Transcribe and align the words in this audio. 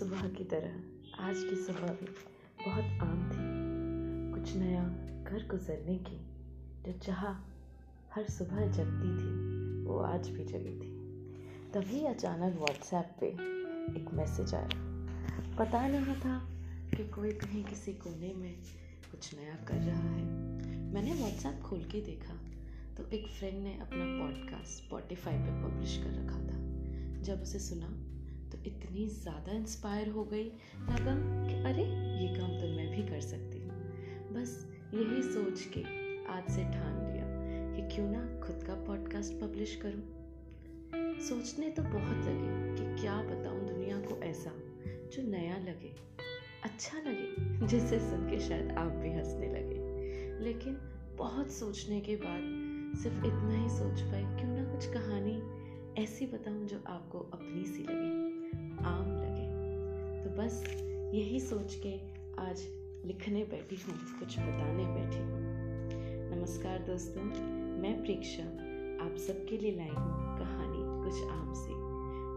सुबह 0.00 0.28
की 0.28 0.44
तरह, 0.44 0.76
आज 1.18 1.34
की 1.34 1.56
सुबह 1.56 1.88
भी 1.88 2.06
बहुत 2.66 2.84
आम 2.84 3.30
थी। 3.30 3.38
कुछ 4.34 4.56
नया 4.56 4.84
कर 5.24 5.46
गुजरने 5.46 5.96
की 5.96 6.16
जो 6.82 6.98
चाह 6.98 7.24
हर 8.14 8.24
सुबह 8.30 8.66
जगती 8.66 9.10
थी, 9.18 9.32
वो 9.84 9.98
आज 9.98 10.28
भी 10.28 10.44
जगी 10.44 10.74
थी। 10.74 10.92
तभी 11.72 12.04
अचानक 12.04 12.56
व्हाट्सएप 12.56 13.16
पे 13.20 13.26
एक 14.00 14.10
मैसेज 14.12 14.54
आया। 14.54 14.68
पता 15.58 15.88
नहीं 15.88 16.14
था 16.14 16.48
कि 16.96 17.08
कोई 17.08 17.32
कहीं 17.32 17.64
किसी 17.64 17.92
कोने 17.92 18.34
में 18.34 18.54
कुछ 19.10 19.34
नया 19.34 19.64
कर 19.68 19.76
रहा 19.76 20.10
है। 20.10 20.24
मैंने 20.94 21.14
व्हाट्सएप 21.14 21.60
खोल 21.62 21.84
के 21.84 22.00
देखा 22.00 22.34
तो 22.96 23.10
एक 23.10 23.28
फ्रेंड 23.28 23.62
ने 23.64 23.78
अपना 23.78 24.04
पॉडकास्ट 24.04 24.84
स्पॉटिफाई 24.84 25.38
पे 25.38 25.64
पब्लिश 25.64 25.96
कर 25.96 26.10
रखा 26.10 26.38
था। 26.38 26.60
जब 27.22 27.42
उसे 27.42 27.58
सुना 27.58 27.99
इतनी 28.66 29.06
ज़्यादा 29.06 29.52
इंस्पायर 29.52 30.08
हो 30.08 30.24
गई। 30.24 30.44
लगा 30.90 31.14
कि 31.46 31.54
अरे, 31.64 31.84
ये 32.22 32.28
काम 32.38 32.60
तो 32.60 32.68
मैं 32.68 32.90
भी 32.90 33.02
कर 33.02 33.20
सकती 33.20 33.58
हूँ। 33.58 33.68
बस 34.32 34.66
यही 34.94 35.22
सोच 35.22 35.62
के 35.76 35.82
आज 36.32 36.50
से 36.50 36.64
ठान 36.64 37.12
लिया 37.12 37.26
कि 37.74 37.94
क्यों 37.94 38.10
ना 38.10 38.40
खुद 38.40 38.62
का 38.62 38.74
पॉडकास्ट 38.74 39.32
पब्लिश 39.32 39.76
करूँ। 39.76 41.18
सोचने 41.20 41.70
तो 41.70 41.82
बहुत 41.82 42.16
लगे 42.16 42.76
कि 42.76 43.02
क्या 43.02 43.16
बताऊँ 43.22 43.66
दुनिया 43.68 43.98
को 44.00 44.20
ऐसा 44.22 44.52
जो 45.12 45.22
नया 45.22 45.58
लगे 45.58 45.94
अच्छा 46.64 46.98
लगे 46.98 47.66
जिसे 47.66 47.98
सुन 47.98 48.28
के 48.30 48.38
शायद 48.38 48.70
आप 48.70 48.92
भी 48.92 49.12
हंसने 49.12 49.48
लगे। 49.48 50.44
लेकिन 50.44 50.78
बहुत 51.18 51.50
सोचने 51.50 52.00
के 52.00 52.16
बाद 52.16 52.98
सिर्फ़ 52.98 53.16
इतना 53.16 53.54
ही 53.54 53.68
सोच 53.68 54.00
पाए, 54.00 54.22
क्यों 54.22 54.56
ना 54.56 54.64
कुछ 54.64 54.86
कहानी 54.86 55.40
ऐसी 56.02 56.26
बताऊँ 56.26 56.66
जो 56.66 56.82
आपको 56.86 57.18
अपनी 57.18 57.64
सी 57.64 57.82
लगे। 57.82 58.29
आम 58.52 59.10
लगे। 59.12 60.24
तो 60.24 60.30
बस 60.36 60.62
यही 61.14 61.40
सोच 61.40 61.74
के 61.74 61.92
आज 62.40 62.62
लिखने 63.06 63.44
बैठी 63.44 63.76
हूँ, 63.76 63.94
कुछ 64.18 64.38
बताने 64.38 64.84
बैठी 64.86 65.18
हूँ। 65.18 65.40
नमस्कार 66.30 66.78
दोस्तों, 66.78 67.22
मैं 67.82 68.02
प्रेक्षा, 68.02 68.42
आप 69.04 69.16
सबके 69.16 69.58
लिए 69.58 69.76
लाई 69.76 69.88
हूँ 69.88 70.38
कहानी 70.38 70.82
कुछ 71.04 71.30
आम 71.30 71.52
सी, 71.54 71.72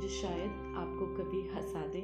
जो 0.02 0.09
शायद 0.22 0.52
आपको 0.78 1.05
कभी 1.16 1.42
हंसा 1.47 1.86
दे 1.88 2.02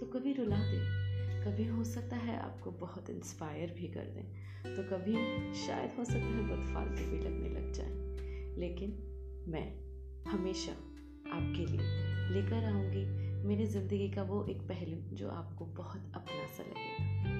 तो 0.00 0.06
कभी 0.06 0.32
रुला 0.32 0.56
दे। 0.56 1.04
कभी 1.44 1.66
हो 1.66 1.84
सकता 1.84 2.16
है 2.16 2.38
आपको 2.40 2.70
बहुत 2.70 3.10
इंस्पायर 3.10 3.74
भी 3.78 3.88
कर 3.88 4.06
दें 4.14 4.74
तो 4.76 4.82
कभी 4.82 5.14
शायद 5.66 5.90
हो 5.98 6.04
सकता 6.04 6.26
है 6.26 6.48
बहुत 6.48 6.74
फालतू 6.74 7.10
भी 7.10 7.18
लगने 7.18 7.48
लग 7.48 7.72
जाए। 7.72 8.56
लेकिन 8.58 8.90
मैं 9.48 9.66
हमेशा 10.24 10.72
आपके 11.32 11.66
लिए 11.66 12.34
लेकर 12.34 12.64
आऊँगी 12.64 13.04
मेरी 13.46 13.66
ज़िंदगी 13.66 14.08
का 14.08 14.22
वो 14.22 14.44
एक 14.50 14.62
पहलू 14.62 15.16
जो 15.16 15.28
आपको 15.28 15.64
बहुत 15.64 16.12
अपना 16.14 16.46
सा 16.46 16.62
लगेगा। 16.62 17.34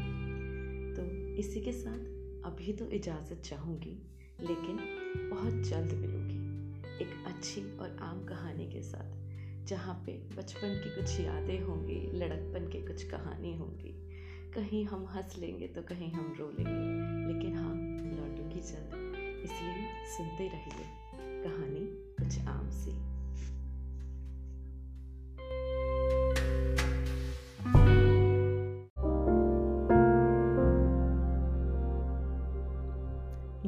तो 0.95 1.03
इसी 1.37 1.61
के 1.61 1.73
साथ 1.73 2.45
अभी 2.47 2.73
तो 2.73 2.89
इजाज़त 2.91 3.41
चाहूँगी, 3.41 3.97
लेकिन 4.41 4.77
बहुत 5.31 5.55
जल्द 5.69 5.93
मिलूँगी 5.93 7.05
एक 7.05 7.27
अच्छी 7.27 7.63
और 7.79 7.97
आम 8.03 8.25
कहानी 8.25 8.67
के 8.67 8.83
साथ, 8.83 9.67
जहाँ 9.67 9.95
पे 10.07 10.13
बचपन 10.37 10.81
की 10.85 10.95
कुछ 10.95 11.21
यादें 11.21 11.61
होंगी, 11.61 12.01
लड़कपन 12.15 12.69
की 12.69 12.87
कुछ 12.87 13.03
कहानी 13.05 13.57
होंगी। 13.57 13.95
कहीं 14.55 14.85
हम 14.85 15.07
हंस 15.07 15.37
लेंगे 15.39 15.69
तो 15.69 15.83
कहीं 15.83 16.13
हम 16.13 16.35
रो 16.39 16.49
लेंगे, 16.49 17.33
लेकिन 17.33 17.57
हाँ 17.57 17.75
लौटूँगी 18.15 18.61
जल्द। 18.61 18.95
इसलिए 19.45 20.07
सुनते 20.17 20.49
रहिए 20.49 20.87
कहानी 21.43 21.85
कुछ 22.17 22.39
आम 22.47 22.71
सी। 22.71 23.06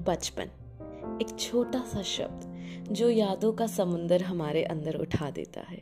बचपन। 0.09 0.51
एक 1.23 1.39
छोटा 1.39 1.79
सा 1.87 2.03
शब्द 2.03 2.93
जो 2.93 3.09
यादों 3.11 3.53
का 3.53 3.67
समुंदर 3.67 4.23
हमारे 4.23 4.63
अंदर 4.65 4.97
उठा 4.97 5.29
देता 5.31 5.61
है। 5.61 5.81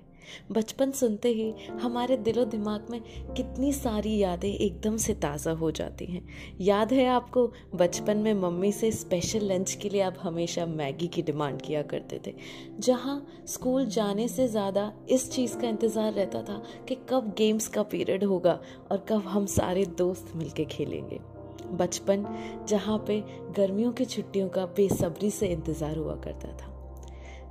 बचपन 0.53 0.91
सुनते 0.91 1.29
ही 1.29 1.53
हमारे 1.81 2.17
दिलो 2.19 2.45
दिमाग 2.45 2.87
में 2.91 3.01
कितनी 3.37 3.73
सारी 3.73 4.17
यादें 4.17 4.49
एकदम 4.49 4.97
से 4.97 5.15
ताज़ा 5.15 5.53
हो 5.53 5.71
जाती 5.71 6.05
हैं। 6.05 6.27
याद 6.61 6.93
है 6.93 7.07
आपको, 7.07 7.47
बचपन 7.75 8.17
में 8.17 8.33
मम्मी 8.35 8.73
से 8.73 8.91
स्पेशल 8.93 9.45
लंच 9.45 9.75
के 9.75 9.89
लिए 9.89 10.01
आप 10.01 10.17
हमेशा 10.23 10.67
मैगी 10.67 11.09
की 11.09 11.23
डिमांड 11.23 11.63
किया 11.63 11.83
करते 11.85 12.21
थे। 12.27 12.35
जहाँ 12.81 13.45
स्कूल 13.47 13.87
जाने 13.89 14.29
से 14.29 14.49
ज़्यादा 14.49 14.93
इस 15.09 15.31
चीज़ 15.33 15.57
का 15.59 15.69
इंतज़ार 15.69 16.13
रहता 16.13 16.43
था 16.43 16.63
कि 16.89 16.97
कब 17.11 17.33
गेम्स 17.39 17.69
का 17.69 17.83
पीरियड 17.85 18.25
होगा 18.25 18.61
और 18.91 19.05
कब 19.09 19.27
हम 19.27 19.47
सारे 19.55 19.87
दोस्त 19.99 20.37
मिलके 20.37 20.65
खेलेंगे। 20.67 21.21
बचपन, 21.65 22.25
जहाँ 22.69 22.99
पे 23.07 23.21
गर्मियों 23.57 23.93
की 23.93 24.05
छुट्टियों 24.05 24.49
का 24.49 24.67
बेसब्री 24.67 25.31
से 25.31 25.47
इंतज़ार 25.47 25.97
हुआ 25.97 26.15
करता 26.17 26.49
था। 26.49 26.75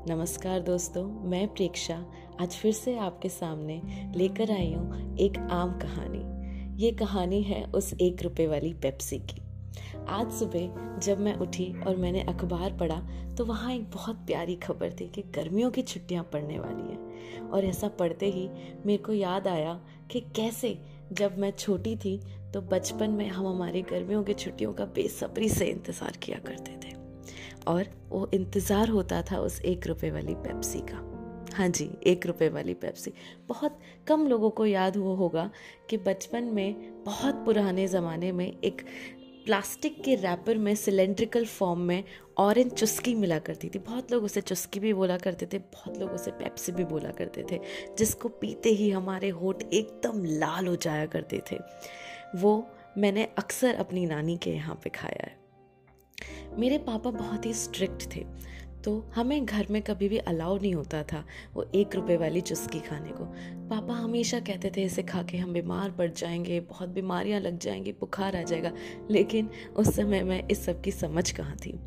नमस्कार 0.10 0.60
दोस्तों, 0.60 1.04
मैं 1.30 1.48
प्रेक्षा, 1.48 2.04
आज 2.42 2.56
फिर 2.56 2.74
से 2.74 2.98
आपके 2.98 3.30
सामने 3.30 3.82
लेकर 4.16 4.52
आई 4.52 4.74
हूँ 4.74 5.16
एक 5.18 5.38
आम 5.52 5.80
कहानी। 5.80 6.24
ये 6.84 6.92
कहानी 6.92 7.42
है 7.42 7.64
उस 7.66 7.94
एक 7.94 8.24
रुपए 8.24 8.48
वाली 8.48 8.74
पेप्सी 8.74 9.20
की। 9.20 9.42
आज 10.10 10.32
सुबह 10.32 11.00
जब 11.00 11.20
मैं 11.20 11.34
उठी 11.36 11.72
और 11.88 11.96
मैंने 11.96 12.22
अखबार 12.22 12.78
पढ़ा 12.78 13.00
तो 13.36 13.46
वहाँ 13.46 13.74
एक 13.74 13.90
बहुत 13.92 14.16
प्यारी 14.16 14.56
खबर 14.56 14.92
थी 14.92 15.08
कि 15.08 15.22
गर्मियों 15.36 15.72
की 15.72 15.82
छुट्टियाँ 15.82 16.24
पड़ने 16.24 16.60
वाली 16.60 16.92
हैं। 16.92 17.50
और 17.50 17.66
ऐसा 17.66 17.88
पढ़ते 18.00 18.30
ही 18.32 18.48
मेरे 18.86 19.04
को 19.04 19.14
याद 19.14 19.48
आया 19.48 19.80
कि 20.12 20.20
कैसे 20.36 20.78
जब 21.14 21.38
मैं 21.38 21.52
छोटी 21.52 21.96
थी 21.96 22.20
तो 22.56 22.60
बचपन 22.62 23.10
में 23.10 23.28
हम 23.28 23.48
हमारी 23.48 23.82
गर्मियों 23.82 24.24
की 24.24 24.34
छुट्टियों 24.34 24.72
का 24.74 24.86
बेसब्री 24.96 25.48
से 25.50 25.66
इंतज़ार 25.66 26.18
किया 26.24 26.38
करते 26.46 26.76
थे। 26.84 26.94
और 27.68 27.88
वो 28.10 28.30
इंतज़ार 28.34 28.90
होता 28.90 29.22
था 29.22 29.40
उस 29.40 29.60
एक 29.62 29.88
रुपए 29.88 30.12
वाली 30.12 30.36
पेप्सी 30.36 30.80
का। 30.82 31.02
हाँ 31.56 31.68
जी, 31.70 31.90
एक 32.08 32.26
रुपए 32.26 32.50
वाली 32.50 32.74
पेप्सी। 32.74 33.12
बहुत 33.50 33.80
कम 34.08 34.26
लोगों 34.28 34.50
को 34.50 34.66
याद 34.66 34.98
हुआ 34.98 35.16
होगा 35.16 35.50
कि 35.90 35.98
बचपन 35.98 36.44
में 36.44 37.04
बहुत 37.06 37.44
पुराने 37.46 37.88
ज़माने 37.88 38.32
में 38.32 38.46
एक 38.46 38.82
प्लास्टिक 39.46 40.02
के 40.04 40.16
रैपर 40.16 40.58
में 40.58 40.74
सिलेंड्रिकल 40.76 41.46
फॉर्म 41.46 41.82
में 41.82 42.04
ऑरेंज 42.38 42.72
चुस्की 42.72 43.16
मिला 43.16 43.40
करती 43.40 43.70
थी। 43.70 43.80
बहुत 43.80 44.12
लोग 44.12 44.24
उसे 44.24 44.42
चुस्की 44.42 44.80
भी 44.80 44.94
बोला 44.94 45.18
करते 45.18 45.46
थे, 45.46 45.58
बहुत 45.58 45.98
लोग 45.98 46.12
उसे 46.12 46.32
पेप्सी 46.32 46.72
भी 46.72 46.86
बोला 46.86 47.12
करते 47.12 47.46
थे, 47.52 47.60
जिसको 47.98 48.30
पीते 48.32 48.70
ही 48.72 48.90
हमारे 48.92 49.30
होठ 49.34 49.64
एकदम 49.64 50.24
लाल 50.26 50.68
हो 50.68 50.76
जाया 50.78 51.06
करते 51.06 51.42
थे। 51.52 51.60
वो 52.35 52.68
मैंने 52.97 53.23
अक्सर 53.38 53.75
अपनी 53.75 54.06
नानी 54.06 54.38
के 54.38 54.51
यहाँ 54.51 54.79
पे 54.84 54.90
खाया 54.90 55.25
है। 55.25 55.38
मेरे 56.59 56.78
पापा 56.78 57.12
बहुत 57.12 57.46
ही 57.46 57.53
स्ट्रिक्ट 57.53 58.16
थे 58.16 58.25
तो 58.84 59.00
हमें 59.16 59.46
घर 59.46 59.68
में 59.72 59.81
कभी 59.81 60.09
भी 60.09 60.18
अलाउ 60.18 60.57
नहीं 60.57 60.74
होता 60.74 61.01
था 61.03 61.24
वो 61.53 61.63
एक 61.75 61.95
रुपए 61.95 62.18
वाली 62.18 62.41
चुस्की 62.41 62.79
खाने 62.79 63.09
को। 63.09 63.25
पापा 63.69 63.94
हमेशा 63.94 64.40
कहते 64.40 64.72
थे, 64.78 64.84
इसे 64.84 65.03
खा 65.03 65.24
के 65.24 65.38
हम 65.38 65.53
बीमार 65.53 65.91
पड़ 65.91 66.09
जाएँगे, 66.12 66.59
बहुत 66.59 66.90
बीमारियाँ 66.90 67.40
लग 67.40 67.57
जाएँगी, 67.59 67.91
बुखार 67.91 68.35
आ 68.35 68.41
जाएगा। 68.41 68.72
लेकिन 69.12 69.50
उस 69.75 69.95
समय 69.95 70.24
मैं 70.24 70.47
इस 70.47 70.66
सब 70.66 70.81
की 70.81 70.91
समझ 70.91 71.31
कहाँ 71.31 71.56
थी? 71.56 71.79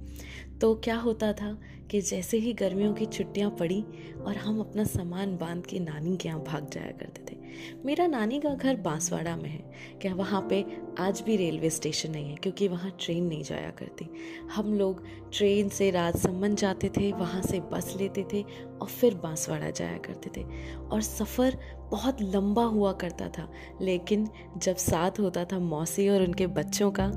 तो 0.61 0.75
क्या 0.75 0.97
होता 0.97 1.33
था 1.33 1.59
कि 1.91 2.01
जैसे 2.01 2.39
ही 2.39 2.53
गर्मियों 2.53 2.93
की 2.95 3.07
छुट्टियाँ 3.07 3.51
पड़ी 3.51 3.85
और 4.21 4.37
हम 4.37 4.61
अपना 4.61 4.85
सामान 4.85 5.37
बाँध 5.37 5.67
के 5.67 5.79
नानी 5.79 6.17
के 6.17 6.29
यहाँ 6.29 6.43
भाग 6.45 6.69
जाया 6.71 6.91
करते 6.91 7.33
थे। 7.33 7.37
मेरा 7.85 8.07
नानी 8.07 8.41
का 8.41 8.55
घर 8.55 8.77
बांसवाड़ा 8.77 9.37
में 9.37 9.49
है, 9.51 9.99
क्या 10.03 10.15
वहाँ 10.15 10.47
पे 10.51 10.65
आज 10.99 11.21
भी 11.21 11.37
रेलवे 11.37 11.71
स्टेशन 11.71 12.11
नहीं 12.11 12.31
है, 12.31 12.37
क्योंकि 12.37 12.69
वहाँ 12.69 12.91
ट्रेन 13.01 13.25
नहीं 13.25 13.43
जाया 13.43 13.71
करती। 13.71 14.09
हम 14.53 14.75
लोग 14.75 15.03
ट्रेन 15.33 15.69
से 15.69 15.91
राजसमंद 15.91 16.57
जाते 16.57 16.89
थे, 16.89 17.11
वहाँ 17.13 17.43
से 17.43 17.61
बस 17.73 17.95
लेते 17.97 18.27
थे 18.33 18.43
और 18.43 18.89
फिर 18.89 19.15
बांसवाड़ा 19.15 19.71
जाया 19.71 19.99
करते 19.99 20.31
थे। 20.37 20.45
और 20.77 21.03
सफ़र 21.03 21.59
बहुत 21.91 22.23
लंबा 22.23 22.65
हुआ 22.65 22.93
करता 22.93 23.29
था, 23.29 23.49
लेकिन 23.83 24.29
जब 24.57 24.77
साथ 24.77 25.21
होता 25.21 25.45
था 25.45 25.59
मौसी 25.59 26.09
और 26.09 26.23
उनके 26.23 26.47
बच्चों 26.47 26.91
का 26.91 27.09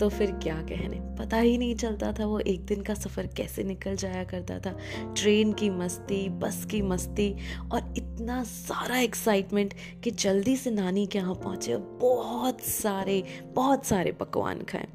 तो 0.00 0.08
फिर 0.08 0.32
क्या 0.32 0.60
कहने? 0.62 1.00
पता 1.16 1.36
ही 1.36 1.56
नहीं 1.58 1.74
चलता 1.74 2.12
था 2.12 2.26
वो 2.26 2.38
एक 2.40 2.64
दिन 2.64 2.82
का 2.82 2.94
सफ़र 2.94 3.26
कैसे 3.26 3.64
निकल 3.64 3.96
जाया 4.16 4.24
करता 4.24 4.58
था। 4.60 4.76
ट्रेन 5.14 5.52
की 5.52 5.70
मस्ती, 5.70 6.28
बस 6.28 6.64
की 6.70 6.82
मस्ती 6.82 7.34
और 7.72 7.94
इतना 7.96 8.42
सारा 8.44 8.98
एक्साइटमेंट 8.98 9.74
कि 10.04 10.10
जल्दी 10.10 10.56
से 10.56 10.70
नानी 10.70 11.06
के 11.06 11.18
यहाँ 11.18 11.34
पहुँचे 11.34 11.72
और 11.74 11.80
बहुत 12.00 12.60
सारे 12.60 13.22
बहुत 13.54 13.84
सारे 13.84 14.12
पकवान 14.12 14.62
खाएँ। 14.62 14.88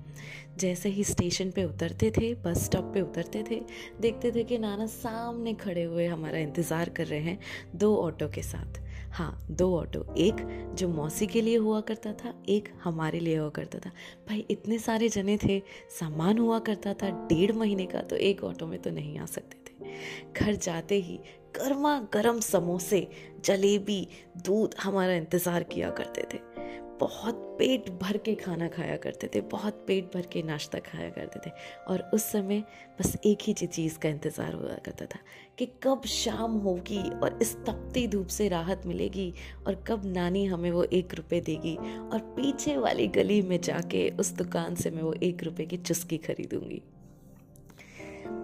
जैसे 0.60 0.90
ही 0.90 1.04
स्टेशन 1.04 1.52
पे 1.52 1.64
उतरते 1.64 2.12
थे 2.12 2.34
बस 2.36 2.64
स्टॉप 2.66 2.92
पे 2.94 3.02
उतरते 3.02 3.44
थे, 3.50 3.60
देखते 4.02 4.32
थे 4.32 4.44
कि 4.44 4.58
नाना 4.58 4.86
सामने 4.86 5.54
खड़े 5.54 5.84
हुए 5.84 6.06
हमारा 6.08 6.38
इंतज़ार 6.38 6.90
कर 6.90 7.08
रहे 7.08 7.20
हैं 7.20 7.40
दो 7.76 7.96
ऑटो 7.98 8.28
के 8.30 8.42
साथ। 8.44 8.80
हाँ 9.14 9.46
दो 9.52 9.76
ऑटो। 9.78 10.06
एक 10.18 10.36
जो 10.76 10.88
मौसी 10.88 11.28
के 11.28 11.42
लिए 11.42 11.58
हुआ 11.58 11.80
करता 11.82 12.12
था, 12.14 12.34
एक 12.50 12.70
हमारे 12.84 13.20
लिए 13.20 13.38
हुआ 13.38 13.50
करता 13.50 13.80
था। 13.80 13.90
भाई, 14.30 14.46
इतने 14.52 14.78
सारे 14.80 15.10
जने 15.10 15.38
थे, 15.38 15.62
सामान 16.00 16.38
हुआ 16.38 16.60
करता 16.60 16.94
था 16.94 17.10
डेढ़ 17.28 17.52
महीने 17.52 17.86
का 17.86 18.02
तो 18.02 18.16
एक 18.18 18.44
ऑटो 18.44 18.68
में 18.68 18.80
तो 18.82 18.92
नहीं 18.92 19.18
आ 19.20 19.26
सकते 19.26 19.58
थे। 19.60 19.90
घर 20.36 20.56
जाते 20.56 20.96
ही 20.96 21.20
गर्मा 21.56 22.00
गर्म 22.14 22.40
समोसे, 22.40 23.08
जलेबी, 23.46 24.08
दूध 24.38 24.76
हमारा 24.84 25.14
इंतज़ार 25.14 25.64
किया 25.64 25.90
करते 25.90 26.28
थे। 26.34 26.40
बहुत 27.02 27.36
पेट 27.60 27.90
भर 28.02 28.18
के 28.18 28.34
खाना 28.36 28.68
खाया 28.68 28.96
करते 28.98 29.30
थे, 29.36 29.42
बहुत 29.42 29.84
पेट 29.88 30.14
भर 30.14 30.26
के 30.26 30.42
नाश्ता 30.44 30.80
खाया 30.82 31.10
करते 31.10 31.40
थे। 31.46 31.52
और 31.90 32.02
उस 32.14 32.24
समय 32.24 32.64
बस 33.00 33.16
एक 33.26 33.38
ही 33.42 33.54
चीज़ 33.54 33.98
का 34.00 34.10
इंतज़ार 34.10 34.54
हुआ 34.54 34.76
करता 34.86 35.06
था 35.06 35.20
कि 35.58 35.66
कब 35.84 36.06
शाम 36.08 36.58
होगी 36.58 37.02
और 37.14 37.38
इस 37.42 37.56
तपती 37.60 38.08
धूप 38.08 38.28
से 38.28 38.48
राहत 38.50 38.86
मिलेगी 38.86 39.34
और 39.68 39.76
कब 39.88 40.06
नानी 40.06 40.46
हमें 40.46 40.70
वो 40.72 40.84
एक 40.84 41.14
रुपए 41.16 41.40
देगी 41.42 41.76
और 41.76 42.20
पीछे 42.36 42.76
वाली 42.78 43.08
गली 43.10 43.42
में 43.42 43.60
जाके 43.62 44.10
उस 44.20 44.32
दुकान 44.34 44.76
से 44.76 44.92
मैं 44.92 45.04
वो 45.04 45.14
एक 45.24 45.44
रुपए 45.44 45.66
की 45.66 45.78
चुस्की 45.80 46.18
खरीदूँगी। 46.20 46.82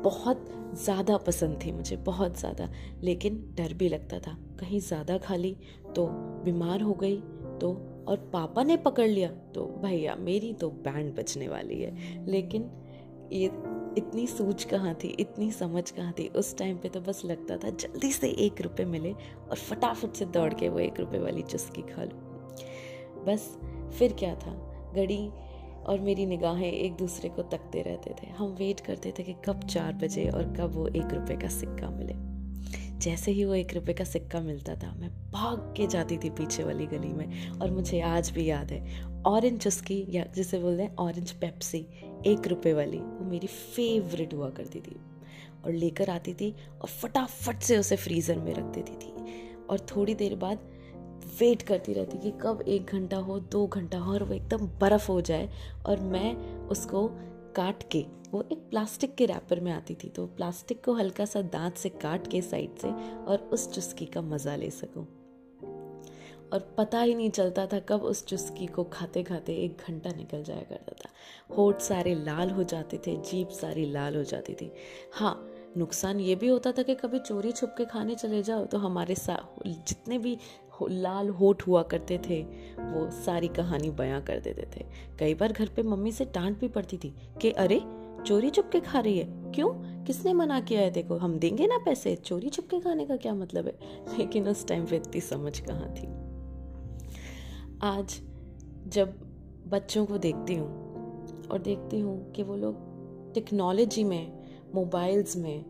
बहुत 0.04 0.46
ज़्यादा 0.76 1.18
पसंद 1.18 1.60
थी 1.64 1.72
मुझे, 1.72 1.96
बहुत 1.98 2.40
ज़्यादा। 2.40 2.70
लेकिन 3.04 3.38
डर 3.58 3.74
भी 3.74 3.90
लगता 3.90 4.20
था, 4.20 4.38
कहीं 4.60 4.80
ज़्यादा 4.80 5.18
खा 5.18 5.36
ली 5.36 5.56
तो 5.96 6.08
बीमार 6.44 6.82
हो 6.82 6.94
गई 6.94 7.20
तो 7.62 7.74
और 8.08 8.18
पापा 8.18 8.64
ने 8.64 8.78
पकड़ 8.78 9.08
लिया। 9.08 9.30
तो 9.30 9.66
भैया, 9.66 10.16
मेरी 10.16 10.54
तो 10.54 10.70
बैंड 10.70 11.16
बचने 11.16 11.48
वाली 11.48 11.82
है। 11.82 12.26
लेकिन 12.26 12.72
ये 13.32 13.46
इतनी 13.98 14.28
सूझ 14.28 14.64
कहाँ 14.64 14.96
थी, 14.96 15.08
इतनी 15.08 15.52
समझ 15.52 15.92
कहाँ 15.92 16.14
थी? 16.20 16.28
उस 16.28 16.58
टाइम 16.58 16.78
पे 16.78 16.90
तो 16.90 17.02
बस 17.02 17.22
लगता 17.26 17.58
था, 17.58 17.70
जल्दी 17.70 18.12
से 18.12 18.30
एक 18.30 18.62
रुपये 18.62 18.86
मिले 18.86 19.12
और 19.50 19.56
फटाफट 19.56 20.14
से 20.14 20.26
दौड़ 20.26 20.54
के 20.54 20.70
वो 20.70 20.80
एक 20.80 21.00
रुपये 21.00 21.20
वाली 21.20 21.42
चुस्की 21.42 21.82
खा 21.82 22.04
लूँ। 22.04 22.20
बस 23.26 23.60
फिर 24.00 24.14
क्या 24.14 24.36
था? 24.36 24.74
घड़ी 24.96 25.30
और 25.86 26.00
मेरी 26.00 26.26
निगाहें 26.26 26.72
एक 26.72 26.96
दूसरे 26.96 27.30
को 27.30 27.42
तकते 27.42 27.82
रहते 27.82 28.16
थे। 28.24 28.28
हम 28.28 28.48
वेट 28.48 28.80
करते 28.80 29.14
थे 29.20 29.24
कि 29.24 29.36
कब 29.46 29.64
चार 29.64 29.94
बजे 29.94 30.30
और 30.30 30.44
कब 30.44 30.72
वो 30.76 30.88
एक 30.88 31.14
रुपये 31.14 31.38
का 31.38 31.48
सिक्का 31.48 31.90
मिले। 31.90 32.27
जैसे 33.02 33.32
ही 33.32 33.46
वो 33.46 33.54
एक 33.54 33.74
रुपये 33.74 33.94
का 33.94 34.04
सिक्का 34.04 34.40
मिलता 34.40 34.76
था, 34.76 34.94
मैं 34.96 35.10
भाग 35.32 35.74
के 35.78 35.88
जाती 35.88 36.18
थी 36.18 36.30
पीछे 36.30 36.64
वाली 36.64 36.86
गली 36.86 37.08
में 37.08 37.50
और 37.52 37.72
मुझे 37.72 38.02
आज 38.02 38.30
भी 38.30 38.46
याद 38.46 38.72
है। 38.72 39.06
ऑरेंज 39.24 39.68
उसकी, 39.68 40.06
या 40.10 40.26
जिसे 40.36 40.60
बोलते 40.60 40.84
हैं 40.84 40.96
ऑरेंज 40.96 41.32
पेप्सी 41.32 41.86
एक 42.26 42.48
रुपये 42.48 42.74
वाली, 42.74 42.98
वो 42.98 43.26
मेरी 43.26 43.48
फेवरेट 43.48 44.34
हुआ 44.34 44.50
करती 44.50 44.80
थी। 44.80 45.00
और 45.66 45.72
लेकर 45.72 46.10
आती 46.10 46.34
थी 46.34 46.56
और 46.82 46.88
फटाफट 46.88 47.60
से 47.60 47.78
उसे 47.78 47.96
फ्रीज़र 47.96 48.38
में 48.38 48.54
रख 48.54 48.64
देती 48.64 48.92
थी। 48.92 49.14
और 49.70 49.80
थोड़ी 49.80 50.16
देर 50.16 50.36
बाद 50.36 50.60
वेट 51.40 51.62
करती 51.62 51.94
रहती 51.94 52.18
कि 52.18 52.32
कब 52.42 52.64
एक 52.68 52.86
घंटा 52.86 53.18
हो, 53.18 53.40
दो 53.40 53.68
घंटा 53.68 53.98
हो 53.98 54.14
और 54.14 54.24
वो 54.24 54.34
एकदम 54.34 54.58
बर्फ़ 54.58 55.12
हो 55.12 55.22
जाए 55.22 55.50
और 55.86 56.00
मैं 56.00 56.36
उसको 56.68 57.08
काट 57.56 57.84
के 57.92 58.06
वो 58.32 58.42
एक 58.52 58.58
प्लास्टिक 58.70 59.16
के 59.16 59.26
रैपर 59.26 59.60
में 59.60 59.72
आती 59.72 59.96
थी 59.96 60.10
तो 60.10 60.26
प्लास्टिक 60.28 60.84
को 60.86 60.94
हल्का 60.94 61.26
सा 61.26 61.42
दांत 61.42 61.78
से 61.78 61.90
काट 61.90 62.28
के 62.28 62.42
साइड 62.42 62.78
से 62.78 62.90
और 63.24 63.50
उस 63.54 63.72
चुस्की 63.74 64.06
का 64.06 64.22
मज़ा 64.22 64.56
ले 64.56 64.70
सकूँ। 64.72 65.06
और 66.54 66.60
पता 66.78 67.00
ही 67.00 67.16
नहीं 67.16 67.30
चलता 67.30 67.66
था 67.66 67.80
कब 67.80 68.04
उस 68.04 68.26
चुस्की 68.26 68.66
को 68.66 68.84
खाते 68.84 69.24
खाते 69.24 69.54
एक 69.56 69.82
घंटा 69.88 70.10
निकल 70.10 70.44
जाया 70.44 70.62
करता 70.62 70.94
था। 70.94 71.10
होठ 71.56 71.82
सारे 71.82 72.14
लाल 72.16 72.50
हो 72.50 72.64
जाते 72.64 72.98
थे 72.98 73.16
जीप 73.22 73.50
सारी 73.52 73.86
लाल 73.86 74.16
हो 74.16 74.24
जाती 74.24 74.54
थी। 74.54 74.72
हाँ 75.14 75.50
नुकसान 75.78 76.20
ये 76.20 76.36
भी 76.36 76.48
होता 76.48 76.72
था 76.72 76.84
कि 76.84 76.96
कभी 76.96 77.20
चोरी 77.20 77.52
छुप 77.52 77.74
के 77.78 77.86
खाने 77.86 78.16
चले 78.16 78.42
जाओ 78.44 78.66
तो 78.66 78.78
हमारे 78.78 79.16
साथ 79.16 79.68
जितने 79.68 80.18
भी 80.18 80.38
हो, 80.72 80.88
लाल 80.88 81.30
होठ 81.30 81.68
हुआ 81.68 81.84
करते 81.84 82.18
थे 82.20 82.42
वो 82.74 83.10
सारी 83.14 83.48
कहानी 83.48 83.90
बयां 83.92 84.22
कर 84.22 84.40
देते 84.40 84.68
थे। 84.76 84.86
कई 85.20 85.34
बार 85.34 85.52
घर 85.52 85.70
पे 85.70 85.84
मम्मी 85.84 86.12
से 86.12 86.26
डांट 86.26 86.60
भी 86.60 86.68
पड़ती 86.68 86.98
थी 86.98 87.14
कि 87.42 87.52
अरे 87.52 87.80
चोरी 88.28 88.50
चुपके 88.50 88.80
खा 88.80 89.00
रही 89.00 89.18
है? 89.18 89.52
क्यों? 89.52 89.70
किसने 90.04 90.34
मना 90.34 90.60
किया 90.60 90.82
है? 90.82 90.92
देखो, 90.92 91.18
हम 91.18 91.40
देंगे 91.40 91.68
ना 91.68 91.78
पैसे। 91.78 92.16
चोरी 92.16 92.50
चुपके 92.50 92.80
खाने 92.80 93.06
का 93.06 93.16
क्या 93.16 93.34
मतलब 93.34 93.66
है? 93.66 93.78
लेकिन 94.18 94.48
उस 94.48 94.68
टाइम 94.68 94.88
इतनी 94.94 95.22
समझ 95.22 95.60
कहाँ 95.60 95.94
थी? 95.94 96.08
आज 97.82 98.22
जब 98.88 99.14
बच्चों 99.68 100.06
को 100.06 100.18
देखती 100.18 100.56
हूँ 100.56 100.68
और 101.48 101.60
देखती 101.60 102.00
हूँ 102.00 102.32
कि 102.32 102.44
वो 102.44 102.56
लोग 102.56 103.34
टेक्नोलॉजी 103.34 104.04
में 104.04 104.32
मोबाइल्स 104.76 105.38
में, 105.38 105.66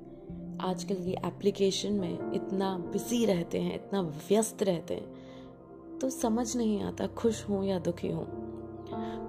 आजकल 0.61 0.95
की 0.95 1.11
एप्लीकेशन 1.11 1.93
में 1.93 2.33
इतना 2.33 2.77
बिज़ी 2.77 3.25
रहते 3.25 3.59
हैं, 3.59 3.75
इतना 3.75 4.01
व्यस्त 4.01 4.63
रहते 4.63 4.93
हैं 4.93 5.99
तो 5.99 6.09
समझ 6.09 6.57
नहीं 6.57 6.81
आता, 6.81 7.07
खुश 7.07 7.49
हूँ 7.49 7.65
या 7.65 7.79
दुखी 7.79 8.11
हूँ। 8.11 8.27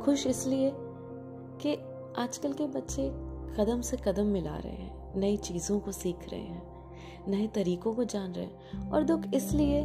खुश 0.04 0.26
इसलिए 0.26 0.72
कि 1.62 1.97
आजकल 2.16 2.52
के 2.52 2.66
बच्चे 2.66 3.10
कदम 3.56 3.80
से 3.80 3.96
कदम 3.96 4.26
मिला 4.26 4.56
रहे 4.56 4.72
हैं, 4.72 5.20
नई 5.20 5.36
चीज़ों 5.36 5.80
को 5.80 5.92
सीख 5.92 6.16
रहे 6.28 6.40
हैं, 6.40 6.62
नए 7.28 7.46
तरीकों 7.46 7.94
को 7.94 8.04
जान 8.04 8.32
रहे 8.32 8.44
हैं। 8.44 8.90
और 8.90 9.02
दुख 9.02 9.22
इसलिए 9.34 9.84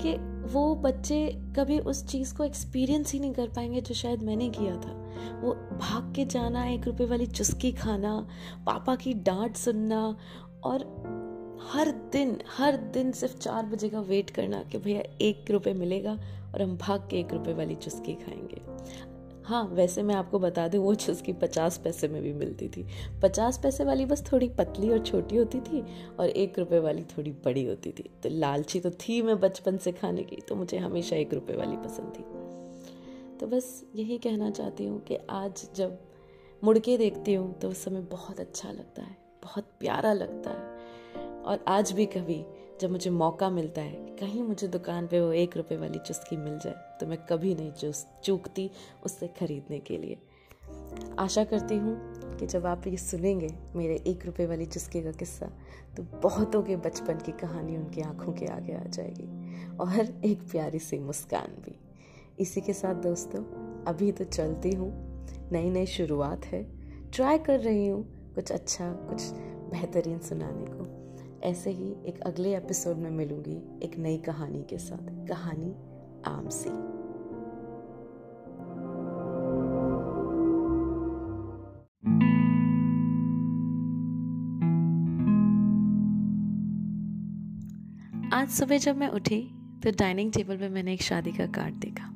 कि 0.00 0.38
वो 0.52 0.74
बच्चे 0.74 1.28
कभी 1.56 1.78
उस 1.78 2.06
चीज़ 2.06 2.34
को 2.34 2.44
एक्सपीरियंस 2.44 3.12
ही 3.12 3.20
नहीं 3.20 3.32
कर 3.32 3.48
पाएँगे 3.48 3.80
जो 3.80 3.94
शायद 3.94 4.22
मैंने 4.22 4.48
किया 4.48 4.76
था। 4.76 5.08
वो 5.40 5.54
भाग 5.54 6.14
के 6.14 6.24
जाना, 6.24 6.66
एक 6.66 6.86
रुपए 6.86 7.04
वाली 7.04 7.26
चुस्की 7.26 7.72
खाना, 7.72 8.28
पापा 8.66 8.96
की 8.96 9.14
डांट 9.14 9.56
सुनना 9.56 10.16
और 10.64 11.08
हर 11.72 11.90
दिन 11.90 12.38
हर 12.56 12.76
दिन 12.76 13.12
सिर्फ़ 13.12 13.38
चार 13.38 13.66
बजे 13.66 13.88
का 13.88 14.00
वेट 14.00 14.30
करना 14.30 14.62
कि 14.62 14.78
भैया 14.78 15.02
एक 15.20 15.50
रुपये 15.50 15.74
मिलेगा 15.74 16.12
और 16.54 16.62
हम 16.62 16.76
भाग 16.76 17.08
के 17.10 17.20
एक 17.20 17.32
रुपये 17.32 17.54
वाली 17.54 17.74
चुस्की 17.74 18.14
खाएँगे। 18.14 18.62
हाँ 19.48 19.62
वैसे 19.64 20.02
मैं 20.02 20.14
आपको 20.14 20.38
बता 20.38 20.66
दूँ, 20.68 20.80
वो 20.84 20.94
चुस्की 20.94 21.32
पचास 21.32 21.76
पैसे 21.78 22.08
में 22.08 22.20
भी 22.22 22.32
मिलती 22.32 22.68
थी। 22.68 22.84
पचास 23.22 23.58
पैसे 23.58 23.84
वाली 23.84 24.06
बस 24.06 24.22
थोड़ी 24.32 24.48
पतली 24.48 24.90
और 24.90 24.98
छोटी 24.98 25.36
होती 25.36 25.60
थी 25.60 25.80
और 26.20 26.28
एक 26.28 26.58
रुपये 26.58 26.78
वाली 26.78 27.04
थोड़ी 27.16 27.30
बड़ी 27.44 27.64
होती 27.64 27.90
थी। 27.90 28.10
तो 28.22 28.28
लालची 28.28 28.80
तो 28.80 28.90
थी 28.90 29.20
मैं 29.22 29.38
बचपन 29.40 29.76
से 29.76 29.92
खाने 29.92 30.22
की 30.22 30.36
तो 30.48 30.54
मुझे 30.54 30.78
हमेशा 30.78 31.16
एक 31.16 31.32
रुपये 31.34 31.56
वाली 31.56 31.76
पसंद 31.76 32.12
थी। 32.18 33.38
तो 33.38 33.46
बस 33.46 33.84
यही 33.94 34.18
कहना 34.18 34.50
चाहती 34.50 34.86
हूँ 34.86 35.00
कि 35.00 35.18
आज 35.30 35.66
जब 35.76 35.98
मुड़ 36.62 36.78
के 36.78 36.96
देखती 36.98 37.34
हूँ 37.34 37.52
तो 37.58 37.68
उस 37.68 37.84
समय 37.84 38.00
बहुत 38.00 38.40
अच्छा 38.40 38.70
लगता 38.70 39.02
है, 39.02 39.16
बहुत 39.42 39.70
प्यारा 39.80 40.12
लगता 40.12 40.50
है। 40.50 41.42
और 41.42 41.64
आज 41.68 41.92
भी 41.92 42.06
कभी 42.06 42.44
जब 42.80 42.90
मुझे 42.90 43.10
मौका 43.10 43.50
मिलता 43.50 43.80
है 43.80 44.16
कहीं 44.16 44.42
मुझे 44.42 44.68
दुकान 44.68 45.06
पे 45.06 45.20
वो 45.20 45.32
एक 45.32 45.56
रुपए 45.56 45.76
वाली 45.76 45.98
चुस्की 45.98 46.36
मिल 46.36 46.58
जाए 46.58 46.87
तो 47.00 47.06
मैं 47.06 47.18
कभी 47.26 47.54
नहीं 47.54 47.72
चूस, 47.72 48.06
चूकती 48.24 48.70
उससे 49.04 49.28
खरीदने 49.40 49.78
के 49.78 49.98
लिए। 49.98 50.18
आशा 51.18 51.44
करती 51.44 51.76
हूँ 51.76 51.96
कि 52.38 52.46
जब 52.46 52.66
आप 52.66 52.86
ये 52.86 52.96
सुनेंगे 52.96 53.48
मेरे 53.76 53.94
एक 54.06 54.26
रुपए 54.26 54.46
वाली 54.46 54.66
चुस्के 54.66 55.00
का 55.02 55.12
किस्सा 55.12 55.46
तो 55.96 56.02
बहुतों 56.22 56.62
के 56.62 56.76
बचपन 56.76 57.18
की 57.18 57.32
कहानी 57.32 57.76
उनकी 57.76 58.00
आँखों 58.00 58.32
के 58.32 58.46
आगे 58.46 58.72
आ 58.72 58.84
जाएगी 58.84 59.76
और 59.76 60.22
एक 60.24 60.42
प्यारी 60.50 60.78
सी 60.78 60.98
मुस्कान 60.98 61.62
भी। 61.64 61.78
इसी 62.38 62.60
के 62.60 62.72
साथ 62.72 62.94
दोस्तों, 62.94 63.42
अभी 63.84 64.12
तो 64.12 64.24
चलती 64.24 64.70
हूँ 64.70 64.90
नई 65.52 65.70
नई 65.70 65.86
शुरुआत 65.86 66.44
है। 66.44 66.62
ट्राई 67.10 67.38
कर 67.38 67.60
रही 67.60 67.86
हूँ 67.86 68.02
कुछ 68.34 68.52
अच्छा 68.52 68.92
कुछ 68.92 69.22
बेहतरीन 69.70 70.18
सुनाने 70.18 70.64
को। 70.68 70.86
ऐसे 71.48 71.70
ही 71.70 71.90
एक 72.06 72.20
अगले 72.20 72.56
एपिसोड 72.56 72.96
में 72.96 73.10
मिलूँगी 73.10 73.56
एक 73.82 73.98
नई 73.98 74.18
कहानी 74.18 74.62
के 74.62 74.78
साथ। 74.78 75.28
कहानी 75.28 75.74
आमसी 76.26 76.70
आज 88.34 88.48
सुबह 88.48 88.78
जब 88.78 88.96
मैं 88.96 89.08
उठी 89.08 89.40
तो 89.84 89.90
डाइनिंग 89.90 90.32
टेबल 90.32 90.56
पे 90.56 90.68
मैंने 90.68 90.92
एक 90.92 91.02
शादी 91.02 91.32
का 91.32 91.46
कार्ड 91.46 91.74
देखा। 91.74 92.10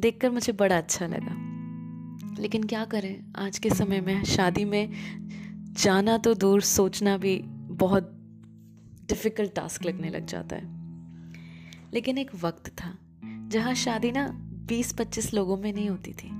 देखकर 0.00 0.30
मुझे 0.30 0.52
बड़ा 0.52 0.78
अच्छा 0.78 1.06
लगा। 1.06 1.48
लेकिन 2.42 2.64
क्या 2.64 2.84
करें, 2.84 3.32
आज 3.36 3.58
के 3.58 3.70
समय 3.70 4.00
में 4.00 4.24
शादी 4.24 4.64
में 4.64 4.90
जाना 5.72 6.18
तो 6.18 6.34
दूर, 6.34 6.60
सोचना 6.60 7.16
भी 7.16 7.38
बहुत 7.70 8.10
डिफ़िकल्ट 9.08 9.54
टास्क 9.54 9.84
लगने 9.84 10.08
लग 10.08 10.26
जाता 10.26 10.56
है। 10.56 10.77
लेकिन 11.92 12.18
एक 12.18 12.30
वक्त 12.34 12.68
था, 12.74 12.92
जहाँ 13.48 13.74
शादी 13.76 14.10
ना 14.12 14.28
बीस 14.68 14.92
पच्चीस 14.92 15.32
लोगों 15.34 15.56
में 15.56 15.72
नहीं 15.72 15.88
होती 15.90 16.12
थी, 16.12 16.30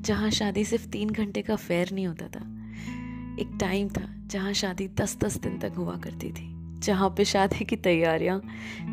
जहाँ 0.00 0.30
शादी 0.30 0.64
सिर्फ़ 0.64 0.86
तीन 0.88 1.10
घंटे 1.10 1.42
का 1.42 1.56
फेयर 1.56 1.90
नहीं 1.92 2.06
होता 2.06 2.28
था। 2.28 2.44
एक 3.40 3.56
टाइम 3.60 3.88
था, 3.88 4.06
जहाँ 4.26 4.52
शादी 4.52 4.88
दस 4.90 5.16
दस 5.18 5.36
दिन 5.38 5.58
तक 5.58 5.72
हुआ 5.76 5.96
करती 5.96 6.30
थी, 6.32 6.52
जहाँ 6.80 7.08
पे 7.10 7.24
शादी 7.24 7.64
की 7.64 7.76
तैयारियाँ 7.76 8.40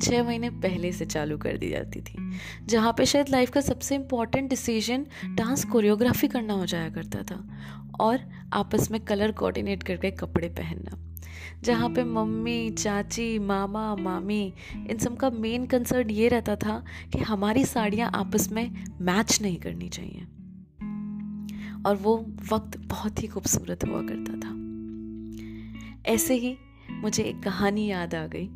छः 0.01 0.23
महीने 0.23 0.49
पहले 0.49 0.91
से 0.91 1.05
चालू 1.05 1.37
कर 1.37 1.57
दी 1.57 1.69
जाती 1.69 2.01
थी, 2.01 2.17
जहाँ 2.65 2.93
पे 2.97 3.05
शायद 3.05 3.29
लाइफ 3.29 3.49
का 3.49 3.61
सबसे 3.61 3.95
इंपॉर्टेंट 3.95 4.49
डिसीज़न 4.49 5.05
डांस 5.35 5.65
कोरियोग्राफी 5.65 6.27
करना 6.27 6.53
हो 6.53 6.65
जाया 6.65 6.89
करता 6.89 7.23
था, 7.23 7.43
और 7.99 8.19
आपस 8.53 8.91
में 8.91 8.99
कलर 9.01 9.31
कोऑर्डिनेट 9.31 9.83
करके 9.83 10.11
कपड़े 10.11 10.49
पहनना। 10.49 10.97
जहाँ 11.63 11.89
पे 11.89 12.03
मम्मी, 12.03 12.69
चाची, 12.69 13.39
मामा, 13.39 13.95
मामी, 13.95 14.53
इन 14.89 14.97
सब 14.97 15.17
का 15.17 15.29
मेन 15.29 15.65
कंसर्न 15.65 16.09
ये 16.09 16.27
रहता 16.27 16.55
था 16.55 16.85
कि 17.13 17.19
हमारी 17.19 17.65
साड़ियाँ 17.65 18.11
आपस 18.15 18.51
में 18.51 18.85
मैच 19.01 19.41
नहीं 19.41 19.57
करनी 19.57 19.89
चाहिए। 19.89 20.21
और 21.85 21.95
वो 21.95 22.17
वक्त 22.53 22.77
बहुत 22.77 23.23
ही 23.23 23.27
खूबसूरत 23.27 23.83
हुआ 23.83 24.01
करता 24.01 24.33
था। 24.33 24.63
ऐसे 26.13 26.35
ही 26.35 26.57
मुझे 26.91 27.23
एक 27.23 27.43
कहानी 27.43 27.85
याद 27.85 28.15
आ 28.15 28.27
गई, 28.27 28.49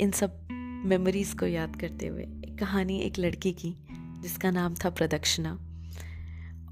इन 0.00 0.10
सब 0.10 0.48
मेमोरीज 0.84 1.32
को 1.32 1.46
याद 1.46 1.76
करते 1.76 2.06
हुए। 2.06 2.22
एक 2.22 2.56
कहानी 2.60 2.98
एक 2.98 3.18
लड़की 3.18 3.52
की, 3.52 3.74
जिसका 4.20 4.50
नाम 4.50 4.74
था 4.74 4.90
प्रदक्षिणा। 4.90 5.58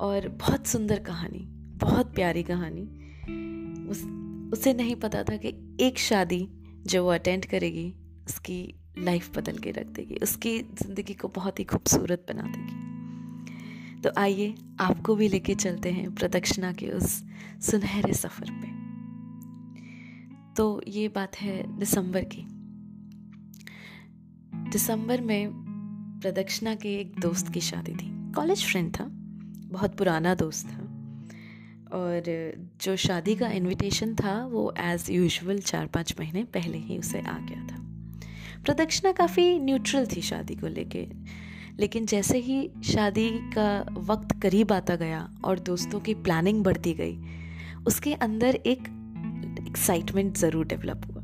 और 0.00 0.28
बहुत 0.28 0.66
सुंदर 0.66 0.98
कहानी, 0.98 1.38
बहुत 1.76 2.14
प्यारी 2.14 2.42
कहानी। 2.42 2.82
उस 3.90 4.25
उसे 4.52 4.74
नहीं 4.74 4.96
पता 4.96 5.22
था 5.22 5.36
कि 5.36 5.76
एक 5.80 5.98
शादी 5.98 6.48
जो 6.86 7.04
वो 7.04 7.10
अटेंड 7.10 7.46
करेगी, 7.46 7.94
उसकी 8.26 8.74
लाइफ 8.98 9.38
बदल 9.38 9.58
के 9.58 9.70
रख 9.70 9.86
देगी, 9.86 10.16
उसकी 10.22 10.58
ज़िंदगी 10.58 11.14
को 11.14 11.28
बहुत 11.28 11.58
ही 11.58 11.64
खूबसूरत 11.64 12.26
बना 12.28 12.42
देगी। 12.42 14.00
तो 14.00 14.10
आइए, 14.18 14.54
आपको 14.80 15.14
भी 15.16 15.28
लेके 15.28 15.54
चलते 15.54 15.90
हैं 15.90 16.14
प्रदक्षिणा 16.14 16.72
के 16.72 16.88
उस 16.88 17.24
सुनहरे 17.60 18.12
सफ़र 18.12 18.50
पे। 18.50 18.74
तो 20.54 20.82
ये 20.88 21.08
बात 21.08 21.36
है 21.36 21.78
दिसंबर 21.78 22.24
की। 22.24 22.46
दिसंबर 24.70 25.20
में 25.20 25.52
प्रदक्षिणा 26.22 26.74
के 26.74 26.96
एक 27.00 27.20
दोस्त 27.20 27.52
की 27.52 27.60
शादी 27.60 27.92
थी। 27.92 28.32
कॉलेज 28.32 28.64
फ्रेंड 28.64 28.94
था, 29.00 29.04
बहुत 29.70 29.96
पुराना 29.98 30.34
दोस्त 30.34 30.66
था। 30.66 30.85
और 31.96 32.22
जो 32.80 32.96
शादी 32.96 33.34
का 33.34 33.48
इनविटेशन 33.48 34.14
था, 34.14 34.44
वो 34.46 34.74
एज़ 34.78 35.10
यूजुअल 35.12 35.58
चार 35.58 35.86
पाँच 35.86 36.14
महीने 36.20 36.44
पहले 36.44 36.78
ही 36.78 36.98
उसे 36.98 37.20
आ 37.20 37.38
गया 37.40 37.66
था। 37.66 37.82
प्रदक्षिणा 38.64 39.12
काफ़ी 39.12 39.58
न्यूट्रल 39.58 40.06
थी 40.06 40.22
शादी 40.22 40.54
को 40.54 40.66
लेके। 40.66 41.06
लेकिन 41.78 42.06
जैसे 42.06 42.38
ही 42.38 42.70
शादी 42.84 43.30
का 43.32 43.86
वक्त 43.92 44.40
करीब 44.42 44.72
आता 44.72 44.96
गया 44.96 45.28
और 45.44 45.58
दोस्तों 45.58 46.00
की 46.00 46.14
प्लानिंग 46.14 46.64
बढ़ती 46.64 46.94
गई, 46.94 47.18
उसके 47.86 48.14
अंदर 48.14 48.54
एक 48.54 48.80
एक्साइटमेंट 49.68 50.36
ज़रूर 50.36 50.66
डेवलप 50.66 51.02
हुआ। 51.06 51.22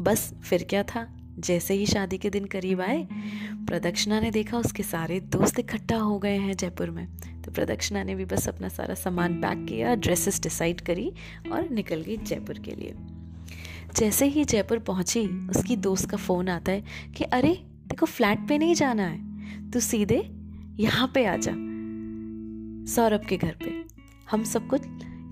बस 0.00 0.34
फिर 0.44 0.66
क्या 0.70 0.82
था? 0.82 1.23
जैसे 1.38 1.74
ही 1.74 1.86
शादी 1.86 2.18
के 2.18 2.30
दिन 2.30 2.44
करीब 2.44 2.80
आए, 2.80 3.08
प्रदक्षिणा 3.66 4.20
ने 4.20 4.30
देखा 4.30 4.58
उसके 4.58 4.82
सारे 4.82 5.20
दोस्त 5.20 5.58
इकट्ठा 5.58 5.96
हो 5.96 6.18
गए 6.18 6.36
हैं 6.36 6.56
जयपुर 6.56 6.90
में। 6.90 7.08
तो 7.44 7.50
प्रदक्षिणा 7.50 8.02
ने 8.02 8.14
भी 8.14 8.24
बस 8.24 8.48
अपना 8.48 8.68
सारा 8.68 8.94
सामान 8.94 9.34
पैक 9.34 9.68
किया, 9.68 9.94
ड्रेसेस 9.94 10.42
डिसाइड 10.42 10.80
करी 10.80 11.12
और 11.52 11.70
निकल 11.70 12.00
गई 12.00 12.16
जयपुर 12.16 12.58
के 12.58 12.70
लिए। 12.70 12.94
जैसे 13.96 14.26
ही 14.26 14.44
जयपुर 14.44 14.78
पहुँची, 14.78 15.48
उसकी 15.48 15.76
दोस्त 15.76 16.10
का 16.10 16.16
फ़ोन 16.16 16.48
आता 16.48 16.72
है 16.72 16.84
कि, 17.16 17.24
अरे, 17.24 17.62
देखो 17.64 18.06
फ्लैट 18.06 18.48
पे 18.48 18.58
नहीं 18.58 18.74
जाना 18.74 19.02
है। 19.02 19.34
तू 19.70 19.80
सीधे 19.80 20.30
यहाँ 20.80 21.10
पे 21.14 21.24
आ 21.24 21.36
जा, 21.36 21.52
सौरभ 22.92 23.20
के 23.20 23.36
घर 23.36 23.56
पे। 23.64 23.84
हम 24.30 24.44
सब 24.44 24.66
कुछ 24.66 24.82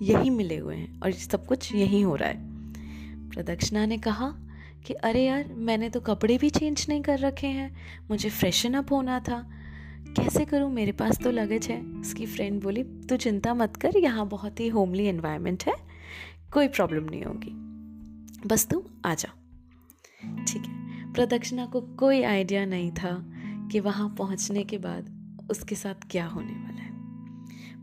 यही 0.02 0.30
मिले 0.30 0.56
हुए 0.56 0.76
हैं 0.76 1.00
और 1.00 1.12
सब 1.12 1.46
कुछ 1.46 1.74
यही 1.74 2.02
हो 2.02 2.16
रहा 2.16 2.28
है। 2.28 2.52
प्रदक्षिणा 3.30 3.86
ने 3.86 3.98
कहा 3.98 4.34
कि 4.86 4.94
अरे 4.94 5.24
यार, 5.24 5.48
मैंने 5.48 5.90
तो 5.90 6.00
कपड़े 6.00 6.38
भी 6.38 6.50
चेंज 6.50 6.86
नहीं 6.88 7.02
कर 7.02 7.18
रखे 7.18 7.46
हैं। 7.46 7.76
मुझे 8.10 8.30
फ्रेशन 8.30 8.74
अप 8.74 8.92
होना 8.92 9.20
था। 9.20 9.50
कैसे 10.16 10.44
करूँ? 10.44 10.70
मेरे 10.70 10.92
पास 10.92 11.18
तो 11.22 11.30
लगेज 11.30 11.66
है। 11.66 11.82
उसकी 11.82 12.26
फ्रेंड 12.26 12.62
बोली, 12.62 12.82
तू 12.82 13.16
चिंता 13.16 13.54
मत 13.54 13.76
कर, 13.76 13.92
यहाँ 13.96 14.28
बहुत 14.28 14.60
ही 14.60 14.68
होमली 14.68 15.04
एनवायरनमेंट 15.04 15.64
है। 15.66 15.74
कोई 16.52 16.68
प्रॉब्लम 16.68 17.04
नहीं 17.04 17.22
होगी। 17.22 17.72
बस 18.48 18.66
तू 18.66 18.84
आ 19.04 19.14
जा। 19.14 19.32
ठीक 20.44 20.62
है। 20.62 20.82
प्रदक्षिणा 21.12 21.66
को 21.66 21.80
कोई 21.80 22.22
आइडिया 22.22 22.64
नहीं 22.64 22.90
था 22.90 23.30
कि 23.72 23.80
वहाँ 23.80 24.14
पहुँचने 24.18 24.64
के 24.64 24.78
बाद 24.78 25.18
उसके 25.50 25.74
साथ 25.74 25.94
क्या 26.10 26.26
होने 26.26 26.52
वाला 26.52 26.91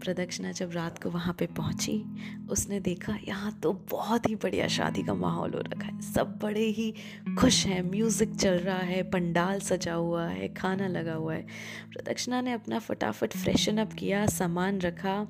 प्रदक्षिणा 0.03 0.51
जब 0.51 0.71
रात 0.71 1.03
को 1.03 1.09
वहाँ 1.09 1.33
पे 1.33 1.45
पहुँची, 1.45 2.03
उसने 2.49 2.79
देखा 2.79 3.17
यहाँ 3.27 3.59
तो 3.63 3.73
बहुत 3.73 4.29
ही 4.29 4.35
बढ़िया 4.35 4.67
शादी 4.67 5.03
का 5.03 5.13
माहौल 5.13 5.53
हो 5.53 5.59
रखा 5.59 5.85
है। 5.85 6.01
सब 6.01 6.39
बड़े 6.43 6.65
ही 6.65 6.93
खुश 7.39 7.65
हैं, 7.65 7.91
म्यूज़िक 7.91 8.35
चल 8.35 8.53
रहा 8.53 8.77
है, 8.77 9.03
पंडाल 9.03 9.59
सजा 9.59 9.93
हुआ 9.93 10.27
है, 10.27 10.53
खाना 10.53 10.87
लगा 10.87 11.13
हुआ 11.13 11.33
है। 11.33 11.41
प्रदक्षिणा 11.91 12.41
ने 12.41 12.53
अपना 12.53 12.79
फटाफट 12.79 13.33
फ्रेशन 13.33 13.77
अप 13.77 13.93
किया, 13.93 14.25
सामान 14.25 14.79
रखा, 14.79 15.27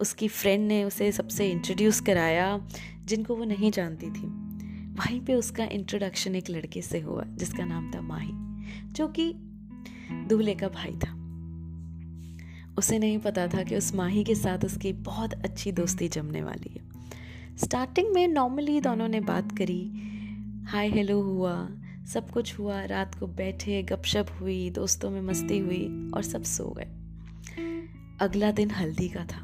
उसकी 0.00 0.28
फ्रेंड 0.28 0.68
ने 0.68 0.84
उसे 0.84 1.12
सबसे 1.12 1.50
इंट्रोड्यूस 1.50 2.00
कराया, 2.00 2.68
जिनको 3.04 3.36
वो 3.36 3.44
नहीं 3.44 3.70
जानती 3.70 4.06
थी। 4.06 4.26
वहीं 4.90 5.20
पे 5.20 5.34
उसका 5.34 5.64
इंट्रोडक्शन 5.64 6.34
एक 6.34 6.50
लड़के 6.50 6.82
से 6.82 7.00
हुआ, 7.00 7.24
जिसका 7.26 7.64
नाम 7.64 7.92
था 7.94 8.00
माही, 8.00 8.32
जो 8.92 9.08
कि 9.08 9.32
दूल्हे 10.28 10.54
का 10.54 10.68
भाई 10.68 10.92
था। 10.92 11.19
उसे 12.80 12.98
नहीं 12.98 13.18
पता 13.18 13.46
था 13.48 13.62
कि 13.62 13.76
उस 13.76 13.94
माही 13.94 14.24
के 14.24 14.34
साथ 14.34 14.64
उसकी 14.64 14.92
बहुत 14.92 15.32
अच्छी 15.34 15.72
दोस्ती 15.72 16.08
जमने 16.08 16.42
वाली 16.42 16.74
है। 16.74 17.56
स्टार्टिंग 17.56 18.12
में 18.14 18.26
नॉर्मली 18.28 18.80
दोनों 18.80 19.08
ने 19.08 19.20
बात 19.20 19.56
करी। 19.58 19.82
हाय 20.68 20.90
हेलो 20.90 21.20
हुआ। 21.22 21.54
सब 22.12 22.30
कुछ 22.30 22.58
हुआ। 22.58 22.84
रात 22.84 23.14
को 23.14 23.26
बैठे, 23.26 23.82
गपशप 23.82 24.26
हुई, 24.40 24.70
दोस्तों 24.70 25.10
में 25.10 25.20
मस्ती 25.20 25.58
हुई 25.58 26.10
और 26.14 26.22
सब 26.22 26.42
सो 26.42 26.64
गए। 26.78 26.88
अगला 28.20 28.50
दिन 28.52 28.70
हल्दी 28.70 29.08
का 29.08 29.24
था। 29.24 29.42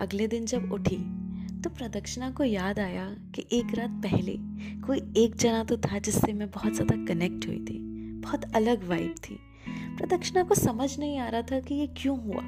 अगले 0.00 0.26
दिन 0.28 0.46
जब 0.46 0.72
उठी 0.72 0.96
तो 1.60 1.70
प्रदक्षिणा 1.70 2.30
को 2.30 2.44
याद 2.44 2.78
आया 2.78 3.06
कि 3.34 3.44
एक 3.52 3.74
रात 3.74 4.00
पहले 4.02 4.36
कोई 4.86 4.98
एक 5.16 5.36
जना 5.36 5.64
तो 5.64 5.76
था 5.76 5.98
जिससे 5.98 6.32
मैं 6.32 6.50
बहुत 6.50 6.74
ज़्यादा 6.74 6.96
कनेक्ट 7.04 7.46
हुई 7.46 7.58
थी। 7.60 7.78
बहुत 8.22 8.44
अलग 8.54 8.88
वाइब 8.88 9.14
थी। 9.24 9.38
प्रदक्षिणा 9.98 10.42
को 10.42 10.54
समझ 10.54 10.98
नहीं 10.98 11.18
आ 11.18 11.28
रहा 11.28 11.42
था 11.42 11.60
कि 11.60 11.74
ये 11.74 11.86
क्यों 11.86 12.18
हुआ। 12.18 12.42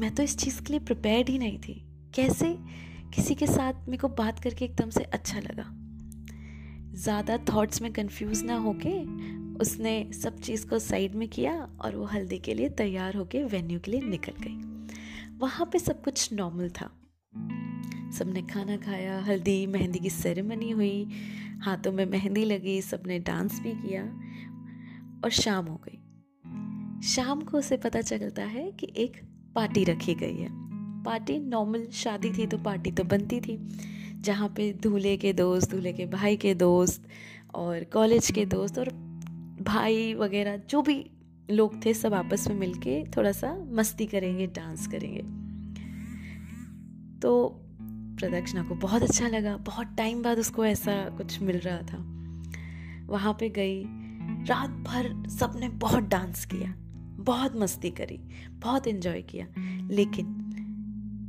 मैं 0.00 0.14
तो 0.14 0.22
इस 0.22 0.36
चीज़ 0.36 0.62
के 0.62 0.72
लिए 0.72 0.80
प्रिपेयर्ड 0.80 1.28
ही 1.28 1.38
नहीं 1.38 1.58
थी। 1.58 1.74
कैसे 2.14 2.56
किसी 3.14 3.34
के 3.34 3.46
साथ 3.46 3.72
मेरे 3.72 3.98
को 3.98 4.08
बात 4.08 4.38
करके 4.38 4.64
एकदम 4.64 4.90
से 4.90 5.04
अच्छा 5.04 5.40
लगा? 5.40 5.64
ज़्यादा 6.94 7.38
थॉट्स 7.38 7.82
में 7.82 7.92
कंफ्यूज 7.92 8.42
ना 8.42 8.56
होके 8.56 8.92
उसने 9.58 10.12
सब 10.12 10.38
चीज़ 10.38 10.66
को 10.66 10.78
साइड 10.78 11.14
में 11.14 11.28
किया 11.28 11.52
और 11.80 11.96
वो 11.96 12.04
हल्दी 12.04 12.38
के 12.38 12.54
लिए 12.54 12.68
तैयार 12.68 13.16
होके 13.16 13.42
वेन्यू 13.44 13.80
के 13.80 13.90
लिए 13.90 14.00
निकल 14.00 14.32
गई। 14.40 15.36
वहाँ 15.38 15.68
पे 15.72 15.78
सब 15.78 16.02
कुछ 16.02 16.32
नॉर्मल 16.32 16.70
था। 16.70 16.90
सबने 18.18 18.42
खाना 18.42 18.76
खाया, 18.76 19.18
हल्दी, 19.18 19.66
मेहंदी 19.66 19.98
की 19.98 20.10
सेरेमनी 20.10 20.70
हुई, 20.70 21.08
हाथों 21.62 21.92
में 21.92 22.06
मेहंदी 22.06 22.44
लगी, 22.44 22.80
सबने 22.82 23.18
डांस 23.18 23.60
भी 23.60 23.72
किया 23.72 24.02
और 25.24 25.30
शाम 25.30 25.66
हो 25.66 25.76
गई। 25.76 25.97
शाम 27.04 27.40
को 27.40 27.58
उसे 27.58 27.76
पता 27.76 28.00
चलता 28.00 28.42
है 28.42 28.72
कि 28.72 28.92
एक 28.96 29.22
पार्टी 29.54 29.84
रखी 29.84 30.14
गई 30.14 30.36
है। 30.36 30.48
पार्टी 31.04 31.38
नॉर्मल 31.38 31.86
शादी 31.92 32.30
थी 32.30 32.46
तो 32.46 32.58
पार्टी 32.58 32.92
तो 32.92 33.04
बनती 33.04 33.40
थी, 33.40 33.68
जहाँ 34.20 34.48
पे 34.48 34.72
दूल्हे 34.72 35.16
के 35.16 35.32
दोस्त, 35.32 35.70
दूल्हे 35.70 35.92
के 35.92 36.06
भाई 36.06 36.36
के 36.36 36.54
दोस्त 36.54 37.08
और 37.54 37.84
कॉलेज 37.84 38.30
के 38.30 38.44
दोस्त 38.46 38.78
और 38.78 38.88
भाई 39.62 40.14
वगैरह 40.14 40.56
जो 40.56 40.82
भी 40.82 41.10
लोग 41.50 41.84
थे 41.86 41.94
सब 41.94 42.14
आपस 42.14 42.48
में 42.48 42.56
मिलके 42.56 43.04
थोड़ा 43.04 43.32
सा 43.32 43.66
मस्ती 43.72 44.06
करेंगे, 44.06 44.46
डांस 44.46 44.86
करेंगे। 44.86 45.22
तो 47.20 47.48
प्रदक्षिणा 48.18 48.62
को 48.62 48.74
बहुत 48.74 49.02
अच्छा 49.02 49.28
लगा। 49.28 49.56
बहुत 49.56 49.86
टाइम 49.96 50.22
बाद 50.22 50.38
उसको 50.38 50.64
ऐसा 50.64 51.08
कुछ 51.08 51.40
मिल 51.42 51.58
रहा 51.58 51.78
था। 51.78 51.98
वहाँ 53.06 53.36
पे 53.40 53.48
गई। 53.48 53.84
रात 54.44 54.70
भर 54.70 55.28
सबने 55.28 55.68
बहुत 55.68 56.02
डांस 56.02 56.44
किया। 56.44 56.74
बहुत 57.28 57.56
मस्ती 57.56 57.90
करी, 57.90 58.20
बहुत 58.52 58.86
इन्जॉय 58.86 59.22
किया। 59.22 59.46
लेकिन 59.90 60.24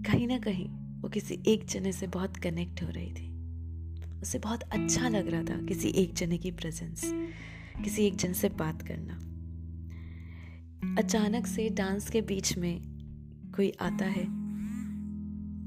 कहीं 0.05 0.27
ना 0.27 0.37
कहीं 0.37 0.69
वो 1.01 1.09
किसी 1.09 1.39
एक 1.47 1.65
जने 1.65 1.91
से 1.91 2.07
बहुत 2.07 2.37
कनेक्ट 2.37 2.83
हो 2.83 2.89
रही 2.89 3.13
थी। 3.13 3.29
उसे 4.21 4.39
बहुत 4.39 4.61
अच्छा 4.61 5.09
लग 5.09 5.27
रहा 5.27 5.43
था 5.43 5.65
किसी 5.65 5.89
एक 5.89 6.13
जने 6.13 6.37
की 6.37 6.51
प्रेजेंस 6.51 7.01
किसी 7.83 8.03
एक 8.03 8.15
जन 8.15 8.33
से 8.33 8.49
बात 8.49 8.81
करना। 8.81 9.13
अचानक 10.97 11.47
से 11.47 11.69
डांस 11.69 12.09
के 12.09 12.21
बीच 12.21 12.57
में 12.57 12.81
कोई 13.55 13.71
आता 13.81 14.05
है 14.05 14.23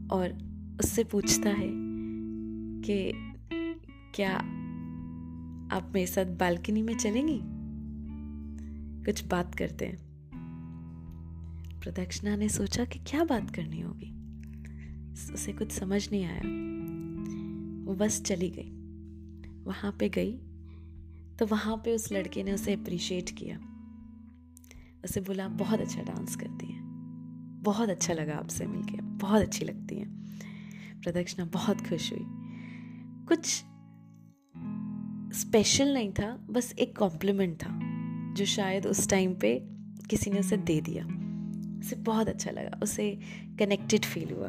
और 0.09 0.39
उससे 0.81 1.05
पूछता 1.05 1.51
है 1.51 1.71
कि 2.85 3.13
क्या 4.15 4.33
आप 5.77 5.93
मेरे 5.95 6.07
साथ 6.07 6.25
बालकनी 6.25 6.83
में 6.83 6.97
चलेंगी? 6.97 7.41
कुछ 9.05 9.27
बात 9.27 9.55
करते 9.55 9.87
हैं। 9.87 10.12
प्रदक्षिणा 11.83 12.37
ने 12.37 12.49
सोचा 12.49 12.85
कि 12.85 12.99
क्या 12.99 13.25
बात 13.25 13.55
करनी 13.55 13.81
होगी। 13.81 14.23
उसे 15.33 15.53
कुछ 15.53 15.73
समझ 15.73 16.11
नहीं 16.13 16.25
आया। 16.25 16.43
वो 17.87 17.95
बस 17.95 18.23
चली 18.23 18.51
गई। 18.51 18.71
वहाँ 19.65 19.97
पे 20.01 20.09
गई 20.09 20.33
तो 21.39 21.47
वहाँ 21.47 21.77
पे 21.77 21.95
उस 21.95 22.13
लड़के 22.13 22.43
ने 22.43 22.53
उसे 22.53 22.73
अप्रिशिएट 22.73 23.31
किया। 23.31 23.57
उसे 25.05 25.21
बोला, 25.21 25.49
बहुत 25.49 25.81
अच्छा 25.81 26.03
डांस 26.03 26.37
करती 26.37 26.67
हैं। 26.67 26.83
बहुत 27.63 27.89
अच्छा 27.89 28.13
लगा 28.13 28.35
आपसे 28.35 28.67
मिलके। 28.67 29.01
बहुत 29.01 29.43
अच्छी 29.43 29.65
लगती 29.65 29.95
हैं। 29.97 30.25
प्रदक्षिणा 31.03 31.45
बहुत 31.45 31.81
खुश 31.81 32.13
हुई। 32.13 32.27
कुछ 33.29 33.65
स्पेशल 35.39 35.95
नहीं 35.95 36.13
था, 36.13 36.47
बस 36.51 36.75
एक 36.79 36.99
कॉम्प्लीमेंट 36.99 37.57
था, 37.57 37.81
जो 38.35 38.45
शायद 38.45 38.87
उस 38.87 39.09
टाइम 39.09 39.35
पे 39.35 39.69
किसी 40.11 40.31
ने 40.31 40.39
उसे 40.39 40.57
दे 40.57 40.81
दिया। 40.81 41.22
उसे 41.83 41.97
बहुत 41.97 42.29
अच्छा 42.29 42.51
लगा, 42.51 42.79
उसे 42.83 43.11
कनेक्टेड 43.59 44.05
फील 44.05 44.33
हुआ। 44.35 44.49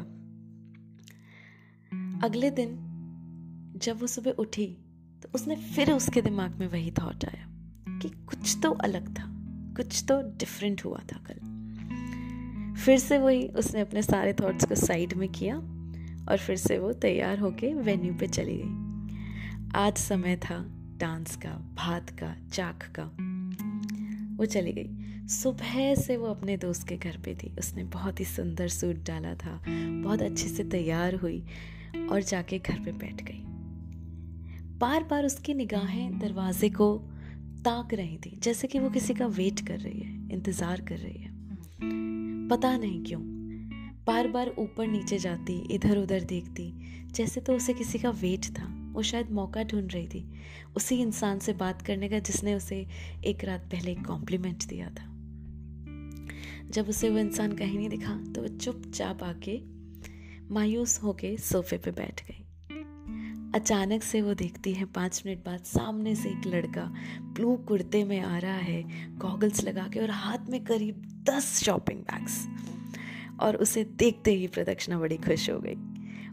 अगले 2.24 2.50
दिन 2.50 2.76
जब 3.76 4.00
वो 4.00 4.06
सुबह 4.06 4.30
उठी 4.30 4.66
तो 5.22 5.28
उसने 5.34 5.56
फिर 5.56 5.92
उसके 5.92 6.22
दिमाग 6.22 6.54
में 6.54 6.66
वही 6.68 6.90
थॉट 6.90 7.24
आया 7.24 7.46
कि 7.98 8.08
कुछ 8.08 8.56
तो 8.62 8.70
अलग 8.70 9.08
था, 9.18 9.24
कुछ 9.76 10.04
तो 10.08 10.20
डिफरेंट 10.38 10.84
हुआ 10.84 11.00
था 11.12 11.18
कल। 11.26 11.42
फिर 12.84 12.98
से 12.98 13.18
वही 13.18 13.46
उसने 13.48 13.80
अपने 13.80 14.02
सारे 14.02 14.32
थॉट्स 14.32 14.64
को 14.64 14.74
साइड 14.74 15.14
में 15.14 15.28
किया 15.28 15.56
और 15.56 16.38
फिर 16.46 16.56
से 16.56 16.78
वो 16.78 16.92
तैयार 16.92 17.38
होके 17.38 17.74
वेन्यू 17.74 18.14
पे 18.14 18.26
चली 18.26 18.56
गई। 18.62 19.70
आज 19.76 19.96
समय 19.98 20.36
था 20.36 20.64
डांस 20.96 21.36
का, 21.36 21.50
भात 21.74 22.10
का, 22.10 22.34
चाक 22.52 22.82
का। 22.98 23.04
वो 24.36 24.46
चली 24.46 24.72
गई। 24.72 25.13
सुबह 25.26 25.94
से 25.94 26.16
वो 26.16 26.26
अपने 26.26 26.56
दोस्त 26.56 26.86
के 26.88 26.96
घर 26.96 27.16
पे 27.16 27.34
थी। 27.34 27.50
उसने 27.58 27.84
बहुत 27.84 28.20
ही 28.20 28.24
सुंदर 28.24 28.68
सूट 28.68 28.96
डाला 29.06 29.34
था। 29.34 29.60
बहुत 29.66 30.22
अच्छे 30.22 30.48
से 30.48 30.64
तैयार 30.64 31.14
हुई 31.14 31.42
और 32.10 32.22
जाके 32.22 32.58
घर 32.58 32.80
पे 32.84 32.92
बैठ 32.92 33.22
गई। 33.22 33.40
बार 34.78 35.04
बार 35.04 35.24
उसकी 35.24 35.54
निगाहें 35.54 36.18
दरवाजे 36.18 36.68
को 36.68 36.96
ताक 37.64 37.94
रही 37.94 38.16
थी, 38.16 38.38
जैसे 38.42 38.68
कि 38.68 38.78
वो 38.78 38.90
किसी 38.90 39.14
का 39.14 39.26
वेट 39.26 39.60
कर 39.60 39.78
रही 39.78 40.00
है, 40.00 40.12
इंतज़ार 40.32 40.80
कर 40.80 40.98
रही 40.98 41.22
है। 41.22 41.32
पता 42.48 42.76
नहीं 42.76 43.02
क्यों 43.04 43.20
बार 44.06 44.28
बार 44.28 44.48
ऊपर 44.58 44.86
नीचे 44.86 45.18
जाती 45.18 45.58
इधर 45.70 45.98
उधर 45.98 46.24
देखती, 46.24 46.72
जैसे 47.12 47.40
तो 47.40 47.56
उसे 47.56 47.72
किसी 47.74 47.98
का 47.98 48.10
वेट 48.10 48.46
था। 48.50 48.66
वो 48.92 49.02
शायद 49.02 49.30
मौका 49.30 49.62
ढूंढ 49.62 49.92
रही 49.92 50.06
थी। 50.06 50.26
उसी 50.76 50.96
इंसान 50.96 51.38
से 51.38 51.52
बात 51.52 51.82
करने 51.82 52.08
का 52.08 52.18
जिसने 52.18 52.54
उसे 52.54 52.86
एक 53.24 53.44
रात 53.44 53.68
पहले 53.72 53.94
कॉम्प्लीमेंट 53.94 54.66
दिया 54.66 54.90
था। 54.90 55.12
जब 56.70 56.88
उसे 56.88 57.10
वो 57.10 57.18
इंसान 57.18 57.52
कहीं 57.52 57.78
नहीं 57.78 57.88
दिखा 57.88 58.16
तो 58.34 58.42
वो 58.42 58.48
चुपचाप 58.48 59.22
आके 59.22 59.60
मायूस 60.50 61.02
होके 61.02 61.36
सोफे 61.36 61.78
पे 61.78 61.90
बैठ 61.90 62.22
गई। 62.28 62.40
अचानक 63.54 64.02
से 64.02 64.22
वो 64.22 64.34
देखती 64.34 64.72
है 64.72 64.84
पाँच 64.84 65.22
मिनट 65.26 65.44
बाद 65.44 65.60
सामने 65.60 66.14
से 66.14 66.28
एक 66.28 66.46
लड़का 66.46 66.84
ब्लू 67.20 67.56
कुर्ते 67.56 68.04
में 68.04 68.20
आ 68.20 68.38
रहा 68.38 68.56
है 68.56 68.82
गॉगल्स 69.18 69.64
लगा 69.64 69.88
के 69.88 70.00
और 70.00 70.10
हाथ 70.10 70.38
में 70.48 70.64
करीब 70.64 71.24
दस 71.30 71.62
शॉपिंग 71.64 72.00
बैग्स 72.00 72.46
और 73.40 73.56
उसे 73.56 73.84
देखते 73.84 74.34
ही 74.34 74.46
प्रदक्षिणा 74.46 74.98
बड़ी 74.98 75.16
खुश 75.16 75.50
हो 75.50 75.58
गई। 75.58 75.74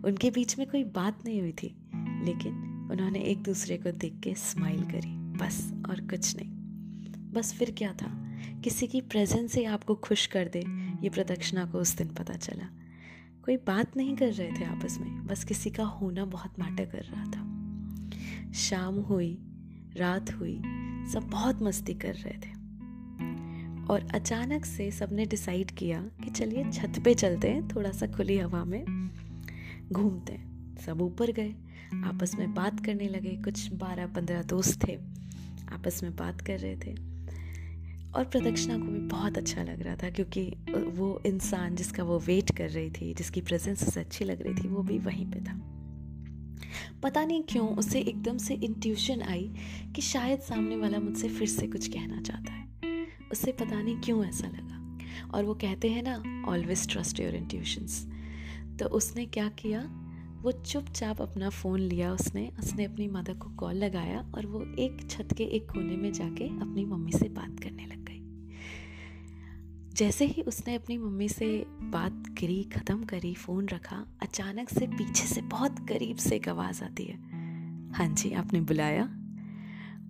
उनके 0.02 0.32
बीच 0.32 0.58
में 0.58 0.68
कोई 0.70 0.84
बात 0.84 1.26
नहीं 1.26 1.42
हुई 1.42 1.52
थी, 1.52 1.76
लेकिन 1.96 2.88
उन्होंने 2.92 3.20
एक 3.20 3.44
दूसरे 3.44 3.78
को 3.78 3.92
देख 3.92 4.20
के 4.24 4.34
स्माइल 4.36 4.84
करी, 4.84 5.14
बस 5.38 5.74
और 5.90 6.02
कुछ 6.02 6.36
नहीं। 6.36 6.50
बस 7.34 7.54
फिर 7.54 7.72
क्या 7.78 7.94
था? 7.94 8.21
किसी 8.64 8.88
की 8.88 9.02
प्रेजेंस 9.02 9.52
से 9.52 9.66
आपको 9.66 9.96
खुश 9.96 10.26
कर 10.26 10.48
दे, 10.48 10.60
ये 11.04 11.10
प्रदक्षिणा 11.10 11.66
को 11.66 11.78
उस 11.78 11.98
दिन 11.98 12.08
पता 12.08 12.34
चला। 12.34 12.66
कोई 13.46 13.58
बात 13.58 13.98
नहीं 13.98 14.16
कर 14.16 14.34
रहे 14.34 14.52
थे 14.52 14.64
आपस 14.64 14.98
में, 14.98 15.28
बस 15.28 15.44
किसी 15.44 15.70
का 15.70 15.84
होना 15.84 16.26
बहुत 16.26 16.60
मैटर 16.60 16.86
कर 16.86 17.04
रहा 17.04 17.26
था। 17.26 17.62
शाम 18.54 18.96
हुई, 18.96 19.38
रात 19.98 20.34
हुई, 20.34 20.58
सब 21.14 21.28
बहुत 21.32 21.62
मस्ती 21.62 21.94
कर 21.94 22.14
रहे 22.14 22.34
थे। 22.34 22.62
और 23.88 24.08
अचानक 24.14 24.66
से 24.66 24.92
सबने 24.92 25.26
डिसाइड 25.26 25.72
किया 25.72 26.02
कि 26.02 26.30
चलिए 26.30 26.72
छत 26.72 26.94
पे 27.06 27.14
चलते 27.14 27.50
हैं 27.50 27.68
थोड़ा 27.68 27.92
सा 27.92 28.08
खुली 28.08 28.38
हवा 28.38 28.66
में, 28.66 29.10
घूमते 29.92 30.34
हैं। 30.34 30.78
सब 30.78 31.02
ऊपर 31.02 31.32
गए, 31.32 31.56
आपस 32.04 32.36
में 32.36 32.54
बात 32.54 32.86
करने 32.86 33.08
लगे, 33.08 33.30
कुछ 33.30 33.74
बारह 33.74 34.08
पंद्रह 34.08 34.44
दोस्त 34.44 34.88
थे, 34.88 35.00
आपस 35.72 36.04
में 36.04 36.16
बात 36.16 36.42
कर 36.42 36.60
रहे 36.60 36.76
थे। 36.76 37.11
और 38.16 38.26
प्रदक्षिणा 38.26 38.78
को 38.78 38.86
भी 38.86 39.00
बहुत 39.00 39.38
अच्छा 39.38 39.64
लग 39.64 39.82
रहा 39.82 39.96
था, 39.96 40.10
क्योंकि 40.10 40.44
वो 40.70 41.22
इंसान 41.26 41.76
जिसका 41.76 42.04
वो 42.04 42.20
वेट 42.20 42.52
कर 42.58 42.70
रही 42.70 42.90
थी, 42.92 43.14
जिसकी 43.14 43.42
प्रेजेंस 43.42 43.88
उसे 43.88 44.00
अच्छी 44.00 44.26
लग 44.26 44.42
रही 44.42 44.54
थी, 44.54 44.68
वो 44.68 44.84
भी 44.84 44.98
वहीं 45.00 45.26
पे 45.32 45.40
था। 45.40 45.60
पता 47.04 47.24
नहीं 47.26 47.44
क्यों 47.44 47.68
उसे 47.78 48.00
एकदम 48.00 48.38
से 48.38 48.54
इंट्यूशन 48.54 49.22
आई 49.22 49.52
कि 49.96 50.02
शायद 50.02 50.40
सामने 50.40 50.76
वाला 50.76 51.00
मुझसे 51.00 51.30
फिर 51.30 51.48
से 51.48 51.68
कुछ 51.68 51.88
कहना 51.88 52.22
चाहता 52.22 52.54
है। 52.54 53.08
उसे 53.32 53.52
पता 53.52 53.82
नहीं 53.82 53.96
क्यों 53.96 54.26
ऐसा 54.26 54.48
लगा। 54.48 54.78
और 55.34 55.44
वो 55.44 55.54
कहते 55.54 55.90
हैं 55.90 56.04
ना 56.08 56.46
ऑलवेज 56.48 56.88
ट्रस्ट 56.90 57.20
योर 57.20 57.36
इंट्यूशंस 57.36 58.06
तो 58.80 58.86
उसने 58.88 59.26
क्या 59.26 59.48
किया? 59.50 59.82
वो 60.42 60.52
चुपचाप 60.52 61.22
अपना 61.22 61.50
फ़ोन 61.50 61.80
लिया 61.80 62.14
उसने 62.14 62.52
उसने 62.60 62.86
अपनी 62.86 63.08
मदर 63.08 63.34
को 63.34 63.50
कॉल 63.50 63.76
लगाया 63.76 64.32
और 64.36 64.46
वो 64.46 64.62
एक 64.80 65.10
छत 65.10 65.28
के 65.38 65.44
एक 65.44 65.72
कोने 65.72 65.98
में 65.98 66.14
जाके 66.14 66.48
अपनी 66.48 66.86
मम्मी 66.86 67.12
से 67.12 67.30
बात 67.30 67.60
करने 67.64 67.86
लग 67.86 68.06
गई। 68.06 68.22
जैसे 69.94 70.26
ही 70.26 70.42
उसने 70.42 70.76
अपनी 70.76 70.98
मम्मी 70.98 71.30
से 71.30 71.66
बात 71.68 72.24
करी, 72.28 72.64
ख़त्म 72.64 73.04
करी, 73.04 73.34
फ़ोन 73.34 73.68
रखा, 73.70 74.06
अचानक 74.22 74.70
से 74.70 74.88
पीछे 74.88 75.28
से 75.28 75.42
बहुत 75.42 75.80
करीब 75.90 76.18
से 76.18 76.36
एक 76.36 76.50
आवाज़ 76.50 76.84
आती 76.84 77.04
है। 77.04 77.18
हाँ 77.92 78.08
जी, 78.08 78.32
आपने 78.32 78.62
बुलाया? 78.62 79.04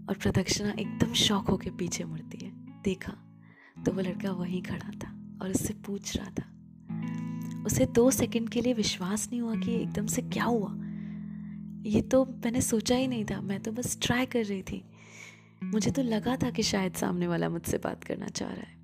और 0.10 0.17
प्रदक्षिणा 0.22 0.72
एकदम 0.72 1.13
शौक 1.13 1.50
होके 1.50 1.70
पीछे 1.70 2.04
मुड़ती 2.04 2.46
है। 2.46 2.82
देखा 2.82 3.13
तो 3.86 3.91
वो 3.91 4.02
लड़का 4.02 4.32
वहीं 4.32 4.62
खड़ा 4.62 4.91
था 4.91 5.39
और 5.41 5.50
उससे 5.50 5.74
पूछ 5.74 6.17
रहा 6.17 6.30
था 6.30 6.61
उसे 7.65 7.86
दो 7.86 8.12
सेकंड 8.12 8.50
के 8.50 8.62
लिए 8.62 8.74
विश्वास 8.74 9.30
नहीं 9.32 9.41
हुआ 9.41 9.56
कि 9.56 9.76
एकदम 9.76 10.06
से 10.06 10.21
क्या 10.21 10.43
हुआ। 10.43 10.78
ये 11.86 12.02
तो 12.02 12.26
मैंने 12.26 12.62
सोचा 12.62 12.95
ही 12.95 13.08
नहीं 13.08 13.26
था, 13.26 13.41
मैं 13.41 13.60
तो 13.60 13.71
बस 13.71 13.97
ट्राई 14.02 14.26
कर 14.26 14.45
रही 14.45 14.62
थी। 14.62 14.84
मुझे 15.63 15.91
तो 15.91 16.02
लगा 16.02 16.36
था 16.36 16.50
कि 16.50 16.63
शायद 16.63 16.93
सामने 16.93 17.28
वाला 17.28 17.50
मुझसे 17.50 17.78
बात 17.78 18.04
करना 18.04 18.28
चाह 18.28 18.50
रहा 18.50 18.62
है। 18.62 18.82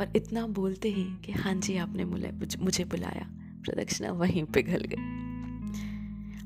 और 0.00 0.12
इतना 0.16 0.46
बोलते 0.46 0.88
ही 0.88 1.04
कि 1.24 1.32
हाँ 1.32 1.54
जी, 1.54 1.76
आपने 1.76 2.04
मुझे 2.04 2.84
बुलाया। 2.84 3.28
प्रदक्षिणा 3.62 4.12
वहीं 4.12 4.44
पिघल 4.44 4.84
गई। 4.86 5.18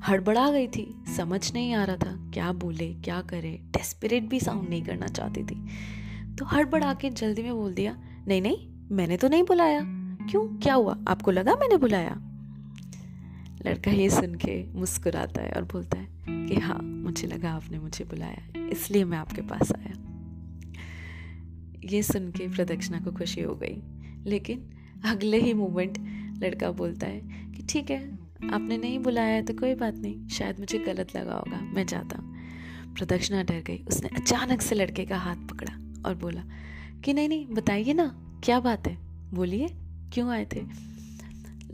हड़बड़ा 0.08 0.50
गई 0.50 0.66
थी, 0.68 0.94
समझ 1.16 1.52
नहीं 1.52 1.74
आ 1.74 1.84
रहा 1.84 1.96
था 1.96 2.30
क्या 2.34 2.52
बोले, 2.52 2.94
क्या 2.94 3.20
करे। 3.22 3.58
डेस्परेट 3.64 4.22
भी 4.22 4.40
साउंड 4.40 4.68
नहीं 4.68 4.82
करना 4.82 5.06
चाहती 5.06 5.42
थी। 5.44 5.66
तो 6.36 6.44
हड़बड़ा 6.44 6.94
के 6.94 7.10
जल्दी 7.10 7.42
में 7.42 7.54
बोल 7.54 7.74
दिया, 7.74 7.96
नहीं 8.28 8.42
नहीं, 8.42 8.68
मैंने 8.90 9.16
तो 9.16 9.28
नहीं 9.28 9.42
बुलाया। 9.42 10.01
क्यों? 10.30 10.46
क्या 10.58 10.74
हुआ? 10.74 10.96
आपको 11.08 11.30
लगा 11.30 11.54
मैंने 11.54 11.76
बुलाया? 11.76 12.14
लड़का 13.66 13.90
ये 13.90 14.08
सुन 14.10 14.34
के 14.34 14.54
मुस्कुराता 14.72 15.42
है 15.42 15.50
और 15.52 15.62
बोलता 15.62 15.98
है 15.98 16.46
कि 16.48 16.56
हाँ 16.56 16.78
मुझे 16.82 17.26
लगा 17.26 17.50
आपने 17.52 17.78
मुझे 17.78 18.04
बुलाया, 18.04 18.68
इसलिए 18.68 19.04
मैं 19.04 19.18
आपके 19.18 19.42
पास 19.42 19.72
आया। 19.72 19.92
ये 21.84 22.02
सुन 22.02 22.30
के 22.30 22.48
प्रदक्षिणा 22.48 23.00
को 23.00 23.12
खुशी 23.12 23.40
हो 23.40 23.54
गई। 23.54 23.82
लेकिन 24.26 24.70
अगले 25.04 25.40
ही 25.40 25.54
मोमेंट 25.54 25.98
लड़का 26.42 26.70
बोलता 26.70 27.06
है 27.06 27.20
कि 27.52 27.66
ठीक 27.68 27.90
है, 27.90 28.18
आपने 28.52 28.76
नहीं 28.76 28.98
बुलाया 28.98 29.42
तो 29.42 29.54
कोई 29.54 29.74
बात 29.74 29.94
नहीं, 29.94 30.28
शायद 30.28 30.58
मुझे 30.58 30.78
गलत 30.78 31.16
लगा 31.16 31.34
होगा, 31.34 31.60
मैं 31.74 31.86
जाता। 31.86 32.18
हूँ 32.18 32.94
प्रदक्षिणा 32.94 33.42
डर 33.42 33.62
गई। 33.66 33.84
उसने 33.88 34.08
अचानक 34.16 34.62
से 34.62 34.74
लड़के 34.74 35.04
का 35.04 35.18
हाथ 35.18 35.36
पकड़ा 35.50 35.74
और 36.08 36.14
बोला 36.14 36.42
कि 37.04 37.12
नहीं 37.12 37.28
नहीं, 37.28 37.46
बताइए 37.46 37.92
ना, 37.92 38.06
क्या 38.44 38.60
बात 38.60 38.88
है? 38.88 38.98
बोलिए। 39.34 39.68
क्यों 40.12 40.30
आए 40.30 40.46
थे? 40.52 40.92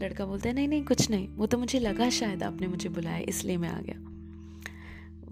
लड़का 0.01 0.27
बोलता 0.27 0.49
है, 0.49 0.55
नहीं 0.55 0.69
नहीं, 0.69 0.85
कुछ 0.85 1.11
नहीं। 1.11 1.29
वो 1.29 1.47
तो 1.47 1.59
मुझे 1.59 1.79
लगा 1.79 2.11
शायद 2.11 2.43
आपने 2.43 2.67
मुझे 2.67 2.89
बुलाया, 2.89 3.25
इसलिए 3.29 3.57
मैं 3.57 3.69
आ 3.69 3.81
गया। 3.81 4.09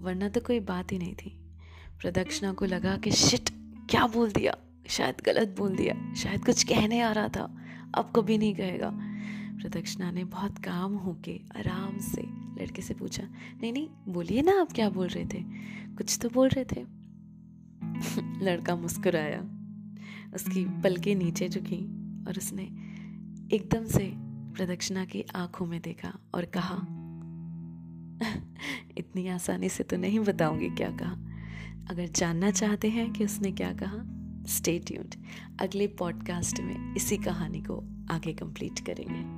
वरना 0.03 0.29
तो 0.29 0.41
कोई 0.41 0.59
बात 0.59 0.91
ही 0.91 0.97
नहीं 0.97 1.13
थी। 1.13 1.39
प्रदक्षिणा 2.01 2.53
को 2.53 2.65
लगा 2.65 2.97
कि, 2.97 3.11
शिट, 3.11 3.49
क्या 3.89 4.07
बोल 4.07 4.31
दिया? 4.31 4.57
शायद 4.87 5.15
गलत 5.25 5.55
बोल 5.57 5.75
दिया। 5.75 6.13
शायद 6.13 6.45
कुछ 6.45 6.63
कहने 6.63 7.01
आ 7.01 7.11
रहा 7.11 7.27
था। 7.27 7.57
अब 7.95 8.13
कभी 8.15 8.37
नहीं 8.37 8.55
कहेगा। 8.55 8.91
प्रदक्षिणा 9.61 10.11
ने 10.11 10.23
बहुत 10.23 10.57
काम 10.57 10.95
होके 10.95 11.41
आराम 11.57 11.99
से 11.99 12.21
लड़के 12.63 12.81
से 12.81 12.93
पूछा, 12.93 13.23
नहीं 13.61 13.73
नहीं, 13.73 13.87
बोलिए 14.07 14.41
ना 14.41 14.61
आप 14.61 14.71
क्या 14.71 14.89
बोल 14.89 15.07
रहे 15.07 15.25
थे? 15.25 15.43
कुछ 15.95 16.19
तो 16.21 16.29
बोल 16.29 16.49
रहे 16.49 16.65
थे। 16.65 16.81
लड़का 18.45 18.75
मुस्कुराया। 18.75 19.39
उसकी 20.35 20.81
पलके 20.81 21.15
नीचे 21.15 21.49
झुकी 21.49 21.85
और 22.25 22.37
उसने 22.37 22.86
एकदम 23.53 23.85
से 23.85 24.13
प्रदक्षिणा 24.55 25.05
की 25.05 25.23
आँखों 25.35 25.65
में 25.65 25.81
देखा 25.81 26.19
और 26.35 26.45
कहा, 26.45 26.75
इतनी 28.97 29.27
आसानी 29.27 29.69
से 29.69 29.83
तो 29.83 29.97
नहीं 29.97 30.19
बताऊँगी 30.19 30.69
क्या 30.69 30.89
कहा। 30.91 31.11
अगर 31.89 32.07
जानना 32.07 32.51
चाहते 32.51 32.89
हैं 32.89 33.13
कि 33.13 33.25
उसने 33.25 33.51
क्या 33.51 33.73
कहा 33.73 34.03
स्टे 34.47 34.79
ट्यून्ड 34.79 35.15
अगले 35.61 35.87
पॉडकास्ट 35.87 36.61
में 36.61 36.95
इसी 36.95 37.17
कहानी 37.17 37.61
को 37.61 37.83
आगे 38.11 38.33
कंप्लीट 38.33 38.79
करेंगे। 38.79 39.37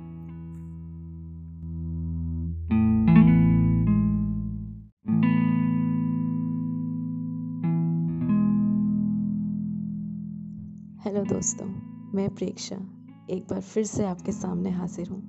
हेलो 11.04 11.24
दोस्तों, 11.24 11.66
मैं 12.14 12.34
प्रेक्षा। 12.34 12.99
एक 13.30 13.42
बार 13.42 13.60
फिर 13.60 13.84
से 13.84 14.04
आपके 14.04 14.32
सामने 14.32 14.70
हाजिर 14.70 15.08
हूँ। 15.08 15.20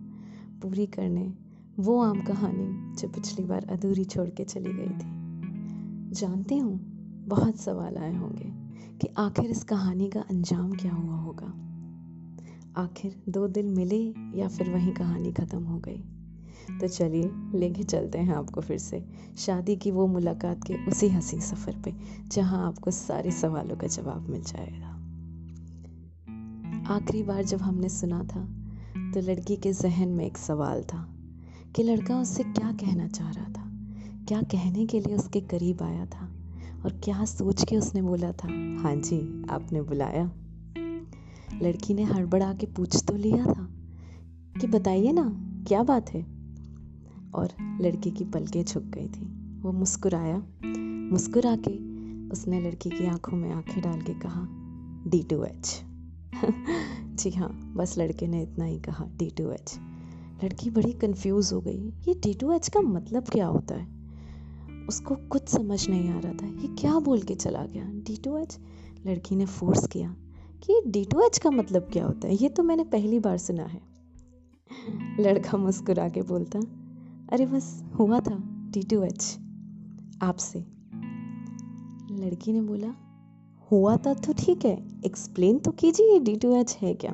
पूरी 0.62 0.86
करने 0.86 1.34
वो 1.80 2.02
आम 2.02 2.22
कहानी 2.22 2.96
जो 2.96 3.08
पिछली 3.08 3.46
बार 3.46 3.68
अधूरी 3.70 4.04
छोड़ 4.04 4.30
के 4.30 4.44
चली 4.44 4.74
गई 4.74 4.90
थी। 4.90 6.16
जानती 6.16 6.58
हूँ, 6.58 6.80
बहुत 7.28 7.56
सवाल 7.56 7.98
आए 7.98 8.16
होंगे 8.16 8.52
कि 8.98 9.08
आखिर 9.18 9.46
इस 9.46 9.64
कहानी 9.64 10.10
का 10.10 10.20
अंजाम 10.20 10.72
क्या 10.72 10.94
हुआ 10.94 11.16
होगा? 11.16 11.54
आखिर 12.82 13.24
दो 13.30 13.48
दिल 13.48 13.68
मिले 13.68 14.14
या 14.40 14.48
फिर 14.48 14.70
वही 14.70 14.92
कहानी 14.92 15.32
ख़त्म 15.32 15.64
हो 15.64 15.80
गई? 15.80 16.04
तो 16.82 16.88
चलिए, 16.88 17.32
लेके 17.56 17.84
चलते 17.84 18.18
हैं 18.18 18.34
आपको 18.34 18.62
फिर 18.62 18.78
से 18.78 19.06
शादी 19.38 19.76
की 19.76 19.92
वो 19.92 20.08
मुलाकात 20.08 20.64
के 20.64 20.86
उसी 20.86 21.10
हँसी 21.10 21.40
सफ़र 21.40 21.76
पे 21.86 21.94
जहाँ 22.28 22.68
आपको 22.68 22.92
सारे 22.92 23.32
सवालों 23.32 23.78
का 23.78 23.88
जवाब 23.88 24.30
मिल 24.30 24.42
जाएगा। 24.42 24.91
आखिरी 26.90 27.22
बार 27.24 27.44
जब 27.44 27.62
हमने 27.62 27.90
सुना 27.90 28.24
था 28.24 28.44
तो 29.14 29.22
लड़की 29.22 29.56
के 29.56 29.72
जहन 29.74 30.10
में 30.10 30.26
एक 30.26 30.38
सवाल 30.38 30.82
था 30.84 31.08
कि 31.76 31.84
लड़का 31.84 32.20
उससे 32.20 32.44
क्या 32.44 32.72
कहना 32.72 33.08
चाह 33.08 33.30
रहा 33.32 33.46
था, 33.46 33.64
क्या 34.28 34.42
कहने 34.42 34.86
के 34.86 35.00
लिए 35.00 35.16
उसके 35.16 35.42
करीब 35.42 35.82
आया 35.84 36.06
था 36.06 36.26
और 36.86 37.00
क्या 37.04 37.26
सोच 37.26 37.64
के 37.70 37.78
उसने 37.78 38.02
बोला 38.02 38.32
था 38.32 38.48
हाँ 38.82 38.96
जी, 38.96 39.20
आपने 39.50 39.82
बुलाया। 39.82 40.24
लड़की 41.62 41.94
ने 41.94 42.04
हड़बड़ा 42.04 42.54
के 42.54 42.66
पूछ 42.68 43.04
तो 43.08 43.16
लिया 43.16 43.46
था 43.46 43.68
कि 44.62 44.68
बताइए 44.68 45.12
ना, 45.12 45.30
क्या 45.68 45.84
बात 45.84 46.10
है? 46.10 46.26
और 47.36 47.54
लड़की 47.82 48.12
की 48.12 48.26
पलकें 48.26 48.64
झुक 48.64 48.84
गई 48.84 49.08
थी। 49.08 49.30
वो 49.62 49.72
मुस्कुराया, 49.72 50.42
मुस्कुरा 51.12 51.56
के 51.68 51.78
उसने 52.30 52.62
लड़की 52.62 52.90
की 52.90 53.06
आँखों 53.06 53.38
में 53.38 53.52
आँखें 53.52 53.82
डाल 53.82 54.02
के 54.02 54.14
कहा, 54.14 54.48
डी 55.08 55.24
टू 55.24 55.44
एच। 55.44 55.82
जी 57.16 57.30
हाँ 57.30 57.50
बस 57.76 57.98
लड़के 57.98 58.28
ने 58.28 58.42
इतना 58.44 58.66
ही 58.66 58.80
कहा 58.80 59.06
डी 59.18 59.30
टू 59.30 59.52
एच 59.52 59.74
लड़की 60.44 60.70
बड़ी 60.70 60.94
कंफ्यूज 60.94 61.54
हो 61.54 61.62
गई, 61.62 61.90
ये 62.08 62.14
डी 62.14 62.34
टू 62.34 62.52
एच 62.52 62.70
का 62.70 62.82
मतलब 62.82 63.24
क्या 63.24 63.48
होता 63.48 63.76
है? 63.76 63.88
उसको 64.90 65.16
कुछ 65.16 65.48
समझ 65.48 65.90
नहीं 65.90 66.10
आ 66.10 66.20
रहा 66.20 66.34
था, 66.34 66.48
ये 66.48 66.76
क्या 66.80 67.00
बोल 67.00 67.22
के 67.22 67.36
चला 67.36 67.66
गया? 67.66 67.84
डी 67.84 68.18
टू 68.18 68.38
एच 68.38 68.58
लड़की 69.06 69.36
ने 69.36 69.46
फोर्स 69.46 69.88
किया 69.88 70.16
कि 70.64 70.82
डी 70.88 71.06
टू 71.06 71.22
एच 71.22 71.38
का 71.38 71.52
मतलब 71.52 71.90
क्या 71.94 72.06
होता 72.06 72.28
है? 72.28 72.36
ये 72.36 72.50
तो 72.50 72.64
मैंने 72.64 72.84
पहली 72.84 73.20
बार 73.20 73.38
सुना 73.38 73.64
है। 73.64 73.82
लड़का 75.20 75.58
मुस्कुरा 75.58 76.10
के 76.10 76.22
बोलता, 76.22 76.60
अरे 77.30 77.46
बस, 77.46 77.84
हुआ 78.00 78.20
था 78.20 78.44
टी 78.74 78.84
टू 78.84 79.04
एच 79.04 79.38
आपसे। 80.22 80.60
लड़की 82.12 82.54
ने 82.54 82.62
बोला 82.62 82.96
हुआ 83.72 83.98
था 83.98 84.14
तो 84.14 84.34
ठीक 84.34 84.66
है 84.66 85.02
एक्सप्लेन 85.06 85.60
तो 85.60 85.72
कीजिए 85.72 86.20
डी 86.20 86.36
टू 86.36 86.56
एच 86.56 86.78
है 86.82 86.94
क्या? 86.94 87.12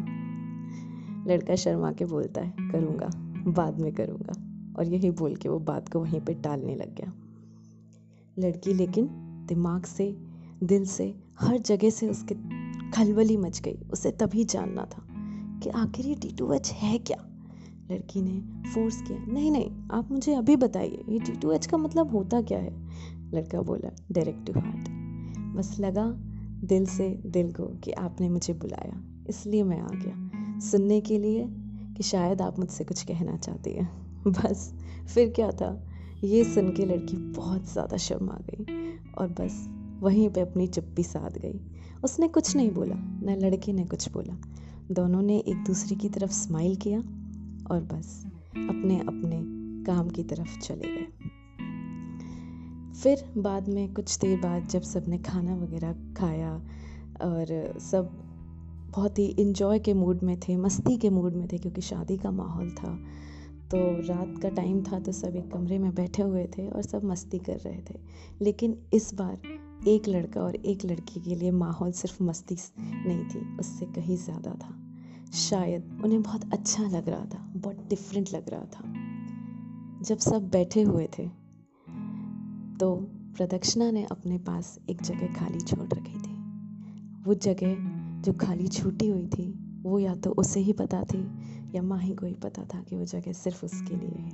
लड़का 1.28 1.56
शर्मा 1.56 1.91
के 1.91 2.06
बोलता 2.06 2.41
है, 2.41 2.54
करूँगा, 2.72 3.10
बाद 3.52 3.80
में 3.80 3.93
करूँगा। 3.93 4.34
और 4.80 4.88
यही 4.88 5.12
बोल 5.12 5.36
के 5.36 5.50
वो 5.50 5.60
बात 5.60 5.89
को 5.89 6.00
वहीं 6.00 6.22
पे 6.22 6.34
टालने 6.34 6.76
लग 6.76 6.96
गया। 6.96 7.13
लड़की 8.39 8.74
लेकिन 8.74 9.10
दिमाग 9.48 9.86
से, 9.86 10.17
दिल 10.63 10.86
से, 10.86 11.15
हर 11.39 11.58
जगह 11.58 11.89
से 11.89 12.10
उसके 12.10 12.36
खलबली 12.91 13.38
मच 13.38 13.62
गई। 13.62 13.78
उसे 13.91 14.12
तभी 14.12 14.43
जानना 14.43 14.82
था 14.82 15.08
कि 15.63 15.70
आखिर 15.70 16.06
ये 16.06 16.15
डी 16.15 16.36
टू 16.36 16.54
एच 16.54 16.72
है 16.72 16.98
क्या? 17.00 17.17
लड़की 17.91 18.22
ने 18.22 18.70
फोर्स 18.70 19.02
किया, 19.02 19.26
नहीं 19.26 19.52
नहीं, 19.52 19.72
आप 19.91 20.12
मुझे 20.12 20.34
अभी 20.34 20.56
बताइए, 20.56 21.04
ये 21.10 21.20
डी 21.20 21.32
टू 21.32 21.52
एच 21.52 21.65
का 21.65 21.78
मतलब 21.78 22.12
होता 22.12 22.41
क्या 22.41 22.60
है? 22.60 22.88
लड़का 23.32 23.62
बोला 23.62 23.96
डायरेक्ट 24.12 24.52
टू 24.52 24.60
हार्ट 24.60 24.89
बस 25.56 25.80
लगा 25.80 26.26
दिल 26.63 26.86
से 26.86 27.22
दिल 27.26 27.52
को 27.52 27.63
कि 27.63 27.91
आपने 27.91 28.30
मुझे 28.30 28.54
बुलाया। 28.54 29.26
इसलिए 29.30 29.63
मैं 29.63 29.82
आ 29.82 29.89
गया। 29.93 30.60
सुनने 30.60 31.02
के 31.02 31.20
लिए 31.20 31.48
कि 31.98 32.04
शायद 32.04 32.41
आप 32.41 32.60
मुझसे 32.60 32.84
कुछ 32.84 33.04
कहना 33.04 33.38
चाहती 33.38 33.72
हैं। 33.72 34.08
बस। 34.28 34.74
फिर 35.13 35.30
क्या 35.30 35.52
था? 35.52 35.88
ये 36.24 36.43
सुन 36.43 36.72
के 36.72 36.86
लड़की 36.86 37.17
बहुत 37.17 37.72
ज़्यादा 37.72 37.98
शर्मा 37.98 38.39
गई 38.41 38.65
और 39.17 39.28
बस 39.28 39.70
वहीं 40.00 40.30
पे 40.30 40.41
अपनी 40.41 40.67
चुप्पी 40.67 41.04
साध 41.04 41.38
गई। 41.38 41.60
उसने 42.04 42.28
कुछ 42.28 42.56
नहीं 42.56 42.72
बोला 42.72 42.96
न 42.98 43.39
लड़के 43.39 43.74
ने 43.74 43.86
कुछ 43.86 44.12
बोला। 44.12 44.38
दोनों 44.91 45.22
ने 45.22 45.38
एक 45.38 45.63
दूसरे 45.63 45.96
की 45.96 46.10
तरफ़ 46.10 46.32
स्माइल 46.32 46.76
किया 46.76 47.00
और 47.72 47.82
बस 47.93 48.26
अपने 48.58 49.00
अपने 49.00 49.41
काम 49.84 50.10
की 50.10 50.24
तरफ़ 50.24 50.60
चले 50.60 50.96
गए। 50.96 51.26
फिर 53.03 53.23
बाद 53.38 53.67
में 53.69 53.93
कुछ 53.93 54.17
देर 54.19 54.39
बाद 54.39 54.67
जब 54.67 54.81
सबने 54.81 55.17
खाना 55.17 55.55
वगैरह 55.55 55.93
खाया 56.17 56.53
और 57.21 57.79
सब 57.81 58.10
बहुत 58.91 59.19
ही 59.19 59.25
इन्जॉय 59.25 59.79
के 59.79 59.93
मूड 59.93 60.23
में 60.23 60.39
थे, 60.39 60.55
मस्ती 60.55 60.97
के 60.97 61.10
मूड 61.10 61.33
में 61.33 61.47
थे 61.47 61.57
क्योंकि 61.57 61.81
शादी 61.81 62.17
का 62.17 62.31
माहौल 62.31 62.69
था 62.71 62.95
तो 63.71 63.77
रात 64.07 64.33
का 64.41 64.49
टाइम 64.49 64.81
था 64.83 64.99
तो 64.99 65.12
सब 65.12 65.36
एक 65.36 65.51
कमरे 65.51 65.77
में 65.77 65.93
बैठे 65.95 66.23
हुए 66.23 66.45
थे 66.47 66.67
और 66.67 66.81
सब 66.81 67.03
मस्ती 67.03 67.39
कर 67.39 67.57
रहे 67.57 67.81
थे। 67.89 67.99
लेकिन 68.41 68.77
इस 68.93 69.13
बार 69.13 69.88
एक 69.88 70.07
लड़का 70.07 70.41
और 70.41 70.55
एक 70.55 70.86
लड़की 70.86 71.19
के 71.19 71.36
लिए 71.36 71.51
माहौल 71.51 71.91
सिर्फ़ 71.91 72.23
मस्ती 72.23 72.57
नहीं 72.79 73.23
थी, 73.25 73.39
उससे 73.60 73.86
कहीं 73.86 74.17
ज़्यादा 74.17 74.51
था। 74.51 74.75
शायद 75.33 75.99
उन्हें 76.03 76.21
बहुत 76.21 76.53
अच्छा 76.53 76.83
लग 76.83 77.10
रहा 77.10 77.25
था, 77.25 77.51
बहुत 77.55 77.88
डिफरेंट 77.89 78.33
लग 78.33 78.49
रहा 78.49 78.65
था। 78.65 78.93
जब 80.03 80.17
सब 80.17 80.49
बैठे 80.49 80.81
हुए 80.81 81.07
थे 81.19 81.29
तो 82.79 82.95
प्रदक्षिणा 83.37 83.91
ने 83.91 84.03
अपने 84.03 84.37
पास 84.37 84.79
एक 84.89 85.01
जगह 85.01 85.33
खाली 85.33 85.59
छोड़ 85.59 85.87
रखी 85.93 86.19
थी। 86.19 86.35
वो 87.23 87.33
जगह 87.33 87.75
जो 88.21 88.33
खाली 88.33 88.67
छूटी 88.67 89.07
हुई 89.07 89.27
थी, 89.27 89.59
वो 89.81 89.99
या 89.99 90.15
तो 90.15 90.31
उसे 90.31 90.59
ही 90.59 90.73
पता 90.73 91.03
थी 91.03 91.27
या 91.75 91.81
माही 91.81 92.15
को 92.15 92.25
ही 92.25 92.33
पता 92.33 92.63
था 92.63 92.81
कि 92.81 92.95
वो 92.95 93.05
जगह 93.05 93.31
सिर्फ़ 93.31 93.65
उसके 93.65 93.95
लिए 93.95 94.19
है। 94.19 94.31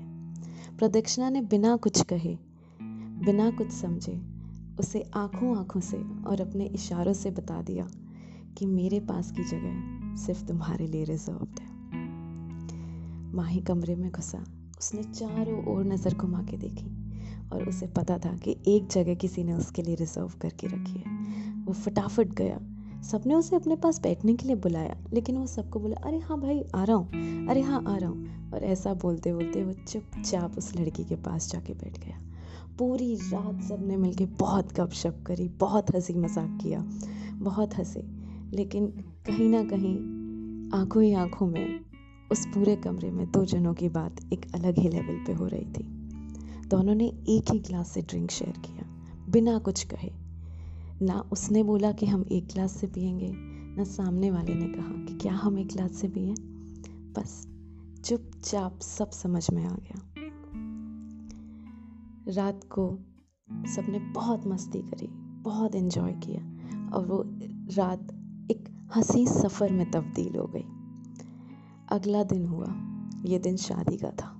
प्रदक्षिणा 0.77 1.29
ने 1.29 1.41
बिना 1.41 1.75
कुछ 1.75 2.01
कहे, 2.01 2.37
बिना 3.25 3.51
कुछ 3.51 3.69
समझे, 3.71 4.21
उसे 4.79 5.11
आँखों 5.13 5.57
आँखों 5.57 5.79
से 5.79 5.97
और 5.97 6.41
अपने 6.41 6.65
इशारों 6.65 7.13
से 7.13 7.31
बता 7.31 7.61
दिया 7.61 7.87
कि 8.57 8.65
मेरे 8.65 8.99
पास 8.99 9.31
की 9.31 9.43
जगह 9.43 10.15
सिर्फ़ 10.15 10.45
तुम्हारे 10.45 10.87
लिए 10.87 11.03
रिजर्व्ड 11.03 11.59
है। 11.59 11.73
माही 13.33 13.61
कमरे 13.61 13.95
में 13.95 14.11
घुसा, 14.11 14.43
उसने 14.79 15.03
चारों 15.03 15.75
ओर 15.75 15.85
नज़र 15.85 16.13
घुमा 16.13 16.43
के 16.43 16.57
देखी। 16.57 17.02
और 17.53 17.69
उसे 17.69 17.87
पता 17.87 18.17
था 18.17 18.37
कि 18.37 18.57
एक 18.67 18.87
जगह 18.87 19.13
किसी 19.13 19.43
ने 19.43 19.53
उसके 19.53 19.81
लिए 19.81 19.95
रिज़र्व 19.95 20.31
करके 20.41 20.67
रखी 20.67 20.99
है। 20.99 21.11
वो 21.65 21.73
फटाफट 21.73 22.27
गया। 22.27 22.59
सबने 23.01 23.35
उसे 23.35 23.55
अपने 23.55 23.75
पास 23.75 24.01
बैठने 24.01 24.33
के 24.33 24.47
लिए 24.47 24.55
बुलाया, 24.55 24.97
लेकिन 25.13 25.37
वो 25.37 25.47
सबको 25.47 25.79
बोला, 25.79 25.95
अरे 25.95 26.19
हाँ 26.19 26.39
भाई, 26.39 26.63
आ 26.75 26.83
रहा 26.83 26.95
हूँ। 26.95 27.47
अरे 27.47 27.61
हाँ 27.61 27.83
आ 27.87 27.97
रहा 27.97 28.09
हूँ। 28.09 28.51
और 28.51 28.63
ऐसा 28.63 28.93
बोलते 28.93 29.33
बोलते 29.33 29.63
वो 29.63 29.73
चुपचाप 29.73 30.57
उस 30.57 30.75
लड़की 30.75 31.03
के 31.03 31.15
पास 31.15 31.51
जाके 31.51 31.73
बैठ 31.73 32.05
गया। 32.05 32.19
पूरी 32.79 33.15
रात 33.15 33.61
सबने 33.63 33.97
मिलके 33.97 34.25
बहुत 34.25 34.73
गपशप 34.73 35.23
करी, 35.27 35.47
बहुत 35.47 35.95
हँसी 35.95 36.13
मज़ाक 36.13 36.59
किया, 36.63 36.79
बहुत 37.33 37.75
हंसे। 37.77 38.03
लेकिन 38.53 38.87
कहीं 39.25 39.49
ना 39.49 39.63
कहीं 39.63 39.95
आँखों 40.79 41.03
ही 41.03 41.13
आँखों 41.13 41.47
में 41.47 41.79
उस 42.31 42.45
पूरे 42.47 42.75
कमरे 42.75 43.11
में 43.11 43.31
दो 43.31 43.45
जनों 43.45 43.73
की 43.73 43.89
बात 43.89 44.15
एक 44.33 44.45
अलग 44.55 44.79
ही 44.79 44.89
लेवल 44.89 45.23
पे 45.27 45.33
हो 45.33 45.47
रही 45.47 45.65
थी। 45.65 45.92
दोनों 46.73 46.95
ने 46.95 47.07
एक 47.07 47.51
ही 47.51 47.59
ग्लास 47.59 47.91
से 47.91 48.01
ड्रिंक 48.01 48.31
शेयर 48.31 48.51
किया। 48.51 49.05
बिना 49.29 49.57
कुछ 49.57 49.83
कहे। 49.83 50.11
ना 51.01 51.29
उसने 51.31 51.63
बोला 51.63 51.91
कि 51.91 52.05
हम 52.05 52.25
एक 52.31 52.47
ग्लास 52.47 52.71
से 52.71 52.87
पियेंगे, 52.87 53.33
ना 53.77 53.83
सामने 53.83 54.31
वाले 54.31 54.53
ने 54.53 54.67
कहा 54.67 55.05
कि 55.05 55.17
क्या 55.17 55.33
हम 55.33 55.59
एक 55.59 55.67
ग्लास 55.67 55.91
से 55.91 56.07
पिए 56.07 56.35
बस, 57.13 57.47
चुपचाप 58.05 58.79
सब 58.79 59.09
समझ 59.09 59.51
में 59.51 59.65
आ 59.65 59.75
गया। 59.75 60.01
रात 62.27 62.61
को 62.63 62.99
सबने 63.65 63.99
बहुत 63.99 64.47
मस्ती 64.47 64.79
करी, 64.79 65.07
बहुत 65.41 65.75
एंजॉय 65.75 66.11
किया 66.11 66.41
और 66.89 67.05
वो 67.05 67.23
रात 67.75 68.07
एक 68.51 68.89
हँसी 68.95 69.27
सफ़र 69.27 69.73
में 69.73 69.91
तब्दील 69.91 70.35
हो 70.35 70.47
गई। 70.55 70.65
अगला 71.91 72.23
दिन 72.23 72.45
हुआ, 72.45 72.75
ये 73.25 73.39
दिन 73.39 73.57
शादी 73.57 73.97
का 73.97 74.09
था। 74.09 74.37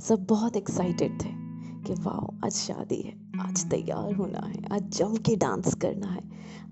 सब 0.00 0.24
बहुत 0.24 0.56
एक्साइटेड 0.56 1.24
थे। 1.24 1.39
कि 1.80 1.94
वाह 1.94 2.46
आज 2.46 2.52
शादी 2.52 3.00
है, 3.02 3.12
आज 3.40 3.64
तैयार 3.70 4.14
होना 4.14 4.46
है, 4.46 4.62
आज 4.72 4.90
जम 4.96 5.14
के 5.16 5.36
डांस 5.36 5.74
करना 5.74 6.06
है। 6.06 6.22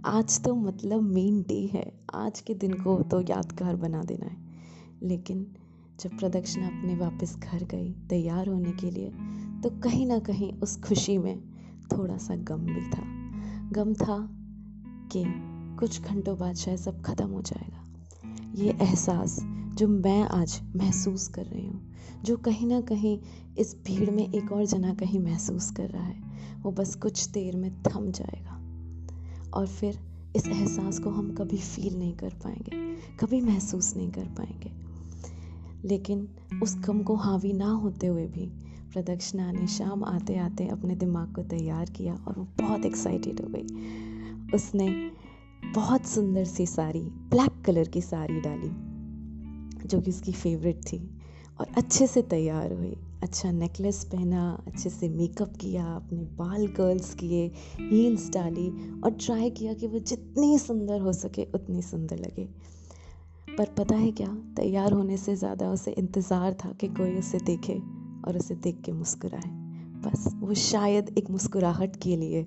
आज 0.06 0.40
तो 0.44 0.54
मतलब 0.54 1.02
मेन 1.04 1.40
डे 1.42 1.60
है, 1.72 1.92
आज 2.14 2.40
के 2.40 2.54
दिन 2.54 2.72
को 2.74 2.96
तो 3.02 3.20
यादगार 3.20 3.76
बना 3.76 4.02
देना 4.02 4.26
है। 4.26 4.36
लेकिन 5.02 5.46
जब 6.00 6.18
प्रदक्षिणा 6.18 6.66
अपने 6.66 6.96
वापस 6.96 7.36
घर 7.36 7.64
गई 7.64 7.90
तैयार 8.10 8.48
होने 8.48 8.72
के 8.72 8.90
लिए 8.90 9.10
तो 9.62 9.70
कहीं 9.80 10.06
ना 10.06 10.18
कहीं 10.18 10.52
उस 10.52 10.76
खुशी 10.82 11.16
में 11.18 11.38
थोड़ा 11.92 12.16
सा 12.16 12.36
गम 12.36 12.64
भी 12.64 12.88
था। 12.90 13.02
गम 13.72 13.94
था 13.94 14.18
कि 15.12 15.24
कुछ 15.78 16.00
घंटों 16.02 16.36
बाद 16.38 16.54
शायद 16.54 16.78
सब 16.78 17.02
ख़त्म 17.02 17.26
हो 17.26 17.42
जाएगा। 17.42 17.84
ये 18.54 18.70
एहसास 18.72 19.38
जो 19.74 19.88
मैं 19.88 20.22
आज 20.22 20.60
महसूस 20.76 21.26
कर 21.28 21.44
रही 21.44 21.66
हूँ, 21.66 21.92
जो 22.24 22.36
कहीं 22.36 22.66
ना 22.68 22.80
कहीं 22.80 23.18
इस 23.58 23.76
भीड़ 23.86 24.10
में 24.10 24.32
एक 24.32 24.52
और 24.52 24.66
जना 24.66 24.94
कहीं 24.94 25.20
महसूस 25.20 25.70
कर 25.70 25.88
रहा 25.88 26.04
है। 26.04 26.22
वो 26.62 26.72
बस 26.72 26.94
कुछ 26.94 27.28
देर 27.28 27.56
में 27.56 27.82
थम 27.82 28.10
जाएगा। 28.10 28.60
और 29.54 29.66
फिर 29.66 29.98
इस 30.36 30.46
एहसास 30.46 30.98
को 30.98 31.10
हम 31.10 31.34
कभी 31.34 31.56
फील 31.56 31.98
नहीं 31.98 32.16
कर 32.16 32.30
पाएँगे, 32.30 32.96
कभी 33.20 33.40
महसूस 33.40 33.96
नहीं 33.96 34.10
कर 34.10 34.24
पाएँगे। 34.24 34.72
लेकिन 35.88 36.28
उस 36.62 36.78
गम 36.78 37.02
को 37.02 37.14
हावी 37.14 37.52
ना 37.52 37.70
होते 37.70 38.06
हुए 38.06 38.26
भी 38.26 38.46
प्रदक्षिणा 38.92 39.52
ने 39.52 39.66
शाम 39.66 40.04
आते 40.04 40.36
आते 40.36 40.68
अपने 40.68 40.94
दिमाग 40.94 41.34
को 41.34 41.42
तैयार 41.42 41.90
किया 41.90 42.14
और 42.14 42.34
वो 42.38 42.48
बहुत 42.60 42.84
एक्साइटेड 42.84 43.40
हो 43.40 43.46
गई। 43.48 43.66
उसने 44.54 45.10
बहुत 45.74 46.06
सुंदर 46.06 46.44
सी 46.44 46.66
साड़ी 46.66 47.02
ब्लैक 47.02 47.64
कलर 47.64 47.88
की 47.88 48.00
साड़ी 48.00 48.40
डाली, 48.40 48.70
जो 49.88 50.00
कि 50.00 50.10
उसकी 50.10 50.32
फेवरेट 50.32 50.84
थी 50.84 51.10
और 51.60 51.66
अच्छे 51.76 52.06
से 52.06 52.22
तैयार 52.22 52.72
हुई। 52.72 52.96
अच्छा 53.22 53.50
नेकलेस 53.50 54.04
पहना, 54.04 54.64
अच्छे 54.66 54.90
से 54.90 55.08
मेकअप 55.08 55.56
किया, 55.56 55.84
अपने 55.84 56.22
बाल 56.22 56.66
कर्ल्स 56.68 57.14
किए 57.14 57.46
हील्स 57.80 58.30
डाली 58.30 58.68
और 59.04 59.10
ट्राई 59.10 59.50
किया 59.50 59.72
कि 59.72 59.86
वो 59.86 59.98
जितनी 59.98 60.58
सुंदर 60.58 61.00
हो 61.00 61.12
सके, 61.12 61.46
उतनी 61.54 61.82
सुंदर 61.82 62.18
लगे। 62.18 62.44
पर 63.58 63.74
पता 63.78 63.96
है 63.96 64.10
क्या? 64.12 64.28
तैयार 64.56 64.92
होने 64.92 65.16
से 65.16 65.36
ज़्यादा 65.36 65.70
उसे 65.70 65.90
इंतज़ार 65.90 66.54
था 66.54 66.72
कि 66.72 66.88
कोई 66.88 67.18
उसे 67.18 67.38
देखे 67.38 67.74
और 68.26 68.36
उसे 68.36 68.54
देख 68.54 68.80
के 68.80 68.92
मुस्कुराए। 68.92 69.50
बस, 70.02 70.32
वो 70.34 70.54
शायद 70.54 71.14
एक 71.18 71.30
मुस्कुराहट 71.30 71.96
के 71.96 72.16
लिए 72.16 72.40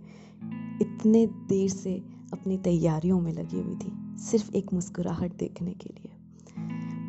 इतने 0.81 1.25
देर 1.27 1.69
से 1.69 1.95
अपनी 2.33 2.57
तैयारियों 2.57 3.19
में 3.21 3.33
लगी 3.33 3.61
हुई 3.61 3.75
थी, 3.75 4.17
सिर्फ़ 4.19 4.55
एक 4.55 4.73
मुस्कुराहट 4.73 5.37
देखने 5.37 5.71
के 5.71 5.93
लिए। 5.93 6.20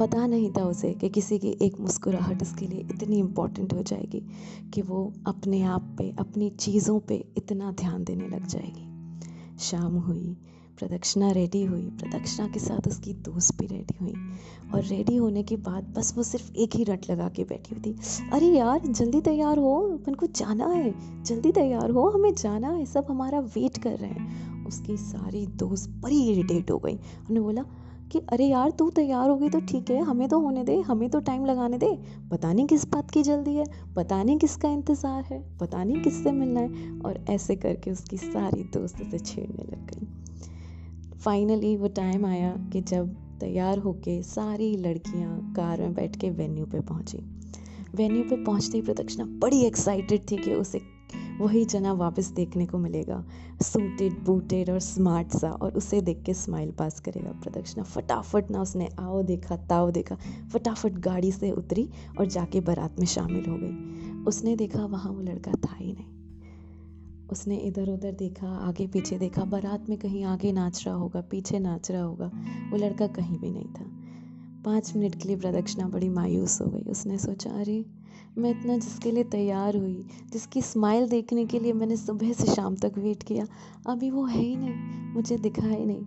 पता 0.01 0.27
नहीं 0.27 0.51
था 0.51 0.65
उसे 0.65 0.95
कि 0.95 1.09
किसी 1.09 1.39
की 1.39 1.57
एक 1.63 1.81
मुस्कुराहट 1.81 2.43
उसके 2.43 2.67
लिए 2.67 2.81
इतनी 2.81 3.19
इम्पोर्टेंट 3.19 3.73
हो 3.73 3.83
जाएगी 3.83 4.27
कि 4.75 4.83
वो 4.83 5.13
अपने 5.27 5.63
आप 5.63 5.95
पे, 5.99 6.15
अपनी 6.19 6.51
चीज़ों 6.51 7.01
पे 7.01 7.25
इतना 7.37 7.73
ध्यान 7.73 8.05
देने 8.05 8.29
लग 8.29 8.47
जाएगी। 8.47 8.93
शाम 9.59 9.97
हुई, 9.99 10.37
प्रदक्षिणा 10.79 11.31
रेडी 11.31 11.65
हुई, 11.65 11.83
प्रदक्षिणा 11.83 12.49
के 12.49 12.59
साथ 12.59 12.89
उसकी 12.89 13.15
दोस्त 13.15 13.59
भी 13.61 13.67
रेडी 13.67 13.99
हुई 14.01 14.15
और 14.75 14.85
रेडी 14.85 15.17
होने 15.17 15.43
के 15.43 15.57
बाद 15.57 15.95
बस 15.97 16.17
वो 16.17 16.23
सिर्फ़ 16.23 16.53
एक 16.53 16.77
ही 16.77 16.85
रट 16.85 17.11
लगा 17.11 17.29
के 17.29 17.45
बैठी 17.45 17.75
हुई 17.75 17.93
थी। 17.93 17.97
अरे 18.33 18.47
यार, 18.47 18.81
जल्दी 18.87 19.21
तैयार 19.21 19.59
हो, 19.59 19.81
अपन 19.95 20.15
को 20.15 20.27
जाना 20.27 20.67
है, 20.67 20.95
जल्दी 21.25 21.53
तैयार 21.53 21.91
हो, 21.91 22.09
हमें 22.09 22.35
जाना 22.35 22.69
है, 22.71 22.87
सब 22.87 23.07
हमारा 23.11 23.41
वेट 23.41 23.79
कर 23.79 23.99
रहे 23.99 24.11
हैं। 24.11 24.67
उसकी 24.67 24.97
सारी 24.97 25.47
दोस्त 25.47 25.91
बड़ी 25.91 26.31
इरिटेट 26.31 26.71
हो 26.71 26.79
गई। 26.79 26.95
उन्होंने 26.95 27.41
बोला 27.41 27.65
कि, 28.13 28.19
अरे 28.33 28.47
यार, 28.47 28.71
तू 28.71 28.91
तैयार 28.91 29.31
हो 29.31 29.37
गई 29.37 29.49
तो 29.49 29.61
ठीक 29.61 29.91
है, 29.91 30.03
हमें 30.03 30.29
तो 30.29 30.41
होने 30.41 30.65
दे, 30.65 30.81
हमें 30.81 31.11
तो 31.11 31.21
टाइम 31.21 31.47
लगाने 31.47 31.79
दे। 31.79 31.99
पता 32.31 32.53
नहीं 32.53 32.67
किस 32.67 32.87
बात 32.89 33.11
की 33.11 33.23
जल्दी 33.23 33.55
है, 33.57 33.65
पता 33.97 34.23
नहीं 34.23 34.39
किसका 34.39 34.69
इंतज़ार 34.69 35.25
है, 35.25 35.59
पता 35.59 35.85
नहीं 35.85 36.03
किससे 36.03 36.33
मिलना 36.33 36.61
है। 36.61 37.01
और 37.01 37.25
ऐसे 37.31 37.57
करके 37.57 37.91
उसकी 37.91 38.17
सारी 38.17 38.65
दोस्त 38.65 39.01
उसे 39.01 39.19
छेड़ने 39.19 39.63
लग 39.63 39.87
गई। 39.87 40.09
फाइनली 41.19 41.77
वो 41.77 41.89
टाइम 41.89 42.27
आया 42.27 42.57
कि 42.73 42.81
जब 42.81 43.15
तैयार 43.41 43.79
होके 43.79 44.23
सारी 44.23 44.77
लड़कियाँ 44.77 45.53
कार 45.57 45.81
में 45.81 45.95
बैठ 45.95 46.17
के 46.17 46.31
वेन्यू 46.31 46.67
पे 46.67 46.81
पहुँची। 46.81 47.19
वेन्यू 47.95 48.23
पे 48.25 48.45
पहुँचते 48.45 48.79
ही 48.79 48.83
प्रदक्षिणा 48.83 49.25
बड़ी 49.25 49.63
एक्साइटेड 49.63 50.31
थी 50.31 50.37
कि 50.37 50.55
उसे 50.55 50.81
वही 51.39 51.65
जना 51.65 51.93
वापस 51.93 52.29
देखने 52.29 52.67
को 52.67 52.79
मिलेगा। 52.79 53.25
सूटेड 53.63 54.25
बूटेड 54.25 54.71
और 54.71 54.79
स्मार्ट 54.79 55.29
सा, 55.29 55.51
और 55.51 55.75
उसे 55.75 56.01
देख 56.01 56.23
के 56.23 56.35
स्माइल 56.35 56.71
पास 56.71 57.01
करेगा 57.01 57.33
प्रदक्षिणा। 57.33 57.83
फटाफट 57.83 58.51
ना 58.51 58.61
उसने 58.61 58.89
आओ 59.01 59.23
देखा, 59.23 59.57
ताओ 59.57 59.91
देखा, 59.91 60.17
फटाफट 60.53 60.93
गाड़ी 60.93 61.33
से 61.33 61.51
उतरी 61.51 61.91
और 62.19 62.27
जाके 62.27 62.61
बारात 62.61 62.99
में 62.99 63.07
शामिल 63.07 63.45
हो 63.51 63.59
गई। 63.59 64.23
उसने 64.25 64.57
देखा 64.57 64.85
वहाँ 64.87 65.13
वो 65.13 65.21
लड़का 65.21 65.53
था 65.53 65.77
ही 65.77 65.93
नहीं। 65.93 66.07
उसने 67.29 67.57
इधर 67.57 67.91
उधर 67.91 68.13
देखा, 68.13 68.49
आगे 68.49 68.87
पीछे 68.87 69.19
देखा, 69.19 69.45
बारात 69.45 69.89
में 69.89 69.99
कहीं 69.99 70.25
आगे 70.25 70.53
नाच 70.53 70.87
रहा 70.87 70.95
होगा, 70.95 71.21
पीछे 71.21 71.59
नाच 71.59 71.91
रहा 71.91 72.03
होगा, 72.03 72.31
वो 72.71 72.77
लड़का 72.77 73.07
कहीं 73.07 73.39
भी 73.39 73.51
नहीं 73.51 73.67
था। 73.67 73.85
पाँच 74.65 74.97
मिनट 74.97 75.15
के 75.15 75.29
लिए 75.29 75.37
प्रदक्षिणा 75.37 75.89
बड़ी 75.89 76.09
मायूस 76.09 76.61
हो 76.61 76.67
गई। 76.67 76.91
उसने 76.91 77.19
सोचा, 77.19 77.51
अरे 77.51 77.85
मैं 78.39 78.51
इतना 78.51 78.77
जिसके 78.77 79.11
लिए 79.11 79.25
तैयार 79.25 79.77
हुई, 79.77 80.07
जिसकी 80.33 80.63
स्माइल 80.63 81.09
देखने 81.09 81.47
के 81.47 81.59
लिए 81.59 81.73
मैंने 81.73 81.97
सुबह 81.97 82.33
से 82.33 82.47
शाम 82.47 82.77
तक 82.77 82.93
वेट 82.99 83.23
किया, 83.23 83.47
अभी 83.87 84.11
वो 84.11 84.25
है 84.25 84.43
ही 84.43 84.57
नहीं, 84.57 84.75
मुझे 85.15 85.39
दिखा 85.39 85.67
ही 85.67 85.87
नहीं। 85.87 86.03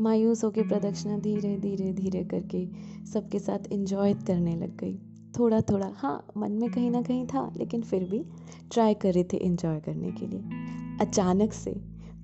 मायूस 0.00 0.44
होकर 0.44 0.68
प्रदक्षिणा 0.68 1.18
धीरे 1.18 1.58
धीरे 1.58 1.92
धीरे 1.92 2.24
करके 2.24 2.68
सबके 3.06 3.38
साथ 3.38 3.72
इंजॉय 3.72 4.14
करने 4.14 4.56
लग 4.56 4.76
गई। 4.76 4.98
थोड़ा 5.38 5.60
थोड़ा 5.60 5.92
हाँ 5.94 6.26
मन 6.36 6.52
में 6.52 6.70
कहीं 6.70 6.90
ना 6.90 7.02
कहीं 7.02 7.26
था, 7.26 7.52
लेकिन 7.56 7.82
फिर 7.82 8.04
भी 8.04 8.24
ट्राई 8.72 8.94
कर 8.94 9.12
रही 9.12 9.24
थी 9.24 9.36
इन्जॉय 9.36 9.80
करने 9.80 10.10
के 10.10 10.26
लिए। 10.26 10.40
अचानक 11.00 11.52
से 11.52 11.70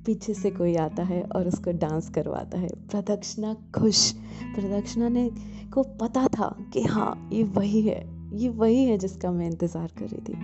पीछे 0.07 0.35
से 0.35 0.51
कोई 0.51 0.77
आता 0.77 1.03
है 1.03 1.23
और 1.23 1.49
उसको 1.49 1.73
डांस 1.73 2.11
करवाता 2.11 2.59
है। 2.59 2.69
प्रदक्षिणा 2.69 3.55
खुश। 3.55 4.13
प्रदक्षिणा 4.55 5.09
ने 5.09 5.31
को 5.75 5.83
पता 5.83 6.27
था 6.27 6.65
कि 6.73 6.83
हाँ 6.83 7.29
ये 7.33 7.43
वही 7.43 7.83
है। 7.83 8.18
ये 8.33 8.49
वही 8.49 8.85
है 8.85 8.99
जिसका 8.99 9.31
मैं 9.31 9.47
इंतज़ार 9.47 9.89
कर 9.99 10.05
रही 10.05 10.21
थी। 10.21 10.35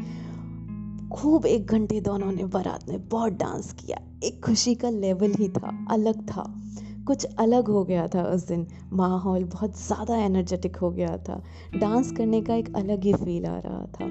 खूब 1.09 1.47
एक 1.47 1.67
घंटे 1.67 2.01
दोनों 2.01 2.33
ने 2.33 2.45
बारात 2.45 2.89
में 2.89 3.09
बहुत 3.09 3.33
डांस 3.33 3.73
किया। 3.73 3.99
एक 4.25 4.45
खुशी 4.45 4.75
का 4.75 4.91
लेवल 4.91 5.33
ही 5.33 5.49
था, 5.49 5.87
अलग 5.91 6.23
था। 6.23 6.55
कुछ 7.07 7.25
अलग 7.25 7.69
हो 7.69 7.85
गया 7.85 8.09
था 8.09 8.23
उस 8.23 8.47
दिन। 8.49 8.67
माहौल 8.93 9.45
बहुत 9.45 9.87
ज़्यादा 9.87 10.17
एनर्जेटिक 10.17 10.77
हो 10.77 10.91
गया 10.91 11.17
था। 11.17 11.43
डांस 11.77 12.13
करने 12.13 12.43
का 12.43 12.55
एक 12.55 12.75
अलग 12.77 13.05
ही 13.05 13.13
फील 13.13 13.47
आ 13.47 13.59
रहा 13.59 13.87
था। 13.87 14.05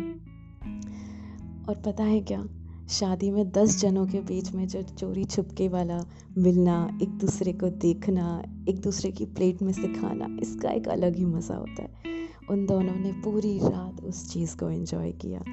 और 1.69 1.81
पता 1.85 2.03
है 2.03 2.21
क्या? 2.21 2.45
शादी 2.89 3.31
में 3.31 3.51
दस 3.51 3.79
जनों 3.79 4.05
के 4.07 4.19
बीच 4.19 4.51
में 4.51 4.67
जो 4.67 4.81
चोरी 4.81 5.23
छुपके 5.23 5.67
वाला 5.67 6.05
मिलना, 6.37 6.99
एक 7.01 7.09
दूसरे 7.09 7.53
को 7.53 7.69
देखना, 7.69 8.43
एक 8.69 8.81
दूसरे 8.81 9.11
की 9.11 9.25
प्लेट 9.25 9.61
में 9.61 9.73
से 9.73 9.87
खाना, 9.87 10.37
इसका 10.41 10.71
एक 10.71 10.87
अलग 10.87 11.15
ही 11.15 11.25
मज़ा 11.25 11.55
होता 11.55 11.83
है। 11.83 12.12
उन 12.49 12.65
दोनों 12.65 12.95
ने 12.95 13.11
पूरी 13.13 13.57
रात 13.57 14.03
उस 14.03 14.29
चीज़ 14.29 14.57
को 14.57 14.69
एंजॉय 14.69 15.11
किया। 15.11 15.43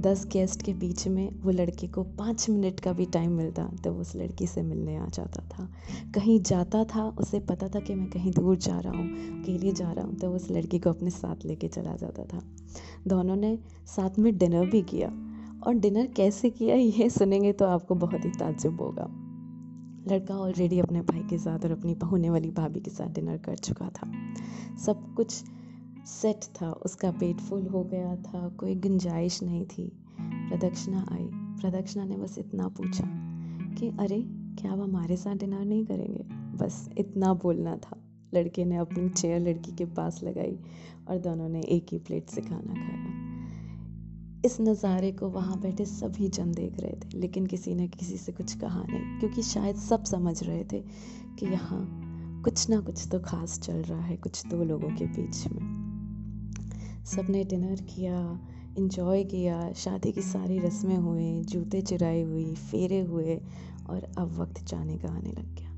दस 0.00 0.24
गेस्ट 0.26 0.62
के 0.62 0.74
बीच 0.74 1.06
में 1.08 1.40
वो 1.40 1.50
लड़के 1.50 1.86
को 1.86 2.02
पाँच 2.02 2.48
मिनट 2.50 2.80
का 2.80 2.92
भी 2.92 3.06
टाइम 3.06 3.32
मिलता 3.32 3.64
तो 3.84 3.92
वो 3.92 4.00
उस 4.00 4.16
लड़की 4.16 4.46
से 4.46 4.62
मिलने 4.62 4.96
आ 4.96 5.06
जाता 5.06 5.42
था। 5.42 5.68
कहीं 6.14 6.40
जाता 6.40 6.84
था, 6.84 7.08
उसे 7.18 7.40
पता 7.40 7.68
था 7.68 7.80
कि 7.80 7.94
मैं 7.94 8.10
कहीं 8.10 8.32
दूर 8.32 8.56
जा 8.56 8.78
रहा 8.78 8.92
हूँ, 8.92 9.08
अकेले 9.42 9.72
जा 9.72 9.92
रहा 9.92 10.04
हूँ 10.04 10.14
तो 10.14 10.30
उस 10.30 10.50
लड़की 10.50 10.78
को 10.78 10.90
अपने 10.90 11.10
साथ 11.10 11.44
लेके 11.44 11.68
चला 11.68 11.96
जाता 11.96 12.24
था। 12.24 12.42
दोनों 13.06 13.36
ने 13.36 13.58
साथ 13.86 14.18
में 14.18 14.38
डिनर 14.38 14.66
भी 14.66 14.82
किया। 14.82 15.08
और 15.66 15.74
डिनर 15.74 16.06
कैसे 16.06 16.50
किया, 16.50 16.76
ये 16.76 17.10
सुनेंगे 17.10 17.52
तो 17.52 17.64
आपको 17.64 17.94
बहुत 17.94 18.24
ही 18.24 18.30
ताज्जुब 18.30 18.80
होगा। 18.80 19.06
लड़का 20.12 20.34
ऑलरेडी 20.34 20.78
अपने 20.80 21.00
भाई 21.00 21.20
के 21.20 21.38
साथ 21.38 21.64
और 21.64 21.70
अपनी 21.70 21.96
होने 22.04 22.30
वाली 22.30 22.50
भाभी 22.50 22.80
के 22.80 22.90
साथ 22.90 23.08
डिनर 23.08 23.36
कर 23.36 23.56
चुका 23.56 23.88
था। 23.88 24.12
सब 24.84 25.14
कुछ 25.14 25.44
सेट 26.10 26.44
था, 26.44 26.70
उसका 26.70 27.10
पेट 27.10 27.36
फुल 27.36 27.66
हो 27.66 27.84
गया 27.84 28.16
था, 28.16 28.48
कोई 28.48 28.74
गुंजाइश 28.74 29.42
नहीं 29.42 29.64
थी। 29.64 29.92
प्रदक्षिणा 30.20 31.06
आई। 31.12 31.28
प्रदक्षिणा 31.32 32.04
ने 32.04 32.16
बस 32.16 32.38
इतना 32.38 32.68
पूछा 32.68 33.04
कि, 33.74 33.88
अरे, 33.88 34.24
क्या 34.28 34.72
आप 34.72 34.78
हमारे 34.78 35.16
साथ 35.16 35.36
डिनर 35.36 35.64
नहीं 35.64 35.86
करेंगे? 35.86 36.24
बस 36.56 36.90
इतना 36.98 37.34
बोलना 37.34 37.76
था। 37.76 37.96
लड़के 38.34 38.64
ने 38.64 38.76
अपनी 38.76 39.08
चेयर 39.08 39.40
लड़की 39.40 39.72
के 39.72 39.84
पास 39.84 40.22
लगाई 40.22 40.58
और 41.08 41.18
दोनों 41.18 41.48
ने 41.48 41.60
एक 41.60 41.86
ही 41.92 41.98
प्लेट 41.98 42.28
से 42.28 42.40
खाना 42.40 42.74
खाया। 42.74 43.10
इस 44.44 44.60
नज़ारे 44.60 45.12
को 45.12 45.28
वहाँ 45.28 45.60
बैठे 45.60 45.84
सभी 45.84 46.28
जन 46.28 46.52
देख 46.52 46.80
रहे 46.80 46.92
थे, 46.92 47.18
लेकिन 47.18 47.46
किसी 47.46 47.74
ने 47.74 47.88
किसी 47.88 48.16
से 48.16 48.32
कुछ 48.32 48.58
कहा 48.58 48.82
नहीं, 48.82 49.20
क्योंकि 49.20 49.42
शायद 49.42 49.76
सब 49.76 50.04
समझ 50.04 50.42
रहे 50.42 50.64
थे 50.64 50.80
कि 51.38 51.46
यहाँ 51.46 52.06
कुछ 52.42 52.70
ना 52.70 52.80
कुछ 52.80 53.08
तो 53.12 53.20
खास 53.20 53.60
चल 53.60 53.76
रहा 53.76 54.00
है 54.00 54.16
कुछ 54.16 54.46
दो 54.46 54.64
लोगों 54.64 54.88
के 54.88 55.06
बीच 55.06 55.46
में। 55.46 55.79
सबने 57.10 57.44
डिनर 57.44 57.80
किया 57.80 58.40
इन्जॉय 58.78 59.24
किया, 59.24 59.72
शादी 59.72 60.12
की 60.12 60.22
सारी 60.22 60.58
रस्में 60.58 60.96
हुई, 60.96 61.42
जूते 61.42 61.82
चुराए 61.82 62.22
हुई 62.22 62.54
फेरे 62.54 63.00
हुए 63.00 63.40
और 63.90 64.12
अब 64.18 64.38
वक्त 64.38 64.64
जाने 64.64 64.98
का 64.98 65.08
आने 65.08 65.30
लग 65.30 65.54
गया। 65.54 65.70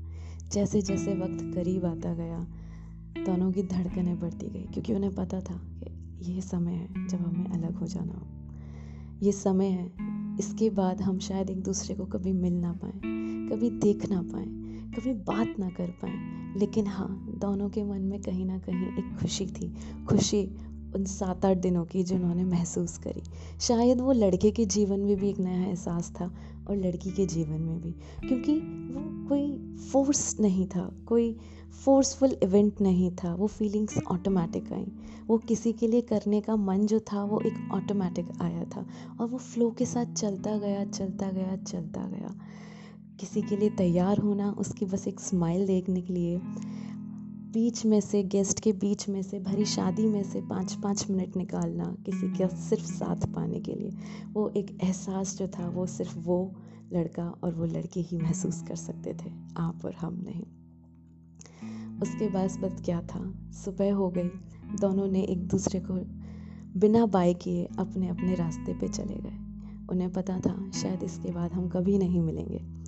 जैसे 0.51 0.81
जैसे 0.81 1.13
वक्त 1.13 1.55
करीब 1.55 1.85
आता 1.85 2.13
गया, 2.13 2.47
दोनों 3.25 3.51
की 3.51 3.63
धड़कनें 3.63 4.19
बढ़ती 4.19 4.47
गई 4.47 4.61
क्योंकि 4.61 4.93
उन्हें 4.93 5.15
पता 5.15 5.39
था 5.39 5.61
कि 5.83 6.31
ये 6.31 6.41
समय 6.41 6.71
है 6.71 7.07
जब 7.07 7.17
हमें 7.17 7.45
अलग 7.45 7.75
हो 7.75 7.87
जाना 7.87 8.13
हो। 8.13 8.27
ये 9.25 9.31
समय 9.31 9.65
है, 9.65 9.93
इसके 10.39 10.69
बाद 10.69 11.01
हम 11.01 11.19
शायद 11.19 11.49
एक 11.49 11.63
दूसरे 11.63 11.95
को 11.95 12.05
कभी 12.05 12.33
मिल 12.33 12.53
ना 12.53 12.73
पाए, 12.73 12.99
कभी 13.49 13.69
देख 13.69 14.09
ना 14.09 14.21
पाए, 14.21 14.45
कभी 14.91 15.13
बात 15.13 15.59
ना 15.59 15.69
कर 15.69 15.87
पाए। 15.87 16.13
लेकिन 16.59 16.87
हाँ 16.87 17.35
दोनों 17.37 17.69
के 17.69 17.83
मन 17.83 18.01
में 18.01 18.21
कहीं 18.21 18.45
ना 18.45 18.57
कहीं 18.57 18.85
एक 18.85 19.17
खुशी 19.21 19.45
थी। 19.45 19.73
खुशी 20.09 20.55
उन 20.95 21.05
सात 21.05 21.45
आठ 21.45 21.57
दिनों 21.57 21.85
की 21.85 22.03
जिन्होंने 22.03 22.43
महसूस 22.43 22.97
करी। 22.97 23.23
शायद 23.61 24.01
वो 24.01 24.11
लड़के 24.11 24.51
के 24.51 24.65
जीवन 24.65 24.99
में 24.99 25.15
भी 25.15 25.29
एक 25.29 25.39
नया 25.39 25.63
एहसास 25.63 26.11
था 26.21 26.31
और 26.69 26.75
लड़की 26.75 27.11
के 27.11 27.25
जीवन 27.25 27.61
में 27.61 27.81
भी, 27.81 27.91
क्योंकि 28.27 28.55
वो 28.93 29.27
कोई 29.29 29.75
फोर्स 29.91 30.39
नहीं 30.39 30.67
था, 30.67 30.91
कोई 31.07 31.37
फोर्सफुल 31.85 32.37
इवेंट 32.43 32.81
नहीं 32.81 33.11
था। 33.11 33.33
वो 33.35 33.47
फीलिंग्स 33.47 33.97
ऑटोमेटिक 34.11 34.73
आई। 34.73 34.85
वो 35.27 35.37
किसी 35.37 35.73
के 35.73 35.87
लिए 35.87 36.01
करने 36.01 36.41
का 36.41 36.55
मन 36.55 36.85
जो 36.85 36.99
था, 36.99 37.23
वो 37.23 37.39
एक 37.39 37.71
ऑटोमेटिक 37.73 38.25
आया 38.41 38.63
था 38.63 38.85
और 39.21 39.27
वो 39.27 39.37
फ्लो 39.37 39.69
के 39.71 39.85
साथ 39.85 40.13
चलता 40.13 40.57
गया 40.57 40.85
चलता 40.85 41.31
गया 41.31 41.55
चलता 41.55 42.07
गया। 42.07 42.35
किसी 43.19 43.41
के 43.41 43.57
लिए 43.57 43.69
तैयार 43.69 44.17
होना, 44.17 44.51
उसकी 44.51 44.85
बस 44.85 45.07
एक 45.07 45.19
स्माइल 45.19 45.65
देखने 45.67 46.01
के 46.01 46.13
लिए 46.13 46.41
बीच 47.53 47.85
में 47.85 48.01
से, 48.01 48.23
गेस्ट 48.23 48.59
के 48.59 48.73
बीच 48.73 49.09
में 49.09 49.21
से, 49.21 49.39
भरी 49.39 49.65
शादी 49.65 50.07
में 50.07 50.23
से 50.23 50.41
पाँच 50.41 50.73
पाँच 50.73 51.09
मिनट 51.09 51.35
निकालना 51.35 51.97
किसी 52.05 52.37
का 52.37 52.47
सिर्फ़ 52.47 52.83
साथ 52.83 53.15
पाने 53.15 53.59
के 53.59 53.73
लिए। 53.73 53.91
वो 54.33 54.49
एक 54.49 54.77
एहसास 54.83 55.37
जो 55.37 55.47
था, 55.47 55.69
वो 55.69 55.85
सिर्फ़ 55.85 56.19
वो 56.19 56.55
लड़का 56.93 57.29
और 57.43 57.53
वो 57.55 57.65
लड़की 57.65 58.01
ही 58.01 58.17
महसूस 58.17 58.63
कर 58.67 58.75
सकते 58.75 59.13
थे, 59.13 59.31
आप 59.57 59.85
और 59.85 59.93
हम 59.93 60.23
नहीं। 60.27 60.43
उसके 61.99 62.29
बाद 62.29 62.49
बस 62.49 62.81
क्या 62.85 63.01
था? 63.01 63.51
सुबह 63.51 63.93
हो 63.93 64.09
गई। 64.09 64.29
दोनों 64.81 65.07
ने 65.07 65.21
एक 65.21 65.47
दूसरे 65.47 65.79
को 65.79 65.93
बिना 66.79 67.05
बाय 67.05 67.33
किए 67.33 67.67
अपने 67.79 68.07
अपने 68.07 68.35
रास्ते 68.35 68.73
पे 68.73 68.87
चले 68.87 69.15
गए। 69.15 69.37
उन्हें 69.89 70.13
पता 70.13 70.39
था, 70.39 70.71
शायद 70.71 71.03
इसके 71.03 71.31
बाद 71.31 71.51
हम 71.51 71.69
कभी 71.69 71.97
नहीं 71.97 72.21
मिलेंगे। 72.21 72.82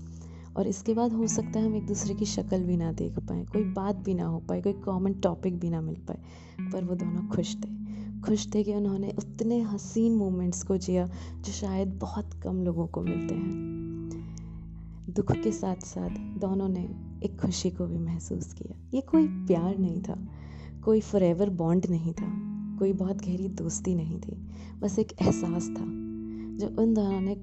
और 0.57 0.67
इसके 0.67 0.93
बाद 0.93 1.13
हो 1.13 1.27
सकता 1.27 1.59
है 1.59 1.65
हम 1.65 1.75
एक 1.75 1.87
दूसरे 1.87 2.13
की 2.13 2.25
शक्ल 2.25 2.63
भी 2.63 2.77
ना 2.77 2.91
देख 2.91 3.19
पाए, 3.19 3.43
कोई 3.43 3.63
बात 3.63 3.95
भी 3.95 4.13
ना 4.13 4.25
हो 4.25 4.39
पाए, 4.39 4.61
कोई 4.61 4.73
कॉमन 4.73 5.13
टॉपिक 5.13 5.59
भी 5.59 5.69
ना 5.69 5.81
मिल 5.81 5.95
पाए, 5.95 6.19
पर 6.73 6.83
वो 6.83 6.95
दोनों 6.95 7.27
खुश 7.27 7.55
थे। 7.55 7.75
खुश 8.21 8.53
थे 8.55 8.63
कि 8.63 8.73
उन्होंने 8.73 9.13
उतने 9.19 9.61
हसीन 9.61 10.15
मोमेंट्स 10.15 10.63
को 10.63 10.77
जिया 10.77 11.07
जो 11.41 11.51
शायद 11.51 11.87
बहुत 11.87 12.33
कम 12.33 12.63
लोगों 12.63 12.87
को 12.87 13.01
मिलते 13.01 13.35
हैं। 13.35 13.75
दुख 15.09 15.31
के 15.31 15.51
साथ 15.51 15.75
साथ 15.75 16.09
दोनों 16.39 16.67
ने 16.69 16.83
एक 17.23 17.39
खुशी 17.41 17.69
को 17.69 17.85
भी 17.85 17.97
महसूस 17.97 18.53
किया। 18.53 18.77
ये 18.93 19.01
कोई 19.01 19.27
प्यार 19.27 19.77
नहीं 19.77 20.01
था, 20.01 20.27
कोई 20.83 21.01
फॉरएवर 21.01 21.49
बॉन्ड 21.49 21.85
नहीं 21.89 22.13
था, 22.13 22.31
कोई 22.79 22.93
बहुत 22.93 23.17
गहरी 23.17 23.47
दोस्ती 23.47 23.95
नहीं 23.95 24.19
थी, 24.19 24.47
बस 24.79 24.99
एक 24.99 25.13
एहसास 25.21 25.69
था, 25.69 25.85
जो 26.57 26.81
उन 26.81 26.93
दोनों 26.93 27.21
ने 27.21 27.35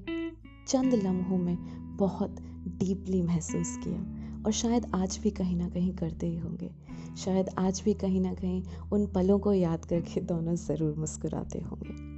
चंद 0.67 0.93
लम्हों 0.93 1.37
में 1.37 1.57
बहुत 1.97 2.35
डीपली 2.67 3.21
महसूस 3.21 3.79
किया। 3.83 4.23
और 4.45 4.51
शायद 4.51 4.91
आज 4.95 5.19
भी 5.23 5.31
कहीं 5.31 5.57
ना 5.57 5.69
कहीं 5.69 5.93
करते 5.93 6.27
ही 6.27 6.37
होंगे। 6.37 6.71
शायद 7.17 7.49
आज 7.57 7.81
भी 7.85 7.93
कहीं 7.93 8.21
ना 8.21 8.33
कहीं 8.33 8.63
उन 8.93 9.07
पलों 9.07 9.39
को 9.39 9.53
याद 9.53 9.85
करके 9.85 10.21
दोनों 10.21 10.55
ज़रूर 10.55 10.95
मुस्कुराते 10.95 11.59
होंगे। 11.59 12.13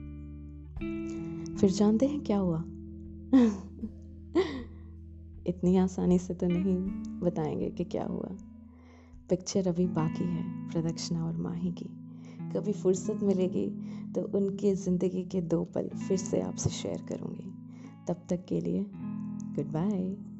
फिर 1.58 1.72
जानते 1.72 2.06
हैं 2.08 2.24
क्या 2.24 2.38
हुआ? 2.38 2.60
इतनी 5.48 5.78
आसानी 5.78 6.20
से 6.20 6.34
तो 6.34 6.48
नहीं 6.48 6.78
बताएँगे 7.20 7.70
कि 7.70 7.84
क्या 7.84 8.06
हुआ। 8.06 8.30
पिक्चर 9.30 9.68
अभी 9.68 9.86
बाकी 9.86 10.24
है, 10.24 10.70
प्रदक्षिणा 10.70 11.26
और 11.26 11.38
माही 11.38 11.72
की। 11.72 11.86
कभी 12.54 12.74
फुर्सत 12.74 13.20
मिलेगी 13.24 13.68
तो 14.14 14.38
उनके 14.38 14.76
ज़िंदगी 14.76 15.24
के 15.24 15.42
दो 15.42 15.64
पल 15.64 15.88
फिर 15.88 16.18
से 16.18 16.42
आपसे 16.42 16.70
शेयर 16.70 17.02
करूँगी। 17.10 17.54
तब 18.08 18.16
तक 18.30 18.46
के 18.46 18.62
लिए 18.62 18.86
गुड 19.56 19.66
बाय 19.66 20.35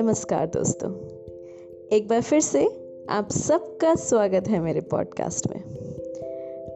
नमस्कार 0.00 0.46
दोस्तों। 0.46 0.92
एक 1.92 2.08
बार 2.08 2.22
फिर 2.22 2.40
से 2.40 2.68
आप 3.08 3.30
सबका 3.30 3.94
स्वागत 3.94 4.48
है 4.48 4.60
मेरे 4.60 4.80
पॉडकास्ट 4.80 5.50
में। 5.50 5.62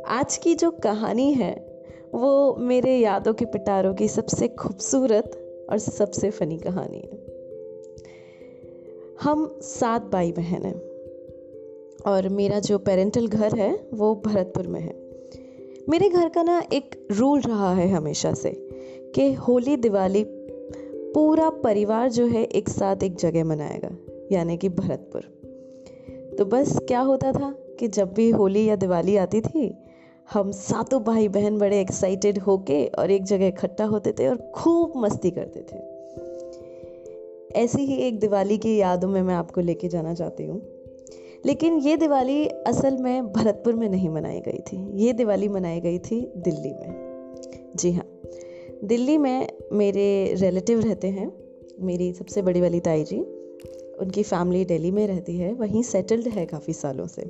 आज 0.07 0.37
की 0.37 0.55
जो 0.55 0.71
कहानी 0.71 1.33
है, 1.33 1.83
वो 2.15 2.55
मेरे 2.55 2.99
यादों 2.99 3.35
के 3.35 3.45
पिटारों 3.45 3.95
की 3.95 4.09
सबसे 4.09 4.49
खूबसूरत 4.49 5.31
और 5.71 5.79
सबसे 5.79 6.31
फनी 6.31 6.59
कहानी 6.59 6.99
है। 6.99 7.25
हम 9.21 9.59
सात 9.63 10.03
भाई 10.03 10.33
बहन 10.33 10.63
हैं 10.65 10.81
और 12.07 12.29
मेरा 12.29 12.61
जो 12.61 12.79
पेरेंटल 12.79 13.29
घर 13.29 13.55
है, 13.55 13.89
वो 13.95 14.15
भरतपुर 14.15 14.67
में 14.67 14.81
है। 14.81 15.11
मेरे 15.89 16.09
घर 16.09 16.29
का 16.29 16.43
ना 16.43 16.63
एक 16.73 17.09
रूल 17.13 17.41
रहा 17.41 17.75
है 17.75 17.89
हमेशा 17.89 18.35
से 18.35 18.51
कि 19.15 19.33
होली 19.33 19.77
दिवाली 19.77 20.25
पूरा 21.15 21.51
परिवार 21.51 22.11
जो 22.11 22.27
है 22.27 22.45
एक 22.45 22.69
साथ 22.69 22.97
एक 23.03 23.17
जगह 23.17 23.45
मनाएगा, 23.45 23.91
यानी 24.33 24.57
कि 24.57 24.69
भरतपुर। 24.69 25.21
तो 26.39 26.45
बस 26.45 26.79
क्या 26.79 27.01
होता 27.01 27.33
था 27.33 27.55
कि 27.79 27.89
जब 27.89 28.15
भी 28.15 28.31
होली 28.31 28.65
या 28.65 28.77
दिवाली 28.77 29.17
आती 29.17 29.41
थी, 29.41 29.79
हम 30.33 30.51
सातों 30.51 31.03
भाई 31.03 31.29
बहन 31.29 31.59
बड़े 31.59 31.81
एक्साइटेड 31.81 32.39
होके 32.39 32.87
और 32.87 33.11
एक 33.11 33.25
जगह 33.25 33.47
इकट्ठा 33.47 33.85
होते 33.85 34.13
थे 34.13 34.29
और 34.29 34.53
खूब 34.55 34.93
मस्ती 34.97 35.31
करते 35.31 35.61
थे। 35.61 35.95
ऐसी 37.53 37.83
ही 37.83 37.95
एक 37.95 38.21
दिवाली 38.21 38.59
की 38.59 38.77
यादों 38.77 39.09
में 39.09 39.23
मैं 39.23 39.35
आपको 39.35 39.61
लेके 39.61 39.89
जाना 39.89 40.15
चाहती 40.15 40.47
हूँ। 40.47 40.63
लेकिन 41.47 41.79
ये 41.79 41.97
दिवाली 41.97 42.47
असल 42.47 42.97
में 42.97 43.33
भरतपुर 43.33 43.75
में 43.75 43.89
नहीं 43.89 44.09
मनाई 44.09 44.41
गई 44.41 44.59
थी। 44.59 45.05
ये 45.05 45.13
दिवाली 45.13 45.49
मनाई 45.49 45.81
गई 45.81 45.99
थी 45.99 46.33
दिल्ली 46.37 46.73
में। 46.73 47.15
जी 47.77 47.93
हाँ। 47.93 48.14
दिल्ली 48.85 49.19
में 49.19 49.49
मेरे 49.73 50.35
रिलेटिव 50.35 50.81
रहते 50.81 51.09
हैं, 51.09 51.33
मेरी 51.81 52.13
सबसे 52.13 52.43
बड़ी 52.43 52.61
वाली 52.61 52.81
ताई 52.81 53.05
जी 53.05 53.21
उनकी 54.01 54.23
फैमिली 54.23 54.65
दिल्ली 54.65 54.91
में 54.91 55.07
रहती 55.07 55.37
है, 55.37 55.53
वहीं 55.53 55.83
सेटल्ड 55.83 56.29
है 56.29 56.47
काफ़ी 56.47 56.73
सालों 56.73 57.07
से। 57.07 57.23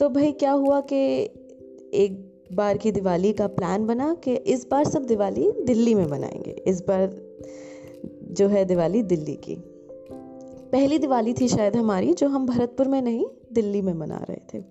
तो 0.00 0.08
भाई 0.08 0.32
क्या 0.32 0.52
हुआ 0.52 0.80
कि 0.80 1.22
एक 1.94 2.32
बार 2.52 2.78
की 2.78 2.92
दिवाली 2.92 3.32
का 3.32 3.46
प्लान 3.46 3.86
बना 3.86 4.14
कि 4.24 4.34
इस 4.34 4.66
बार 4.70 4.84
सब 4.84 5.04
दिवाली 5.04 5.52
दिल्ली 5.62 5.94
में 5.94 6.06
मनाएँगे। 6.06 6.50
इस 6.50 6.80
बार 6.80 7.22
जो 8.22 8.48
है 8.48 8.64
दिवाली 8.64 9.02
दिल्ली 9.02 9.34
की। 9.34 9.56
पहली 10.72 10.98
दिवाली 10.98 11.34
थी 11.34 11.48
शायद 11.48 11.76
हमारी, 11.76 12.14
जो 12.14 12.28
हम 12.28 12.46
भरतपुर 12.46 12.88
में 12.88 13.02
नहीं, 13.02 13.26
दिल्ली 13.52 13.82
में 13.82 13.94
मना 13.94 14.26
रहे 14.30 14.40
थे। 14.54 14.64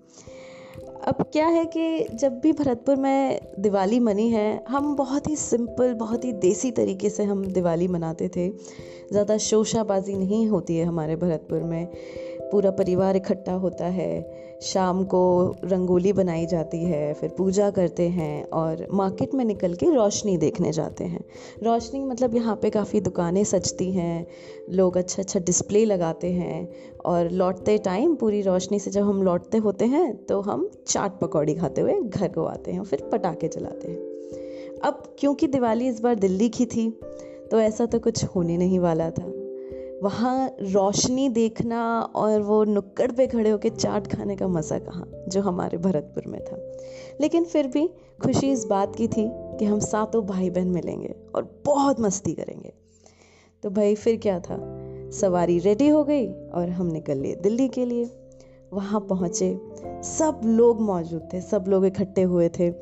अब 1.08 1.22
क्या 1.34 1.48
है 1.48 1.66
कि 1.66 2.08
जब 2.14 2.40
भी 2.40 2.52
भरतपुर 2.54 2.96
में 2.96 3.40
दिवाली 3.60 4.00
मनी 4.00 4.30
है, 4.30 4.64
हम 4.70 4.96
बहुत 4.96 5.30
ही 5.30 5.36
सिंपल 5.36 5.94
बहुत 5.94 6.26
ही 6.26 6.34
देसी 6.34 6.72
तरीके 6.72 7.10
से 7.10 7.24
हम 7.24 7.46
दिवाली 7.46 7.88
मनाते 7.88 8.30
थे। 8.36 8.50
ज़्यादा 9.12 9.38
शोशाबाजी 9.38 10.14
नहीं 10.14 10.48
होती 10.48 10.78
है 10.78 10.86
हमारे 10.86 11.16
भरतपुर 11.16 11.64
में। 11.64 11.88
पूरा 12.52 12.72
परिवार 12.72 13.16
इकट्ठा 13.16 13.54
होता 13.54 13.86
है। 13.86 14.41
शाम 14.62 15.04
को 15.04 15.22
रंगोली 15.64 16.12
बनाई 16.14 16.46
जाती 16.46 16.84
है, 16.84 17.14
फिर 17.14 17.30
पूजा 17.30 17.70
करते 17.72 18.08
हैं 18.10 18.44
और 18.46 18.86
मार्केट 18.94 19.34
में 19.34 19.44
निकल 19.46 19.74
के 19.74 19.90
रोशनी 19.96 20.38
देखने 20.38 20.72
जाते 20.72 21.04
हैं। 21.04 21.24
रोशनी 21.64 22.04
मतलब 22.06 22.36
यहाँ 22.36 22.56
पे 22.56 22.70
काफ़ी 22.70 23.02
दुकानें 23.02 23.44
सजती 23.44 23.92
हैं, 23.92 24.28
लोग 24.70 24.98
अच्छा 24.98 25.22
अच्छा 25.22 25.40
डिस्प्ले 25.40 25.84
लगाते 25.86 26.32
हैं 26.32 26.68
और 27.06 27.30
लौटते 27.32 27.78
टाइम 27.78 28.16
पूरी 28.16 28.42
रोशनी 28.42 28.80
से 28.80 28.92
जब 28.92 29.04
हम 29.04 29.24
लौटते 29.24 29.58
होते 29.58 29.86
हैं 29.86 30.16
तो 30.26 30.42
हम 30.42 30.70
चाट 30.88 31.20
पकौड़ी 31.20 31.56
खाते 31.56 31.82
हुए 31.82 32.00
घर 32.02 32.28
को 32.28 32.46
आते 32.46 32.72
हैं 32.72 32.84
फिर 32.84 33.10
पटाखे 33.12 33.48
चलाते 33.48 33.88
हैं। 33.88 34.80
अब 34.84 35.04
क्योंकि 35.20 35.48
दिवाली 35.48 35.88
इस 35.88 36.00
बार 36.02 36.16
दिल्ली 36.16 36.50
की 36.50 36.66
थी 36.66 36.90
तो 37.52 37.60
ऐसा 37.60 37.86
तो 37.86 38.00
कुछ 38.00 38.24
होने 38.26 38.58
नहीं 38.58 38.80
वाला 38.80 39.10
था। 39.10 39.32
वहाँ 40.04 40.56
रोशनी 40.62 41.30
देखना 41.30 42.02
और 42.02 42.42
वो 42.42 42.64
नुक्कड़ 42.64 43.12
पे 43.12 43.28
खड़े 43.28 43.50
होकर 43.50 43.70
चाट 43.70 44.08
खाने 44.08 44.36
का 44.36 44.48
मज़ा 44.48 44.80
कहाँ, 44.80 45.12
जो 45.28 45.42
हमारे 45.42 45.78
भरतपुर 45.78 46.24
में 46.28 46.46
था। 46.46 46.72
लेकिन 47.22 47.44
फिर 47.44 47.68
भी 47.68 47.88
खुशी 48.24 48.52
इस 48.52 48.66
बात 48.66 48.96
की 48.96 49.08
थी 49.08 49.30
कि 49.32 49.66
हम 49.66 49.80
सातों 49.80 50.26
भाई 50.26 50.50
बहन 50.50 50.68
मिलेंगे 50.68 51.16
और 51.36 51.62
बहुत 51.66 52.00
मस्ती 52.00 52.34
करेंगे। 52.34 52.74
तो 53.64 53.70
भाई, 53.70 53.96
फिर 53.96 54.18
क्या 54.18 54.40
था? 54.40 54.58
सवारी 55.12 55.60
रेडी 55.60 55.88
हो 55.88 56.04
गई 56.04 56.28
और 56.28 56.70
हम 56.70 56.86
निकल 56.86 57.18
लिए 57.18 57.36
दिल्ली 57.36 57.68
के 57.68 57.86
लिए। 57.86 58.10
वहाँ 58.74 59.00
पहुँचे, 59.00 59.60
सब 60.04 60.42
लोग 60.46 60.82
मौजूद 60.82 61.30
थे, 61.34 61.42
सब 61.42 61.66
लोग 61.68 61.86
इकट्ठे 61.86 62.22
हुए 62.22 62.50
थे। 62.50 62.74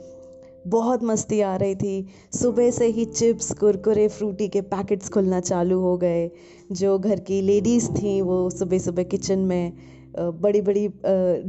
बहुत 0.67 1.03
मस्ती 1.03 1.41
आ 1.41 1.55
रही 1.55 1.75
थी। 1.75 2.07
सुबह 2.33 2.71
से 2.71 2.85
ही 2.85 3.05
चिप्स, 3.05 3.53
कुरकुरे, 3.53 4.07
फ्रूटी 4.07 4.47
के 4.47 4.61
पैकेट्स 4.61 5.09
खुलना 5.09 5.39
चालू 5.39 5.79
हो 5.79 5.97
गए। 5.97 6.31
जो 6.69 6.97
घर 6.99 7.19
की 7.19 7.41
लेडीज़ 7.41 7.89
थी, 7.91 8.19
वो 8.21 8.49
सुबह 8.49 8.79
सुबह 8.79 9.03
किचन 9.03 9.39
में 9.39 9.73
बड़ी 10.17 10.61
बड़ी 10.61 10.87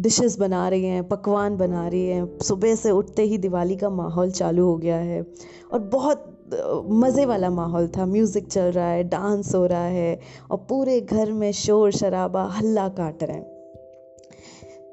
डिशेस 0.03 0.39
बना 0.39 0.69
रही 0.69 0.85
हैं, 0.85 1.07
पकवान 1.09 1.57
बना 1.57 1.87
रही 1.89 2.07
हैं। 2.07 2.39
सुबह 2.39 2.75
से 2.75 2.91
उठते 2.91 3.23
ही 3.23 3.39
दिवाली 3.39 3.77
का 3.77 3.91
माहौल 3.91 4.31
चालू 4.31 4.65
हो 4.67 4.77
गया 4.77 4.97
है 4.97 5.23
और 5.73 5.79
बहुत 5.93 6.27
मज़े 6.91 7.25
वाला 7.27 7.51
माहौल 7.51 7.89
था। 7.89 8.07
म्यूज़िक 8.07 8.47
चल 8.49 8.71
रहा 8.73 8.89
है 8.89 9.05
डांस 9.05 9.55
हो 9.55 9.65
रहा 9.67 9.85
है 9.87 10.19
और 10.51 10.67
पूरे 10.69 11.01
घर 11.01 11.33
में 11.33 11.51
शोर 11.53 11.91
शराबा, 11.93 12.45
हल्ला 12.49 12.89
काट 12.89 13.23
रहे 13.23 13.37
हैं। 13.37 13.59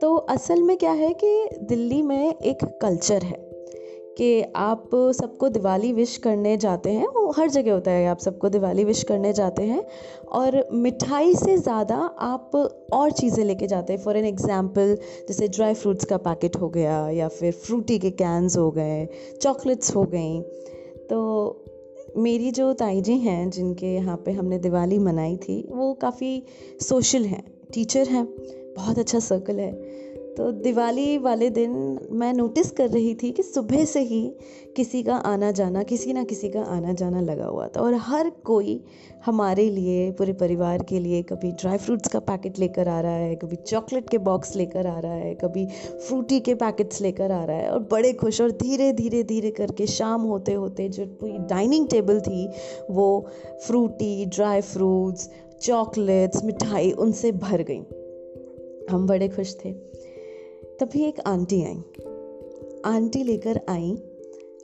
तो 0.02 0.16
असल 0.16 0.62
में 0.62 0.78
क्या 0.78 0.92
है 0.92 1.14
कि 1.24 1.50
दिल्ली 1.62 2.02
में 2.02 2.34
एक 2.34 2.64
कल्चर 2.82 3.24
है। 3.24 3.47
कि 4.18 4.42
आप 4.56 4.90
सबको 5.16 5.50
दिवाली 5.50 5.92
विश 5.94 6.16
करने 6.18 6.56
जाते 6.58 6.92
हैं। 6.92 7.08
वो 7.08 7.32
हर 7.32 7.50
जगह 7.50 7.74
होता 7.74 7.92
है, 7.92 8.08
आप 8.08 8.20
सबको 8.20 8.50
दिवाली 8.50 8.84
विश 8.84 9.04
करने 9.04 9.34
जाते 9.34 9.64
हैं। 9.64 9.86
और 10.32 10.68
मिठाई 10.74 11.34
से 11.36 11.58
ज़्यादा 11.58 11.96
आप 12.20 12.56
और 12.94 13.12
चीज़ें 13.12 13.44
लेके 13.46 13.68
जाते 13.68 13.94
हैं। 13.94 14.00
फॉर 14.00 14.18
एन 14.18 14.26
एग्ज़ाम्पल 14.26 14.98
जैसे 15.28 15.48
ड्राई 15.48 15.74
फ्रूट्स 15.74 16.06
का 16.06 16.18
पैकेट 16.18 16.56
हो 16.56 16.70
गया 16.70 17.10
या 17.10 17.28
फिर 17.28 17.52
फ्रूटी 17.52 18.00
के 18.00 18.12
कैंस 18.12 18.58
हो 18.58 18.70
गए 18.72 19.08
चॉकलेट्स 19.42 19.96
हो 19.96 20.04
गई। 20.04 20.42
तो 21.10 21.64
मेरी 22.18 22.52
जो 22.52 22.72
ताई 22.74 23.02
जी 23.02 23.18
हैं, 23.18 23.50
जिनके 23.50 23.94
यहाँ 23.94 24.18
पे 24.18 24.32
हमने 24.32 24.60
दिवाली 24.60 24.98
मनाई 25.00 25.36
थी, 25.38 25.62
वो 25.70 25.94
काफ़ी 25.94 26.44
सोशल 26.82 27.26
हैं 27.26 27.44
टीचर 27.74 28.08
हैं, 28.08 28.26
बहुत 28.76 29.00
अच्छा 29.00 29.20
सर्कल 29.20 29.60
है। 29.60 29.87
तो 30.38 30.52
दिवाली 30.52 31.18
वाले 31.18 31.50
दिन 31.50 32.00
मैं 32.12 32.34
नोटिस 32.34 32.72
कर 32.72 32.90
रही 32.90 33.16
थी 33.16 33.32
कि 33.32 33.44
सुबह 33.44 33.86
से 33.86 34.00
ही 34.00 34.36
किसी 34.76 35.04
का 35.04 35.16
आना 35.16 35.52
जाना, 35.52 35.84
किसी 35.84 36.14
ना 36.14 36.24
किसी 36.24 36.50
का 36.50 36.62
आना 36.62 36.94
जाना 36.94 37.22
लगा 37.22 37.46
हुआ 37.46 37.68
था। 37.68 37.82
और 37.82 37.94
हर 37.94 38.30
कोई 38.30 38.84
हमारे 39.26 39.70
लिए, 39.70 40.12
पूरे 40.12 40.34
परिवार 40.34 40.84
के 40.84 41.00
लिए 41.00 41.24
कभी 41.24 41.52
ड्राई 41.52 41.78
फ्रूट्स 41.78 42.10
का 42.10 42.20
पैकेट 42.20 42.60
लेकर 42.60 42.88
आ 42.88 43.02
रहा 43.02 43.12
है, 43.12 43.36
कभी 43.36 43.56
चॉकलेट 43.56 44.10
के 44.10 44.18
बॉक्स 44.18 44.56
लेकर 44.56 44.88
आ 44.88 45.00
रहा 45.00 45.14
है, 45.14 45.36
कभी 45.36 45.66
फ्रूटी 46.08 46.40
के 46.40 46.56
पैकेट्स 46.56 47.02
लेकर 47.02 47.32
आ 47.32 47.44
रहा 47.46 47.58
है। 47.58 47.70
और 47.70 47.80
बड़े 47.80 48.14
खुश 48.14 48.42
और 48.42 48.52
धीरे 48.52 48.94
धीरे 48.94 49.24
धीरे 49.24 49.52
करके 49.52 49.88
शाम 49.88 50.22
होते 50.22 50.54
होते 50.54 50.90
जो 50.90 51.06
पूरी 51.06 51.38
डाइनिंग 51.38 51.88
टेबल 51.88 52.20
थी, 52.20 52.50
वो 52.92 53.28
फ्रूटी 53.68 54.26
ड्राई 54.26 54.62
फ्रूट्स 54.62 55.30
चॉकलेट्स 55.62 56.44
मिठाई 56.44 56.92
उनसे 56.92 57.32
भर 57.32 57.62
गई। 57.62 57.82
हम 58.92 59.08
बड़े 59.08 59.30
खुश 59.30 59.58
थे। 59.66 59.87
तभी 60.80 61.04
एक 61.04 61.20
आंटी 61.20 61.64
आई। 61.64 61.78
आंटी 62.86 63.24
लेकर 63.24 63.60
आई 63.70 63.92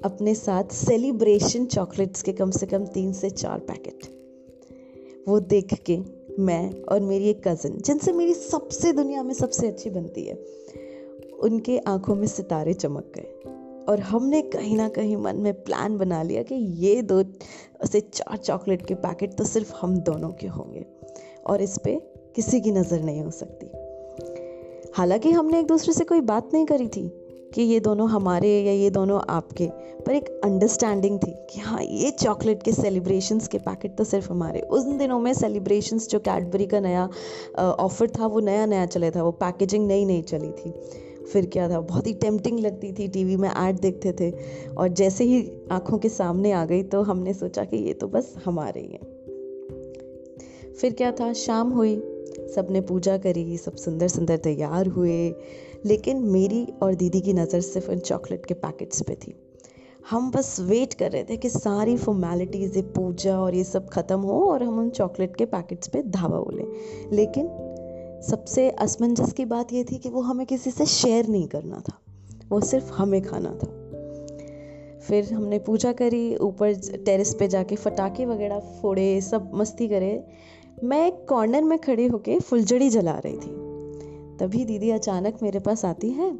अपने 0.06 0.36
साथ 0.36 0.64
सेलिब्रेशन 0.64 1.66
चॉकलेट्स 1.66 2.22
के 2.22 2.34
कम 2.34 2.52
से 2.52 2.66
कम 2.66 2.86
तीन 2.86 3.14
से 3.14 3.30
चार 3.30 3.60
पैकेट 3.60 4.04
वो 5.28 5.40
देख 5.40 5.74
के 5.90 5.98
मैं 6.40 6.82
और 6.84 7.00
मेरी 7.00 7.30
एक 7.30 7.48
कज़न 7.48 7.78
जिनसे 7.78 8.12
मेरी 8.12 8.34
सबसे 8.34 8.94
दुनिया 8.94 9.24
में 9.24 9.34
सबसे 9.34 9.68
अच्छी 9.68 9.90
बनती 9.90 10.24
है, 10.24 10.36
उनके 11.40 11.78
आँखों 11.78 12.16
में 12.16 12.28
सितारे 12.28 12.74
चमक 12.74 13.12
गए। 13.16 13.86
और 13.90 14.00
हमने 14.00 14.42
कहीं 14.42 14.78
ना 14.78 14.90
कहीं 14.90 15.18
मन 15.18 15.36
में 15.36 15.54
प्लान 15.64 15.98
बना 15.98 16.24
लिया 16.24 16.44
कि 16.44 16.56
ये 16.56 17.02
दो 17.02 17.24
से 17.86 18.00
चार 18.00 18.38
चॉकलेट 18.38 18.86
के 18.86 18.94
पैकेट 18.96 19.34
तो 19.34 19.44
सिर्फ़ 19.44 19.74
हम 19.76 19.98
दोनों 19.98 20.30
के 20.32 20.48
होंगे। 20.48 20.86
और 21.46 21.62
इस 21.62 21.78
पर 21.78 22.00
किसी 22.36 22.62
की 22.62 22.72
नज़र 22.72 23.02
नहीं 23.02 23.22
हो 23.22 23.32
सकती। 23.32 23.83
हालाँकि 24.98 25.32
हमने 25.32 25.60
एक 25.60 25.68
दूसरे 25.68 25.94
से 25.94 26.04
कोई 26.04 26.22
बात 26.22 26.50
नहीं 26.54 26.66
करी 26.66 26.88
थी 26.88 27.08
कि 27.54 27.62
ये 27.62 27.80
दोनों 27.80 28.10
हमारे 28.10 28.50
या 28.64 28.72
ये 28.72 28.90
दोनों 28.90 29.20
आपके, 29.30 29.68
पर 30.06 30.12
एक 30.12 30.30
अंडरस्टैंडिंग 30.44 31.18
थी 31.20 31.32
कि 31.50 31.60
हाँ 31.60 31.82
ये 31.82 32.12
चॉकलेट 32.12 32.64
के 32.64 32.72
सेलिब्रेशंस 32.72 33.48
के 33.48 33.58
पैकेट 33.58 33.96
तो 33.98 34.04
सिर्फ़ 34.04 34.30
हमारे। 34.32 34.60
उन 34.60 34.98
दिनों 34.98 35.20
में 35.20 35.34
सेलिब्रेशंस 35.34 36.08
जो 36.10 36.20
कैडबरी 36.20 36.66
का 36.66 36.80
नया 36.80 37.10
ऑफ़र 37.60 38.10
था, 38.10 38.28
वो 38.28 38.40
नया 38.40 38.66
नया 38.66 38.86
चले 38.86 39.12
था, 39.12 39.24
वो 39.24 39.32
पैकेजिंग 39.32 39.88
नई 39.88 40.06
नई 40.06 40.22
चली 40.22 40.52
थी। 40.52 40.74
फिर 41.24 41.46
क्या 41.46 41.70
था, 41.70 41.80
बहुत 41.80 42.08
ही 42.08 42.14
टेम्पटिंग 42.14 42.60
लगती 42.60 42.92
थी 42.94 43.08
टीवी 43.08 43.36
में 43.36 43.50
ऐड 43.50 43.80
देखते 43.80 44.14
थे, 44.14 44.32
और 44.78 44.88
जैसे 44.88 45.24
ही 45.24 45.52
आँखों 45.72 45.98
के 45.98 46.10
सामने 46.10 46.52
आ 46.52 46.66
गई 46.66 46.84
तो 46.84 47.02
हमने 47.02 47.34
सोचा 47.34 47.64
कि 47.64 47.78
ये 47.78 47.94
तो 47.94 48.08
बस 48.08 48.34
हमारे 48.46 48.82
ही 48.82 48.88
हैं। 48.88 50.74
फिर 50.74 50.94
क्या 50.94 51.12
था, 51.12 51.34
शाम 51.34 51.70
हुई 51.70 51.96
सबने 52.56 52.82
पूजा 52.82 53.18
करी, 53.18 53.58
सब 53.58 53.76
सुंदर 53.76 54.08
सुंदर 54.08 54.38
तैयार 54.38 54.88
हुए। 54.88 55.36
लेकिन 55.86 56.18
मेरी 56.18 56.68
और 56.84 56.96
दीदी 56.96 57.22
की 57.22 57.34
नज़र 57.34 57.62
सिर्फ़ 57.62 57.92
उन 57.92 58.00
चॉकलेट 58.00 58.46
के 58.46 58.54
पैकेट्स 58.54 59.02
पे 59.02 59.16
थी। 59.16 59.34
हम 60.10 60.32
बस 60.32 60.58
वेट 60.60 60.94
कर 60.94 61.12
रहे 61.12 61.24
थे 61.24 61.38
कि 61.38 61.50
सारी 61.50 61.98
फॉर्मेलिटीज़ 61.98 62.76
ये 62.76 62.82
पूजा 62.82 63.40
और 63.40 63.56
ये 63.56 63.64
सब 63.64 63.90
ख़त्म 63.90 64.20
हो 64.20 64.52
और 64.52 64.64
हम 64.64 64.80
उन 64.80 64.90
चॉकलेट 64.90 65.36
के 65.36 65.46
पैकेट्स 65.46 65.88
पे 65.88 66.04
धावा 66.04 66.40
बोलें। 66.40 66.66
लेकिन 67.12 67.50
सबसे 68.30 68.70
असमंजस 68.70 69.34
की 69.34 69.46
बात 69.46 69.74
ये 69.74 69.84
थी 69.84 69.98
कि 69.98 70.10
वो 70.10 70.22
हमें 70.22 70.46
किसी 70.46 70.72
से 70.72 70.86
शेयर 70.86 71.28
नहीं 71.28 71.48
करना 71.48 71.84
था। 71.90 72.00
वो 72.50 72.62
सिर्फ़ 72.62 72.92
हमें 72.92 73.22
खाना 73.22 73.50
था। 73.50 73.80
फिर 75.00 75.34
हमने 75.34 75.60
पूजा 75.60 75.92
करी, 75.92 76.36
ऊपर 76.36 76.74
टेरेस 77.06 77.36
पे 77.40 77.48
जाके 77.48 77.76
फटाके 77.76 78.26
वगैरह 78.26 78.60
फोड़े, 78.60 79.22
सब 79.22 79.52
मस्ती 79.54 79.88
करे। 79.88 80.24
मैं 80.84 81.08
एक 81.08 81.26
कॉर्नर 81.30 81.64
में 81.64 81.78
खड़ी 81.80 82.08
होके 82.08 82.40
फुलझड़ी 82.40 82.90
जला 82.90 83.20
रही 83.26 83.38
थी। 83.38 83.52
तभी 84.38 84.66
दीदी 84.66 84.90
अचानक 84.90 85.38
मेरे 85.44 85.60
पास 85.60 85.86
आती 85.86 86.10
है 86.10 86.32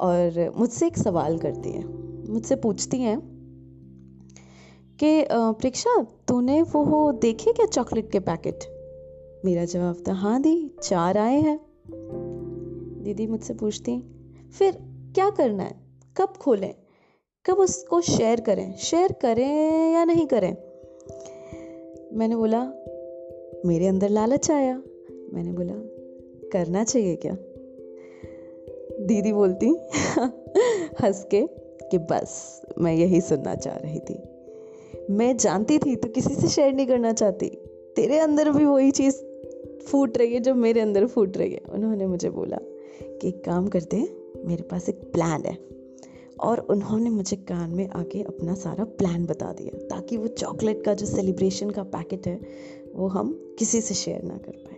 और 0.00 0.52
मुझसे 0.56 0.86
एक 0.86 0.98
सवाल 0.98 1.38
करती 1.38 1.70
है। 1.70 1.84
मुझसे 2.30 2.56
पूछती 2.56 2.98
हैं 2.98 3.20
कि 4.98 5.24
प्रीक्षा, 5.32 6.02
तूने 6.28 6.62
वो 6.62 7.12
देखे 7.12 7.52
क्या 7.52 7.66
चॉकलेट 7.66 8.10
के 8.10 8.20
पैकेट? 8.20 8.58
मेरा 9.44 9.64
जवाब 9.64 9.96
था 10.08 10.12
हाँ 10.12 10.40
दी, 10.42 10.70
चार 10.82 11.18
आए 11.18 11.40
हैं। 11.40 11.60
दीदी 13.02 13.26
मुझसे 13.26 13.54
पूछती, 13.54 14.02
फिर 14.58 14.78
क्या 15.14 15.30
करना 15.30 15.62
है? 15.62 15.76
कब 16.16 16.32
खोलें? 16.40 16.74
कब 17.44 17.54
उसको 17.54 18.00
शेयर 18.00 18.40
करें? 18.40 18.76
शेयर 18.76 19.12
करें 19.12 19.92
या 19.92 20.04
नहीं 20.04 20.26
करें? 20.26 20.56
मैंने 22.12 22.36
बोला 22.36 22.72
मेरे 23.64 23.86
अंदर 23.86 24.08
लालच 24.08 24.50
आया। 24.50 24.82
मैंने 25.32 25.52
बोला, 25.52 25.74
करना 26.52 26.84
चाहिए 26.84 27.16
क्या? 27.16 27.36
दीदी 29.06 29.32
बोलती 29.32 29.66
हंस 31.02 31.26
के 31.30 31.46
कि 31.90 31.98
बस, 31.98 32.62
मैं 32.78 32.94
यही 32.94 33.20
सुनना 33.20 33.54
चाह 33.54 33.76
रही 33.76 34.00
थी। 34.00 34.22
मैं 35.10 35.36
जानती 35.36 35.78
थी 35.78 35.96
तो 35.96 36.08
किसी 36.08 36.34
से 36.34 36.48
शेयर 36.48 36.72
नहीं 36.72 36.86
करना 36.86 37.12
चाहती। 37.12 37.48
तेरे 37.96 38.18
अंदर 38.18 38.50
भी 38.50 38.64
वही 38.64 38.90
चीज़ 38.90 39.16
फूट 39.80 40.18
रही 40.18 40.34
है 40.34 40.40
जो 40.40 40.54
मेरे 40.54 40.80
अंदर 40.80 41.06
फूट 41.06 41.36
रही 41.36 41.52
है। 41.52 41.60
उन्होंने 41.72 42.06
मुझे 42.06 42.30
बोला 42.30 42.58
कि 43.02 43.28
एक 43.28 43.44
काम 43.44 43.68
करते 43.68 44.08
मेरे 44.44 44.62
पास 44.62 44.88
एक 44.88 45.12
प्लान 45.12 45.42
है। 45.42 45.74
और 46.40 46.58
उन्होंने 46.58 47.10
मुझे 47.10 47.36
कान 47.36 47.70
में 47.70 47.88
आके 47.88 48.22
अपना 48.22 48.54
सारा 48.54 48.84
प्लान 48.84 49.26
बता 49.26 49.52
दिया, 49.52 49.78
ताकि 49.78 50.16
वो 50.16 50.26
चॉकलेट 50.26 50.84
का 50.84 50.94
जो 50.94 51.06
सेलिब्रेशन 51.06 51.70
का 51.70 51.82
पैकेट 51.82 52.26
है 52.26 52.40
वो 52.94 53.08
हम 53.08 53.56
किसी 53.58 53.80
से 53.80 53.94
शेयर 53.94 54.22
ना 54.22 54.36
कर 54.36 54.52
पाए। 54.52 54.74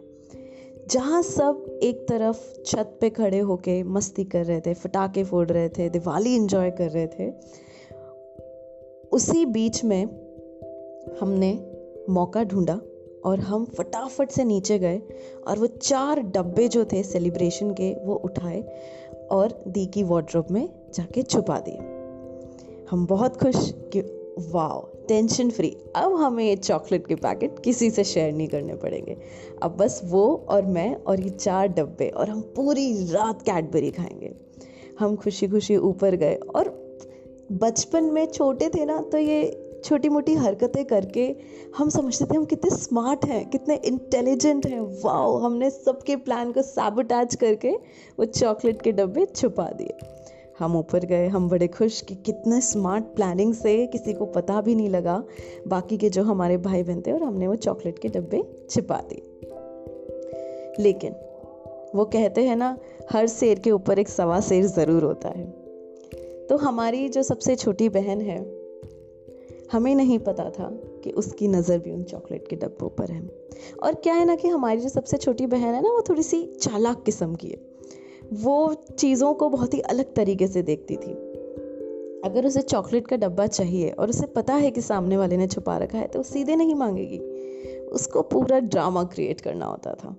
जहाँ 0.90 1.22
सब 1.22 1.80
एक 1.82 2.08
तरफ़ 2.08 2.62
छत 2.62 2.98
पे 3.00 3.10
खड़े 3.10 3.38
होके 3.38 3.82
मस्ती 3.82 4.24
कर 4.24 4.44
रहे 4.44 4.60
थे, 4.60 4.74
फटाके 4.74 5.24
फोड़ 5.24 5.48
रहे 5.48 5.68
थे, 5.68 5.88
दिवाली 5.88 6.34
इंजॉय 6.36 6.70
कर 6.70 6.90
रहे 6.90 7.06
थे, 7.06 7.32
उसी 9.12 9.44
बीच 9.46 9.84
में 9.84 10.04
हमने 11.20 11.74
मौका 12.10 12.44
ढूंढा 12.44 12.80
और 13.24 13.40
हम 13.40 13.64
फटाफट 13.64 14.30
से 14.30 14.44
नीचे 14.44 14.78
गए 14.78 15.02
और 15.46 15.58
वो 15.58 15.66
चार 15.66 16.20
डब्बे 16.20 16.68
जो 16.68 16.84
थे 16.84 17.02
सेलिब्रेशन 17.02 17.70
के, 17.70 17.94
वो 18.04 18.14
उठाए 18.14 18.82
और 19.30 19.64
दी 19.68 19.86
की 19.86 20.02
वार्ड्रोब 20.02 20.46
में 20.50 20.68
जाके 20.94 21.22
छुपा 21.22 21.58
दिए। 21.68 21.78
हम 22.90 23.06
बहुत 23.06 23.36
खुश 23.36 23.74
कि 23.92 24.00
वाह 24.52 24.95
टेंशन 25.08 25.50
फ्री 25.50 25.76
अब 25.96 26.14
हमें 26.16 26.44
ये 26.44 26.56
चॉकलेट 26.56 27.06
के 27.06 27.14
पैकेट 27.14 27.58
किसी 27.58 27.90
से 27.90 28.04
शेयर 28.04 28.32
नहीं 28.32 28.48
करने 28.48 28.74
पड़ेंगे। 28.74 29.16
अब 29.62 29.76
बस 29.76 30.00
वो 30.04 30.46
और 30.48 30.66
मैं 30.66 30.94
और 30.96 31.20
ये 31.20 31.30
चार 31.30 31.68
डब्बे 31.68 32.08
और 32.08 32.30
हम 32.30 32.40
पूरी 32.56 32.92
रात 33.12 33.42
कैडबरी 33.42 33.90
खाएँगे। 33.90 34.32
हम 34.98 35.16
खुशी 35.16 35.48
खुशी 35.48 35.76
ऊपर 35.76 36.16
गए 36.16 36.34
और 36.34 36.74
बचपन 37.52 38.04
में 38.04 38.26
छोटे 38.26 38.68
थे 38.68 38.84
ना 38.84 39.00
तो 39.02 39.18
ये 39.18 39.62
छोटी 39.84 40.08
मोटी 40.08 40.34
हरकतें 40.34 40.84
करके 40.84 41.34
हम 41.76 41.88
समझते 41.88 42.24
थे 42.24 42.36
हम 42.36 42.44
कितने 42.44 42.70
स्मार्ट 42.70 43.24
हैं, 43.24 43.48
कितने 43.50 43.80
इंटेलिजेंट 43.84 44.66
हैं। 44.66 44.80
वाओ 45.04 45.36
हमने 45.38 45.70
सबके 45.70 46.16
प्लान 46.16 46.52
को 46.52 46.62
सैबोटाज 46.62 47.34
करके 47.34 47.70
वो 48.18 48.24
चॉकलेट 48.24 48.82
के 48.82 48.92
डब्बे 48.92 49.26
छुपा 49.26 49.70
दिए। 49.70 49.98
हम 50.58 50.76
ऊपर 50.76 50.98
गए, 50.98 51.26
हम 51.28 51.48
बड़े 51.48 51.68
खुश 51.68 52.00
कि 52.00 52.14
कितने 52.14 52.60
स्मार्ट 52.60 53.04
प्लानिंग 53.04 53.54
से 53.54 53.86
किसी 53.86 54.12
को 54.12 54.26
पता 54.26 54.60
भी 54.60 54.74
नहीं 54.74 54.88
लगा। 54.88 55.24
बाकी 55.68 55.98
के 55.98 56.10
जो 56.10 56.22
हमारे 56.22 56.56
भाई 56.56 56.82
बहन 56.82 57.02
थे 57.06 57.12
और 57.12 57.22
हमने 57.22 57.48
वो 57.48 57.54
चॉकलेट 57.54 57.98
के 57.98 58.08
डब्बे 58.08 58.66
छिपा 58.70 58.96
दिए। 58.96 59.22
लेकिन 60.82 61.12
वो 61.94 62.04
कहते 62.04 62.44
हैं 62.44 62.56
ना, 62.56 62.78
हर 63.12 63.26
शेर 63.26 63.58
के 63.58 63.70
ऊपर 63.70 63.98
एक 63.98 64.08
सवा 64.08 64.40
शेर 64.40 64.66
ज़रूर 64.66 65.04
होता 65.04 65.28
है। 65.28 65.50
तो 66.46 66.56
हमारी 66.56 67.08
जो 67.08 67.22
सबसे 67.22 67.56
छोटी 67.56 67.88
बहन 67.88 68.20
है, 68.20 68.66
हमें 69.72 69.94
नहीं 69.94 70.18
पता 70.18 70.50
था 70.50 70.70
कि 71.04 71.10
उसकी 71.10 71.48
नज़र 71.48 71.78
भी 71.78 71.90
उन 71.90 72.02
चॉकलेट 72.02 72.48
के 72.48 72.56
डब्बों 72.56 72.88
पर 72.88 73.10
है। 73.10 73.30
और 73.82 73.94
क्या 73.94 74.14
है 74.14 74.24
ना 74.24 74.36
कि 74.36 74.48
हमारी 74.48 74.80
जो 74.80 74.88
सबसे 74.88 75.16
छोटी 75.16 75.46
बहन 75.46 75.74
है 75.74 75.82
ना, 75.82 75.88
वो 75.88 76.02
थोड़ी 76.08 76.22
सी 76.22 76.46
चालाक 76.46 77.02
किस्म 77.02 77.34
की 77.34 77.48
है। 77.48 77.75
वो 78.32 78.74
चीज़ों 78.98 79.34
को 79.34 79.48
बहुत 79.48 79.74
ही 79.74 79.80
अलग 79.80 80.14
तरीके 80.14 80.46
से 80.46 80.62
देखती 80.62 80.96
थी। 80.96 81.12
अगर 82.24 82.46
उसे 82.46 82.62
चॉकलेट 82.62 83.06
का 83.06 83.16
डब्बा 83.16 83.46
चाहिए 83.46 83.90
और 83.90 84.10
उसे 84.10 84.26
पता 84.26 84.54
है 84.54 84.70
कि 84.70 84.80
सामने 84.80 85.16
वाले 85.16 85.36
ने 85.36 85.46
छुपा 85.46 85.76
रखा 85.78 85.98
है 85.98 86.06
तो 86.06 86.22
सीधे 86.22 86.56
नहीं 86.56 86.74
मांगेगी। 86.74 87.18
उसको 87.86 88.22
पूरा 88.22 88.58
ड्रामा 88.58 89.04
क्रिएट 89.04 89.40
करना 89.40 89.66
होता 89.66 89.94
था। 89.94 90.16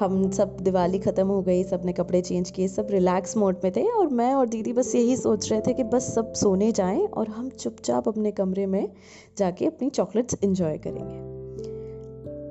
हम 0.00 0.30
सब, 0.30 0.56
दिवाली 0.60 0.98
ख़त्म 0.98 1.26
हो 1.26 1.42
गई 1.42 1.64
सबने 1.64 1.92
कपड़े 1.92 2.22
चेंज 2.22 2.50
किए, 2.50 2.68
सब 2.68 2.86
रिलैक्स 2.90 3.36
मोड 3.36 3.56
में 3.64 3.72
थे 3.76 3.82
और 3.82 4.08
मैं 4.08 4.34
और 4.34 4.46
दीदी 4.48 4.72
बस 4.72 4.94
यही 4.94 5.16
सोच 5.16 5.52
रहे 5.52 5.60
थे 5.60 5.72
कि 5.72 5.84
बस 5.84 6.14
सब 6.14 6.32
सोने 6.32 6.72
जाएँ 6.72 7.06
और 7.06 7.28
हम 7.28 7.48
चुपचाप 7.48 8.08
अपने 8.08 8.30
कमरे 8.30 8.66
में 8.66 8.92
जाके 9.38 9.66
अपनी 9.66 9.90
चॉकलेट्स 9.90 10.36
इंजॉय 10.44 10.78
करेंगे। 10.78 11.32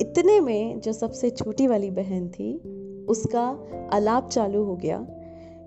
इतने 0.05 0.39
में 0.39 0.79
जो 0.79 0.93
सबसे 0.93 1.29
छोटी 1.29 1.67
वाली 1.67 1.91
बहन 1.91 2.27
थी 2.29 2.70
उसका 3.11 3.59
अलाप 3.93 4.29
चालू 4.29 4.63
हो 4.63 4.75
गया 4.75 5.05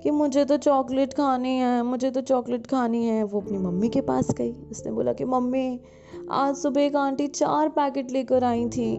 कि 0.02 0.10
मुझे 0.10 0.44
तो 0.44 0.56
चॉकलेट 0.56 1.14
खानी 1.14 1.56
है, 1.56 1.82
मुझे 1.82 2.10
तो 2.10 2.20
चॉकलेट 2.20 2.66
खानी 2.66 3.06
है। 3.06 3.24
वो 3.24 3.40
अपनी 3.40 3.58
मम्मी 3.58 3.88
के 3.88 4.00
पास 4.00 4.30
गई। 4.30 4.52
उसने 4.52 4.92
बोला 4.92 5.12
कि, 5.12 5.24
मम्मी, 5.24 5.80
आज 6.30 6.56
सुबह 6.56 6.82
एक 6.82 6.96
आंटी 6.96 7.26
चार 7.26 7.68
पैकेट 7.68 8.10
लेकर 8.10 8.44
आई 8.44 8.68
थी। 8.68 8.92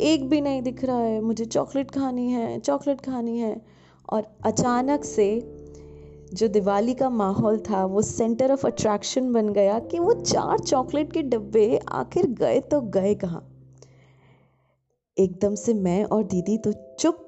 एक 0.00 0.28
भी 0.28 0.40
नहीं 0.40 0.62
दिख 0.62 0.84
रहा 0.84 0.98
है। 0.98 1.20
मुझे 1.20 1.44
चॉकलेट 1.44 1.90
खानी 1.90 2.30
है, 2.30 2.60
चॉकलेट 2.60 3.00
खानी 3.00 3.38
है। 3.38 3.62
और 4.12 4.26
अचानक 4.44 5.04
से 5.04 5.54
जो 6.34 6.48
दिवाली 6.48 6.94
का 6.94 7.10
माहौल 7.10 7.58
था, 7.58 7.84
वो 7.84 8.02
सेंटर 8.02 8.52
ऑफ़ 8.52 8.66
अट्रैक्शन 8.66 9.32
बन 9.32 9.48
गया 9.48 9.78
कि 9.78 9.98
वो 9.98 10.12
चार 10.12 10.58
चॉकलेट 10.58 11.12
के 11.12 11.22
डब्बे 11.22 11.80
आखिर 11.88 12.26
गए 12.26 12.60
तो 12.60 12.80
गए 12.80 13.14
कहाँ? 13.14 13.48
एकदम 15.18 15.54
से 15.54 15.74
मैं 15.74 16.04
और 16.04 16.22
दीदी 16.22 16.58
तो 16.58 16.72
चुप 16.98 17.26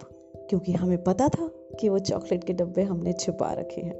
क्योंकि 0.55 0.72
हमें 0.72 1.02
पता 1.05 1.28
था 1.28 1.46
कि 1.80 1.88
वो 1.88 1.98
चॉकलेट 1.98 2.44
के 2.44 2.52
डब्बे 2.52 2.82
हमने 2.82 3.12
छुपा 3.12 3.52
रखे 3.52 3.80
हैं। 3.80 3.94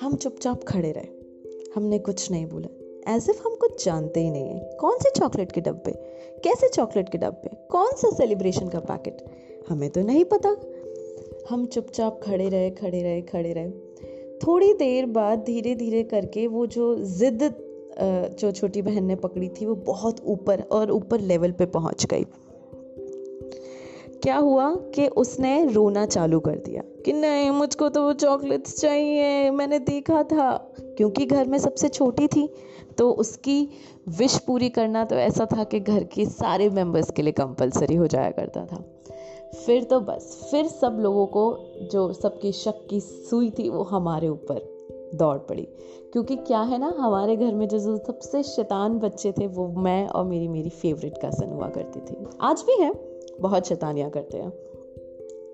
हम 0.00 0.16
चुपचाप 0.16 0.64
खड़े 0.64 0.90
रहे। 0.92 1.70
हमने 1.76 1.98
कुछ 1.98 2.30
नहीं 2.30 2.46
बोला। 2.46 3.14
एज 3.14 3.30
इफ़ 3.30 3.46
हम 3.46 3.54
कुछ 3.54 3.84
जानते 3.84 4.20
ही 4.20 4.30
नहीं 4.30 4.48
है। 4.48 4.76
कौन 4.80 4.98
से 4.98 5.10
चॉकलेट 5.10 5.52
के 5.52 5.60
डब्बे? 5.60 5.92
कैसे 6.44 6.68
चॉकलेट 6.68 7.08
के 7.08 7.18
डब्बे? 7.18 7.50
कौन 7.70 7.90
सा 7.92 8.10
सेलिब्रेशन 8.10 8.68
का 8.68 8.80
पैकेट 8.80 9.24
हमें 9.68 9.90
तो 9.90 10.02
नहीं 10.02 10.24
पता। 10.24 10.56
हम 11.50 11.66
चुपचाप 11.66 12.20
खड़े 12.22 12.48
रहे 12.48 12.70
खड़े 12.70 13.02
रहे 13.02 13.22
खड़े 13.22 13.52
रहे। 13.52 13.70
थोड़ी 14.46 14.72
देर 14.74 15.06
बाद 15.06 15.38
धीरे 15.38 15.74
धीरे 15.74 16.02
करके 16.02 16.46
वो 16.46 16.66
जो 16.66 16.94
जिद 16.98 17.54
जो 18.38 18.52
छोटी 18.52 18.82
बहन 18.82 19.04
ने 19.04 19.16
पकड़ी 19.16 19.48
थी, 19.48 19.66
वो 19.66 19.74
बहुत 19.74 20.20
ऊपर 20.24 20.60
और 20.60 20.90
ऊपर 20.90 21.20
लेवल 21.20 21.52
पे 21.52 21.66
पहुँच 21.66 22.06
गई। 22.06 22.24
क्या 24.22 24.36
हुआ 24.36 24.74
कि 24.74 25.06
उसने 25.06 25.66
रोना 25.66 26.06
चालू 26.06 26.40
कर 26.40 26.56
दिया 26.56 26.82
कि 27.04 27.12
नहीं, 27.12 27.50
मुझको 27.50 27.88
तो 27.88 28.02
वो 28.02 28.12
चॉकलेट्स 28.12 28.80
चाहिए, 28.80 29.50
मैंने 29.50 29.78
देखा 29.78 30.22
था। 30.22 30.74
क्योंकि 30.80 31.26
घर 31.26 31.48
में 31.48 31.58
सबसे 31.58 31.88
छोटी 31.88 32.26
थी 32.26 32.54
तो 32.98 33.10
उसकी 33.10 33.68
विश 34.08 34.38
पूरी 34.38 34.68
करना 34.68 35.04
तो 35.04 35.16
ऐसा 35.16 35.46
था 35.46 35.64
कि 35.64 35.80
घर 35.80 36.04
के 36.04 36.26
सारे 36.26 36.70
मेंबर्स 36.70 37.10
के 37.10 37.22
लिए 37.22 37.32
कंपलसरी 37.32 37.94
हो 37.94 38.06
जाया 38.06 38.30
करता 38.30 38.66
था। 38.66 38.84
फिर 39.66 39.84
तो 39.84 40.00
बस, 40.00 40.48
फिर 40.50 40.66
सब 40.66 40.98
लोगों 41.00 41.26
को 41.26 41.58
जो 41.92 42.12
सबकी 42.12 42.52
शक 42.52 42.86
की 42.90 43.00
सुई 43.00 43.50
थी 43.50 43.68
वो 43.68 43.82
हमारे 43.82 44.28
ऊपर 44.28 44.72
दौड़ 45.14 45.38
पड़ी। 45.38 45.68
क्योंकि 46.12 46.36
क्या 46.36 46.60
है 46.60 46.78
ना, 46.78 46.94
हमारे 46.98 47.36
घर 47.36 47.54
में 47.54 47.68
जो 47.68 47.78
जो 47.78 47.96
सबसे 47.96 48.42
शैतान 48.42 48.98
बच्चे 48.98 49.32
थे 49.32 49.46
वो 49.46 49.68
मैं 49.68 50.08
और 50.08 50.24
मेरी 50.24 50.48
मेरी 50.48 50.70
फेवरेट 50.70 51.14
कज़न 51.24 51.50
हुआ 51.50 51.68
करती 51.68 52.00
थी। 52.00 52.26
आज 52.40 52.60
भी 52.60 52.82
हैं। 52.82 53.11
बहुत 53.40 53.66
शैतानियाँ 53.66 54.10
करते 54.10 54.38
हैं। 54.38 54.50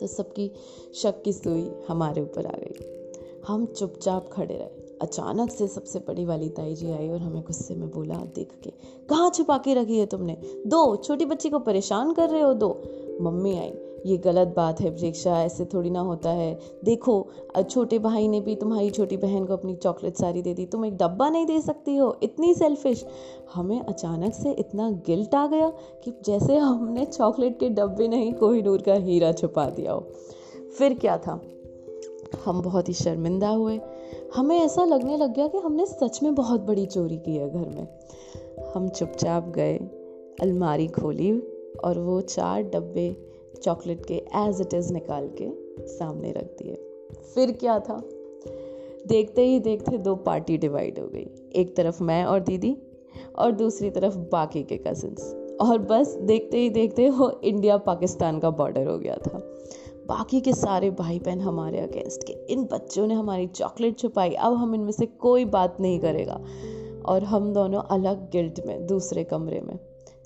तो 0.00 0.06
सबकी 0.06 0.52
शक 0.94 1.22
की 1.22 1.32
सुई 1.32 1.70
हमारे 1.88 2.22
ऊपर 2.22 2.46
आ 2.46 2.50
गई। 2.50 2.98
हम 3.46 3.66
चुपचाप 3.66 4.30
खड़े 4.32 4.54
रहे। 4.54 4.88
अचानक 5.02 5.50
से 5.50 5.68
सबसे 5.68 5.98
बड़ी 5.98 6.24
वाली 6.24 6.48
ताई 6.48 6.74
जी 6.74 6.90
आई 6.90 7.08
और 7.08 7.18
हमें 7.18 7.42
गुस्से 7.42 7.74
में 7.74 7.90
बोला, 7.90 8.14
देख 8.14 8.52
के, 8.64 8.70
कहाँ 9.08 9.30
छुपा 9.30 9.58
के 9.58 9.74
रखी 9.74 9.98
है 9.98 10.06
तुमने? 10.06 10.36
दो, 10.66 10.96
छोटी 10.96 11.24
बच्ची 11.24 11.50
को 11.50 11.58
परेशान 11.58 12.12
कर 12.12 12.28
रहे 12.28 12.42
हो, 12.42 12.54
दो। 12.54 12.82
मम्मी 13.20 13.58
आई। 13.58 13.72
ये 14.06 14.16
गलत 14.16 14.52
बात 14.56 14.80
है 14.80 14.90
प्रेक्षा 14.96 15.42
ऐसे 15.42 15.64
थोड़ी 15.64 15.90
ना 15.90 16.00
होता 16.00 16.30
है। 16.30 16.58
देखो 16.84 17.26
छोटे 17.70 17.98
भाई 17.98 18.28
ने 18.28 18.40
भी 18.40 18.54
तुम्हारी 18.56 18.90
छोटी 18.90 19.16
बहन 19.16 19.44
को 19.44 19.52
अपनी 19.52 19.74
चॉकलेट 19.74 20.16
सारी 20.16 20.42
दे 20.42 20.54
दी, 20.54 20.66
तुम 20.66 20.84
एक 20.84 20.96
डब्बा 20.96 21.28
नहीं 21.30 21.46
दे 21.46 21.60
सकती 21.60 21.96
हो, 21.96 22.16
इतनी 22.22 22.54
सेल्फिश 22.54 23.04
हमें 23.54 23.80
अचानक 23.80 24.34
से 24.34 24.52
इतना 24.52 24.90
गिल्ट 25.06 25.34
आ 25.34 25.46
गया 25.46 25.70
कि 26.04 26.12
जैसे 26.24 26.56
हमने 26.56 27.04
चॉकलेट 27.04 27.60
के 27.60 27.68
डब्बे 27.68 28.08
नहीं, 28.08 28.32
कोई 28.32 28.62
नूर 28.62 28.82
का 28.82 28.94
हीरा 28.94 29.32
छुपा 29.32 29.68
दिया 29.70 29.92
हो। 29.92 30.06
फिर 30.78 30.94
क्या 30.94 31.18
था? 31.18 31.40
हम 32.44 32.60
बहुत 32.62 32.88
ही 32.88 32.94
शर्मिंदा 32.94 33.48
हुए। 33.48 33.80
हमें 34.34 34.58
ऐसा 34.58 34.84
लगने 34.84 35.16
लग 35.16 35.34
गया 35.34 35.46
कि 35.46 35.58
हमने 35.58 35.86
सच 35.86 36.22
में 36.22 36.34
बहुत 36.34 36.60
बड़ी 36.60 36.86
चोरी 36.86 37.16
की 37.16 37.36
है 37.36 37.50
घर 37.50 37.68
में। 37.68 37.86
हम 38.74 38.88
चुपचाप 38.88 39.48
गए, 39.48 39.76
अलमारी 40.40 40.86
खोली 40.88 41.32
और 41.84 41.98
वो 41.98 42.20
चार 42.20 42.62
डब्बे 42.62 43.08
चॉकलेट 43.62 44.06
के 44.06 44.14
एज 44.14 44.60
इट 44.60 44.74
इज़ 44.74 44.92
निकाल 44.92 45.30
के 45.42 45.48
सामने 45.86 46.32
रख 46.32 46.56
दिए। 46.62 46.74
फिर 47.34 47.52
क्या 47.52 47.78
था? 47.78 48.02
देखते 49.06 49.46
ही 49.46 49.60
देखते 49.60 49.98
दो 49.98 50.14
पार्टी 50.14 50.58
डिवाइड 50.58 50.98
हो 50.98 51.06
गई। 51.08 51.26
एक 51.56 51.76
तरफ़ 51.76 52.02
मैं 52.02 52.24
और 52.24 52.40
दीदी 52.40 52.76
और 53.38 53.52
दूसरी 53.52 53.90
तरफ़ 53.90 54.16
बाकी 54.16 54.62
के 54.62 54.76
कजिन्स 54.76 55.34
और 55.60 55.78
बस 55.78 56.14
देखते 56.14 56.58
ही 56.58 56.70
देखते 56.70 57.10
वो 57.10 57.40
इंडिया 57.44 57.76
पाकिस्तान 57.76 58.38
का 58.38 58.50
बॉर्डर 58.50 58.86
हो 58.86 58.98
गया 58.98 59.16
था। 59.16 59.38
बाकी 60.06 60.40
के 60.40 60.52
सारे 60.52 60.90
भाई 60.90 61.18
बहन 61.18 61.40
हमारे 61.40 61.78
अगेंस्ट 61.78 62.22
के। 62.22 62.32
इन 62.32 62.64
बच्चों 62.64 63.06
ने 63.06 63.14
हमारी 63.14 63.46
चॉकलेट 63.46 63.98
छुपाई। 63.98 64.30
अब 64.30 64.52
हम 64.52 64.74
इनमें 64.74 64.92
से 64.92 65.06
कोई 65.06 65.44
बात 65.44 65.76
नहीं 65.80 66.00
करेगा। 66.00 66.44
और 67.06 67.24
हम 67.24 67.52
दोनों 67.52 67.82
अलग 67.82 68.30
गिल्ट 68.30 68.60
में, 68.66 68.86
दूसरे 68.86 69.24
कमरे 69.24 69.60
में। 69.60 69.78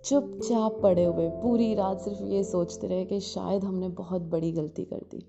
चुपचाप 0.05 0.81
पड़े 0.83 1.05
हुए। 1.05 1.29
पूरी 1.29 1.75
रात 1.75 2.01
सिर्फ़ 2.01 2.23
ये 2.23 2.45
सोचते 2.45 2.87
रहे 2.87 3.05
कि 3.05 3.21
शायद 3.21 3.65
हमने 3.65 3.89
बहुत 3.89 4.23
बड़ी 4.23 4.53
गलती 4.53 4.85
कर 4.85 4.97
दी। 4.97 5.29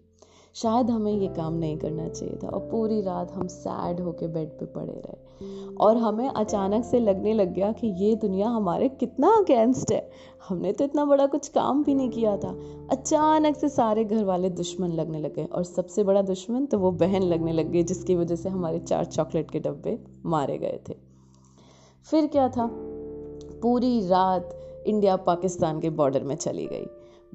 शायद 0.54 0.90
हमें 0.90 1.12
ये 1.12 1.28
काम 1.28 1.54
नहीं 1.54 1.78
करना 1.78 2.10
चाहिए 2.10 2.40
था। 2.44 2.48
और 2.48 2.60
पूरी 2.60 3.02
रात 3.02 3.32
हम 3.32 3.48
सैड 3.48 4.00
होके 4.00 4.28
बेड 4.28 4.50
पे 4.50 4.66
पड़े 4.66 4.94
रहे। 4.94 5.24
और 5.76 5.98
हमें 5.98 6.30
अचानक 6.30 6.86
से 6.86 7.00
लगने 7.00 7.34
लग 7.34 7.54
गया 7.54 7.72
कि 7.72 7.88
ये 7.88 8.16
दुनिया 8.16 8.48
हमारे 8.48 8.90
कितना 8.90 9.30
अगेंस्ट 9.30 9.92
है। 9.92 10.12
हमने 10.50 10.74
तो 10.74 10.84
इतना 10.84 11.06
बड़ा 11.06 11.26
कुछ 11.26 11.48
काम 11.48 11.84
भी 11.84 11.96
नहीं 11.96 12.10
किया 12.10 12.38
था। 12.38 12.58
अचानक 12.92 13.56
से 13.56 13.70
सारे 13.70 14.04
घर 14.04 14.24
वाले 14.24 14.50
दुश्मन 14.50 14.88
लगने 14.88 15.20
लगे 15.20 15.44
और 15.44 15.64
सबसे 15.64 16.04
बड़ा 16.04 16.22
दुश्मन 16.22 16.66
तो 16.66 16.80
वो 16.80 16.92
बहन 16.92 17.24
लगने 17.24 17.52
लग 17.52 17.72
गई, 17.72 17.84
जिसकी 17.84 18.16
वजह 18.16 18.36
से 18.36 18.50
हमारे 18.50 18.80
चार 18.80 19.06
चॉकलेट 19.06 19.52
के 19.52 19.60
डब्बे 19.60 20.04
मारे 20.26 20.58
गए 20.58 20.80
थे। 20.90 20.94
फिर 22.04 22.28
क्या 22.28 22.50
था? 22.50 22.70
पूरी 23.62 24.08
रात 24.08 24.60
इंडिया 24.88 25.16
पाकिस्तान 25.16 25.80
के 25.80 25.90
बॉर्डर 25.90 26.24
में 26.24 26.36
चली 26.36 26.66
गई। 26.66 26.86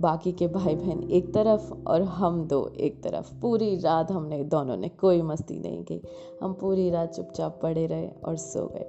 बाकी 0.01 0.33
के 0.33 0.47
भाई 0.47 0.75
बहन 0.75 1.11
एक 1.11 1.35
तरफ़ 1.35 1.73
और 1.87 2.03
हम 2.03 2.49
दो 2.49 2.73
एक 2.81 3.03
तरफ़। 3.03 3.41
पूरी 3.41 3.77
रात 3.77 4.11
हमने 4.13 4.45
दोनों 4.45 4.77
ने 4.77 4.89
कोई 4.89 5.23
मस्ती 5.23 5.59
नहीं 5.59 5.85
की। 5.85 6.03
हम 6.43 6.55
पूरी 6.55 6.91
रात 6.91 7.15
चुपचाप 7.15 7.61
पड़े 7.63 7.87
रहे 7.87 8.09
और 8.25 8.37
सो 8.37 8.67
गए। 8.67 8.85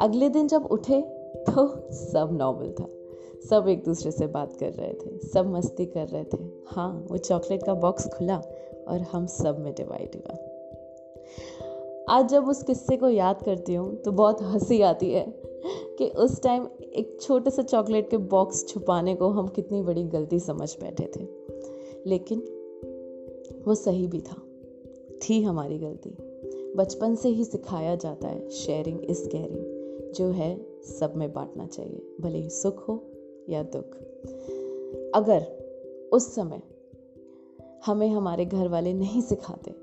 अगले 0.00 0.28
दिन 0.28 0.48
जब 0.48 0.64
उठे 0.66 1.00
तो 1.36 1.88
सब 1.92 2.28
नॉर्मल 2.32 2.74
था। 2.80 2.86
सब 3.48 3.68
एक 3.68 3.84
दूसरे 3.84 4.10
से 4.10 4.26
बात 4.26 4.52
कर 4.52 4.70
रहे 4.70 4.92
थे। 4.94 5.18
सब 5.18 5.46
मस्ती 5.46 5.86
कर 5.86 6.08
रहे 6.08 6.24
थे। 6.24 6.38
हाँ 6.66 7.06
वो 7.10 7.16
चॉकलेट 7.16 7.62
का 7.62 7.74
बॉक्स 7.74 8.08
खुला 8.08 8.36
और 8.88 9.00
हम 9.12 9.26
सब 9.26 9.58
में 9.58 9.74
डिवाइड 9.74 10.16
हुआ। 10.16 10.36
आज 12.08 12.28
जब 12.28 12.48
उस 12.48 12.62
किस्से 12.62 12.96
को 12.96 13.08
याद 13.08 13.42
करती 13.42 13.74
हूँ 13.74 13.96
तो 13.96 14.12
बहुत 14.12 14.42
हँसी 14.42 14.82
आती 14.82 15.10
है। 15.10 15.53
कि 15.66 16.08
उस 16.08 16.42
टाइम 16.42 16.68
एक 16.82 17.18
छोटे 17.20 17.50
से 17.50 17.62
चॉकलेट 17.62 18.10
के 18.10 18.16
बॉक्स 18.16 18.68
छुपाने 18.68 19.14
को 19.14 19.28
हम 19.28 19.48
कितनी 19.48 19.82
बड़ी 19.82 20.02
गलती 20.02 20.40
समझ 20.40 20.76
बैठे 20.80 21.12
थे। 21.16 21.26
लेकिन 22.06 22.38
वो 23.66 23.74
सही 23.74 24.06
भी 24.06 24.20
था। 24.20 24.42
थी 25.10 25.42
हमारी 25.42 25.78
गलती। 25.78 26.10
बचपन 26.76 27.14
से 27.14 27.28
ही 27.28 27.44
सिखाया 27.44 27.96
जाता 27.96 28.28
है 28.28 28.50
शेयरिंग 28.50 29.04
इज़ 29.04 29.28
केयरिंग 29.28 29.84
जो 30.12 30.28
है 30.28 30.82
सब 30.82 31.12
में 31.16 31.32
बांटना 31.32 31.66
चाहिए। 31.66 32.16
भले 32.20 32.38
ही 32.38 32.50
सुख 32.50 32.88
हो 32.88 33.04
या 33.48 33.62
दुख। 33.62 33.96
अगर 35.14 35.64
उस 36.12 36.34
समय 36.34 36.62
हमें 37.86 38.08
हमारे 38.08 38.44
घर 38.44 38.68
वाले 38.68 38.92
नहीं 38.92 39.22
सिखाते 39.22 39.74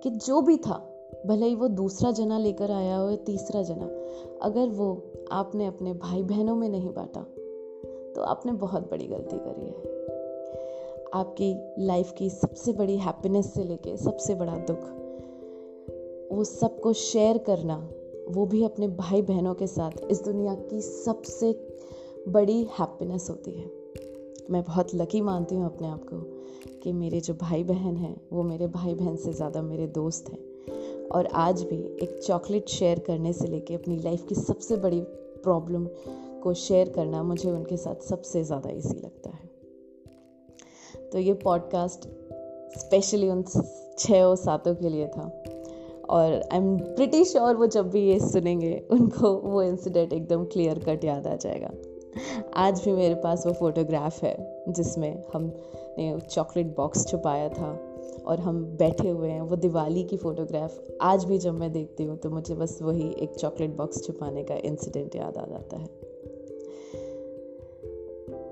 कि 0.00 0.10
जो 0.10 0.42
भी 0.42 0.56
था 0.56 0.91
भले 1.26 1.46
ही 1.46 1.54
वो 1.54 1.68
दूसरा 1.68 2.10
जना 2.10 2.38
लेकर 2.38 2.70
आया 2.70 2.96
हो 2.96 3.10
या 3.10 3.16
तीसरा 3.16 3.62
जना, 3.62 3.88
अगर 4.42 4.68
वो 4.68 4.90
आपने 5.32 5.66
अपने 5.66 5.92
भाई 5.94 6.22
बहनों 6.22 6.56
में 6.56 6.68
नहीं 6.68 6.92
बांटा 6.92 7.20
तो 8.14 8.22
आपने 8.22 8.52
बहुत 8.52 8.90
बड़ी 8.90 9.06
गलती 9.06 9.38
करी 9.38 9.66
है। 9.66 9.90
आपकी 11.14 11.54
लाइफ 11.78 12.12
की 12.18 12.28
सबसे 12.30 12.72
बड़ी 12.72 12.96
हैप्पीनेस 12.96 13.52
से 13.54 13.64
लेके 13.64 13.96
सबसे 13.96 14.34
बड़ा 14.34 14.56
दुख, 14.70 14.84
वो 16.32 16.44
सबको 16.44 16.92
शेयर 16.92 17.38
करना, 17.38 17.76
वो 18.28 18.46
भी 18.46 18.62
अपने 18.64 18.88
भाई 18.88 19.22
बहनों 19.22 19.54
के 19.54 19.66
साथ 19.66 20.04
इस 20.10 20.22
दुनिया 20.24 20.54
की 20.54 20.80
सबसे 20.80 21.52
बड़ी 22.28 22.62
हैप्पीनेस 22.78 23.26
होती 23.30 23.50
है। 23.50 23.70
मैं 24.50 24.62
बहुत 24.62 24.94
लकी 24.94 25.20
मानती 25.20 25.54
हूँ 25.54 25.66
अपने 25.66 25.88
आप 25.88 26.04
को 26.04 26.20
कि 26.82 26.92
मेरे 26.92 27.20
जो 27.20 27.34
भाई 27.34 27.64
बहन 27.64 27.96
हैं, 27.96 28.16
वो 28.32 28.42
मेरे 28.42 28.66
भाई 28.68 28.94
बहन 28.94 29.16
से 29.16 29.32
ज़्यादा 29.32 29.62
मेरे 29.62 29.86
दोस्त 29.86 30.30
हैं। 30.30 30.38
और 31.12 31.26
आज 31.26 31.62
भी 31.62 31.76
एक 32.02 32.18
चॉकलेट 32.26 32.68
शेयर 32.68 32.98
करने 32.98 33.32
से 33.32 33.46
लेके 33.46 33.74
अपनी 33.74 33.96
लाइफ 33.98 34.26
की 34.28 34.34
सबसे 34.34 34.76
बड़ी 34.76 35.00
प्रॉब्लम 35.44 35.86
को 36.42 36.54
शेयर 36.54 36.88
करना 36.88 37.22
मुझे 37.22 37.50
उनके 37.50 37.76
साथ 37.76 38.08
सबसे 38.08 38.42
ज़्यादा 38.44 38.70
ईजी 38.70 38.98
लगता 38.98 39.30
है। 39.30 39.50
तो 41.10 41.18
ये 41.18 41.34
पॉडकास्ट 41.34 42.08
स्पेशली 42.78 43.28
उन 43.28 43.42
छः 43.98 44.22
और 44.22 44.36
सातों 44.36 44.74
के 44.74 44.88
लिए 44.88 45.06
था। 45.08 45.28
और 46.10 46.32
आई 46.32 46.58
एम 46.58 46.76
प्रिटी 46.78 47.24
श्योर 47.24 47.56
वो 47.56 47.66
जब 47.66 47.90
भी 47.90 48.00
ये 48.00 48.18
सुनेंगे, 48.20 48.74
उनको 48.90 49.32
वो 49.34 49.62
इंसिडेंट 49.62 50.12
एकदम 50.12 50.44
क्लियर 50.44 50.78
कट 50.78 51.04
याद 51.04 51.26
आ 51.26 51.34
जाएगा। 51.36 51.70
आज 52.56 52.84
भी 52.84 52.92
मेरे 52.92 53.14
पास 53.14 53.46
वो 53.46 53.52
फोटोग्राफ 53.52 54.22
है, 54.24 54.36
जिसमें 54.68 55.24
हमने 55.34 56.18
चॉकलेट 56.20 56.74
बॉक्स 56.76 57.06
छुपाया 57.06 57.48
था। 57.48 57.70
और 58.26 58.40
हम 58.40 58.62
बैठे 58.78 59.08
हुए 59.08 59.28
हैं, 59.28 59.40
वो 59.40 59.56
दिवाली 59.56 60.02
की 60.04 60.16
फ़ोटोग्राफ 60.16 60.96
आज 61.02 61.24
भी 61.24 61.38
जब 61.38 61.54
मैं 61.54 61.72
देखती 61.72 62.04
हूँ 62.04 62.16
तो 62.16 62.30
मुझे 62.30 62.54
बस 62.54 62.78
वही 62.82 63.08
एक 63.18 63.34
चॉकलेट 63.34 63.76
बॉक्स 63.76 64.04
छुपाने 64.06 64.42
का 64.42 64.54
इंसिडेंट 64.54 65.16
याद 65.16 65.36
आ 65.36 65.46
जाता 65.46 65.76
है। 65.76 65.86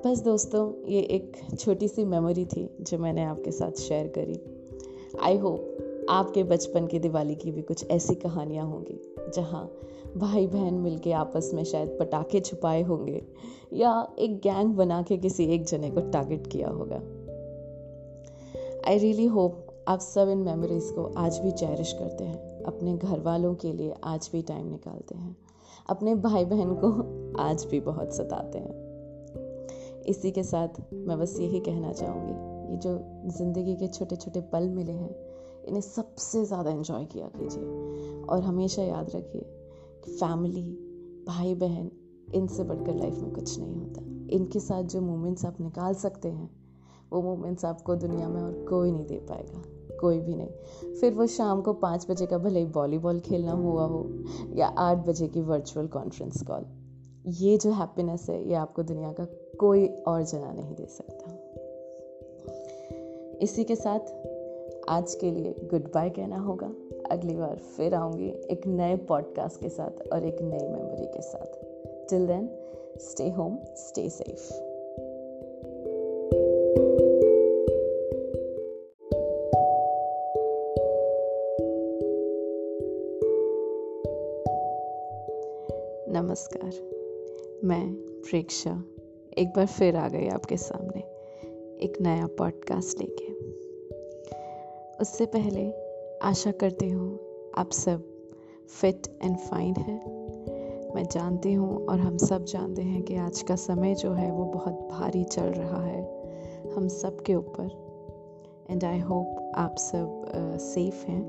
बस 0.05 0.21
दोस्तों, 0.21 0.73
ये 0.89 1.01
एक 1.01 1.37
छोटी 1.59 1.89
सी 1.89 2.05
मेमोरी 2.05 2.45
थी 2.45 2.69
जो 2.81 2.99
मैंने 2.99 3.25
आपके 3.25 3.51
साथ 3.51 3.81
शेयर 3.81 4.07
करी। 4.09 4.41
आई 5.23 5.37
होप 5.37 6.07
आपके 6.11 6.43
बचपन 6.45 6.87
की 6.87 6.99
दिवाली 6.99 7.35
की 7.35 7.51
भी 7.51 7.63
कुछ 7.63 7.85
ऐसी 7.91 8.15
कहानियाँ 8.15 8.67
होंगी, 8.67 9.01
जहाँ 9.35 9.71
भाई 10.17 10.47
बहन 10.47 10.75
मिलके 10.75 11.13
आपस 11.13 11.51
में 11.55 11.63
शायद 11.65 11.97
पटाखे 12.01 12.41
छुपाए 12.41 12.83
होंगे, 12.83 13.23
या 13.73 13.93
एक 14.19 14.39
गैंग 14.39 14.75
बना 14.75 15.03
के 15.03 15.17
किसी 15.17 15.45
एक 15.45 15.65
जने 15.65 15.91
को 15.91 16.01
टारगेट 16.11 16.47
किया 16.47 16.69
होगा। 16.69 17.01
आई 18.87 18.99
रियली 18.99 19.27
होप 19.27 19.85
आप 19.89 19.99
सब 19.99 20.29
इन 20.29 20.39
मेमोरीज 20.39 20.91
को 20.91 21.03
आज 21.17 21.39
भी 21.39 21.51
चेरिश 21.51 21.93
करते 21.93 22.25
हैं। 22.25 22.63
अपने 22.65 22.97
घर 22.97 23.21
वालों 23.21 23.55
के 23.55 23.73
लिए 23.73 23.95
आज 24.05 24.29
भी 24.33 24.43
टाइम 24.43 24.67
निकालते 24.67 25.15
हैं। 25.15 25.37
अपने 25.89 26.15
भाई 26.15 26.45
बहन 26.45 26.75
को 26.75 26.89
आज 27.43 27.65
भी 27.65 27.81
बहुत 27.81 28.15
सताते 28.15 28.59
हैं। 28.59 30.03
इसी 30.03 30.31
के 30.31 30.43
साथ 30.43 30.81
मैं 30.93 31.19
बस 31.19 31.37
यही 31.41 31.61
कहना 31.61 31.93
चाहूँगी, 31.93 32.73
ये 32.73 32.77
जो 32.77 32.99
ज़िंदगी 33.39 33.75
के 33.77 33.89
छोटे 33.89 34.17
छोटे 34.17 34.41
पल 34.41 34.69
मिले 34.69 34.93
हैं, 34.93 35.15
इन्हें 35.65 35.81
सबसे 35.81 36.45
ज़्यादा 36.45 36.71
इन्जॉय 36.71 37.05
किया 37.05 37.27
कीजिए। 37.37 38.25
और 38.27 38.43
हमेशा 38.43 38.83
याद 38.83 39.11
रखिए 39.15 39.43
कि 40.05 40.13
फैमिली 40.13 40.63
भाई 41.29 41.55
बहन 41.55 41.91
इनसे 42.35 42.65
बढ़कर 42.65 42.95
लाइफ 42.95 43.15
में 43.15 43.33
कुछ 43.33 43.59
नहीं 43.59 43.75
होता। 43.75 44.03
इनके 44.37 44.61
साथ 44.61 44.83
जो 44.83 45.01
मोमेंट्स 45.01 45.45
आप 45.45 45.61
निकाल 45.61 45.95
सकते 45.95 46.29
हैं 46.29 46.60
वो 47.13 47.23
मोमेंट्स 47.23 47.65
आपको 47.65 47.95
दुनिया 47.97 48.29
में 48.29 48.43
और 48.43 48.53
कोई 48.69 48.91
नहीं 48.93 49.07
दे 49.07 49.19
पाएगा, 49.29 49.63
कोई 50.01 50.21
भी 50.21 50.35
नहीं। 50.35 50.95
फिर 50.95 51.13
वो 51.15 51.27
शाम 51.27 51.63
को 51.63 51.73
पाँच 51.73 52.07
बजे 52.11 52.27
का 52.27 52.39
भले 52.39 52.61
ही 52.61 52.67
वॉलीबॉल 52.67 53.21
खेलना 53.21 53.53
हुआ 53.53 53.85
हो 53.85 54.05
या 54.55 54.67
आठ 54.67 55.07
बजे 55.07 55.29
की 55.29 55.41
वर्चुअल 55.41 55.87
कॉन्फ्रेंस 55.87 56.43
कॉल 56.43 56.67
ये 57.27 57.57
जो 57.59 57.73
हैप्पीनेस 57.73 58.27
है, 58.31 58.49
ये 58.49 58.55
आपको 58.55 58.83
दुनिया 58.83 59.13
का 59.13 59.25
कोई 59.59 59.87
और 59.87 60.23
जना 60.23 60.53
नहीं 60.53 60.75
दे 60.75 60.87
सकता। 60.87 61.37
इसी 63.39 63.65
के 63.65 63.77
साथ 63.77 64.01
आज 64.89 65.15
के 65.15 65.31
लिए 65.31 65.55
गुड 65.71 65.91
बाय 65.95 66.11
कहना 66.11 66.39
होगा। 66.39 66.73
अगली 67.11 67.37
बार 67.37 67.57
फिर 67.77 67.95
आऊँगी 67.95 68.29
एक 68.51 68.67
नए 68.67 68.97
पॉडकास्ट 69.09 69.61
के 69.61 69.69
साथ 69.69 70.09
और 70.13 70.25
एक 70.25 70.43
नई 70.43 70.69
मेमोरी 70.69 71.07
के 71.07 71.23
साथ। 71.23 72.09
Till 72.11 72.27
then 72.27 72.49
stay 73.01 73.31
home 73.31 73.59
stay 73.77 74.09
safe 74.09 74.70
नमस्कार। 86.23 86.71
मैं 87.65 87.95
प्रेक्षा 87.97 88.85
एक 89.39 89.49
बार 89.49 89.67
फिर 89.67 89.97
आ 89.97 90.09
गई 90.09 90.29
आपके 90.29 90.57
सामने 90.57 91.01
एक 91.85 92.01
नया 92.01 92.27
पॉडकास्ट 92.27 92.99
लेके। 92.99 93.33
उससे 95.01 95.27
पहले 95.27 95.73
आशा 96.23 96.51
करती 96.51 96.89
हूँ 96.91 97.21
आप 97.57 97.71
सब 97.71 98.03
फिट 98.81 99.07
एंड 99.23 99.37
फाइन 99.37 99.75
हैं। 99.77 100.95
मैं 100.95 101.05
जानती 101.05 101.53
हूँ 101.53 101.87
और 101.87 102.01
हम 102.01 102.17
सब 102.17 102.45
जानते 102.45 102.83
हैं 102.83 103.03
कि 103.03 103.17
आज 103.17 103.43
का 103.43 103.57
समय 103.57 103.95
जो 103.95 104.13
है 104.13 104.31
वो 104.31 104.45
बहुत 104.45 104.89
भारी 104.91 105.25
चल 105.25 105.47
रहा 105.47 105.85
है 105.85 106.03
हम 106.71 106.89
सब 106.89 107.21
के 107.21 107.35
ऊपर। 107.35 107.67
एंड 108.71 108.85
आई 108.85 108.99
होप 108.99 109.53
आप 109.57 109.77
सब 109.79 110.23
सेफ़ 110.61 111.07
हैं, 111.07 111.23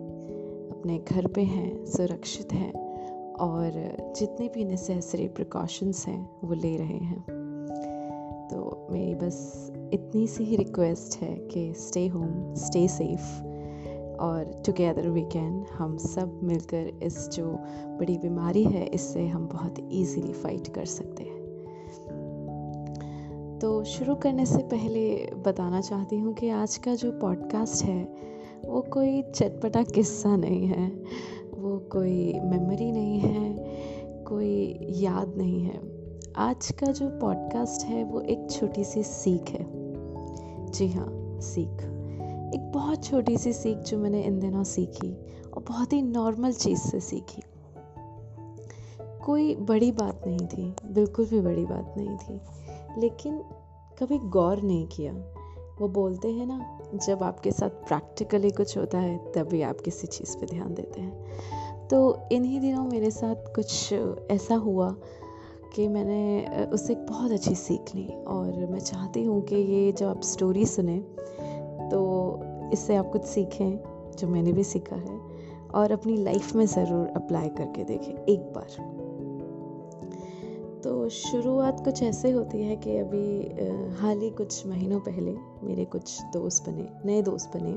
अपने 0.70 1.00
घर 1.00 1.28
पे 1.28 1.42
हैं, 1.42 1.86
सुरक्षित 1.86 2.54
हैं। 2.54 2.91
और 3.42 3.72
जितने 4.20 4.48
भी 4.48 4.66
नेसेसरी 4.66 5.28
प्रिकॉशंस 5.28 6.08
हैं, 6.08 6.30
वो 6.44 6.54
ले 6.54 6.78
रहे 6.78 6.98
हैं। 6.98 7.22
तो 8.52 8.88
मेरी 8.92 9.16
बस 9.16 9.72
इतनी 9.94 10.28
सी 10.28 10.44
ही 10.44 10.56
रिक्वेस्ट 10.56 11.22
है 11.22 11.36
कि 11.36 11.74
स्टे 11.74 12.08
होम 12.08 12.54
स्टे 12.54 12.88
सेफ़ 12.88 13.44
और 14.22 14.62
टुगेदर 14.66 15.10
वी 15.10 15.22
कैन 15.22 15.66
हम 15.74 15.98
सब 15.98 16.40
मिलकर 16.44 17.00
इस 17.04 17.30
जो 17.30 17.46
बड़ी 18.00 18.18
बीमारी 18.18 18.64
है, 18.64 18.86
इससे 18.86 19.28
हम 19.28 19.48
बहुत 19.48 19.80
इजीली 19.80 20.34
फाइट 20.34 20.68
कर 20.68 20.86
सकते 20.86 21.24
हैं। 21.24 21.42
तो 23.62 23.84
शुरू 23.84 24.16
करने 24.16 24.46
से 24.46 24.58
पहले 24.58 25.32
बताना 25.38 25.82
चाहती 25.82 26.20
हूँ 26.20 26.34
कि 26.34 26.50
आज 26.50 26.78
का 26.78 26.96
जो 26.96 27.12
पॉडकास्ट 27.12 27.86
है, 27.86 28.04
वो 28.66 28.82
कोई 28.82 29.22
चटपटा 29.22 29.84
किस्सा 29.84 30.36
नहीं 30.36 30.68
है। 30.68 31.04
वो 31.62 31.78
कोई 31.78 32.40
मेमोरी 32.40 32.92
नहीं 32.92 33.20
है, 33.20 33.56
कोई 34.24 34.78
याद 34.82 35.34
नहीं 35.38 35.64
है। 35.64 35.82
आज 36.36 36.72
का 36.72 36.88
जो 36.88 37.10
पॉडकास्ट 37.10 37.86
है, 37.86 38.04
वो 38.04 38.22
एक 38.22 38.48
छोटी 38.52 38.84
सी 38.84 39.04
सीख 39.04 39.50
है। 39.50 39.66
जी 40.72 40.88
हाँ 40.88 41.40
सीख। 41.42 41.84
एक 42.54 42.72
बहुत 42.76 43.04
छोटी 43.04 43.38
सी 43.38 43.54
सीख 43.54 43.78
जो 43.78 43.98
मैंने 43.98 44.24
इन 44.24 44.40
दिनों 44.40 44.64
सीखी 44.64 45.18
और 45.54 45.64
बहुत 45.68 45.94
ही 45.94 46.02
नॉर्मल 46.02 46.54
चीज़ 46.54 46.80
से 46.80 47.00
सीखी। 47.00 47.42
कोई 49.26 49.56
बड़ी 49.56 49.92
बात 49.92 50.22
नहीं 50.28 50.48
थी, 50.48 50.76
बिल्कुल 50.92 51.26
भी 51.26 51.42
बड़ी 51.42 51.66
बात 51.66 51.94
नहीं 51.98 52.18
थी। 52.18 52.42
लेकिन 52.98 53.38
कभी 54.00 54.18
गौर 54.18 54.62
नहीं 54.62 54.88
किया। 54.88 55.14
वो 55.82 55.88
बोलते 55.88 56.32
हैं 56.32 56.46
ना 56.46 56.81
जब 56.96 57.24
आपके 57.24 57.52
साथ 57.52 57.70
प्रैक्टिकली 57.88 58.50
कुछ 58.52 58.78
होता 58.78 59.00
है 59.00 59.18
तभी 59.34 59.62
आप 59.62 59.82
किसी 59.82 60.08
चीज़ 60.08 60.38
पे 60.38 60.46
ध्यान 60.46 60.74
देते 60.74 61.02
हैं। 61.02 61.88
तो 61.88 62.28
इन्हीं 62.32 62.60
दिनों 62.62 62.84
मेरे 62.84 63.12
साथ 63.12 63.54
कुछ 63.56 63.94
ऐसा 64.32 64.56
हुआ 64.56 64.90
कि 65.76 65.88
मैंने 65.88 66.66
उससे 66.66 66.96
बहुत 66.96 67.32
अच्छी 67.32 67.56
सीख 67.56 67.96
ली 67.96 68.08
और 68.28 68.66
मैं 68.66 68.80
चाहती 68.80 69.24
हूँ 69.24 69.42
कि 69.42 69.56
ये 69.56 69.92
जब 69.92 70.08
आप 70.08 70.22
स्टोरी 70.24 70.66
सुने 70.66 70.98
तो 71.92 72.00
इससे 72.74 72.96
आप 72.96 73.12
कुछ 73.12 73.26
सीखें, 73.26 73.78
जो 74.18 74.28
मैंने 74.28 74.52
भी 74.52 74.64
सीखा 74.64 74.96
है 74.96 75.20
और 75.76 75.92
अपनी 75.92 76.18
लाइफ 76.18 76.56
में 76.56 76.66
ज़रूर 76.66 77.08
अप्लाई 77.16 77.50
करके 77.50 77.84
देखें, 77.84 78.14
एक 78.14 78.52
बार। 78.54 79.01
तो 80.84 81.10
शुरुआत 81.10 81.84
कुछ 81.86 82.02
ऐसे 82.04 82.30
होती 82.32 82.62
है 82.62 82.76
कि 82.76 82.98
अभी 82.98 83.98
हाल 84.00 84.20
ही 84.20 84.30
कुछ 84.30 84.66
महीनों 84.68 85.00
पहले 85.00 85.36
मेरे 85.64 85.86
कुछ 85.86 86.22
दोस्त 86.34 86.70
बने, 86.70 86.88
नए 87.06 87.22
दोस्त 87.22 87.58
बने। 87.58 87.74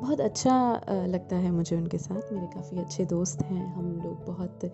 बहुत 0.00 0.20
अच्छा 0.20 0.54
लगता 0.88 1.36
है 1.36 1.50
मुझे 1.50 1.76
उनके 1.76 1.98
साथ। 1.98 2.32
मेरे 2.32 2.46
काफ़ी 2.46 2.78
अच्छे 2.78 3.04
दोस्त 3.04 3.42
हैं। 3.42 3.74
हम 3.74 3.90
लोग 4.04 4.24
बहुत 4.26 4.70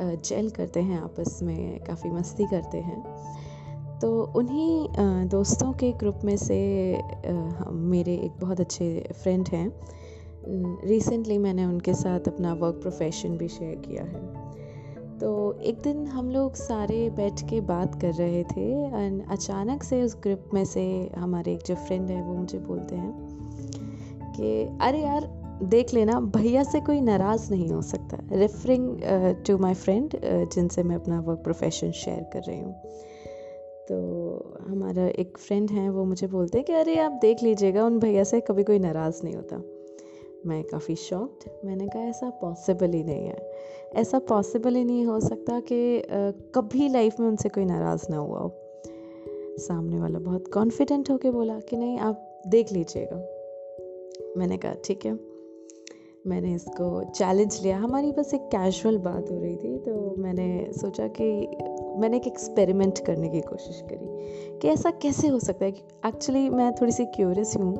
जेल 0.00 0.50
करते 0.50 0.80
हैं 0.80 1.00
आपस 1.00 1.38
में, 1.42 1.80
काफ़ी 1.80 2.10
मस्ती 2.10 2.46
करते 2.46 2.78
हैं। 2.78 3.98
तो 4.00 4.22
उन्हीं 4.36 4.88
दोस्तों 5.28 5.72
के 5.72 5.92
ग्रुप 5.92 6.20
में 6.24 6.36
से 6.36 6.58
मेरे 7.72 8.14
एक 8.16 8.40
बहुत 8.40 8.60
अच्छे 8.60 9.08
फ्रेंड 9.12 9.48
हैं। 9.48 9.68
रिसेंटली 10.86 11.38
मैंने 11.38 11.64
उनके 11.64 11.94
साथ 11.94 12.28
अपना 12.28 12.52
वर्क 12.54 12.74
प्रोफेशन 12.74 13.36
भी 13.36 13.48
शेयर 13.48 13.76
किया 13.78 14.02
है। 14.04 14.37
तो 15.20 15.60
एक 15.60 15.80
दिन 15.80 16.06
हम 16.06 16.30
लोग 16.30 16.54
सारे 16.54 17.10
बैठ 17.10 17.42
के 17.50 17.60
बात 17.60 18.00
कर 18.00 18.12
रहे 18.12 18.44
थे 18.44 18.84
एंड 18.84 19.22
अचानक 19.30 19.82
से 19.82 20.02
उस 20.02 20.16
ग्रुप 20.16 20.50
में 20.54 20.64
से 20.64 21.10
हमारे 21.16 21.52
एक 21.52 21.60
जो 21.66 21.74
फ्रेंड 21.74 22.10
है 22.10 22.22
वो 22.22 22.34
मुझे 22.34 22.58
बोलते 22.58 22.94
हैं 22.94 23.12
कि, 24.36 24.78
अरे 24.80 24.98
यार, 24.98 25.26
देख 25.62 25.94
लेना, 25.94 26.20
भैया 26.20 26.62
से 26.62 26.80
कोई 26.80 27.00
नाराज़ 27.00 27.50
नहीं 27.50 27.68
हो 27.68 27.82
सकता। 27.82 28.18
रेफरिंग 28.32 29.00
टू 29.46 29.58
माय 29.58 29.74
फ्रेंड 29.74 30.10
जिनसे 30.24 30.82
मैं 30.82 30.96
अपना 30.96 31.20
वर्क 31.20 31.38
प्रोफेशन 31.38 31.90
शेयर 31.90 32.30
कर 32.32 32.42
रही 32.42 32.60
हूँ। 32.60 32.74
तो 33.88 34.56
हमारा 34.68 35.06
एक 35.06 35.38
फ्रेंड 35.38 35.70
है, 35.70 35.90
वो 35.90 36.04
मुझे 36.04 36.26
बोलते 36.26 36.58
हैं 36.58 36.64
कि, 36.64 36.72
अरे 36.72 36.98
आप 36.98 37.12
देख 37.12 37.42
लीजिएगा, 37.42 37.84
उन 37.84 37.98
भैया 37.98 38.24
से 38.24 38.40
कभी 38.40 38.64
कोई 38.64 38.78
नाराज़ 38.78 39.20
नहीं 39.24 39.34
होता। 39.34 39.62
मैं 40.46 40.62
काफ़ी 40.64 40.94
शॉक्ड, 40.94 41.50
मैंने 41.64 41.86
कहा 41.86 42.02
ऐसा 42.02 42.30
पॉसिबल 42.30 42.90
ही 42.90 43.04
नहीं 43.04 43.26
है। 43.26 43.52
ऐसा 43.94 44.18
पॉसिबल 44.18 44.74
ही 44.74 44.84
नहीं 44.84 45.04
हो 45.06 45.20
सकता 45.20 45.60
कि 45.60 46.02
कभी 46.54 46.88
लाइफ 46.88 47.20
में 47.20 47.28
उनसे 47.28 47.48
कोई 47.48 47.64
नाराज़ 47.64 48.06
ना 48.10 48.16
हुआ 48.16 48.38
हो। 48.38 48.52
सामने 49.58 50.00
वाला 50.00 50.18
बहुत 50.18 50.48
कॉन्फिडेंट 50.48 51.10
होके 51.10 51.30
बोला 51.30 51.60
कि 51.60 51.76
नहीं, 51.76 51.98
आप 51.98 52.42
देख 52.46 52.72
लीजिएगा। 52.72 53.16
मैंने 54.36 54.56
कहा, 54.56 54.74
ठीक 54.84 55.06
है। 55.06 55.18
मैंने 56.26 56.54
इसको 56.54 57.04
चैलेंज 57.04 57.60
लिया। 57.62 57.78
हमारी 57.78 58.12
बस 58.12 58.34
एक 58.34 58.40
कैजुअल 58.40 58.98
बात 58.98 59.30
हो 59.30 59.38
रही 59.38 59.56
थी 59.56 59.78
तो 59.78 60.14
मैंने 60.18 60.72
सोचा 60.72 61.08
कि, 61.08 61.24
मैंने 61.98 62.16
एक 62.16 62.26
एक्सपेरिमेंट 62.26 62.98
करने 62.98 63.28
की 63.28 63.40
कोशिश 63.40 63.80
करी 63.92 64.58
कि 64.58 64.68
ऐसा 64.68 64.90
कैसे 64.90 65.28
हो 65.28 65.38
सकता 65.38 65.64
है 65.64 65.72
एक्चुअली 66.06 66.48
मैं 66.48 66.72
थोड़ी 66.74 66.92
सी 66.92 67.04
क्यूरियस 67.04 67.56
हूँ 67.56 67.74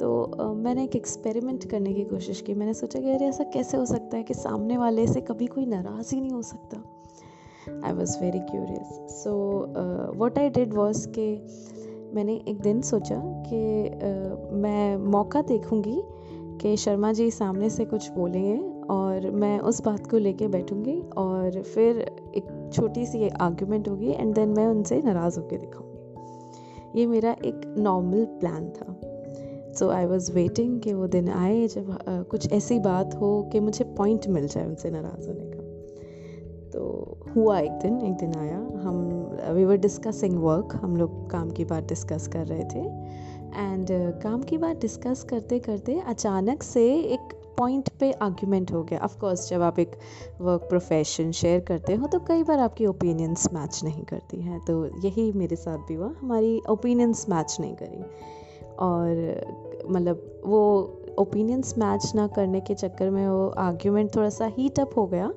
तो 0.00 0.54
मैंने 0.54 0.84
एक 0.84 0.96
एक्सपेरिमेंट 0.96 1.64
करने 1.64 1.92
की 1.94 2.04
कोशिश 2.04 2.40
की। 2.40 2.54
मैंने 2.54 2.74
सोचा 2.74 3.00
कि 3.00 3.10
अरे 3.10 3.26
ऐसा 3.26 3.44
कैसे 3.44 3.76
हो 3.76 3.86
सकता 3.86 4.16
है 4.16 4.22
कि 4.22 4.34
सामने 4.34 4.78
वाले 4.78 5.06
से 5.06 5.20
कभी 5.20 5.46
कोई 5.46 5.66
नाराज़ 5.66 6.14
ही 6.14 6.20
नहीं 6.20 6.30
हो 6.30 6.42
सकता? 6.42 6.82
I 7.84 7.92
was 7.92 8.18
very 8.20 8.38
curious 8.38 9.22
so 9.24 9.32
what 10.16 10.38
I 10.38 10.50
did 10.50 10.74
was 10.74 11.08
के 11.08 11.36
मैंने 12.14 12.34
एक 12.48 12.60
दिन 12.60 12.80
सोचा 12.82 13.22
कि 13.24 13.88
uh, 13.88 14.52
मैं 14.52 14.96
मौका 14.96 15.42
देखूँगी 15.42 16.02
कि 16.60 16.76
शर्मा 16.76 17.12
जी 17.12 17.30
सामने 17.30 17.70
से 17.70 17.84
कुछ 17.84 18.10
बोलेंगे 18.10 18.86
और 18.86 19.30
मैं 19.30 19.58
उस 19.58 19.82
बात 19.82 20.06
को 20.06 20.18
लेके 20.18 20.48
बैठूँगी 20.48 21.00
और 21.16 21.62
फिर 21.62 21.98
एक 22.36 22.70
छोटी 22.72 23.06
सी 23.06 23.28
आर्ग्यूमेंट 23.28 23.88
होगी 23.88 24.10
एंड 24.10 24.34
देन 24.34 24.48
मैं 24.48 24.66
उनसे 24.66 25.02
नाराज़ 25.02 25.40
होकर 25.40 25.58
दिखाऊँगी। 25.58 27.00
ये 27.00 27.06
मेरा 27.06 27.36
एक 27.44 27.74
नॉर्मल 27.78 28.24
प्लान 28.24 28.68
था। 28.68 29.00
सो 29.78 29.88
आई 29.88 30.06
वॉज़ 30.06 30.32
वेटिंग 30.32 30.80
कि 30.80 30.92
वो 30.92 31.06
दिन 31.06 31.28
आए 31.28 31.66
जब 31.68 31.98
uh, 31.98 32.24
कुछ 32.24 32.52
ऐसी 32.52 32.78
बात 32.78 33.14
हो 33.14 33.48
कि 33.52 33.60
मुझे 33.60 33.84
पॉइंट 33.84 34.28
मिल 34.28 34.46
जाए 34.48 34.66
उनसे 34.66 34.90
नाराज़ 34.90 35.28
होने 35.28 35.44
का। 35.44 35.62
तो 36.70 36.82
हुआ 37.36 37.58
एक 37.58 37.72
दिन 37.72 38.00
एक 38.00 38.12
दिन 38.12 38.34
आया। 38.34 38.56
हम 38.56 39.36
वी 39.50 39.64
वर 39.64 39.76
डिस्कसिंग 39.76 40.42
वर्क 40.42 40.80
हम 40.82 40.96
लोग 40.96 41.30
काम 41.30 41.50
की 41.50 41.64
बात 41.64 41.84
डिस्कस 41.84 42.28
कर 42.28 42.46
रहे 42.46 42.64
थे। 42.64 42.84
एंड 43.56 43.86
uh, 43.86 44.22
काम 44.22 44.42
की 44.42 44.58
बात 44.58 44.80
डिस्कस 44.80 45.22
करते 45.22 45.58
करते 45.58 46.00
अचानक 46.00 46.62
से 46.62 46.94
एक 47.00 47.34
पॉइंट 47.58 47.88
पे 48.00 48.12
आर्ग्यूमेंट 48.12 48.72
हो 48.72 48.82
गया। 48.82 48.98
ऑफ़ 48.98 49.18
कोर्स 49.18 49.48
जब 49.50 49.62
आप 49.62 49.78
एक 49.78 49.92
वर्क 50.40 50.60
प्रोफेशन 50.60 51.30
शेयर 51.32 51.60
करते 51.60 51.94
हो 51.94 52.06
तो 52.06 52.18
कई 52.18 52.42
बार 52.42 52.58
आपकी 52.58 52.86
ओपिनियंस 52.86 53.48
मैच 53.52 53.80
नहीं 53.84 54.02
करती 54.02 54.40
हैं। 54.40 54.64
तो 54.64 54.86
यही 54.86 55.32
मेरे 55.32 55.56
साथ 55.56 55.78
भी 55.78 55.94
हुआ। 55.94 56.12
हमारी 56.20 56.60
ओपिनियंस 56.70 57.26
मैच 57.28 57.56
नहीं 57.60 57.74
करी। 57.74 58.04
और 58.78 59.65
मतलब 59.90 60.42
वो 60.46 60.92
ओपिनियंस 61.18 61.78
मैच 61.78 62.12
ना 62.14 62.26
करने 62.26 62.60
के 62.60 62.74
चक्कर 62.74 63.10
में 63.10 63.28
वो 63.28 63.48
आर्ग्यूमेंट 63.48 64.16
थोड़ा 64.16 64.28
सा 64.28 64.46
हीट 64.46 64.80
अप 64.80 64.90
हो 64.96 65.06
गया 65.06 65.32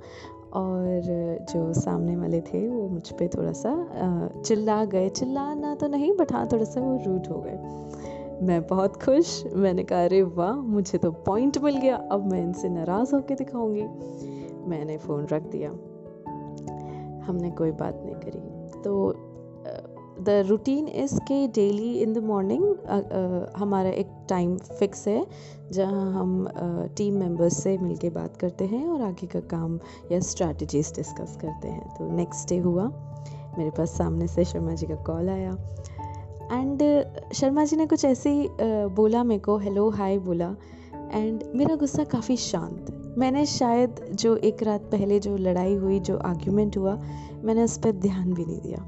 और 0.53 1.01
जो 1.51 1.73
सामने 1.73 2.15
वाले 2.15 2.41
थे 2.41 2.67
वो 2.69 2.87
मुझ 2.87 3.11
पर 3.11 3.27
थोड़ा 3.27 3.51
सा 3.51 3.89
चिल्ला 4.45 4.85
गए। 4.85 5.09
चिल्लाना 5.09 5.75
तो 5.75 5.87
नहीं 5.87 6.11
बट 6.11 6.33
हाँ 6.33 6.47
थोड़ा 6.51 6.63
सा 6.63 6.81
वो 6.81 6.99
रूट 7.05 7.29
हो 7.29 7.43
गए। 7.45 7.57
मैं 8.45 8.67
बहुत 8.67 9.03
खुश। 9.03 9.43
मैंने 9.53 9.83
कहा, 9.83 10.03
अरे 10.03 10.21
वाह, 10.21 10.53
मुझे 10.53 10.97
तो 10.97 11.11
पॉइंट 11.11 11.57
मिल 11.57 11.77
गया। 11.77 11.95
अब 11.95 12.31
मैं 12.31 12.43
इनसे 12.43 12.69
नाराज़ 12.69 13.15
होकर 13.15 13.35
दिखाऊँगी। 13.35 13.83
मैंने 14.69 14.97
फ़ोन 14.97 15.25
रख 15.25 15.41
दिया। 15.41 15.69
हमने 17.25 17.51
कोई 17.51 17.71
बात 17.71 18.01
नहीं 18.05 18.15
करी। 18.15 18.39
तो 18.81 19.13
द 20.19 20.29
रूटीन 20.47 20.87
इज़ 20.87 21.19
के 21.19 21.47
डेली 21.47 21.93
इन 21.99 22.13
द 22.13 22.17
मॉर्निंग 22.17 22.63
हमारा 23.57 23.89
एक 23.89 24.07
टाइम 24.29 24.57
फिक्स 24.57 25.07
है 25.07 25.25
जहाँ 25.71 26.11
हम 26.13 26.47
टीम 26.97 27.13
uh, 27.13 27.19
मेंबर्स 27.19 27.63
से 27.63 27.77
मिलके 27.77 28.09
बात 28.09 28.37
करते 28.37 28.65
हैं 28.65 28.87
और 28.87 29.01
आगे 29.01 29.27
का 29.27 29.39
काम 29.39 29.79
या 30.11 30.19
स्ट्रैटेजीज 30.19 30.91
डिस्कस 30.95 31.37
करते 31.41 31.67
हैं। 31.67 31.95
तो 31.95 32.09
नेक्स्ट 32.15 32.49
डे 32.49 32.57
हुआ 32.57 32.87
मेरे 33.57 33.69
पास 33.69 33.97
सामने 33.97 34.27
से 34.27 34.45
शर्मा 34.45 34.73
जी 34.73 34.87
का 34.87 34.95
कॉल 34.95 35.29
आया। 35.29 35.51
एंड 36.51 36.83
शर्मा 37.33 37.65
जी 37.65 37.75
ने 37.75 37.85
कुछ 37.87 38.05
ऐसे 38.05 38.29
ही 38.29 38.47
uh, 38.47 38.95
बोला 38.95 39.23
मेरे 39.23 39.41
को 39.41 39.57
हेलो 39.57 39.89
हाय 39.89 40.17
बोला। 40.19 40.55
एंड 41.13 41.43
मेरा 41.55 41.75
गुस्सा 41.75 42.03
काफ़ी 42.03 42.35
शांत 42.37 43.15
मैंने 43.17 43.45
शायद 43.45 44.05
जो 44.13 44.35
एक 44.35 44.63
रात 44.63 44.81
पहले 44.81 45.19
जो 45.19 45.35
लड़ाई 45.37 45.75
हुई 45.75 45.99
जो 45.99 46.17
आर्ग्यूमेंट 46.17 46.77
हुआ 46.77 46.95
मैंने 47.43 47.63
उस 47.63 47.77
पर 47.77 47.91
ध्यान 47.91 48.33
भी 48.33 48.45
नहीं 48.45 48.61
दिया। 48.61 48.85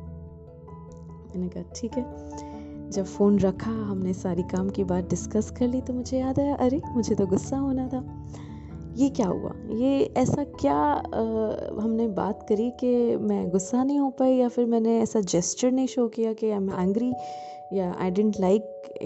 मैंने 1.36 1.50
कहा 1.50 1.64
ठीक 1.76 1.92
है। 1.92 2.90
जब 2.90 3.06
फ़ोन 3.06 3.40
रखा 3.40 3.72
हमने 3.72 4.14
सारी 4.14 4.44
काम 4.44 4.70
की 4.70 4.84
बात 4.84 5.10
डिस्कस 5.10 5.52
कर 5.52 5.68
ली 5.68 5.82
तो 5.82 5.94
मुझे 5.94 6.20
याद 6.20 6.40
आया 6.40 6.56
अरे 6.56 6.82
मुझे 6.92 7.16
तो 7.16 7.28
गुस्सा 7.28 7.58
होना 7.58 7.88
था। 7.88 8.28
ये 8.98 9.10
क्या 9.10 9.28
हुआ? 9.28 9.52
ये 9.70 10.14
ऐसा 10.18 10.44
क्या 10.44 10.76
आ, 10.76 11.22
हमने 11.82 12.08
बात 12.08 12.46
करी 12.50 12.72
कि 12.72 13.16
मैं 13.16 13.50
गुस्सा 13.50 13.84
नहीं 13.84 14.00
हो 14.00 14.10
पाई 14.10 14.34
या 14.34 14.48
फिर 14.48 14.66
मैंने 14.66 15.00
ऐसा 15.02 15.22
जेस्चर 15.22 15.72
नहीं 15.72 15.88
शो 15.88 16.08
किया 16.08 16.34
कि 16.34 16.50
आई 16.50 16.58
एम 16.58 16.70
एंग्री 16.70 17.14
या 17.74 17.96
आई 18.00 18.12
डेंट 18.12 18.40
लाइक 18.40 18.64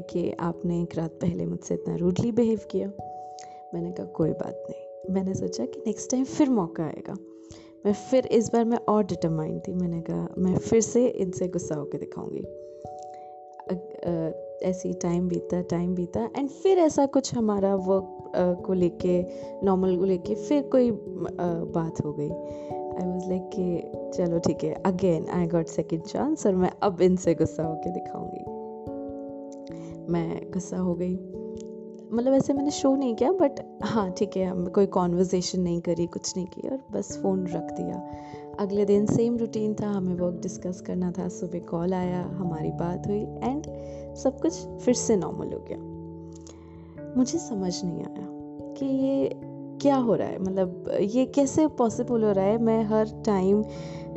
कि 0.10 0.32
आपने 0.40 0.82
एक 0.82 0.98
रात 0.98 1.12
पहले 1.12 1.46
मुझसे 1.46 1.74
इतना 1.74 1.96
रूडली 1.96 2.32
बिहेव 2.32 2.60
किया? 2.72 2.88
मैंने 3.74 3.92
कहा 3.92 4.06
कोई 4.06 4.32
बात 4.32 4.66
नहीं। 4.70 5.14
मैंने 5.14 5.34
सोचा 5.34 5.66
कि 5.66 5.84
नेक्स्ट 5.88 6.12
टाइम 6.12 6.24
फिर 6.24 6.50
मौका 6.50 6.84
आएगा। 6.84 7.14
मैं 7.86 7.94
फिर 7.94 8.26
इस 8.26 8.50
बार 8.54 8.66
मैं 8.66 8.78
और 8.90 9.04
डिटरमाइंड 9.04 9.62
थी। 9.68 9.74
मैंने 9.74 10.02
कहा, 10.02 10.28
मैं 10.38 10.58
फिर 10.58 10.82
से 10.82 11.08
इनसे 11.08 11.48
गुस्सा 11.48 11.76
होकर 11.76 11.98
दिखाऊँगी। 11.98 12.44
ऐसी 14.64 14.94
टाइम 14.94 15.28
बीता 15.28 15.62
टाइम 15.62 15.96
बीता 15.96 16.30
एंड 16.38 16.50
फिर 16.50 16.78
ऐसा 16.78 17.06
कुछ 17.06 17.36
हमारा 17.36 17.76
वर्क 17.76 18.64
को 18.66 18.74
लेके 18.74 19.26
नॉर्मल 19.64 19.98
को 19.98 20.06
लेके 20.06 20.36
फिर 20.36 20.64
कोई 20.64 20.92
बात 20.92 22.06
हो 22.06 22.14
गई। 22.14 22.30
आई 22.30 23.08
वॉज़ 23.08 23.30
लाइक 23.30 23.50
कि, 23.56 23.92
चलो 24.18 24.40
ठीक 24.40 24.64
है 24.64 24.74
again 24.86 25.28
I 25.28 25.48
got 25.48 25.68
second 25.68 26.04
chance 26.04 26.48
और 26.48 26.56
मैं 26.56 26.72
अब 26.84 27.02
इनसे 27.02 27.34
गुस्सा 27.34 27.64
होकर 27.64 27.90
दिखाऊँगी। 27.90 28.44
मैं 30.12 30.52
गुस्सा 30.52 30.78
हो 30.78 30.94
गई। 30.94 31.16
मतलब 32.14 32.34
ऐसे 32.34 32.54
मैंने 32.54 32.72
शो 32.72 32.96
नहीं 32.96 33.16
किया 33.16 33.32
बट 33.32 33.60
हाँ 33.84 34.10
ठीक 34.12 34.38
है, 34.38 34.46
हम 34.46 34.66
कोई 34.68 34.86
कॉन्वर्जेसन 34.86 35.62
नहीं 35.62 35.82
करी, 35.82 36.06
कुछ 36.08 36.36
नहीं 36.38 36.46
किया 36.46 36.72
और 36.72 36.84
बस 36.92 37.18
फ़ोन 37.22 37.46
रख 37.48 37.72
दिया। 37.72 37.96
अगले 38.60 38.86
दिन 38.86 39.06
सेम 39.06 39.38
रूटीन 39.38 39.74
था, 39.74 39.90
हमें 39.90 40.16
वर्क 40.16 40.40
डिस्कस 40.42 40.82
करना 40.82 41.12
था, 41.12 41.28
सुबह 41.30 41.60
कॉल 41.60 41.94
आया, 41.94 42.22
हमारी 42.22 42.72
बात 42.72 43.08
हुई 43.08 43.22
एंड 43.22 43.66
सब 44.16 44.40
कुछ 44.42 44.54
फिर 44.86 44.94
से 44.94 45.16
नॉर्मल 45.16 45.54
हो 45.54 45.66
गया। 45.70 47.14
मुझे 47.18 47.38
समझ 47.38 47.74
नहीं 47.86 48.04
आया 48.04 48.28
कि 48.78 48.86
ये 48.86 49.30
क्या 49.82 49.96
हो 49.96 50.16
रहा 50.16 50.28
है 50.28 50.40
मतलब 50.40 50.98
ये 51.02 51.26
कैसे 51.26 51.68
पॉसिबल 51.68 52.24
हो 52.24 52.32
रहा 52.32 52.46
है? 52.46 52.58
मैं 52.58 52.84
हर 52.84 53.10
टाइम 53.26 53.64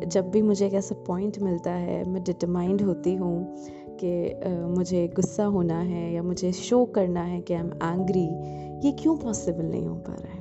जब 0.07 0.31
भी 0.31 0.43
मुझे 0.43 0.67
एक 0.67 0.75
ऐसा 0.75 0.95
पॉइंट 1.07 1.39
मिलता 1.39 1.71
है, 1.71 2.05
मैं 2.09 2.23
डिटरमाइंड 2.25 2.83
होती 2.83 3.15
हूँ 3.15 3.57
कि 4.05 4.41
मुझे 4.77 5.07
गुस्सा 5.09 5.45
होना 5.45 5.79
है 5.79 6.13
या 6.15 6.23
मुझे 6.23 6.53
शो 6.53 6.85
करना 6.85 7.23
है 7.23 7.41
कि 7.41 7.55
आई 7.55 7.61
एम 7.61 7.73
एंग्री 7.73 8.25
ये 8.87 8.93
क्यों 8.93 9.17
पॉसिबल 9.17 9.65
नहीं 9.65 9.87
हो 9.87 9.95
पा 9.95 10.13
रहा 10.13 10.33
है? 10.33 10.39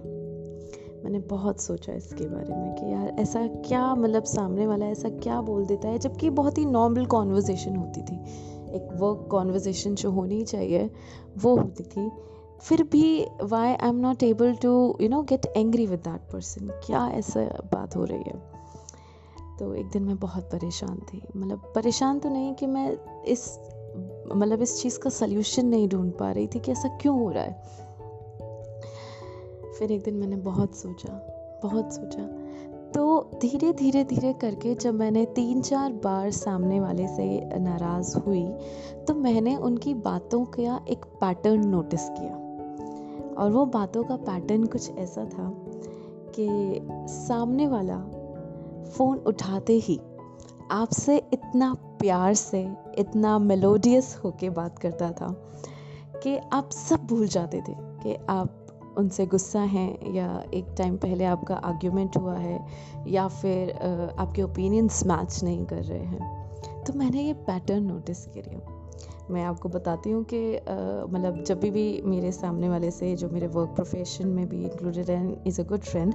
मैंने 1.03 1.19
बहुत 1.19 1.61
सोचा 1.61 1.93
इसके 1.93 2.25
बारे 2.25 2.55
में 2.55 2.75
कि 2.75 2.91
यार 2.93 3.09
ऐसा 3.19 3.47
क्या 3.47 3.95
मतलब 3.95 4.23
सामने 4.23 4.67
वाला 4.67 4.85
ऐसा 4.85 5.09
क्या 5.09 5.41
बोल 5.41 5.65
देता 5.65 5.87
है? 5.87 5.99
जबकि 5.99 6.29
बहुत 6.29 6.57
ही 6.57 6.65
नॉर्मल 6.65 7.05
कॉन्वर्जेसन 7.05 7.75
होती 7.75 8.01
थी। 8.01 8.15
एक 8.75 8.87
वर्क 8.93 9.27
कॉन्वर्जेसन 9.31 9.95
जो 9.95 10.11
होनी 10.11 10.43
चाहिए, 10.43 10.89
वो 11.41 11.55
होती 11.57 11.83
थी। 11.83 12.09
फिर 12.61 12.83
भी 12.83 13.25
why 13.43 13.73
I 13.73 13.89
am 13.89 13.95
not 13.95 14.23
able 14.23 14.55
to 14.55 14.97
you 15.01 15.09
know 15.09 15.21
get 15.21 15.45
angry 15.45 15.85
with 15.85 15.99
that 15.99 16.31
person 16.33 16.67
क्या 16.85 17.07
ऐसा 17.07 17.41
बात 17.73 17.95
हो 17.95 18.03
रही 18.03 18.23
है? 18.27 18.56
तो 19.59 19.73
एक 19.73 19.89
दिन 19.89 20.03
मैं 20.03 20.17
बहुत 20.17 20.43
परेशान 20.43 20.97
थी। 20.97 21.21
मतलब 21.37 21.71
परेशान 21.75 22.19
तो 22.19 22.29
नहीं 22.29 22.53
कि 22.53 22.67
मैं 22.67 22.97
इस 23.23 23.59
मतलब 24.35 24.61
इस 24.61 24.81
चीज़ 24.81 24.99
का 24.99 25.09
सल्यूशन 25.09 25.65
नहीं 25.65 25.87
ढूंढ 25.89 26.11
पा 26.11 26.31
रही 26.31 26.47
थी 26.47 26.59
कि 26.59 26.71
ऐसा 26.71 26.97
क्यों 27.01 27.19
हो 27.19 27.31
रहा 27.31 27.43
है। 27.43 27.61
फिर 29.79 29.91
एक 29.91 30.03
दिन 30.03 30.15
मैंने 30.15 30.35
बहुत 30.35 30.75
सोचा 30.75 31.13
बहुत 31.63 31.93
सोचा। 31.93 32.23
तो 32.91 33.31
धीरे 33.41 33.73
धीरे 33.73 34.03
धीरे 34.03 34.33
करके 34.33 34.75
जब 34.75 34.93
मैंने 34.93 35.25
तीन, 35.25 35.61
चार 35.61 35.93
बार 35.93 36.31
सामने 36.31 36.79
वाले 36.79 37.07
से 37.07 37.59
नाराज़ 37.59 38.17
हुई 38.17 38.45
तो 39.07 39.13
मैंने 39.13 39.55
उनकी 39.55 39.93
बातों 39.93 40.45
का 40.45 40.85
एक 40.89 41.05
पैटर्न 41.05 41.67
नोटिस 41.67 42.09
किया। 42.09 42.35
और 43.37 43.51
वो 43.51 43.65
बातों 43.65 44.03
का 44.03 44.15
पैटर्न 44.15 44.65
कुछ 44.65 44.91
ऐसा 44.91 45.25
था 45.25 45.53
कि 46.35 46.47
सामने 47.07 47.67
वाला 47.67 47.97
फ़ोन 48.87 49.17
उठाते 49.17 49.73
ही 49.73 49.99
आपसे 50.71 51.17
इतना 51.33 51.73
प्यार 51.73 52.33
से, 52.33 52.73
इतना 52.97 53.39
मेलोडियस 53.39 54.21
होके 54.23 54.49
बात 54.49 54.79
करता 54.79 55.11
था 55.11 55.27
कि 56.23 56.37
आप 56.53 56.69
सब 56.69 57.05
भूल 57.05 57.27
जाते 57.27 57.57
थे 57.57 57.73
कि 57.77 58.15
आप 58.29 58.63
उनसे 58.97 59.25
गुस्सा 59.25 59.59
हैं 59.59 60.13
या 60.13 60.43
एक 60.53 60.65
टाइम 60.77 60.97
पहले 60.97 61.25
आपका 61.25 61.55
आर्ग्यूमेंट 61.55 62.17
हुआ 62.17 62.35
है 62.35 62.65
या 63.07 63.27
फिर 63.27 63.71
आपके 64.19 64.41
ओपिनियंस 64.41 65.05
मैच 65.05 65.43
नहीं 65.43 65.65
कर 65.65 65.83
रहे 65.83 65.99
हैं। 65.99 66.83
तो 66.83 66.93
मैंने 66.93 67.21
ये 67.21 67.33
पैटर्न 67.33 67.83
नोटिस 67.83 68.25
किया। 68.25 68.76
मैं 69.31 69.43
आपको 69.43 69.69
बताती 69.69 70.11
हूँ 70.11 70.23
कि 70.23 70.55
मतलब 71.13 71.43
जब 71.43 71.59
भी, 71.59 71.71
भी 71.71 72.01
मेरे 72.05 72.31
सामने 72.31 72.69
वाले 72.69 72.91
से 72.91 73.15
जो 73.15 73.29
मेरे 73.29 73.47
वर्क 73.47 73.69
प्रोफेशन 73.69 74.27
में 74.27 74.49
भी 74.49 74.63
इंक्लूडेड 74.63 75.09
है 75.09 75.43
इज़ 75.47 75.61
अ 75.61 75.63
गुड 75.63 75.79
फ्रेंड 75.79 76.13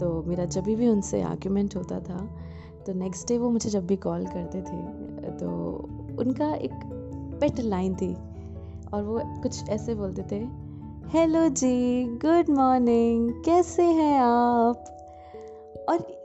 तो 0.00 0.22
मेरा 0.26 0.44
जब 0.44 0.62
भी, 0.62 0.88
उनसे 0.88 1.22
आर्ग्यूमेंट 1.22 1.76
होता 1.76 2.00
था 2.00 2.38
तो 2.86 2.92
नेक्स्ट 2.92 3.28
डे 3.28 3.38
वो 3.38 3.50
मुझे 3.50 3.70
जब 3.70 3.86
भी 3.86 3.96
कॉल 3.96 4.26
करते 4.26 4.58
थे 4.58 4.82
तो 5.30 5.48
उनका 6.18 6.54
एक 6.54 6.70
पेट 7.40 7.60
लाइन 7.60 7.94
थी 7.94 8.14
और 8.94 9.02
वो 9.02 9.20
कुछ 9.24 9.68
ऐसे 9.68 9.94
बोलते 9.94 10.22
थे 10.22 10.70
हेलो 11.18 11.48
जी 11.48 12.04
गुड 12.04 12.56
मॉर्निंग 12.56 13.30
कैसे 13.44 13.82
हैं 13.82 14.20
आप? 14.20 14.84
और 15.88 16.19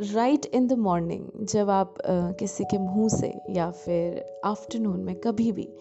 राइट 0.00 0.46
इन 0.46 0.66
द 0.66 0.72
मॉर्निंग 0.72 1.46
जब 1.46 1.70
आप 1.70 1.94
uh, 1.96 2.38
किसी 2.38 2.64
के 2.64 2.78
मुँह 2.78 3.08
से 3.08 3.40
या 3.50 3.70
फिर 3.70 4.26
आफ्टरनून 4.44 5.00
में 5.00 5.16
कभी 5.16 5.52
भी 5.52 5.72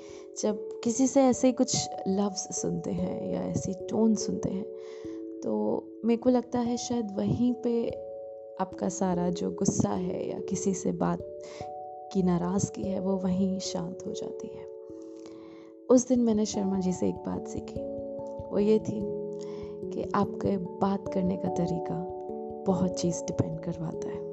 जब 0.44 0.70
किसी 0.84 1.08
से 1.08 1.22
ऐसे 1.22 1.52
कुछ 1.52 1.90
लफ्ज़ 2.08 2.54
सुनते 2.54 2.92
हैं 2.92 3.34
या 3.34 3.42
ऐसी 3.42 3.74
टोन 3.74 4.16
सुनते 4.16 4.50
हैं 4.50 4.64
तो 5.44 5.84
मेरे 6.06 6.18
को 6.18 6.30
लगता 6.30 6.60
है 6.60 6.78
शायद 6.78 7.12
वहीं 7.18 7.54
पे 7.54 7.90
आपका 8.62 8.90
सारा 8.90 9.30
जो 9.30 9.52
गुस्सा 9.52 9.90
है 9.90 10.30
या 10.30 10.40
किसी 10.40 10.74
से 10.74 10.92
बात 10.92 11.20
की 12.14 12.24
नाराज़गी 12.24 12.84
है 12.84 13.00
वो 13.00 13.18
वहीं 13.18 13.60
शांत 13.60 14.00
हो 14.08 14.12
जाती 14.12 14.48
है। 14.48 14.66
उस 15.90 16.08
दिन 16.08 16.20
मैंने 16.20 16.46
शर्मा 16.46 16.80
जी 16.80 16.94
से 16.94 17.10
एक 17.10 17.16
बात 17.16 17.48
सीखी। 17.48 17.80
वो 18.52 18.60
ये 18.60 18.80
थी 18.80 19.02
कि 19.90 20.12
आपके 20.16 20.58
बात 20.58 21.14
करने 21.14 21.38
का 21.38 21.50
तरीका 21.50 22.17
बहुत 22.68 23.00
चीज़ 23.00 23.24
डिपेंड 23.24 23.60
करवाता 23.60 24.08
है। 24.08 24.26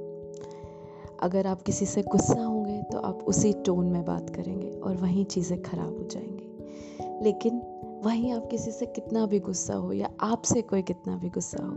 अगर 1.23 1.47
आप 1.47 1.63
किसी 1.63 1.87
से 1.87 2.03
गुस्सा 2.03 2.43
होंगे 2.43 2.83
तो 2.83 2.99
आप 2.99 3.19
उसी 3.23 3.53
टोन 3.53 3.87
में 3.87 4.05
बात 4.05 4.31
करेंगे 4.31 4.71
और 4.71 4.97
वहीं 4.97 5.25
चीज़ें 5.25 5.63
ख़राब 5.63 5.99
हो 5.99 6.09
जाएँगी। 6.11 7.25
लेकिन 7.25 7.63
वहीं 8.05 8.33
आप 8.33 8.47
किसी 8.51 8.71
से 8.71 8.87
कितना 8.87 9.27
भी 9.27 9.39
गुस्सा 9.41 9.75
हो 9.75 9.93
या 9.93 10.11
आपसे 10.21 10.63
कोई 10.63 10.83
कितना 10.83 11.17
भी 11.17 11.29
गुस्सा 11.29 11.63
हो, 11.63 11.73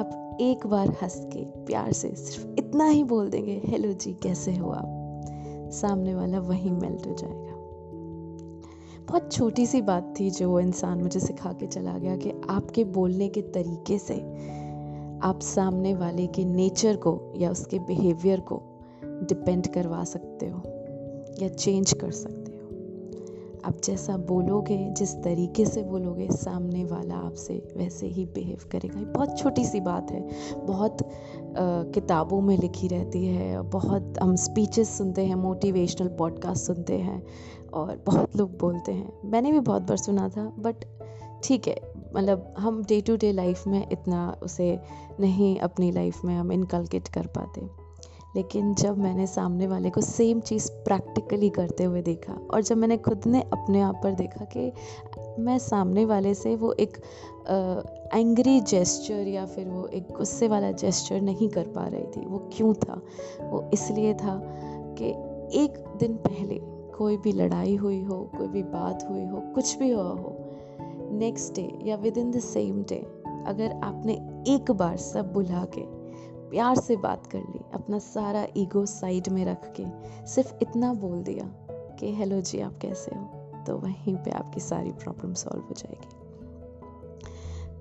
आप 0.00 0.38
एक 0.40 0.66
बार 0.66 0.88
हंस 1.02 1.28
के 1.32 1.44
प्यार 1.44 1.92
से 1.92 2.14
सिर्फ़ 2.14 2.54
इतना 2.58 2.88
ही 2.88 3.04
बोल 3.04 3.30
देंगे, 3.30 3.62
हेलो 3.64 3.92
जी, 3.92 4.12
कैसे 4.12 4.54
हो 4.56 4.70
आप? 4.70 4.96
सामने 5.72 6.14
वाला 6.14 6.38
वहीं 6.38 6.70
मेल्ट 6.70 7.06
हो 7.06 7.14
जाएगा। 7.14 7.54
बहुत 9.08 9.32
छोटी 9.32 9.66
सी 9.66 9.82
बात 9.82 10.14
थी 10.20 10.30
जो 10.30 10.50
वो 10.50 10.60
इंसान 10.60 10.98
मुझे 10.98 11.20
सिखा 11.20 11.52
के 11.52 11.66
चला 11.66 11.98
गया 11.98 12.16
कि 12.16 12.32
आपके 12.50 12.84
बोलने 12.84 13.28
के 13.28 13.42
तरीके 13.42 13.98
से 13.98 14.14
आप 15.22 15.40
सामने 15.40 15.94
वाले 15.94 16.26
के 16.26 16.44
नेचर 16.44 16.96
को 16.96 17.32
या 17.36 17.50
उसके 17.50 17.78
बिहेवियर 17.78 18.40
को 18.40 18.62
डिपेंड 19.04 19.66
करवा 19.66 20.04
सकते 20.04 20.46
हो 20.46 20.62
या 21.42 21.48
चेंज 21.48 21.92
कर 21.92 22.10
सकते 22.10 22.52
हो। 22.52 22.60
आप 23.64 23.80
जैसा 23.84 24.16
बोलोगे 24.16 24.90
जिस 24.90 25.14
तरीके 25.14 25.66
से 25.66 25.82
बोलोगे 25.82 26.28
सामने 26.30 26.84
वाला 26.84 27.14
आपसे 27.14 27.74
वैसे 27.76 28.06
ही 28.06 28.26
बिहेव 28.26 28.58
करेगा। 28.72 29.12
बहुत 29.12 29.38
छोटी 29.38 29.64
सी 29.64 29.80
बात 29.80 30.10
है। 30.10 30.28
बहुत 30.66 31.02
आ, 31.02 31.82
किताबों 31.82 32.40
में 32.40 32.58
लिखी 32.58 32.88
रहती 32.88 33.26
है 33.26 33.62
बहुत 33.62 34.14
हम 34.22 34.36
स्पीचेस 34.36 34.98
सुनते 34.98 35.24
हैं 35.24 35.34
मोटिवेशनल 35.34 36.08
पॉडकास्ट 36.08 36.64
सुनते 36.64 36.98
हैं 36.98 37.22
और 37.74 38.02
बहुत 38.06 38.36
लोग 38.36 38.58
बोलते 38.58 38.92
हैं। 38.92 39.12
मैंने 39.24 39.52
भी 39.52 39.60
बहुत 39.60 39.82
बार 39.82 39.96
सुना 39.96 40.28
था 40.28 40.52
बट 40.58 40.74
ठीक 41.42 41.68
है 41.68 41.89
मतलब 42.16 42.54
हम 42.58 42.82
डे 42.84 43.00
टू 43.00 43.16
डे 43.16 43.32
लाइफ 43.32 43.66
में 43.66 43.86
इतना 43.92 44.38
उसे 44.42 44.78
नहीं 45.20 45.58
अपनी 45.58 45.90
लाइफ 45.92 46.24
में 46.24 46.36
हम 46.36 46.52
इनकलकेट 46.52 47.08
कर 47.08 47.26
पाते। 47.26 47.60
लेकिन 48.36 48.74
जब 48.74 48.98
मैंने 48.98 49.26
सामने 49.26 49.66
वाले 49.66 49.90
को 49.90 50.00
सेम 50.00 50.40
चीज़ 50.40 50.70
प्रैक्टिकली 50.70 51.48
करते 51.50 51.84
हुए 51.84 52.02
देखा 52.02 52.32
और 52.32 52.62
जब 52.62 52.76
मैंने 52.76 52.96
खुद 52.96 53.22
ने 53.26 53.40
अपने 53.42 53.80
आप 53.80 54.00
पर 54.02 54.12
देखा 54.12 54.44
कि 54.56 54.72
मैं 55.38 55.58
सामने 55.58 56.04
वाले 56.04 56.34
से 56.34 56.54
वो 56.56 56.72
एक 56.72 56.96
एंग्री 58.14 58.60
जेस्चर 58.60 59.28
या 59.28 59.46
फिर 59.46 59.68
वो 59.68 59.86
एक 59.86 60.12
गुस्से 60.12 60.48
वाला 60.48 60.70
जेस्चर 60.72 61.20
नहीं 61.20 61.48
कर 61.48 61.66
पा 61.66 61.86
रही 61.86 62.04
थी, 62.06 62.26
वो 62.26 62.38
क्यों 62.52 62.74
था? 62.74 63.00
वो 63.40 63.70
इसलिए 63.72 64.14
था 64.14 64.40
कि 64.98 65.08
एक 65.58 65.84
दिन 66.00 66.14
पहले 66.16 66.58
कोई 66.98 67.16
भी 67.16 67.32
लड़ाई 67.32 67.76
हुई 67.76 68.02
हो, 68.02 68.20
कोई 68.38 68.48
भी 68.48 68.62
बात 68.62 69.06
हुई 69.10 69.24
हो, 69.26 69.40
कुछ 69.54 69.78
भी 69.78 69.90
हुआ 69.90 70.02
हो 70.02 70.39
नेक्स्ट 71.10 71.54
डे 71.54 71.78
या 71.82 71.96
with 71.96 72.18
in 72.18 72.30
the 72.30 72.38
same 72.38 72.82
day 72.82 73.22
अगर 73.46 73.80
आपने 73.84 74.12
एक 74.54 74.70
बार 74.70 74.96
सब 74.96 75.32
बुला 75.32 75.64
के 75.64 76.00
प्यार 76.50 76.76
से 76.76 76.96
बात 76.96 77.26
कर 77.26 77.38
ली, 77.38 77.60
अपना 77.74 77.98
सारा 77.98 78.46
ईगो 78.56 78.86
साइड 78.86 79.28
में 79.28 79.44
रख 79.44 79.74
के, 79.80 79.84
सिर्फ़ 80.26 80.54
इतना 80.62 80.94
बोल 80.94 81.22
दिया 81.22 81.44
कि, 81.70 82.14
हेलो 82.14 82.40
जी, 82.40 82.60
आप 82.60 82.78
कैसे 82.78 83.16
हो? 83.16 83.24
तो 83.66 83.78
वहीं 83.78 84.16
पे 84.16 84.30
आपकी 84.30 84.60
सारी 84.60 84.90
प्रॉब्लम 84.90 85.34
सॉल्व 85.34 85.62
हो 85.62 85.74
जाएगी। 85.74 86.08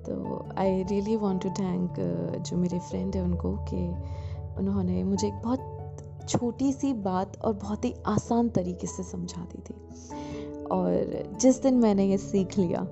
तो 0.04 0.46
I 0.58 0.84
really 0.84 1.16
want 1.16 1.44
to 1.44 1.50
thank 1.50 1.94
जो 2.42 2.58
मेरे 2.58 2.80
फ्रेंड 2.80 3.16
है 3.16 3.22
उनको 3.22 3.54
कि 3.54 3.88
उन्होंने 4.58 5.04
मुझे 5.04 5.28
एक 5.28 5.34
बहुत 5.34 5.96
छोटी 6.30 6.74
सी 6.74 6.94
बात 6.94 7.42
और 7.42 7.54
बहुत 7.54 7.86
ही 7.86 7.96
आसान 8.06 8.50
तरीके 8.50 8.88
से 8.88 9.04
समझा 9.04 9.42
दी 9.42 9.62
थी। 9.62 9.76
और 10.66 11.24
जिस 11.42 11.62
दिन 11.62 11.76
मैंने 11.76 12.06
ये 12.06 12.18
सीख 12.18 12.58
लिया 12.58 12.88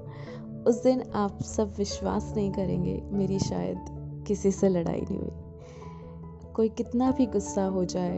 उस 0.67 0.83
दिन 0.83 1.03
आप 1.15 1.41
सब 1.41 1.73
विश्वास 1.77 2.33
नहीं 2.35 2.51
करेंगे, 2.51 3.01
मेरी 3.11 3.39
शायद 3.39 3.85
किसी 4.27 4.51
से 4.51 4.69
लड़ाई 4.69 5.01
नहीं 5.01 5.19
हुई। 5.19 6.51
कोई 6.53 6.69
कितना 6.69 7.11
भी 7.11 7.25
गुस्सा 7.25 7.65
हो 7.65 7.85
जाए, 7.85 8.17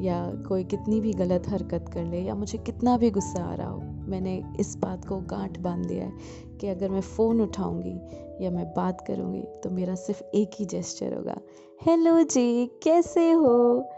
या 0.00 0.32
कोई 0.48 0.64
कितनी 0.64 1.00
भी 1.00 1.12
गलत 1.12 1.48
हरकत 1.48 1.90
कर 1.94 2.04
ले, 2.04 2.20
या 2.20 2.34
मुझे 2.34 2.58
कितना 2.58 2.96
भी 2.96 3.10
गुस्सा 3.10 3.44
आ 3.44 3.54
रहा 3.54 3.68
हो, 3.68 3.80
मैंने 3.80 4.42
इस 4.60 4.76
बात 4.76 5.04
को 5.04 5.20
गांठ 5.20 5.58
बाँध 5.58 5.86
दिया 5.86 6.04
है 6.04 6.12
कि 6.60 6.68
अगर 6.68 6.88
मैं 6.88 7.00
फ़ोन 7.00 7.40
उठाऊँगी, 7.40 7.98
या 8.44 8.50
मैं 8.50 8.66
बात 8.74 9.04
करूँगी 9.06 9.42
तो 9.64 9.70
मेरा 9.70 9.94
सिर्फ़ 9.94 10.22
एक 10.34 10.50
ही 10.58 10.64
जेस्चर 10.64 11.14
होगा 11.14 11.40
हेलो 11.82 12.22
जी, 12.22 12.66
कैसे 12.66 13.32
हो? 13.32 13.88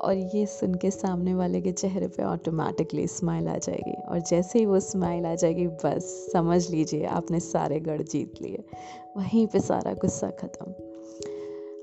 और 0.00 0.16
ये 0.16 0.46
सुन 0.46 0.74
के 0.74 0.90
सामने 0.90 1.34
वाले 1.34 1.60
के 1.60 1.72
चेहरे 1.72 2.08
पे 2.08 2.22
ऑटोमेटिकली 2.22 3.06
स्माइल 3.06 3.48
आ 3.48 3.56
जाएगी। 3.56 4.02
और 4.02 4.20
जैसे 4.20 4.58
ही 4.58 4.66
वो 4.66 4.80
स्माइल 4.80 5.26
आ 5.26 5.34
जाएगी, 5.34 5.66
बस 5.66 6.30
समझ 6.32 6.70
लीजिए 6.70 7.04
आपने 7.04 7.40
सारे 7.40 7.80
गढ़ 7.80 8.02
जीत 8.02 8.32
लिए। 8.42 8.64
वहीं 9.16 9.46
पे 9.46 9.60
सारा 9.60 9.92
गुस्सा 9.92 10.30
ख़त्म। 10.30 10.66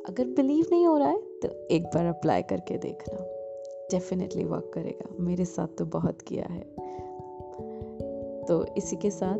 अगर 0.10 0.26
बिलीव 0.26 0.66
नहीं 0.72 0.88
हो 0.88 0.98
रहा 0.98 1.08
है 1.08 1.22
तो 1.22 1.68
एक 1.68 1.84
बार 1.84 2.06
अप्लाई 2.06 2.42
करके 2.42 2.78
देखना। 2.78 3.18
डेफिनेटली 3.92 4.44
वर्क 4.44 4.72
करेगा। 4.74 5.16
मेरे 5.20 5.46
साथ 5.46 5.68
तो 5.68 5.86
बहुत 5.86 6.22
किया 6.22 6.54
है। 6.54 6.64
तो 8.46 8.66
इसी 8.78 8.96
के 8.96 9.12
साथ, 9.12 9.40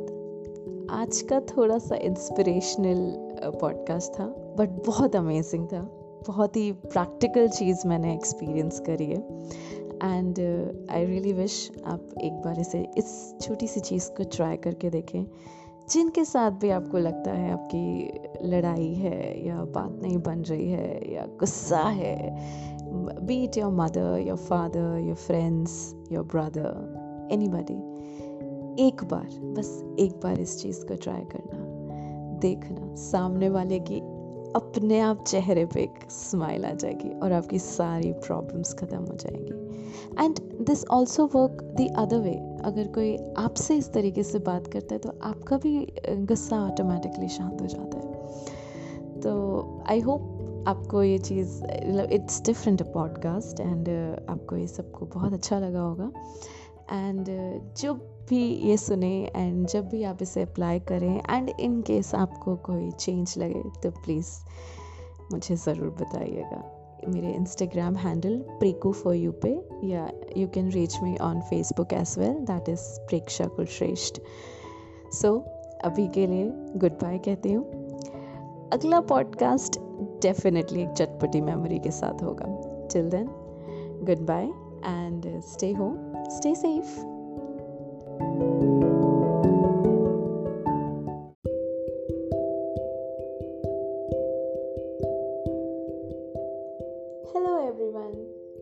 आज 0.90 1.22
का 1.22 1.40
थोड़ा 1.40 1.78
सा 1.78 1.96
इंस्पिरेशनल 1.96 3.14
पॉडकास्ट 3.62 4.20
था 4.20 4.26
बट 4.58 4.70
बहुत 4.70 5.16
अमेजिंग 5.16 5.68
था। 5.68 6.07
बहुत 6.28 6.56
ही 6.58 6.72
प्रैक्टिकल 6.72 7.48
चीज़ 7.48 7.88
मैंने 7.88 8.14
एक्सपीरियंस 8.14 8.80
करी 8.80 9.06
है। 9.06 9.20
एंड 10.04 10.40
आई 10.92 11.06
रियली 11.06 11.34
विश 11.34 11.72
आप 11.86 12.10
एक 12.22 12.34
बार 12.34 12.60
इसे, 12.60 12.88
इस 12.98 13.36
छोटी 13.42 13.68
सी 13.68 13.80
चीज़ 13.80 14.10
को 14.12 14.24
ट्राई 14.24 14.58
करके 14.58 14.90
देखें, 14.90 15.26
जिनके 15.90 16.26
साथ 16.26 16.52
भी 16.52 16.70
आपको 16.70 16.98
लगता 16.98 17.32
है 17.32 17.52
आपकी 17.52 18.12
लड़ाई 18.50 18.94
है 18.94 19.48
या 19.48 19.64
बात 19.64 20.00
नहीं 20.04 20.18
बन 20.18 20.40
रही 20.40 20.70
है 20.70 21.14
या 21.14 21.26
गुस्सा 21.40 21.80
है 21.80 22.18
be it 23.26 23.58
your 23.58 23.72
mother 23.72 24.18
your 24.28 24.38
father 24.38 24.98
your 25.00 25.16
friends 25.16 25.96
your 26.12 26.24
brother 26.24 27.30
any 27.32 27.48
एक 28.80 29.04
बार, 29.04 29.28
बस 29.44 29.96
एक 30.00 30.12
बार 30.12 30.40
इस 30.40 30.62
चीज़ 30.62 30.86
को 30.86 30.96
ट्राई 30.96 31.22
करना, 31.22 31.60
देखना, 32.40 32.96
सामने 32.96 33.50
वाले 33.50 33.80
की 33.80 34.02
अपने 34.56 35.00
आप 35.00 35.24
चेहरे 35.24 35.66
पे 35.66 35.82
एक 35.82 36.12
स्माइल 36.12 36.66
आ 36.66 36.72
जाएगी 36.74 37.10
और 37.20 37.32
आपकी 37.32 37.60
सारी 37.60 38.12
प्रॉब्लम्स 38.26 38.74
ख़त्म 38.74 38.98
हो 38.98 39.16
जाएँगी। 39.16 40.26
And 40.26 40.40
this 40.66 40.86
also 40.86 41.26
work 41.26 41.64
the 41.80 41.88
other 41.98 42.18
way 42.18 42.34
अगर 42.66 42.88
कोई 42.88 43.16
आपसे 43.38 43.76
इस 43.76 43.92
तरीके 43.94 44.24
से 44.24 44.40
बात 44.40 44.68
करता 44.68 44.96
है 44.96 45.00
तो 45.00 45.14
आपका 45.24 45.58
भी 45.58 45.76
गुस्सा 46.02 46.62
ऑटोमेटिकली 46.62 47.28
शांत 47.28 47.62
हो 47.62 47.68
जाता 47.68 47.98
है। 47.98 49.22
तो 49.22 49.84
आई 49.90 50.00
होप 50.00 50.66
आपको 50.68 51.04
ये 51.04 51.18
चीज़ 51.18 51.64
इट्स 52.12 52.42
डिफरेंट 52.46 52.82
पॉडकास्ट 52.94 53.60
एंड 53.60 53.90
आपको 54.30 54.56
ये 54.56 54.68
सबको 54.68 55.06
बहुत 55.06 55.34
अच्छा 55.34 55.60
लगा 55.60 55.82
होगा। 55.82 56.12
एंड 56.92 57.26
जो 57.78 57.94
भी 58.30 58.40
ये 58.70 58.78
सुने 58.78 59.12
एंड 59.36 59.68
जब 59.68 59.88
भी 59.90 60.04
आप 60.04 60.22
इसे 60.22 60.42
अप्लाई 60.42 60.80
करें 60.80 61.22
एंड 61.30 61.50
इन 61.50 61.82
केस 61.82 62.14
आपको 62.16 62.56
कोई 62.66 62.90
चेंज 62.92 63.34
लगे 63.38 63.64
तो 63.84 63.90
प्लीज़ 64.04 64.32
मुझे 65.32 65.56
ज़रूर 65.56 65.90
बताइएगा। 66.02 66.64
मेरे 67.08 67.32
Instagram 67.32 67.96
handle 67.96 68.38
Preko 68.60 68.92
for 68.92 69.16
you 69.16 69.32
पे, 69.46 69.50
या 69.84 70.10
you 70.38 70.48
can 70.48 70.70
reach 70.72 70.98
me 71.04 71.16
on 71.18 71.42
Facebook 71.42 71.94
as 71.94 72.16
well 72.20 72.40
that 72.46 72.70
is 72.70 72.82
Preksha 73.10 73.48
Kulshreshtha 73.48 74.22
so 75.14 75.38
अभी 75.86 76.08
के 76.08 76.28
लिए 76.28 76.52
गुड 76.78 76.94
बाय 77.02 77.18
कहती 77.18 77.54
हूँ। 77.54 77.66
अगला 78.74 79.02
पॉडकास्ट 79.10 79.80
डेफिनेटली 80.22 80.82
एक 80.82 80.90
चटपटी 80.90 81.42
मेमोरी 81.42 81.80
के 81.80 81.92
साथ 81.92 82.24
होगा। 82.24 82.56
Till 82.94 83.10
then 83.10 83.28
goodbye 84.28 84.46
and 84.86 85.40
stay 85.44 85.72
home 85.74 85.98
stay 86.30 86.56
safe 86.56 87.17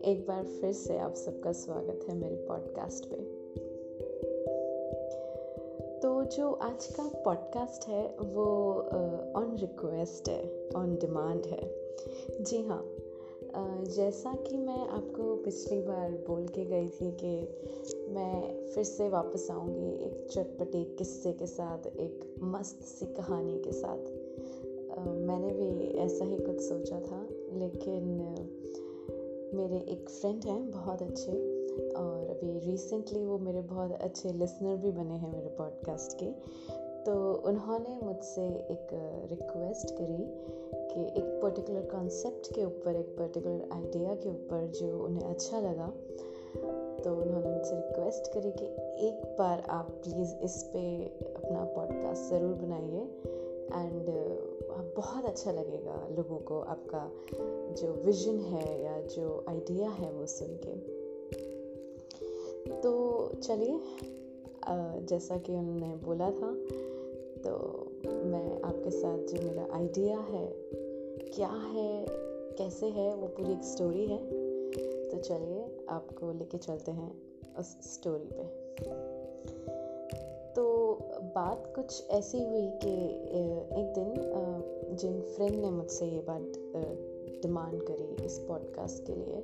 एक 0.06 0.26
बार 0.26 0.44
फिर 0.44 0.72
से 0.72 0.98
आप 0.98 1.14
सबका 1.14 1.52
स्वागत 1.52 2.00
है 2.08 2.14
मेरे 2.14 2.36
पॉडकास्ट 2.36 3.06
पे। 3.10 3.16
तो 5.98 6.24
जो 6.24 6.52
आज 6.52 6.86
का 6.86 7.22
पॉडकास्ट 7.24 7.88
है, 7.88 8.16
वो 8.22 8.44
ऑन 9.36 9.56
रिक्वेस्ट 9.60 10.28
है 10.28 10.68
ऑन 10.76 10.94
डिमांड 10.94 11.46
है। 11.46 11.74
जी 12.40 12.62
हाँ 12.62 12.95
जैसा 13.56 14.32
कि 14.32 14.56
मैं 14.56 14.86
आपको 14.88 15.34
पिछली 15.36 15.80
बार 15.82 16.10
बोल 16.26 16.46
के 16.48 16.64
गई 16.64 16.88
थी 16.88 17.10
कि 17.12 17.34
मैं 18.14 18.66
फिर 18.66 18.84
से 18.84 19.08
वापस 19.08 19.46
आऊँगी 19.50 19.92
एक 20.04 20.26
चटपटे 20.32 20.82
किस्से 20.98 21.32
के 21.32 21.46
साथ, 21.46 21.86
एक 21.86 22.34
मस्त 22.42 22.82
सी 22.82 23.06
कहानी 23.06 23.58
के 23.58 23.72
साथ। 23.72 23.98
मैंने 24.98 25.52
भी 25.52 25.88
ऐसा 25.98 26.24
ही 26.24 26.36
कुछ 26.36 26.60
सोचा 26.60 27.00
था, 27.00 27.26
लेकिन 27.52 28.04
मेरे 29.54 29.78
एक 29.92 30.08
फ्रेंड 30.10 30.44
हैं 30.44 30.70
बहुत 30.70 31.02
अच्छे, 31.02 31.32
और 31.92 32.26
अभी 32.30 32.58
रिसेंटली 32.70 33.24
वो 33.24 33.38
मेरे 33.38 33.60
बहुत 33.62 33.92
अच्छे 33.92 34.32
लिसनर 34.32 34.76
भी 34.76 34.90
बने 34.90 35.14
हैं 35.14 35.32
मेरे 35.32 35.48
पॉडकास्ट 35.48 36.18
के। 36.22 36.30
तो 37.06 37.12
उन्होंने 37.34 37.98
मुझसे 38.02 38.44
एक 38.70 38.88
रिक्वेस्ट 39.30 39.90
करी 39.90 40.24
कि 40.88 41.02
एक 41.18 41.40
पर्टिकुलर 41.42 41.80
कॉन्सेप्ट 41.80 42.54
के 42.54 42.64
ऊपर, 42.64 42.96
एक 42.96 43.06
पर्टिकुलर 43.06 43.68
आइडिया 43.72 44.14
के 44.14 44.28
ऊपर 44.28 44.66
जो 44.66 45.04
उन्हें 45.04 45.22
अच्छा 45.22 45.60
लगा 45.60 45.86
तो 47.04 47.14
उन्होंने 47.22 47.50
मुझसे 47.50 47.74
रिक्वेस्ट 47.74 48.32
करी 48.32 48.50
कि 48.50 48.66
एक 49.06 49.36
बार 49.38 49.62
आप 49.68 49.90
प्लीज़ 49.90 50.34
इस 50.44 50.62
पे 50.62 50.82
अपना 51.34 51.64
पॉडकास्ट 51.64 52.30
ज़रूर 52.30 52.54
बनाइए 52.54 53.02
एंड 53.76 54.04
बहुत 54.96 55.24
अच्छा 55.24 55.52
लगेगा 55.52 56.08
लोगों 56.10 56.38
को 56.38 56.60
आपका 56.60 57.10
जो 57.72 57.92
विजन 58.06 58.38
है 58.40 58.82
या 58.82 59.00
जो 59.00 59.44
आइडिया 59.48 59.90
है 59.90 60.12
वो 60.12 60.26
सुन 60.26 60.58
के। 60.66 60.76
तो 62.80 62.92
चलिए 63.34 63.80
जैसा 65.06 65.38
कि 65.38 65.52
उन्होंने 65.52 65.94
बोला 65.96 66.30
था 66.30 66.56
तो 67.46 67.56
मैं 68.24 68.62
आपके 68.62 68.90
साथ 68.90 69.18
जो 69.18 69.42
मेरा 69.42 69.66
आइडिया 69.72 70.18
है, 70.18 70.46
क्या 71.34 71.48
है, 71.48 72.06
कैसे 72.58 72.86
है, 72.86 73.14
वो 73.14 73.26
पूरी 73.26 73.52
एक 73.52 73.64
स्टोरी 73.64 74.06
है। 74.06 74.18
तो 75.10 75.18
चलिए 75.18 75.86
आपको 75.88 76.32
लेके 76.32 76.58
चलते 76.58 76.90
हैं 76.90 77.22
उस 77.58 77.66
स्टोरी 77.66 78.28
पे। 78.32 78.44
तो 80.52 80.98
बात 81.22 81.72
कुछ 81.76 82.10
ऐसी 82.10 82.38
हुई 82.38 82.66
कि 82.66 82.94
एक 83.80 83.92
दिन 83.98 84.14
जिन 84.96 85.20
फ्रेंड 85.20 85.56
ने 85.56 85.70
मुझसे 85.70 86.06
ये 86.06 86.20
बात 86.20 86.52
डिमांड 87.42 87.82
करी 87.82 88.24
इस 88.24 88.38
पॉडकास्ट 88.38 89.06
के 89.06 89.14
लिए 89.14 89.42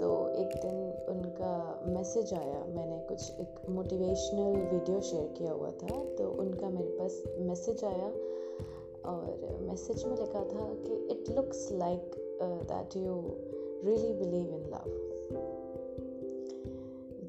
तो 0.00 0.08
एक 0.34 0.54
दिन 0.64 0.76
उनका 1.08 1.52
मैसेज 1.86 2.32
आया, 2.34 2.64
मैंने 2.68 2.98
कुछ 3.08 3.40
एक 3.40 3.68
मोटिवेशनल 3.70 4.56
वीडियो 4.72 5.00
शेयर 5.00 5.26
किया 5.38 5.52
हुआ 5.52 5.70
था 5.82 6.02
तो 6.18 6.28
उनका 6.42 6.68
मेरे 6.68 6.90
पास 6.98 7.22
मैसेज 7.40 7.84
आया 7.84 8.08
और 9.10 9.58
मैसेज 9.62 10.04
में 10.04 10.16
लिखा 10.16 10.44
था 10.44 10.72
कि 10.84 10.94
it 11.12 11.30
looks 11.36 11.68
like 11.72 12.14
that 12.42 12.96
you 12.96 13.14
really 13.84 14.12
believe 14.14 14.54
in 14.54 14.64
love 14.74 14.90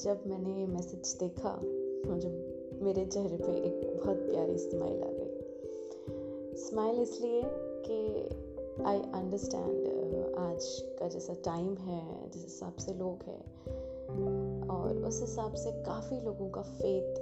जब 0.04 0.24
मैंने 0.28 0.60
ये 0.60 0.66
मैसेज 0.68 1.16
देखा, 1.20 1.60
मुझे 2.08 2.30
मेरे 2.82 3.06
चेहरे 3.06 3.38
पे 3.38 3.51
एक 3.58 3.97
बहुत 3.97 4.18
प्यारी 4.18 4.58
स्माइल 4.58 5.04
आ 5.04 5.12
गई। 5.12 6.56
स्माइल 6.58 7.01
इसलिए 7.01 7.41
कि 7.86 8.84
आई 8.86 8.99
अंडरस्टैंड 9.14 10.03
आज 10.22 10.82
का 10.99 11.07
जैसा 11.07 11.34
टाइम 11.34 11.78
है, 11.78 12.30
जिस 12.30 12.43
हिसाब 12.43 12.76
से 12.76 12.93
लोग 12.93 13.24
हैं, 13.24 13.41
और 14.68 14.97
उस 14.97 15.22
हिसाब 15.22 15.53
से 15.53 15.72
काफ़ी 15.72 16.22
लोगों 16.22 16.49
का 16.49 16.61
फेथ 16.61 17.16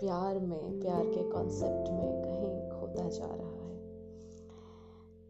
प्यार 0.00 0.38
में, 0.38 0.80
प्यार 0.80 1.06
के 1.06 1.30
कॉन्सेप्ट 1.30 1.90
में 1.90 2.22
कहीं 2.22 2.80
खोता 2.80 3.08
जा 3.08 3.26
रहा 3.26 3.48
है। 3.48 3.62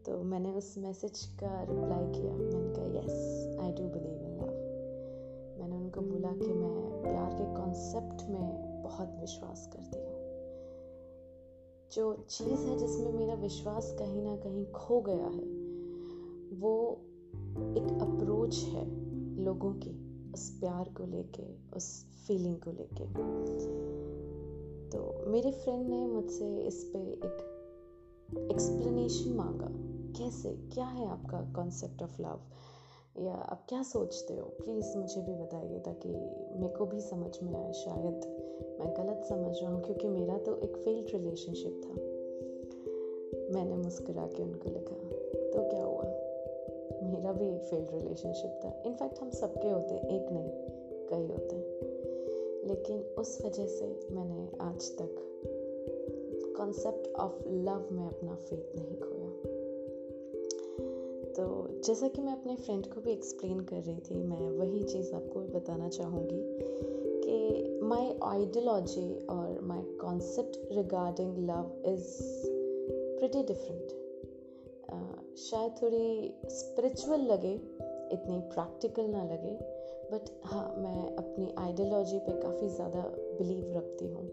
तो 0.03 0.23
मैंने 0.23 0.51
उस 0.51 0.77
मैसेज 0.77 1.19
का 1.25 1.61
रिप्लाई 1.61 2.21
किया। 2.21 2.33
मैंने 2.33 2.73
कहा 2.73 2.85
yes 2.85 3.57
I 3.61 3.71
do 3.71 3.83
believe 3.83 4.21
in 4.21 4.37
love 4.37 4.63
मैंने 5.59 5.75
उनको 5.75 6.01
बोला 6.01 6.31
कि 6.31 6.53
मैं 6.53 7.01
प्यार 7.03 7.33
के 7.33 7.55
कॉन्सेप्ट 7.55 8.29
में 8.29 8.83
बहुत 8.83 9.17
विश्वास 9.19 9.69
करती 9.73 9.99
हूँ। 9.99 10.13
जो 11.91 12.25
चीज़ 12.29 12.59
है 12.59 12.77
जिसमें 12.77 13.13
मेरा 13.13 13.33
विश्वास 13.33 13.95
कहीं 13.99 14.21
ना 14.21 14.35
कहीं 14.35 14.65
खो 14.65 15.01
गया 15.01 15.27
है 15.27 15.62
वो 16.59 17.01
एक 17.77 17.99
अप्रोच 18.01 18.55
है 18.57 18.85
लोगों 19.43 19.73
की 19.73 19.91
उस 20.33 20.59
प्यार 20.59 20.89
को 20.97 21.05
लेके, 21.05 21.43
उस 21.75 22.05
फीलिंग 22.27 22.55
को 22.55 22.71
लेके। 22.71 23.05
तो 24.89 25.25
मेरे 25.27 25.51
फ्रेंड 25.51 25.89
ने 25.89 26.07
मुझसे 26.07 26.57
इस 26.61 26.83
पे 26.83 26.99
एक 26.99 27.49
एक्सप्लेनेशन 28.51 29.29
मांगा। 29.29 29.67
कैसे? 30.19 30.49
क्या 30.73 30.85
है 30.85 31.07
आपका 31.07 31.53
कॉन्सेप्ट 31.55 32.03
ऑफ़ 32.03 32.21
लव 32.21 32.39
या 33.19 33.33
आप 33.33 33.65
क्या 33.69 33.83
सोचते 33.83 34.37
हो? 34.37 34.45
प्लीज़ 34.45 34.97
मुझे 34.97 35.21
भी 35.21 35.33
बताइए 35.33 35.79
ताकि 35.79 36.09
मेरे 36.59 36.73
को 36.73 36.85
भी 36.85 37.01
समझ 37.01 37.39
में 37.43 37.55
आए। 37.55 37.73
शायद 37.73 38.15
मैं 38.79 38.93
गलत 38.97 39.25
समझ 39.29 39.55
रहा 39.61 39.73
हूँ, 39.73 39.83
क्योंकि 39.83 40.07
मेरा 40.07 40.37
तो 40.37 40.57
एक 40.57 40.77
फेल्ड 40.77 41.07
रिलेशनशिप 41.13 41.81
था। 41.85 41.93
मैंने 43.53 43.77
मुस्कुरा 43.77 44.27
के 44.27 44.43
उनको 44.43 44.69
लिखा 44.69 44.95
तो 45.53 45.69
क्या 45.69 45.83
हुआ? 45.83 46.12
मेरा 47.03 47.33
भी 47.33 47.57
फेल्ड 47.57 47.87
रिलेशनशिप 47.93 48.59
था। 48.65 48.83
इनफैक्ट 48.85 49.19
हम 49.19 49.29
सबके 49.29 49.69
होते, 49.69 49.95
एक 49.95 50.27
नहीं, 50.31 50.49
कई 51.07 51.33
होते 51.33 51.55
हैं। 51.55 51.73
लेकिन 52.67 53.01
उस 53.19 53.45
वजह 53.45 53.65
से 53.65 54.07
मैंने 54.11 54.49
आज 54.61 54.97
तक 54.97 55.15
कॉन्सेप्ट 56.57 57.15
ऑफ़ 57.19 57.49
लव 57.49 57.87
में 57.91 58.07
अपना 58.07 58.35
फेथ 58.35 58.75
नहीं 58.75 58.99
खोया। 58.99 59.23
तो 61.33 61.67
जैसा 61.81 62.07
कि 62.07 62.21
मैं 62.21 62.33
अपने 62.33 62.55
फ्रेंड 62.55 62.87
को 62.87 63.01
भी 63.01 63.11
एक्सप्लेन 63.11 63.59
कर 63.59 63.75
रही 63.75 63.99
थी, 63.99 64.23
मैं 64.23 64.51
वही 64.51 64.83
चीज़ 64.83 65.13
आपको 65.13 65.39
भी 65.39 65.47
बताना 65.47 65.89
चाहूँगी 65.89 66.59
कि 67.25 67.79
माई 67.83 68.19
आइडियोलॉजी 68.23 69.25
और 69.25 69.59
my 69.61 69.81
concept 69.81 70.59
regarding 70.71 71.37
love 71.37 71.71
is 71.85 72.17
pretty 73.19 73.43
different 73.43 74.02
शायद 75.35 75.71
थोड़ी 75.81 76.33
स्पिरिचुअल 76.49 77.21
लगे, 77.21 77.53
इतनी 78.13 78.37
प्रैक्टिकल 78.49 79.05
ना 79.05 79.23
लगे 79.23 79.53
बट 80.11 80.29
हाँ 80.43 80.65
मैं 80.77 81.15
अपनी 81.15 81.53
आइडियोलॉजी 81.57 82.19
पे 82.19 82.31
काफ़ी 82.41 82.67
ज़्यादा 82.69 83.01
बिलीव 83.37 83.71
रखती 83.77 84.07
हूँ। 84.07 84.23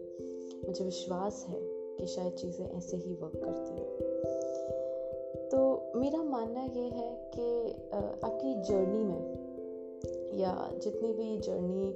मुझे 0.67 0.83
विश्वास 0.83 1.45
है 1.49 1.59
कि 1.97 2.05
शायद 2.07 2.33
चीज़ें 2.33 2.65
ऐसे 2.67 2.97
ही 2.97 3.13
वर्क 3.13 3.35
करती 3.35 3.73
हैं। 3.73 3.89
तो 5.49 5.59
मेरा 5.95 6.21
मानना 6.23 6.63
ये 6.63 6.83
है 6.89 7.09
कि 7.35 7.47
आपकी 8.25 8.53
जर्नी 8.63 9.03
में 9.03 9.23
या 10.39 10.53
जितनी 10.83 11.13
भी 11.13 11.37
जर्नी 11.39 11.89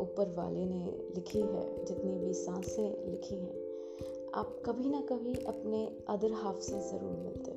ऊपर 0.00 0.34
वाले 0.36 0.64
ने 0.64 0.84
लिखी 1.16 1.40
है, 1.40 1.84
जितनी 1.84 2.14
भी 2.14 2.32
साँसें 2.34 3.10
लिखी 3.10 3.34
हैं, 3.34 3.54
आप 4.34 4.56
कभी 4.66 4.88
ना 4.88 5.00
कभी 5.00 5.34
अपने 5.48 5.84
अदर 6.08 6.32
हाफ़ 6.32 6.60
से 6.60 6.80
ज़रूर 6.80 7.12
मिलते 7.18 7.50
हो। 7.50 7.53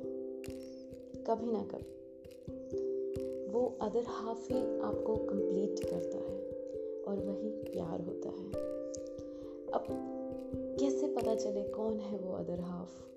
कभी 1.30 1.46
ना 1.46 1.62
कभी। 1.62 1.94
वो 3.52 3.78
अदर 3.80 4.04
हाफ़ 4.08 4.52
ही 4.52 4.60
आपको 4.80 5.16
कंप्लीट 5.16 5.80
करता 5.90 6.18
है 6.18 6.38
और 7.02 7.24
वही 7.26 7.48
प्यार 7.48 8.00
होता 8.00 8.28
है। 8.28 8.52
अब 9.72 9.86
कैसे 10.80 11.06
पता 11.06 11.34
चले 11.34 11.62
कौन 11.62 12.00
है 12.00 12.18
वो 12.18 12.32
अदर 12.34 12.60
हाफ़ 12.60 13.08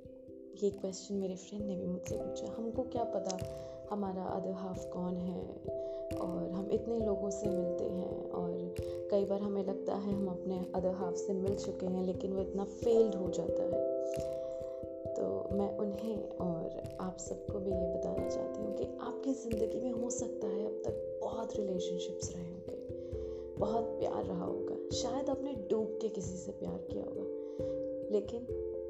ये 0.64 0.70
क्वेश्चन 0.70 1.16
मेरे 1.16 1.36
फ्रेंड 1.36 1.66
ने 1.66 1.76
भी 1.76 1.88
मुझसे 1.88 2.16
पूछा। 2.16 2.55
हमको 2.57 2.84
क्या 2.84 3.03
पता 3.03 3.38
हमारा 3.91 4.24
अदर 4.24 4.51
हाफ़ 4.51 4.88
कौन 4.88 5.16
है? 5.16 5.41
और 6.18 6.51
हम 6.51 6.70
इतने 6.72 6.99
लोगों 6.99 7.30
से 7.30 7.49
मिलते 7.49 7.84
हैं 7.84 8.32
और 8.32 8.76
कई 9.12 9.26
बार 9.26 9.41
हमें 9.41 9.66
लगता 9.66 9.95
है 9.95 10.14
हम 10.14 10.28
अपने 10.28 10.72
अदर 10.76 10.91
हाफ़ 10.91 11.16
से 11.16 11.34
मिल 11.34 11.55
चुके 11.55 11.86
हैं, 11.86 12.05
लेकिन 12.05 12.34
वो 12.34 12.41
इतना 12.41 12.64
फेल्ड 12.64 13.16
हो 13.16 13.30
जाता 13.30 13.64
है। 13.64 13.91
तो 15.14 15.49
मैं 15.51 15.78
उन्हें 15.78 16.30
और 16.30 16.61
आप 16.80 17.17
सबको 17.19 17.59
भी 17.59 17.72
ये 17.72 17.93
बताना 17.93 18.30
चाहती 18.30 18.59
हूँ 18.61 18.76
कि 18.76 18.84
आपकी 18.84 19.34
ज़िंदगी 19.34 19.82
में 19.82 19.91
हो 19.91 20.09
सकता 20.09 20.47
है 20.47 20.65
अब 20.65 20.82
तक 20.86 21.19
बहुत 21.22 21.55
रिलेशनशिप्स 21.55 22.36
रहे 22.36 22.43
होंगे। 22.43 22.88
बहुत 23.57 23.84
प्यार 23.84 24.26
रहा 24.26 24.45
होगा। 24.45 24.95
शायद 24.95 25.30
आपने 25.30 25.53
डूब 25.53 25.99
के 26.01 26.09
किसी 26.09 26.38
से 26.38 26.51
प्यार 26.51 26.78
किया 26.78 27.03
होगा। 27.03 27.41
लेकिन 28.11 28.41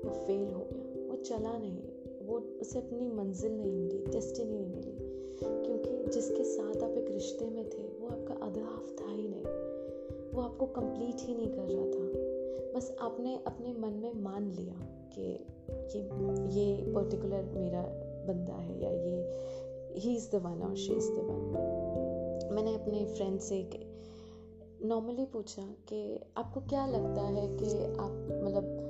वो 0.06 0.12
फेल 0.12 0.54
हो 0.54 0.68
गया। 0.74 1.10
वो 1.10 1.16
चला 1.16 1.58
नहीं। 1.58 1.78
वो 2.28 2.40
उसे 2.62 2.80
अपनी 2.80 3.08
मंजिल 3.08 3.52
नहीं 3.52 3.72
मिली 3.72 4.06
डेस्टिनी 4.06 4.52
नहीं 4.52 4.68
मिली। 4.68 4.98
क्योंकि 5.44 6.12
जिसके 6.12 6.44
साथ 6.44 6.84
आप 6.84 6.98
एक 6.98 7.12
रिश्ते 7.12 7.46
में 7.46 7.70
थे, 7.70 7.84
वो 7.84 8.08
आपका 8.08 8.46
आधा 8.46 8.62
हाफ़ 8.62 8.92
था 8.92 9.12
ही 9.12 9.28
नहीं। 9.28 9.72
वो 10.32 10.42
आपको 10.42 10.66
कंप्लीट 10.66 11.16
ही 11.20 11.36
नहीं 11.36 11.52
कर 11.52 11.62
रहा 11.62 11.86
था। 11.86 12.32
बस 12.74 12.96
आपने 13.00 13.40
अपने 13.48 13.74
मन 13.74 13.90
में 13.90 14.14
मान 14.14 14.52
लिया 14.52 14.74
कि 15.16 15.46
ये 15.70 16.02
ये 16.50 16.94
पर्टिकुलर 16.94 17.44
मेरा 17.44 17.82
बंदा 18.28 18.54
है 18.54 18.84
या 18.84 18.90
ये 18.90 19.30
ही 20.00 20.16
इज़ 20.16 20.32
द 20.32 20.36
वन 20.36 20.62
और 20.62 20.76
शी 20.76 20.94
इज़ 20.94 21.12
द 21.12 21.16
वन 21.16 21.68
मैंने 22.52 22.76
अपने 22.76 23.06
फ्रेंड 23.06 23.40
से 23.40 23.70
नॉर्मली 24.86 25.26
पूछा 25.26 25.62
कि 25.62 26.20
आपको 26.38 26.62
क्या 26.62 26.86
लगता 26.86 27.22
है 27.22 27.58
कि 27.58 27.66
आप 27.86 28.44
मतलब 28.44 28.88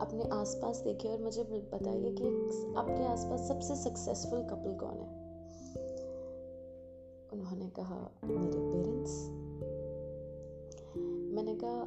अपने 0.00 0.24
आसपास 0.24 0.80
देखिए 0.80 1.12
और 1.12 1.22
मुझे 1.22 1.42
बताइए 1.42 2.12
कि 2.12 2.24
आपके 2.76 3.04
आसपास 3.04 3.48
सबसे 3.48 3.76
सक्सेसफुल 3.76 4.42
कपल 4.42 4.74
कौन 4.74 4.94
है? 4.94 5.22
उन्होंने 7.32 7.70
कहा, 7.70 8.10
मेरे 8.24 8.58
पेरेंट्स 8.58 9.28
मैंने 11.34 11.54
कहा, 11.54 11.80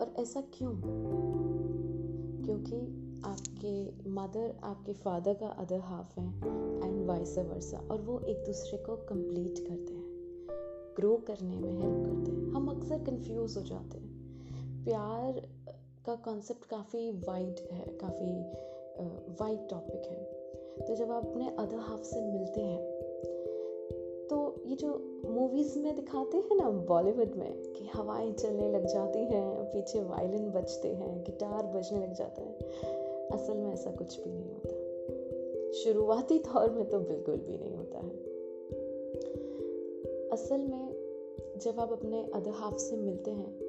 और 0.00 0.14
ऐसा 0.18 0.40
क्यों? 0.40 0.72
क्योंकि 2.44 2.76
आपके 3.24 4.10
मदर 4.10 4.54
आपके 4.62 4.92
फादर 4.92 5.34
का 5.34 5.46
अदर 5.46 5.78
हाफ़ 5.78 6.20
है 6.20 6.26
एंड 6.84 7.06
वाइस 7.06 7.38
वर्सा 7.38 7.78
और 7.90 8.00
वो 8.00 8.20
एक 8.20 8.36
दूसरे 8.36 8.78
को 8.78 8.96
कंप्लीट 8.96 9.58
करते 9.58 9.92
हैं 9.92 10.06
ग्रो 10.96 11.16
करने 11.16 11.56
में 11.56 11.72
हेल्प 11.72 12.06
करते 12.06 12.30
हैं। 12.30 12.50
हम 12.50 12.68
अक्सर 12.68 12.98
कंफ्यूज 12.98 13.56
हो 13.56 13.62
जाते 13.62 13.98
हैं। 13.98 14.84
प्यार 14.84 15.40
का 16.06 16.14
कॉन्सेप्ट 16.14 16.64
काफ़ी 16.64 17.10
वाइड 17.10 17.60
है, 17.72 17.86
काफ़ी 17.88 18.40
वाइड 19.40 19.68
टॉपिक 19.68 20.02
है। 20.06 20.24
तो 20.86 20.94
जब 20.94 21.10
आप 21.10 21.26
अपने 21.26 21.48
अदर 21.48 21.76
हाफ़ 21.76 22.02
से 22.02 22.20
मिलते 22.20 22.60
हैं 22.60 22.96
तो 24.30 24.62
ये 24.66 24.76
जो 24.76 25.22
मूवीज़ 25.26 25.78
में 25.78 25.94
दिखाते 25.96 26.36
हैं 26.36 26.56
ना 26.56 26.70
बॉलीवुड 26.70 27.34
में, 27.36 27.72
कि 27.72 27.88
हवाएँ 27.94 28.32
चलने 28.32 28.72
लग 28.72 28.86
जाती 28.86 29.18
हैं, 29.18 29.64
पीछे 29.64 30.02
वायलिन 30.02 30.50
बजते 30.50 30.88
हैं 30.88 31.22
गिटार 31.22 31.66
बजने 31.66 31.98
लग 31.98 32.12
जाता 32.12 32.42
है 32.42 32.58
असल 33.32 33.56
में 33.56 33.72
ऐसा 33.72 33.90
कुछ 33.90 34.20
भी 34.20 34.32
नहीं 34.32 34.52
होता। 34.52 34.86
शुरुआती 35.72 36.38
दौर 36.38 36.70
में 36.70 36.88
तो 36.88 37.00
बिल्कुल 37.00 37.36
भी 37.36 37.58
नहीं 37.58 37.76
होता 37.76 37.98
है। 37.98 38.26
असल 40.28 40.58
में 40.58 41.06
जब 41.62 41.80
आप 41.80 41.92
अपने 41.92 42.22
अदर 42.34 42.50
हाफ़ 42.50 42.76
से 42.76 42.96
मिलते 42.96 43.30
हैं 43.30 43.66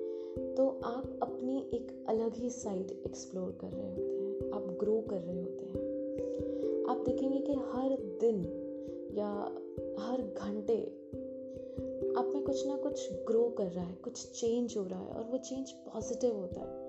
तो 0.58 0.80
आप 0.84 1.20
अपनी 1.22 1.58
एक 1.74 2.06
अलग 2.08 2.34
ही 2.34 2.50
साइड 2.50 2.92
एक्सप्लोर 3.06 3.58
कर 3.62 3.68
रहे 3.68 3.90
होते 3.90 4.02
हैं। 4.02 4.52
आप 4.52 4.78
ग्रो 4.80 5.04
कर 5.10 5.20
रहे 5.20 5.42
होते 5.42 5.66
हैं। 5.66 5.78
आप 6.90 6.98
देखेंगे 6.98 7.40
कि 7.40 7.54
हर 7.54 7.98
दिन 8.22 8.44
या 9.14 9.32
हर 10.00 10.22
घंटे 10.22 10.78
आप 12.18 12.32
में 12.34 12.44
कुछ 12.44 12.68
ना 12.68 12.76
कुछ 12.76 13.12
ग्रो 13.12 13.50
कर 13.58 13.68
रहा 13.68 13.84
है, 13.84 13.96
कुछ 14.04 14.32
चेंज 14.32 14.78
हो 14.78 14.84
रहा 14.84 15.00
है 15.00 15.14
और 15.14 15.24
वो 15.24 15.38
चेंज 15.38 15.72
पॉजिटिव 15.72 16.36
होता 16.36 16.62
है। 16.62 16.87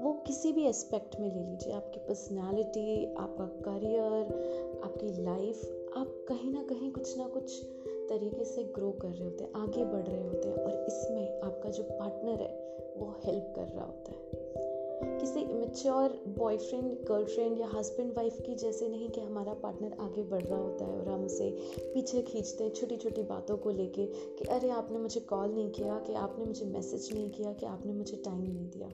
वो 0.00 0.12
किसी 0.26 0.52
भी 0.52 0.64
एस्पेक्ट 0.66 1.20
में 1.20 1.28
ले 1.28 1.40
लीजिए, 1.40 1.72
आपकी 1.72 1.98
पर्सनालिटी 1.98 3.14
आपका 3.14 3.46
करियर 3.62 4.80
आपकी 4.84 5.22
लाइफ 5.22 5.92
आप 5.96 6.24
कहीं 6.28 6.52
ना 6.52 6.62
कहीं 6.62 6.92
कुछ 6.92 7.18
ना 7.18 7.26
कुछ 7.26 7.62
तरीके 8.08 8.44
से 8.44 8.64
ग्रो 8.64 8.90
कर 8.90 9.08
रहे 9.08 9.24
होते 9.24 9.44
हैं, 9.44 9.52
आगे 9.54 9.84
बढ़ 9.84 10.06
रहे 10.06 10.22
होते 10.22 10.48
हैं 10.48 10.56
और 10.56 10.86
इसमें 10.86 11.40
आपका 11.40 11.70
जो 11.70 11.82
पार्टनर 11.82 12.42
है, 12.42 12.94
वो 12.96 13.14
हेल्प 13.24 13.52
कर 13.56 13.62
रहा 13.62 13.84
होता 13.84 14.12
है। 14.12 15.18
किसी 15.20 15.44
मेच्योर 15.44 16.22
बॉयफ्रेंड 16.38 16.92
गर्लफ्रेंड 17.08 17.58
या 17.58 17.68
हस्बैंड 17.74 18.12
वाइफ 18.16 18.40
की 18.46 18.54
जैसे 18.54 18.88
नहीं 18.88 19.10
कि 19.10 19.20
हमारा 19.20 19.54
पार्टनर 19.54 19.96
आगे 20.00 20.22
बढ़ 20.22 20.42
रहा 20.42 20.58
होता 20.58 20.84
है 20.84 20.98
और 21.00 21.08
हम 21.08 21.24
उसे 21.24 21.50
पीछे 21.94 22.22
खींचते 22.22 22.64
हैं 22.64 22.72
छोटी 22.72 22.96
छोटी 22.96 23.22
बातों 23.22 23.56
को 23.56 23.70
लेके 23.70 24.06
कि 24.06 24.44
अरे 24.44 24.70
आपने 24.70 24.98
मुझे 24.98 25.20
कॉल 25.20 25.50
नहीं 25.50 25.70
किया, 25.70 25.98
कि 25.98 26.14
आपने 26.14 26.44
मुझे 26.44 26.66
मैसेज 26.66 27.08
नहीं 27.14 27.30
किया, 27.30 27.52
कि 27.52 27.66
आपने 27.66 27.92
मुझे 27.92 28.16
टाइम 28.16 28.42
नहीं 28.42 28.70
दिया। 28.70 28.88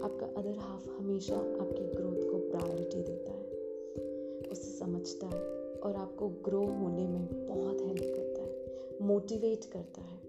आपका 0.00 0.26
अदर 0.26 0.58
हाफ़ 0.58 0.88
हमेशा 0.88 1.36
आपकी 1.36 1.84
ग्रोथ 1.84 2.32
को 2.32 2.50
प्रायोरिटी 2.50 3.02
देता 3.02 3.32
है। 3.32 3.42
उसे 4.50 4.78
समझता 4.78 5.26
है 5.26 5.42
और 5.74 5.96
आपको 5.96 6.28
ग्रो 6.28 6.60
होने 6.60 7.08
में 7.08 7.48
बहुत 7.48 7.80
हेल्प 7.80 8.14
करता 8.16 8.42
है 8.42 8.52
मोटिवेट 9.02 9.64
करता 9.64 10.00
है। 10.00 10.22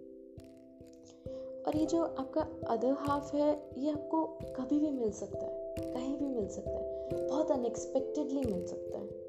और 1.63 1.75
ये 1.75 1.85
जो 1.85 2.03
आपका 2.03 2.41
अदर 2.67 2.91
हाफ़ 2.91 3.35
है, 3.35 3.69
ये 3.77 3.91
आपको 3.91 4.25
कभी 4.43 4.79
भी 4.79 4.91
मिल 4.91 5.11
सकता 5.11 5.45
है, 5.45 5.75
कहीं 5.79 6.17
भी 6.17 6.25
मिल 6.25 6.47
सकता 6.47 6.71
है, 6.71 7.09
बहुत 7.27 7.51
अनएक्सपेक्टेडली 7.51 8.41
मिल 8.53 8.65
सकता 8.65 8.97
है। 8.97 9.23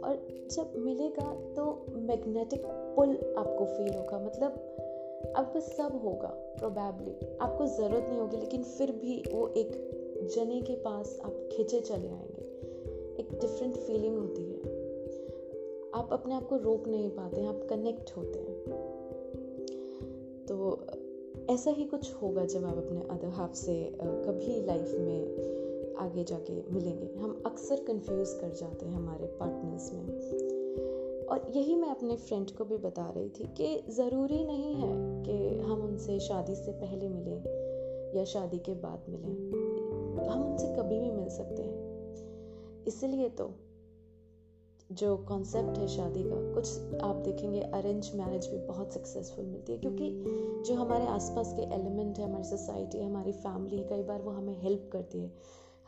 और 0.00 0.26
जब 0.50 0.72
मिलेगा 0.76 1.34
तो 1.34 1.86
मैग्नेटिक 1.90 2.62
पुल 2.64 3.08
आपको 3.38 3.64
फील 3.64 3.94
होगा 3.94 4.18
मतलब 4.18 4.76
आपको 5.36 5.60
सब 5.60 6.00
होगा 6.04 6.28
प्रोबेबली 6.28 7.36
आपको 7.36 7.66
ज़रूरत 7.66 8.06
नहीं 8.08 8.18
होगी, 8.18 8.36
लेकिन 8.36 8.62
फिर 8.62 8.92
भी 8.92 9.24
वो 9.32 9.48
एक 9.48 9.90
जने 10.34 10.60
के 10.62 10.74
पास 10.74 11.18
आप 11.24 11.48
खिंचे 11.52 11.80
चले 11.80 12.08
आएँगे। 12.08 12.42
एक 13.20 13.28
डिफरेंट 13.40 13.76
फीलिंग 13.76 14.18
होती 14.18 14.42
है। 14.42 14.60
आप 15.94 16.08
अपने 16.12 16.34
आप 16.34 16.48
को 16.48 16.56
रोक 16.56 16.88
नहीं 16.88 17.10
पाते 17.10 17.40
हैं 17.40 17.48
आप 17.48 17.66
कनेक्ट 17.70 18.12
होते 18.16 18.38
हैं। 18.38 18.64
तो 20.48 20.86
ऐसा 21.50 21.70
ही 21.70 21.84
कुछ 21.84 22.14
होगा 22.14 22.44
जब 22.44 22.64
आप 22.64 22.76
अपने 22.76 23.00
अदर 23.00 23.28
हाफ़ 23.28 23.54
से 23.54 23.92
कभी 24.02 24.66
लाइफ 24.66 24.94
में 24.98 25.50
आगे 25.94 26.24
जाके 26.24 26.74
मिलेंगे। 26.74 27.14
हम 27.14 27.42
अक्सर 27.46 27.76
कंफ्यूज 27.76 28.32
कर 28.32 28.50
जाते 28.50 28.86
हैं 28.86 28.92
हमारे 28.92 29.26
पार्टनर्स 29.26 29.92
में। 29.92 30.49
और 31.30 31.52
यही 31.56 31.74
मैं 31.74 31.88
अपने 31.88 32.16
फ्रेंड 32.16 32.50
को 32.50 32.64
भी 32.64 32.76
बता 32.76 33.10
रही 33.16 33.28
थी 33.28 33.44
कि 33.56 33.92
ज़रूरी 33.92 34.44
नहीं 34.44 34.74
है 34.74 35.22
कि 35.24 35.58
हम 35.62 35.82
उनसे 35.82 36.20
शादी 36.20 36.54
से 36.54 36.72
पहले 36.72 37.08
मिलें 37.08 38.16
या 38.16 38.24
शादी 38.24 38.58
के 38.58 38.74
बाद 38.74 39.04
मिलें। 39.08 40.28
हम 40.28 40.42
उनसे 40.42 40.66
कभी 40.76 40.98
भी 41.00 41.10
मिल 41.10 41.28
सकते 41.28 41.62
हैं। 41.62 42.84
इसलिए 42.86 43.28
तो 43.28 43.54
जो 44.92 45.16
कॉन्सेप्ट 45.16 45.78
है 45.78 45.86
शादी 45.88 46.22
का, 46.22 46.54
कुछ 46.54 47.00
आप 47.02 47.16
देखेंगे 47.16 47.60
अरेंज 47.60 48.10
मैरिज 48.14 48.46
भी 48.46 48.58
बहुत 48.58 48.92
सक्सेसफुल 48.92 49.44
मिलती 49.44 49.72
है 49.72 49.78
क्योंकि 49.78 50.10
जो 50.66 50.74
हमारे 50.74 51.06
आसपास 51.06 51.52
के 51.52 51.62
एलिमेंट 51.62 52.18
है, 52.18 52.24
हमारी 52.24 52.44
सोसाइटी 52.44 52.98
है, 52.98 53.06
हमारी 53.06 53.32
फैमिली 53.32 53.82
कई 53.82 54.02
बार 54.02 54.22
वो 54.22 54.30
हमें 54.30 54.62
हेल्प 54.62 54.90
करती 54.92 55.18
है 55.18 55.32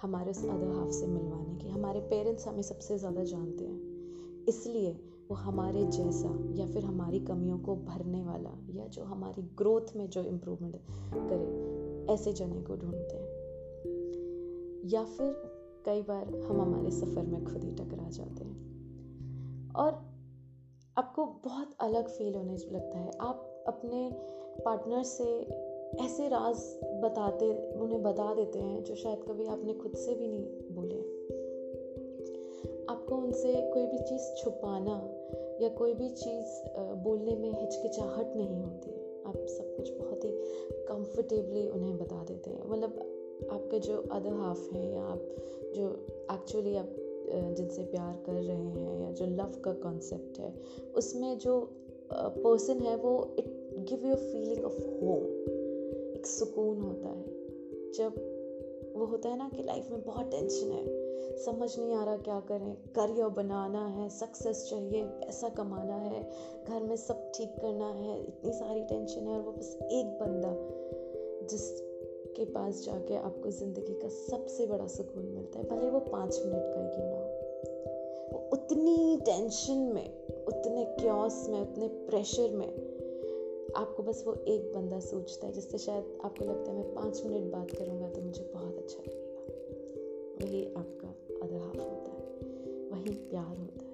हमारे 0.03 0.31
उस 0.31 0.45
अदर 0.45 0.69
हाफ़ 0.69 0.91
से 0.91 1.07
मिलवाने 1.07 1.59
की। 1.59 1.69
हमारे 1.69 2.01
पेरेंट्स 2.01 2.47
हमें 2.49 2.63
सबसे 2.63 2.99
ज़्यादा 2.99 3.25
जानते 3.25 3.65
हैं। 3.65 4.45
इसलिए 4.49 5.12
वो 5.33 5.37
हमारे 5.37 5.85
जैसा 5.85 6.55
या 6.55 6.67
फिर 6.67 6.85
हमारी 6.85 7.21
कमियों 7.21 7.59
को 7.59 7.77
भरने 7.77 8.23
वाला 8.23 8.51
या 8.71 8.87
जो 8.87 9.05
हमारी 9.05 9.43
ग्रोथ 9.43 9.97
में 9.97 10.11
जो 10.11 10.23
इम्प्रूवमेंट 10.23 10.77
करे, 11.15 11.73
ऐसे 12.15 12.33
जने 12.33 12.63
को 12.63 12.77
ढूंढते 12.77 13.17
हैं। 13.17 13.33
या 14.85 15.05
फिर 15.05 15.33
कई 15.87 16.03
बार 16.03 16.37
हम 16.37 16.61
हमारे 16.61 16.91
सफ़र 16.91 17.23
में 17.23 17.45
खुद 17.45 17.65
ही 17.65 17.73
टकरा 17.73 18.09
जाते 18.09 18.45
हैं। 18.45 18.57
और 19.73 20.03
आपको 20.99 21.27
बहुत 21.27 21.77
अलग 21.81 22.09
फील 22.09 22.35
होने 22.35 22.57
लगता 22.57 22.99
है। 22.99 23.11
आप 23.21 23.65
अपने 23.69 24.13
पार्टनर 24.65 25.03
से 25.03 25.25
ऐसे 26.05 26.29
राज 26.29 26.81
बताते, 26.85 27.73
उन्हें 27.73 28.03
बता 28.03 28.35
देते 28.35 28.59
हैं 28.59 28.85
जो 28.85 28.95
शायद 28.95 29.19
कभी 29.29 29.47
आपने 29.47 29.75
खुद 29.75 29.93
से 29.95 30.15
भी 30.15 30.29
नहीं 30.29 30.75
बोले 30.77 31.23
आपको 32.91 33.17
उनसे 33.17 33.71
कोई 33.75 33.87
भी 33.87 33.99
चीज़ 33.99 34.45
छुपाना 34.45 35.22
या 35.61 35.69
कोई 35.69 35.95
भी 35.95 36.09
चीज़ 36.09 36.79
बोलने 36.79 37.37
में 37.37 37.61
हिचकिचाहट 37.61 38.37
नहीं 38.37 38.63
होती। 38.63 38.91
है 38.91 39.23
आप 39.27 39.47
सब 39.49 39.77
कुछ 39.77 39.91
बहुत 39.91 40.25
ही 40.25 40.31
कंफर्टेबली 40.89 41.69
उन्हें 41.69 41.99
बता 41.99 42.25
देते 42.25 42.51
हैं। 42.51 42.69
मतलब 42.69 42.99
आपके 43.53 43.79
जो 43.79 43.97
अदर 44.13 44.33
हाफ़ 44.33 44.75
हैं 44.75 44.95
या 44.95 45.03
आप 45.03 45.37
जो 45.75 46.07
एक्चुअली 46.33 46.77
आप 46.77 46.97
जिनसे 47.57 47.83
प्यार 47.83 48.23
कर 48.27 48.33
रहे 48.33 48.57
हैं 48.57 49.05
या 49.05 49.11
जो 49.11 49.27
लव 49.27 49.61
का 49.65 49.73
कॉन्सेप्ट 49.73 50.39
है, 50.39 50.55
उसमें 50.97 51.39
जो 51.39 51.71
पर्सन 52.13 52.81
है 52.81 52.97
वो 52.97 53.37
it 53.39 53.47
give 53.79 54.07
you 54.07 54.15
feeling 54.15 54.65
of 54.65 54.81
home 54.81 55.25
एक 56.17 56.27
सुकून 56.27 56.81
होता 56.81 57.09
है। 57.09 57.25
जब 57.93 58.13
वो 58.97 59.05
होता 59.05 59.29
है 59.29 59.39
ना 59.39 59.51
कि 59.57 59.63
लाइफ 59.63 59.91
में 59.91 60.03
बहुत 60.03 60.31
टेंशन 60.31 60.73
है 60.73 61.02
समझ 61.23 61.79
नहीं 61.79 61.95
आ 61.95 62.05
रहा 62.05 62.17
क्या 62.17 62.41
करें। 62.41 62.75
करियर 62.75 63.29
बनाना 63.29 63.87
है 63.87 64.09
सक्सेस 64.09 64.67
चाहिए, 64.71 65.03
पैसा 65.05 65.49
कमाना 65.49 65.95
है, 65.95 66.31
घर 66.69 66.83
में 66.83 66.97
सब 66.97 67.33
ठीक 67.35 67.49
करना 67.49 67.89
है, 67.89 68.23
इतनी 68.25 68.53
सारी 68.53 68.81
टेंशन 68.81 69.27
है 69.27 69.37
और 69.37 69.43
वो 69.43 69.53
बस 69.53 69.79
एक 69.83 70.07
बंदा 70.07 70.53
जिस 71.47 71.71
के 72.37 72.45
पास 72.45 72.85
जाके 72.85 73.17
आपको 73.17 73.51
ज़िंदगी 73.51 73.95
का 73.95 74.09
सबसे 74.09 74.67
बड़ा 74.67 74.87
सुकून 74.87 75.25
मिलता 75.25 75.59
है, 75.59 75.65
भले 75.65 75.91
वो 75.91 76.01
पाँच 76.01 76.41
मिनट 76.47 76.75
का 76.75 76.81
ही 76.81 76.89
क्यों 76.89 77.07
ना 77.07 77.17
हो। 77.17 77.31
वो 78.33 78.49
उतनी 78.53 79.17
टेंशन 79.17 79.79
में, 79.79 80.29
उतने 80.47 80.85
क्योस 80.85 81.47
में, 81.49 81.61
उतने 81.61 81.89
प्रेशर 81.89 82.51
में 82.51 82.69
आपको 83.77 84.03
बस 84.03 84.25
वो 84.27 84.35
एक 84.35 84.73
बंदा 84.75 85.01
सोचता 85.01 85.47
है, 85.47 85.53
जिससे 85.53 85.79
शायद 85.79 86.19
आपको 86.25 86.45
लगता 86.45 86.71
है 86.71 86.77
मैं 86.77 86.95
पाँच 86.95 87.23
मिनट 87.27 87.53
बात 87.53 87.71
करूँगा 87.71 88.09
तो 88.09 88.23
मुझे 88.23 88.51
बहुत 88.55 88.79
अच्छा 88.79 89.03
लगेगा। 89.03 89.31
वही 90.43 90.65
होता 90.77 91.02
है 93.11 93.31
प्यार 93.31 93.57
होता 93.57 93.85
है। 93.85 93.93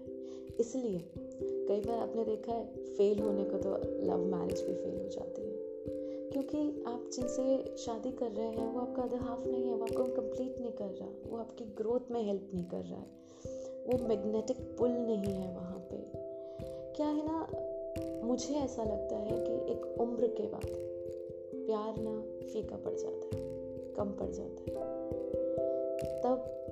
इसलिए 0.61 1.05
कई 1.43 1.81
बार 1.81 1.99
आपने 1.99 2.25
देखा 2.25 2.53
है 2.53 2.67
फेल 2.85 3.19
होने 3.19 3.45
को 3.45 3.59
तो 3.59 3.71
लव 4.07 4.19
मैरिज 4.19 4.61
भी 4.61 4.75
फेल 4.75 5.01
हो 5.03 5.09
जाती 5.09 5.43
है। 5.43 5.59
क्योंकि 6.31 6.85
आप 6.87 7.11
जिनसे 7.13 7.77
शादी 7.77 8.11
कर 8.11 8.31
रहे 8.31 8.47
हैं, 8.47 8.75
वो 8.75 8.81
आपका 8.81 9.03
अदर 9.03 9.17
हाफ़ 9.17 9.49
नहीं 9.49 9.69
है, 9.69 9.75
वो 9.75 9.85
आपको 9.85 10.05
कंप्लीट 10.05 10.61
नहीं 10.61 10.73
कर 10.73 10.85
रहा, 10.85 11.09
वो 11.31 11.39
आपकी 11.39 11.65
ग्रोथ 11.65 12.11
में 12.11 12.23
हेल्प 12.23 12.51
नहीं 12.55 12.65
कर 12.65 12.77
रहा 12.77 13.01
है। 13.01 13.19
वो 13.87 14.09
मैग्नेटिक 14.09 14.57
पुल 14.57 14.91
नहीं 14.91 15.35
है 15.35 15.55
वहाँ 15.55 15.89
पे। 15.93 15.97
क्या 16.97 17.07
है 17.07 17.23
ना, 17.27 17.49
मुझे 18.27 18.55
ऐसा 18.55 18.85
लगता 18.85 19.17
है 19.17 19.31
कि 19.31 19.73
एक 19.73 20.01
उम्र 20.01 20.27
के 20.27 20.43
बाद 20.43 20.67
प्यार 21.67 21.95
ना 21.99 22.47
फीका 22.47 22.77
पड़ 22.77 22.95
जाता 22.95 23.37
है, 23.37 23.43
कम 23.97 24.11
पड़ 24.11 24.31
जाता 24.31 24.63
है। 24.63 24.79
तब 26.23 26.68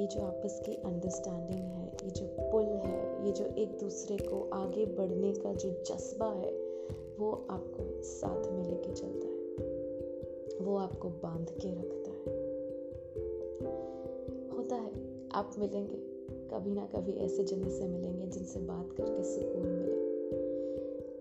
ये 0.00 0.06
जो 0.06 0.20
आपस 0.20 0.62
की 0.66 0.74
अंडरस्टैंडिंग 0.74 1.58
है, 1.58 1.96
ये 2.04 2.10
जो 2.10 2.50
पुल 2.52 2.64
है, 2.64 3.26
ये 3.26 3.32
जो 3.32 3.44
एक 3.44 3.78
दूसरे 3.78 4.16
को 4.16 4.50
आगे 4.52 4.86
बढ़ने 4.86 5.32
का 5.32 5.52
जो 5.52 5.70
जज्बा 5.70 6.26
है, 6.26 6.50
वो 7.18 7.46
आपको 7.50 8.02
साथ 8.02 8.52
में 8.52 8.70
लेके 8.70 8.92
चलता 8.92 9.26
है। 9.26 9.40
वो 10.66 10.76
आपको 10.76 11.08
बाँध 11.08 11.50
के 11.50 11.74
रखता 11.74 12.10
है। 12.10 12.40
होता 14.56 14.76
है, 14.76 14.92
आप 15.32 15.50
मिलेंगे, 15.58 15.96
कभी 16.48 16.70
ना 16.70 16.86
कभी 16.86 17.12
ऐसे 17.12 17.44
जने 17.44 17.70
से 17.70 17.88
मिलेंगे 17.88 18.26
जिनसे 18.26 18.60
बात 18.60 18.92
करके 18.92 19.24
सुकून 19.24 19.66
मिले। 19.66 20.00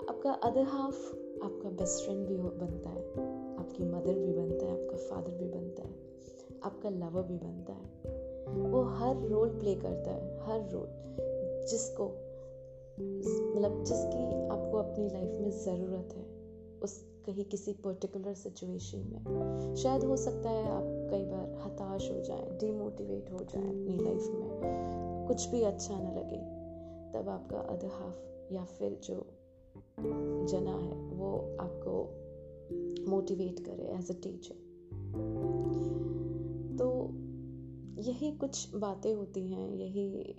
आपका 0.09 0.31
अदर 0.31 0.61
हाफ़ 0.61 1.15
आपका 1.43 1.69
बेस्ट 1.69 2.05
फ्रेंड 2.05 2.27
भी 2.27 2.35
बनता 2.35 2.89
है। 2.89 3.11
आपकी 3.55 3.83
मदर 3.83 4.19
भी 4.19 4.33
बनता 4.33 4.65
है, 4.65 4.83
आपका 4.83 4.97
फादर 4.97 5.31
भी 5.31 5.45
बनता 5.45 5.83
है। 5.83 5.95
आपका 6.63 6.89
लवर 6.89 7.21
भी 7.21 7.37
बनता 7.37 7.73
है। 7.73 7.88
वो 8.53 8.83
हर 8.83 9.27
रोल 9.27 9.49
प्ले 9.49 9.75
करता 9.75 10.11
है, 10.11 10.37
हर 10.39 10.69
रोल 10.69 10.87
जिसको 11.67 12.05
मतलब 13.55 13.83
जिसकी 13.83 14.47
आपको 14.47 14.77
अपनी 14.77 15.09
लाइफ 15.09 15.39
में 15.41 15.51
ज़रूरत 15.51 16.13
है, 16.15 16.23
उस 16.83 16.97
कहीं 17.25 17.45
किसी 17.45 17.73
पर्टिकुलर 17.73 18.33
सिचुएशन 18.33 18.97
में। 18.97 19.75
शायद 19.75 20.03
हो 20.03 20.17
सकता 20.17 20.49
है 20.49 20.69
आप 20.71 20.83
कई 21.11 21.25
बार 21.25 21.59
हताश 21.61 22.09
हो 22.11 22.21
जाएँ 22.21 22.57
डिमोटिवेट 22.57 23.31
हो 23.31 23.37
जाएँ 23.37 23.67
अपनी 23.67 23.97
लाइफ 23.97 24.27
में। 24.33 25.27
कुछ 25.27 25.47
भी 25.47 25.61
अच्छा 25.61 25.99
ना 25.99 26.11
लगे, 26.11 26.37
तब 27.13 27.29
आपका 27.29 27.57
अदर 27.57 27.87
हाफ़ 27.87 28.53
या 28.53 28.63
फिर 28.63 28.99
जो 29.03 29.25
जना 30.49 30.71
है, 30.71 30.93
वो 31.09 31.57
आपको 31.59 31.93
मोटिवेट 33.09 33.59
करे 33.59 33.83
एज 33.83 34.11
अ 34.11 34.13
टीचर 34.13 34.55
तो 36.77 36.89
यही 37.99 38.31
कुछ 38.31 38.75
बातें 38.75 39.13
होती 39.13 39.47
हैं, 39.47 39.69
यही 39.75 40.35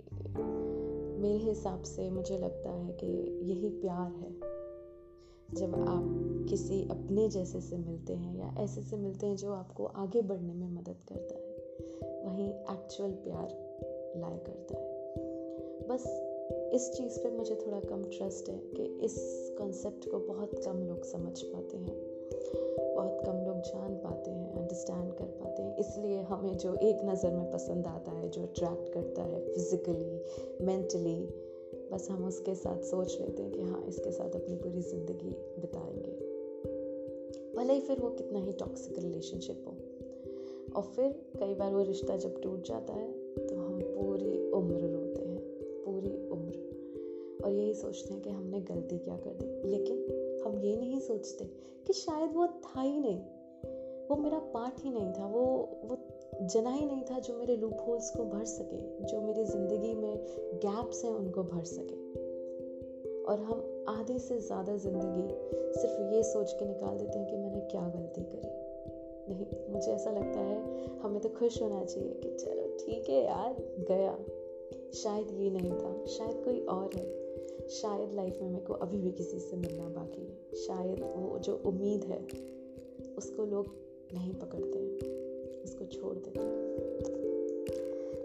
मेरे 1.21 1.37
हिसाब 1.37 1.83
से 1.83 2.09
मुझे 2.09 2.37
लगता 2.37 2.69
है 2.69 2.93
कि 2.93 3.07
यही 3.43 3.69
प्यार 3.69 4.11
है। 4.11 4.31
जब 5.53 5.75
आप 5.87 6.45
किसी 6.49 6.81
अपने 6.89 7.27
जैसे 7.29 7.61
से 7.61 7.77
मिलते 7.77 8.13
हैं 8.13 8.37
या 8.37 8.53
ऐसे 8.63 8.81
से 8.81 8.97
मिलते 8.97 9.27
हैं 9.27 9.35
जो 9.35 9.51
आपको 9.53 9.85
आगे 9.85 10.21
बढ़ने 10.21 10.53
में 10.53 10.67
मदद 10.69 11.03
करता 11.09 11.35
है, 11.35 11.41
वहीं 12.25 12.49
एक्चुअल 12.49 13.11
प्यार 13.11 13.47
लाया 14.17 14.37
करता 14.37 14.77
है। 14.77 14.89
बस 15.87 16.07
इस 16.73 16.91
चीज़ 16.91 17.19
पे 17.19 17.29
मुझे 17.29 17.55
थोड़ा 17.55 17.79
कम 17.79 18.03
ट्रस्ट 18.03 18.49
है 18.49 18.57
कि 18.57 18.83
इस 18.83 19.15
कॉन्सेप्ट 19.57 20.09
को 20.09 20.19
बहुत 20.19 20.59
कम 20.65 20.83
लोग 20.83 21.03
समझ 21.03 21.41
पाते 21.41 21.77
हैं, 21.77 21.95
बहुत 22.95 23.21
कम 23.25 23.43
लोग 23.45 23.61
जान 23.61 23.95
पाते 23.95 24.31
हैं 24.31 24.51
अंडरस्टैंड 24.53 25.13
कर 25.13 25.30
इसलिए 25.81 26.21
हमें 26.21 26.57
जो 26.57 26.73
एक 26.75 26.99
नज़र 27.05 27.31
में 27.31 27.51
पसंद 27.51 27.87
आता 27.87 28.11
है, 28.11 28.29
जो 28.29 28.41
अट्रैक्ट 28.41 28.93
करता 28.93 29.23
है 29.23 29.39
फिज़िकली 29.53 30.65
मेंटली 30.65 31.19
बस 31.91 32.07
हम 32.11 32.25
उसके 32.25 32.55
साथ 32.55 32.81
सोच 32.81 33.17
लेते 33.21 33.43
हैं 33.43 33.51
कि 33.51 33.61
हाँ 33.61 33.83
इसके 33.87 34.11
साथ 34.11 34.35
अपनी 34.35 34.55
पूरी 34.55 34.81
ज़िंदगी 34.81 35.31
बिताएँगे। 35.59 36.11
भले 37.57 37.73
ही 37.73 37.81
फिर 37.81 37.99
वो 37.99 38.09
कितना 38.09 38.39
ही 38.39 38.51
टॉक्सिक 38.51 38.99
रिलेशनशिप 38.99 39.63
हो। 39.67 39.75
और 40.75 40.83
फिर 40.83 41.11
कई 41.39 41.53
बार 41.53 41.73
वो 41.73 41.81
रिश्ता 41.83 42.17
जब 42.17 42.41
टूट 42.41 42.67
जाता 42.67 42.93
है 42.93 43.11
तो 43.37 43.55
हम 43.55 43.79
पूरी 43.81 44.51
उम्र 44.51 44.75
रोते 44.75 45.21
हैं, 45.21 45.39
पूरी 45.85 46.15
उम्र। 46.27 47.41
और 47.45 47.51
यही 47.51 47.73
सोचते 47.73 48.13
हैं 48.13 48.21
कि 48.23 48.29
हमने 48.29 48.61
गलती 48.61 48.97
क्या 48.97 49.17
कर 49.17 49.33
दी। 49.33 49.69
लेकिन 49.69 50.41
हम 50.45 50.57
ये 50.59 50.75
नहीं 50.77 50.99
सोचते 50.99 51.45
कि 51.87 51.93
शायद 51.93 52.33
वो 52.33 52.47
था 52.47 52.81
ही 52.81 52.99
नहीं। 52.99 53.19
वो 54.09 54.15
मेरा 54.15 54.39
पार्ट 54.53 54.83
ही 54.83 54.89
नहीं 54.89 55.11
था। 55.13 55.27
वो 55.27 55.43
वो 55.83 55.97
जना 56.43 56.69
ही 56.69 56.85
नहीं 56.85 57.03
था 57.03 57.19
जो 57.19 57.37
मेरे 57.37 57.55
लूप 57.55 57.77
होल्स 57.87 58.09
को 58.09 58.23
भर 58.25 58.45
सके, 58.45 58.77
जो 59.05 59.21
मेरी 59.21 59.43
ज़िंदगी 59.45 59.93
में 59.95 60.17
गैप्स 60.65 61.03
हैं 61.05 61.11
उनको 61.11 61.43
भर 61.43 61.63
सके। 61.63 61.99
और 63.23 63.39
हम 63.39 63.85
आधे 63.89 64.17
से 64.19 64.39
ज़्यादा 64.39 64.75
ज़िंदगी 64.77 65.27
सिर्फ़ 65.79 66.13
ये 66.13 66.23
सोच 66.23 66.53
के 66.53 66.65
निकाल 66.65 66.97
देते 66.97 67.19
हैं 67.19 67.27
कि 67.27 67.37
मैंने 67.37 67.59
क्या 67.61 67.81
गलती 67.81 68.21
करी। 68.21 68.49
नहीं, 69.29 69.45
मुझे 69.69 69.91
ऐसा 69.91 70.11
लगता 70.11 70.39
है 70.39 70.99
हमें 70.99 71.21
तो 71.21 71.29
खुश 71.29 71.61
होना 71.61 71.83
चाहिए 71.83 72.13
कि 72.13 72.29
चलो 72.35 72.67
ठीक 72.79 73.09
है 73.09 73.23
यार, 73.25 73.55
गया। 73.89 74.17
शायद 74.93 75.27
ये 75.31 75.49
नहीं 75.49 75.71
था, 75.71 76.05
शायद 76.05 76.43
कोई 76.43 76.59
और 76.59 76.95
है। 76.95 77.67
शायद 77.69 78.13
लाइफ 78.13 78.39
में 78.41 78.49
मेरे 78.49 78.65
को 78.65 78.73
अभी 78.73 78.97
भी 78.97 79.11
किसी 79.11 79.39
से 79.39 79.57
मिलना 79.57 79.87
बाकी 79.89 80.21
है। 80.21 80.55
शायद 80.55 80.99
वो 81.01 81.39
जो 81.39 81.61
उम्मीद 81.65 82.03
है, 82.03 82.19
उसको 83.17 83.45
लोग 83.45 83.65
नहीं 84.13 84.33
पकड़ते 84.33 84.79
हैं। 84.79 85.63
उसको 85.63 85.85
छोड़ 85.85 86.15
देते 86.17 86.39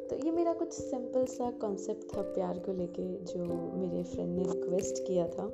तो 0.08 0.16
ये 0.16 0.30
मेरा 0.32 0.52
कुछ 0.52 0.72
सिंपल 0.72 1.24
सा 1.26 1.50
कॉन्सेप्ट 1.50 2.16
था 2.16 2.22
प्यार 2.22 2.58
को 2.58 2.72
लेके, 2.72 3.24
जो 3.24 3.44
मेरे 3.76 4.02
फ्रेंड 4.02 4.36
ने 4.38 4.42
रिक्वेस्ट 4.42 5.06
किया 5.06 5.28
था। 5.28 5.46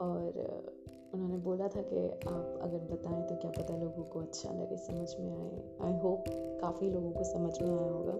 और 0.00 0.72
उन्होंने 1.14 1.36
बोला 1.36 1.68
था 1.68 1.82
कि 1.82 2.08
आप 2.08 2.58
अगर 2.62 2.78
बताएँ 2.78 3.22
तो 3.22 3.36
क्या 3.36 3.50
पता 3.50 3.76
लोगों 3.76 4.02
को 4.02 4.20
अच्छा 4.20 4.50
लगे, 4.50 4.76
समझ 4.76 5.14
में 5.20 5.30
आए। 5.30 5.62
आई 5.80 5.98
होप 5.98 6.24
काफ़ी 6.60 6.90
लोगों 6.90 7.10
को 7.10 7.24
समझ 7.24 7.62
में 7.62 7.70
आया 7.70 7.90
होगा। 7.90 8.12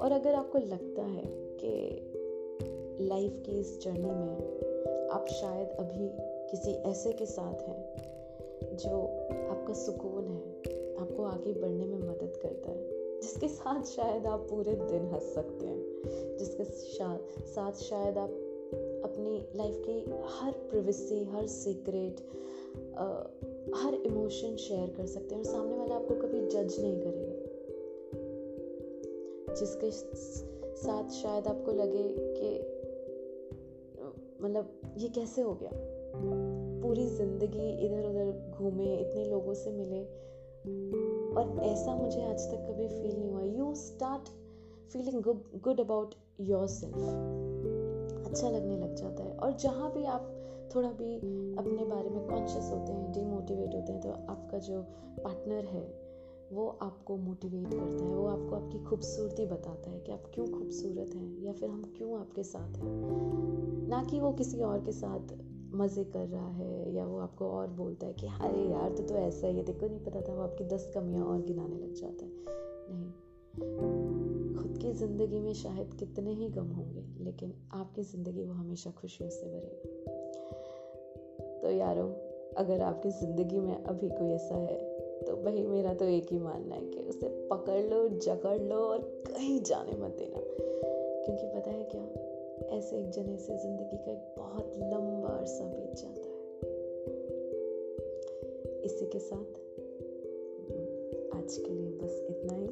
और 0.00 0.12
अगर 0.12 0.34
आपको 0.34 0.58
लगता 0.58 1.02
है 1.02 1.22
कि 1.26 3.06
लाइफ 3.06 3.42
की 3.46 3.58
इस 3.60 3.78
जर्नी 3.82 4.10
में 4.10 5.08
आप 5.10 5.26
शायद 5.28 5.68
अभी 5.68 6.08
किसी 6.50 6.70
ऐसे 6.70 7.12
के 7.12 7.26
साथ 7.26 7.68
हैं 7.68 8.11
जो 8.62 9.00
आपका 9.50 9.74
सुकून 9.74 10.24
है, 10.26 10.42
आपको 10.96 11.22
आगे 11.22 11.52
बढ़ने 11.52 11.86
में 11.86 11.98
मदद 11.98 12.38
करता 12.42 12.70
है, 12.70 13.20
जिसके 13.20 13.48
साथ 13.48 13.82
शायद 13.82 14.26
आप 14.26 14.46
पूरे 14.50 14.74
दिन 14.74 15.04
हंस 15.06 15.34
सकते 15.34 15.66
हैं, 15.66 16.36
जिसके 16.38 16.64
साथ 17.46 17.72
शायद 17.72 18.18
आप 18.18 18.30
अपनी 19.04 19.48
लाइफ 19.56 19.82
की 19.86 19.98
हर 20.24 20.52
प्रिवेसी 20.52 21.24
हर 21.24 21.46
सीक्रेट 21.46 22.20
हर 23.74 23.94
इमोशन 23.94 24.56
शेयर 24.56 24.90
कर 24.96 25.06
सकते 25.06 25.34
हैं 25.34 25.42
और 25.42 25.48
सामने 25.48 25.76
वाला 25.76 25.94
आपको 25.94 26.14
कभी 26.14 26.40
जज 26.46 26.80
नहीं 26.80 27.00
करेगा। 27.00 27.36
जिसके 29.54 29.90
साथ 29.90 31.10
शायद 31.10 31.46
आपको 31.46 31.72
लगे 31.72 32.04
कि 32.18 32.58
मतलब 34.42 34.94
ये 34.98 35.08
कैसे 35.08 35.42
हो 35.42 35.54
गया? 35.54 35.70
पूरी 36.82 37.06
ज़िंदगी 37.06 37.68
इधर 37.86 38.08
उधर 38.08 38.56
घूमे, 38.58 38.94
इतने 38.96 39.24
लोगों 39.24 39.54
से 39.54 39.70
मिले। 39.70 40.02
और 41.32 41.60
ऐसा 41.64 41.94
मुझे 41.96 42.22
आज 42.22 42.50
तक 42.50 42.66
कभी 42.68 42.88
फील 42.88 43.16
नहीं 43.18 43.30
हुआ। 43.30 43.42
You 43.42 43.74
start 43.74 44.28
feeling 44.92 45.22
good 45.62 45.80
about 45.80 46.14
yourself 46.68 48.26
अच्छा 48.26 48.48
लगने 48.50 48.76
लग 48.78 48.94
जाता 48.94 49.24
है। 49.24 49.32
और 49.32 49.52
जहाँ 49.56 49.92
भी 49.92 50.04
आप 50.06 50.28
थोड़ा 50.74 50.88
भी 50.90 51.16
अपने 51.58 51.84
बारे 51.84 52.10
में 52.10 52.26
कॉन्शियस 52.28 52.70
होते 52.70 52.92
हैं 52.92 53.12
डिमोटिवेट 53.12 53.74
होते 53.74 53.92
हैं 53.92 54.00
तो 54.00 54.10
आपका 54.32 54.58
जो 54.58 54.80
पार्टनर 55.18 55.64
है, 55.64 55.82
वो 56.52 56.66
आपको 56.82 57.16
मोटिवेट 57.16 57.66
करता 57.66 58.04
है। 58.04 58.14
वो 58.14 58.26
आपको 58.26 58.56
आपकी 58.56 58.78
खूबसूरती 58.84 59.46
बताता 59.46 59.90
है 59.90 60.00
कि 60.00 60.12
आप 60.12 60.30
क्यों 60.34 60.46
खूबसूरत 60.48 61.14
हैं 61.14 61.42
या 61.44 61.52
फिर 61.52 61.70
हम 61.70 61.82
क्यों 61.96 62.20
आपके 62.20 62.42
साथ 62.42 62.76
हैं। 62.76 63.88
ना 63.88 64.02
कि 64.04 64.20
वो 64.20 64.32
किसी 64.32 64.60
और 64.62 64.84
के 64.84 64.92
साथ 64.92 65.32
मज़े 65.74 66.04
कर 66.04 66.26
रहा 66.26 66.48
है 66.48 66.94
या 66.94 67.06
वो 67.06 67.18
आपको 67.18 67.46
और 67.50 67.66
बोलता 67.72 68.06
है 68.06 68.12
कि, 68.12 68.26
अरे 68.26 68.62
यार 68.70 68.90
तो 68.90 69.02
तो 69.02 69.14
ऐसा 69.14 69.46
ही 69.46 69.56
है। 69.56 69.64
देखो, 69.64 69.86
नहीं 69.86 70.00
पता 70.00 70.20
था 70.20 70.34
वो 70.34 70.42
आपकी 70.42 70.64
दस 70.64 70.90
कमियाँ 70.94 71.24
और 71.24 71.42
गिनाने 71.42 71.76
लग 71.76 71.94
जाता 71.94 72.24
है। 72.24 72.30
नहीं। 72.90 73.10
खुद 74.56 74.78
की 74.78 74.92
ज़िंदगी 74.92 75.40
में 75.40 75.52
शायद 75.54 75.94
कितने 75.94 76.32
ही 76.32 76.48
गम 76.48 76.68
होंगे, 76.70 77.04
लेकिन 77.24 77.54
आपकी 77.74 78.02
ज़िंदगी 78.02 78.44
वो 78.44 78.52
हमेशा 78.52 78.90
खुशियों 78.90 79.30
से 79.30 79.46
भरेगा 79.46 80.00
तो 81.62 81.70
यारों, 81.70 82.08
अगर 82.56 82.80
आपकी 82.82 83.10
ज़िंदगी 83.10 83.60
में 83.60 83.74
अभी 83.74 84.08
कोई 84.08 84.30
ऐसा 84.30 84.54
है 84.54 84.78
तो 85.22 85.36
भाई 85.36 85.62
मेरा 85.62 85.94
तो 85.94 86.04
एक 86.04 86.32
ही 86.32 86.38
मानना 86.38 86.74
है 86.74 86.84
कि 86.84 87.00
उसे 87.00 87.28
पकड़ 87.50 87.80
लो, 87.82 88.08
जकड़ 88.08 88.58
लो 88.60 88.76
और 88.76 88.98
कहीं 89.28 89.60
जाने 89.62 89.92
मत 89.92 90.16
देना। 90.18 90.40
क्योंकि 91.24 91.46
पता 91.46 91.70
है 91.70 91.84
क्या? 91.84 92.02
ऐसे 92.72 92.96
एक 92.96 93.10
जने 93.10 93.38
से 93.38 93.56
ज़िंदगी 93.58 93.96
का 93.96 94.12
एक 94.12 94.34
बहुत 94.38 94.74
लंबा 94.76 95.28
अरसा 95.28 95.64
बीत 95.64 95.96
जाता 95.96 96.28
है। 96.28 96.40
इसी 98.84 99.06
के 99.06 99.18
साथ 99.18 99.60
आज 101.36 101.56
के 101.56 101.74
लिए 101.74 101.90
बस 101.90 102.26
इतना 102.30 102.54
ही। 102.54 102.68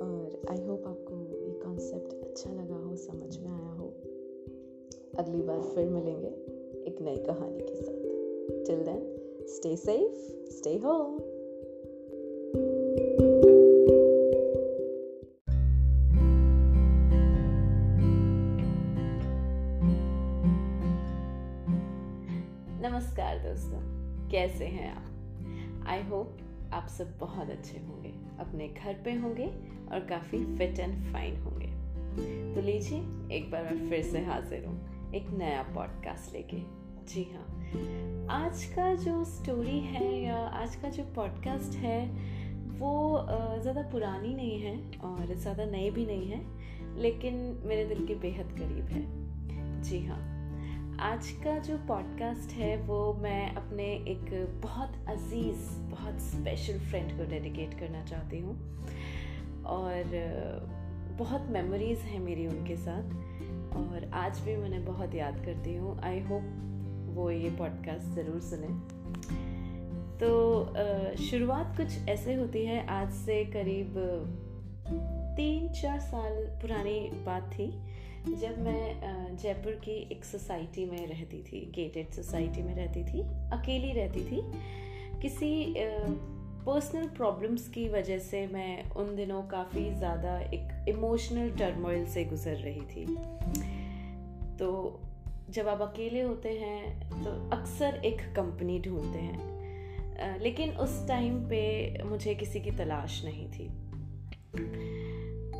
और 0.00 0.42
आई 0.50 0.64
होप 0.64 0.86
आपको 0.86 1.14
ये 1.36 1.52
कॉन्सेप्ट 1.52 2.14
अच्छा 2.24 2.50
लगा 2.50 2.76
हो, 2.76 2.96
समझ 2.96 3.38
में 3.38 3.50
आया 3.50 3.72
हो। 3.72 3.88
अगली 5.18 5.42
बार 5.42 5.60
फिर 5.60 5.88
मिलेंगे 5.88 6.28
एक 6.90 7.00
नई 7.00 7.16
कहानी 7.16 7.60
के 7.60 7.74
साथ। 7.74 8.00
Till 8.66 8.84
then 8.84 9.02
stay 9.46 9.76
safe 9.76 10.50
stay 10.52 10.78
home. 10.78 11.25
कैसे 24.36 24.64
हैं 24.66 24.94
आप? 24.94 25.86
आई 25.88 26.02
होप 26.02 26.38
आप 26.74 26.88
सब 26.88 27.16
बहुत 27.18 27.50
अच्छे 27.50 27.78
होंगे, 27.78 28.08
अपने 28.40 28.66
घर 28.68 28.94
पे 29.04 29.12
होंगे 29.14 29.46
और 29.92 30.00
काफ़ी 30.00 30.38
फिट 30.56 30.78
एंड 30.78 31.12
फाइन 31.12 31.36
होंगे। 31.36 31.66
तो 32.54 32.60
लीजिए, 32.60 32.98
एक 33.36 33.50
बार 33.50 33.62
मैं 33.64 33.88
फिर 33.90 34.02
से 34.02 34.20
हाजिर 34.24 34.64
हूँ, 34.64 35.12
एक 35.14 35.30
नया 35.30 35.62
पॉडकास्ट 35.74 36.32
लेके। 36.34 36.56
जी 37.06 37.22
हाँ 37.32 37.46
आज 38.30 38.64
का 38.64 38.94
जो 38.94 39.24
स्टोरी 39.24 39.78
है 39.80 40.12
या 40.22 40.36
आज 40.36 40.76
का 40.76 40.88
जो 40.88 41.04
पॉडकास्ट 41.16 41.76
है, 41.78 42.06
वो 42.78 43.26
ज़्यादा 43.62 43.82
पुरानी 43.92 44.34
नहीं 44.34 44.60
है 44.60 44.76
और 45.00 45.34
ज़्यादा 45.34 45.64
नई 45.64 45.90
भी 45.90 46.06
नहीं 46.06 46.28
है, 46.28 46.44
लेकिन 47.00 47.34
मेरे 47.64 47.84
दिल 47.84 48.06
के 48.06 48.14
बेहद 48.14 48.52
करीब 48.58 48.84
है। 48.86 49.82
जी 49.82 50.04
हाँ 50.06 50.20
आज 51.00 51.30
का 51.30 51.58
जो 51.58 51.78
पॉडकास्ट 51.78 52.50
है, 52.50 52.76
वो 52.76 53.14
मैं 53.14 53.54
अपने 53.54 53.84
एक 53.84 54.60
बहुत 54.62 54.92
अज़ीज़, 55.08 55.78
बहुत 55.78 56.20
स्पेशल 56.20 56.78
फ्रेंड 56.78 57.18
को 57.18 57.30
डेडिकेट 57.30 57.74
करना 57.74 58.04
चाहती 58.04 58.38
हूँ। 58.38 58.86
और 59.64 60.04
बहुत 61.18 61.46
मेमोरीज़ 61.50 61.98
हैं 61.98 62.20
मेरी 62.20 62.46
उनके 62.46 62.76
साथ। 62.76 63.02
और 63.76 64.10
आज 64.12 64.40
भी 64.40 64.56
मैंने 64.56 64.78
बहुत 64.78 65.14
याद 65.14 65.44
करती 65.44 65.74
हूँ। 65.76 66.00
आई 66.00 66.20
होप 66.20 66.42
वो 67.16 67.30
ये 67.30 67.50
पॉडकास्ट 67.50 68.06
ज़रूर 68.06 68.40
सुने। 68.40 68.68
तो 70.18 70.64
शुरुआत 71.22 71.76
कुछ 71.76 72.08
ऐसे 72.08 72.34
होती 72.34 72.66
है। 72.66 72.86
आज 72.86 73.12
से 73.12 73.44
करीब 73.44 73.94
तीन 75.36 75.68
चार 75.68 76.00
साल 76.00 76.32
पुरानी 76.34 77.10
बात 77.26 77.50
थी। 77.52 77.85
जब 78.28 78.58
मैं 78.58 79.36
जयपुर 79.36 79.72
की 79.84 79.96
एक 80.12 80.24
सोसाइटी 80.24 80.84
में 80.84 81.06
रहती 81.06 81.42
थी 81.42 81.60
गेटेड 81.74 82.10
सोसाइटी 82.10 82.62
में 82.62 82.74
रहती 82.74 83.04
थी, 83.04 83.20
अकेली 83.52 83.92
रहती 83.92 84.20
थी, 84.20 84.40
किसी 85.22 85.74
पर्सनल 86.66 87.06
प्रॉब्लम्स 87.06 87.68
की 87.68 87.88
वजह 87.88 88.18
से 88.18 88.46
मैं 88.46 88.90
उन 88.90 89.14
दिनों 89.16 89.42
काफ़ी 89.42 89.84
ज़्यादा 89.94 90.38
एक 90.40 90.88
इमोशनल 90.88 91.50
टर्मोइल 91.50 92.06
से 92.06 92.24
गुजर 92.24 92.56
रही 92.56 92.80
थी। 92.80 93.06
तो 94.56 95.00
जब 95.50 95.68
आप 95.68 95.82
अकेले 95.82 96.20
होते 96.20 96.48
हैं 96.48 97.22
तो 97.24 97.30
अक्सर 97.56 98.00
एक 98.04 98.20
कंपनी 98.36 98.78
ढूंढते 98.78 99.18
हैं। 99.18 100.38
लेकिन 100.40 100.70
उस 100.70 101.06
टाइम 101.08 101.38
पे 101.48 102.02
मुझे 102.04 102.34
किसी 102.34 102.60
की 102.60 102.70
तलाश 102.70 103.24
नहीं 103.24 103.48
थी। 103.48 103.68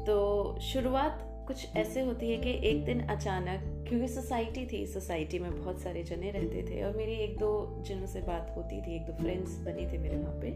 तो 0.04 0.58
शुरुआत 0.62 1.35
कुछ 1.46 1.76
ऐसे 1.76 2.00
होती 2.00 2.30
है 2.30 2.36
कि 2.36 2.50
एक 2.68 2.84
दिन 2.84 3.00
अचानक, 3.00 3.60
क्योंकि 3.88 4.08
सोसाइटी 4.08 4.66
थी 4.66 4.86
सोसाइटी 4.86 5.38
में 5.38 5.50
बहुत 5.56 5.80
सारे 5.80 6.02
जने 6.04 6.30
रहते 6.30 6.62
थे 6.70 6.82
और 6.82 6.96
मेरी 6.96 7.12
एक 7.14 7.36
दो 7.38 7.82
जनों 7.86 8.06
से 8.06 8.20
बात 8.20 8.52
होती 8.56 8.80
थी, 8.82 8.96
एक 8.96 9.02
दो 9.02 9.12
फ्रेंड्स 9.12 9.58
बनी 9.60 9.86
थे 9.86 9.98
मेरे 9.98 10.16
वहाँ 10.16 10.40
पे 10.40 10.50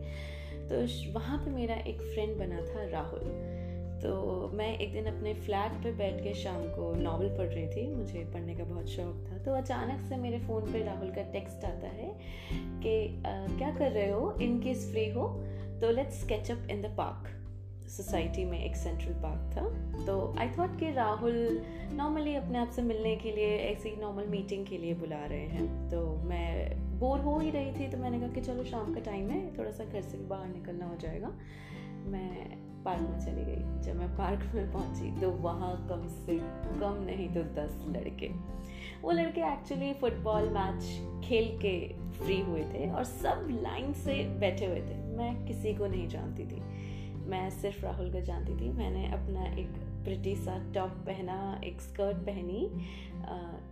तो 0.68 1.12
वहाँ 1.12 1.38
पे 1.38 1.50
मेरा 1.50 1.74
एक 1.74 2.00
फ्रेंड 2.04 2.36
बना 2.38 2.60
था 2.60 2.88
राहुल। 2.90 3.20
तो 4.02 4.50
मैं 4.54 4.68
एक 4.78 4.92
दिन 4.92 5.06
अपने 5.06 5.32
फ्लैट 5.36 5.72
पे 5.82 5.92
बैठ 5.92 6.22
के 6.24 6.32
शाम 6.34 6.62
को 6.66 6.92
नावल 6.94 7.28
पढ़ 7.28 7.46
रही 7.46 7.66
थी, 7.68 7.86
मुझे 7.94 8.24
पढ़ने 8.34 8.54
का 8.54 8.64
बहुत 8.64 8.88
शौक 8.88 9.26
था 9.26 9.38
तो 9.38 9.54
अचानक 9.54 10.08
से 10.08 10.16
मेरे 10.16 10.38
फ़ोन 10.38 10.72
पे 10.72 10.84
राहुल 10.84 11.10
का 11.10 11.22
टेक्स्ट 11.32 11.64
आता 11.64 11.88
है 11.88 12.14
कि 12.82 13.22
क्या 13.24 13.70
कर 13.78 13.90
रहे 13.90 14.10
हो? 14.10 14.32
इन 14.42 14.58
केस 14.60 14.90
फ्री 14.90 15.08
हो 15.10 15.28
तो 15.80 15.90
let's 15.90 16.20
catch up 16.20 16.68
in 16.70 16.82
the 16.82 16.94
park 16.98 17.28
society 17.90 18.44
में 18.44 18.58
एक 18.58 18.76
सेंट्रल 18.76 19.12
पार्क 19.12 19.56
था। 19.56 20.04
तो 20.06 20.34
आई 20.38 20.48
थॉट 20.48 20.78
कि 20.78 20.90
राहुल 20.92 21.60
नॉर्मली 21.92 22.34
अपने 22.34 22.58
आप 22.58 22.70
से 22.70 22.82
मिलने 22.82 23.16
के 23.16 23.32
लिए, 23.32 23.56
ऐसी 23.58 23.94
नॉर्मल 24.00 24.26
मीटिंग 24.26 24.66
के 24.66 24.78
लिए 24.78 24.94
बुला 24.94 25.24
रहे 25.24 25.46
हैं। 25.46 25.88
तो 25.90 26.16
मैं 26.24 26.98
बोर 27.00 27.20
हो 27.20 27.38
ही 27.38 27.50
रही 27.50 27.72
थी 27.72 27.88
तो 27.88 27.98
मैंने 27.98 28.20
कहा 28.20 28.28
कि 28.28 28.40
चलो 28.40 28.64
शाम 28.64 28.94
का 28.94 29.00
टाइम 29.00 29.30
है 29.30 29.58
थोड़ा 29.58 29.70
सा 29.70 29.84
घर 29.84 30.02
से 30.02 30.18
भी 30.18 30.24
बाहर 30.24 30.48
निकलना 30.48 30.86
हो 30.86 30.96
जाएगा। 30.96 31.32
मैं 32.10 32.58
पार्क 32.84 33.00
में 33.00 33.18
चली 33.20 33.44
गई। 33.44 33.82
जब 33.82 33.96
मैं 33.96 34.08
पार्क 34.16 34.54
में 34.54 34.72
पहुँची 34.72 35.20
तो 35.20 35.30
वहाँ 35.30 35.74
कम 35.88 36.06
से 36.08 36.36
कम 36.80 37.02
नहीं 37.06 37.28
तो 37.28 37.42
दस 37.54 37.84
लड़के। 37.88 38.28
वो 39.02 39.10
लड़के 39.10 39.40
एक्चुअली 39.40 39.92
फुटबॉल 39.94 40.48
मैच 40.48 40.84
खेल 41.24 41.48
के 41.58 41.76
फ्री 42.18 42.40
हुए 42.40 42.62
थे 42.64 42.90
और 42.90 43.04
सब 43.04 43.46
लाइन 43.62 43.92
से 43.92 44.22
बैठे 44.38 44.66
हुए 44.66 44.80
थे। 44.80 44.96
मैं 45.16 45.46
किसी 45.46 45.74
को 45.74 45.86
नहीं 45.86 46.08
जानती 46.08 46.46
थी। 46.46 46.62
मैं 47.30 47.48
सिर्फ़ 47.52 47.84
राहुल 47.84 48.10
को 48.12 48.20
जानती 48.22 48.54
थी। 48.56 48.70
मैंने 48.74 49.06
अपना 49.12 49.44
एक 49.52 49.68
प्रिटी 50.04 50.34
सा 50.36 50.56
टॉप 50.74 50.90
पहना, 51.06 51.60
एक 51.64 51.80
स्कर्ट 51.80 52.16
पहनी। 52.26 52.68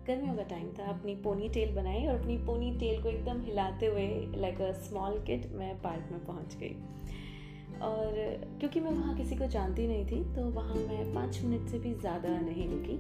गर्मियों 0.07 0.35
का 0.37 0.43
टाइम 0.45 0.69
था। 0.79 0.85
अपनी 0.89 1.15
पोनी 1.23 1.49
टेल 1.49 1.75
बनाई 1.75 2.07
और 2.07 2.15
अपनी 2.15 2.37
पोनी 2.47 2.71
टेल 2.79 3.03
को 3.03 3.09
एकदम 3.09 3.41
हिलाते 3.43 3.87
हुए 3.87 4.09
लाइक 4.37 4.61
अ 4.61 4.71
स्मॉल 4.81 5.19
किट 5.27 5.51
मैं 5.55 5.75
पार्क 5.83 6.09
में 6.13 6.25
पहुँच 6.27 6.57
गई। 6.57 6.75
और 7.83 8.15
क्योंकि 8.61 8.81
मैं 8.81 8.91
वहाँ 8.91 9.17
किसी 9.17 9.37
को 9.37 9.47
जानती 9.47 9.87
नहीं 9.87 10.07
थी 10.07 10.23
तो 10.35 10.45
वहाँ 10.51 10.75
मैं 10.77 11.13
पाँच 11.15 11.41
मिनट 11.43 11.69
से 11.71 11.79
भी 11.79 11.95
ज़्यादा 11.97 12.29
नहीं 12.41 12.69
रुकी। 12.71 12.99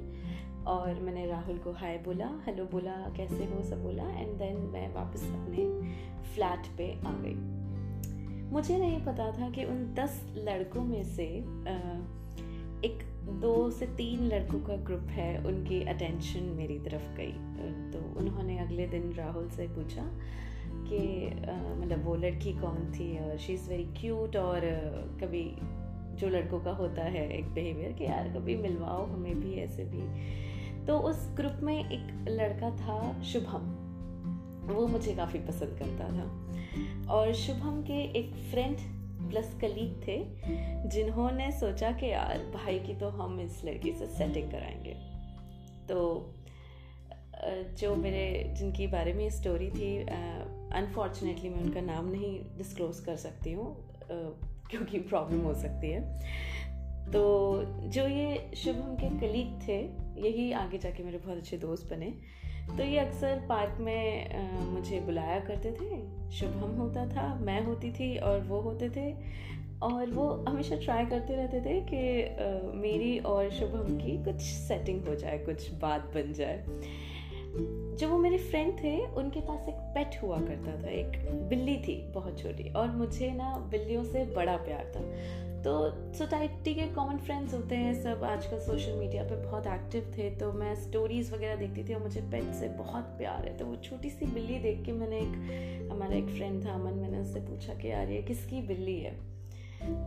और 0.66 1.00
मैंने 1.00 1.26
राहुल 1.26 1.58
को 1.58 1.72
हाय 1.72 1.96
बोला 1.98 2.26
हेलो 2.46 2.64
बोला, 2.64 2.96
कैसे 3.16 3.44
हो? 3.44 3.62
सब 3.64 3.82
बोला। 3.82 4.08
एंड 4.10 4.36
देन 4.38 4.56
मैं 4.72 4.88
वापस 4.94 5.22
अपने 5.30 5.64
फ्लैट 6.34 6.66
पे 6.78 6.90
आ 7.06 7.12
गई। 7.14 7.36
मुझे 8.52 8.78
नहीं 8.78 9.00
पता 9.04 9.30
था 9.32 9.50
कि 9.50 9.64
उन 9.64 9.94
दस 9.94 10.20
लड़कों 10.36 10.82
में 10.82 11.02
से 11.04 11.24
एक 12.84 13.02
दो 13.40 13.70
से 13.70 13.86
तीन 13.86 14.20
लड़कों 14.24 14.60
का 14.60 14.76
ग्रुप 14.76 15.08
है, 15.10 15.44
उनकी 15.44 15.80
अटेंशन 15.82 16.44
मेरी 16.56 16.78
तरफ़ 16.78 17.08
गई। 17.16 17.32
तो 17.92 17.98
उन्होंने 18.20 18.58
अगले 18.58 18.86
दिन 18.86 19.12
राहुल 19.12 19.48
से 19.48 19.66
पूछा 19.68 20.04
कि 20.88 21.00
मतलब 21.80 22.04
वो 22.04 22.14
लड़की 22.14 22.52
कौन 22.52 22.92
थी 22.92 23.18
और 23.18 23.36
शी 23.38 23.52
इज़ 23.52 23.68
वेरी 23.70 23.84
क्यूट 24.00 24.36
और 24.36 24.60
कभी 25.20 25.44
जो 26.16 26.28
लड़कों 26.28 26.60
का 26.60 26.72
होता 26.72 27.02
है 27.02 27.28
एक 27.38 27.52
बिहेवियर 27.54 27.92
कि 27.92 28.04
यार 28.04 28.28
कभी 28.28 28.56
मिलवाओ 28.56 29.04
हमें 29.06 29.40
भी 29.40 29.54
ऐसे 29.54 29.84
भी। 29.84 30.86
तो 30.86 30.98
उस 30.98 31.28
ग्रुप 31.36 31.60
में 31.62 31.78
एक 31.78 32.28
लड़का 32.28 32.70
था 32.76 33.22
शुभम। 33.22 33.87
वो 34.68 34.86
मुझे 34.86 35.14
काफ़ी 35.14 35.38
पसंद 35.38 35.78
करता 35.78 36.08
था। 36.08 37.12
और 37.12 37.32
शुभम 37.34 37.82
के 37.82 38.00
एक 38.18 38.34
फ्रेंड 38.50 38.76
प्लस 39.30 39.54
कलीग 39.60 39.92
थे, 40.06 40.18
जिन्होंने 40.88 41.50
सोचा 41.52 41.90
कि 41.92 42.06
यार, 42.06 42.38
भाई 42.54 42.78
की 42.78 42.94
तो 42.94 43.08
हम 43.08 43.40
इस 43.40 43.64
लड़की 43.64 43.92
से 43.92 44.06
सेटिंग 44.06 44.50
कराएँगे। 44.50 44.94
तो 45.88 46.34
जो 47.78 47.94
मेरे, 47.96 48.54
जिनकी 48.58 48.86
बारे 48.86 49.12
में 49.12 49.28
स्टोरी 49.30 49.70
थी 49.70 49.96
अनफॉर्चुनेटली 50.72 51.48
मैं 51.48 51.60
उनका 51.60 51.80
नाम 51.80 52.08
नहीं 52.08 52.38
डिस्क्लोज 52.58 53.00
कर 53.00 53.16
सकती 53.16 53.52
हूँ 53.52 53.76
क्योंकि 54.70 54.98
प्रॉब्लम 55.00 55.40
हो 55.40 55.54
सकती 55.54 55.90
है। 55.90 56.00
तो 57.12 57.22
जो 57.88 58.06
ये 58.08 58.50
शुभम 58.56 58.94
के 58.94 59.08
कलीग 59.18 59.52
थे, 59.68 59.78
यही 60.20 60.52
आगे 60.52 60.78
जाके 60.78 61.02
मेरे 61.02 61.18
बहुत 61.18 61.38
अच्छे 61.38 61.56
दोस्त 61.56 61.90
बने। 61.90 62.12
तो 62.76 62.84
ये 62.84 62.98
अक्सर 62.98 63.46
पार्क 63.48 63.76
में 63.80 64.34
आ, 64.34 64.60
मुझे 64.64 65.00
बुलाया 65.00 65.40
करते 65.40 65.70
थे। 65.70 66.18
शुभम 66.30 66.76
होता 66.76 67.06
था 67.06 67.34
मैं 67.34 67.64
होती 67.64 67.92
थी 67.92 68.18
और 68.18 68.40
वो 68.40 68.60
होते 68.60 68.90
थे। 68.90 69.16
और 69.82 70.10
वो 70.10 70.44
हमेशा 70.48 70.76
ट्राई 70.76 71.06
करते 71.06 71.34
रहते 71.34 71.60
थे 71.60 71.80
कि 71.80 72.22
आ, 72.22 72.80
मेरी 72.80 73.18
और 73.18 73.50
शुभम 73.50 73.96
की 73.96 74.24
कुछ 74.24 74.40
सेटिंग 74.40 75.04
हो 75.04 75.14
जाए 75.14 75.38
कुछ 75.38 75.72
बात 75.72 76.00
बन 76.00 76.32
जाए। 76.32 76.64
जो 77.96 78.08
वो 78.08 78.18
मेरे 78.18 78.38
फ्रेंड 78.38 78.78
थे 78.78 79.06
उनके 79.06 79.40
पास 79.40 79.68
एक 79.68 79.74
पेट 79.74 80.22
हुआ 80.22 80.38
करता 80.38 80.82
था 80.82 80.88
एक 80.88 81.30
बिल्ली 81.48 81.76
थी 81.76 82.12
बहुत 82.12 82.38
छोटी। 82.38 82.72
और 82.72 82.90
मुझे 82.90 83.30
ना 83.30 83.68
बिल्लियों 83.70 84.04
से 84.04 84.24
बड़ा 84.24 84.56
प्यार 84.56 84.92
था। 84.96 85.00
तो 85.58 85.90
सोसाइटी 86.14 86.74
के 86.74 86.82
कॉमन 86.82 87.16
फ्रेंड्स 87.16 87.54
होते 87.54 87.76
हैं, 87.76 88.02
सब 88.02 88.24
आजकल 88.24 88.58
सोशल 88.58 88.92
मीडिया 88.92 89.22
पे 89.22 89.36
बहुत 89.36 89.66
एक्टिव 89.66 90.14
थे 90.18 90.30
तो 90.30 90.52
मैं 90.52 90.74
स्टोरीज़ 90.74 91.34
वगैरह 91.34 91.56
देखती 91.56 91.84
थी 91.84 91.94
और 91.94 92.02
मुझे 92.02 92.20
पेट 92.20 92.54
से 92.54 92.68
बहुत 92.68 93.04
प्यार 93.04 93.48
है। 93.48 93.56
तो 93.56 93.66
वो 93.66 93.76
छोटी 93.76 94.10
सी 94.10 94.26
बिल्ली 94.26 94.58
देख 94.58 94.84
के 94.84 94.92
मैंने 94.92 95.18
एक, 95.18 95.88
हमारा 95.92 96.16
एक 96.16 96.26
फ्रेंड 96.26 96.66
था, 96.66 96.72
अमन, 96.72 96.92
मैंने 96.92 97.18
उससे 97.18 97.40
पूछा 97.40 97.74
कि, 97.74 97.90
यार, 97.90 98.08
ये 98.08 98.22
किसकी 98.22 98.62
बिल्ली 98.62 99.00
है? 99.00 99.38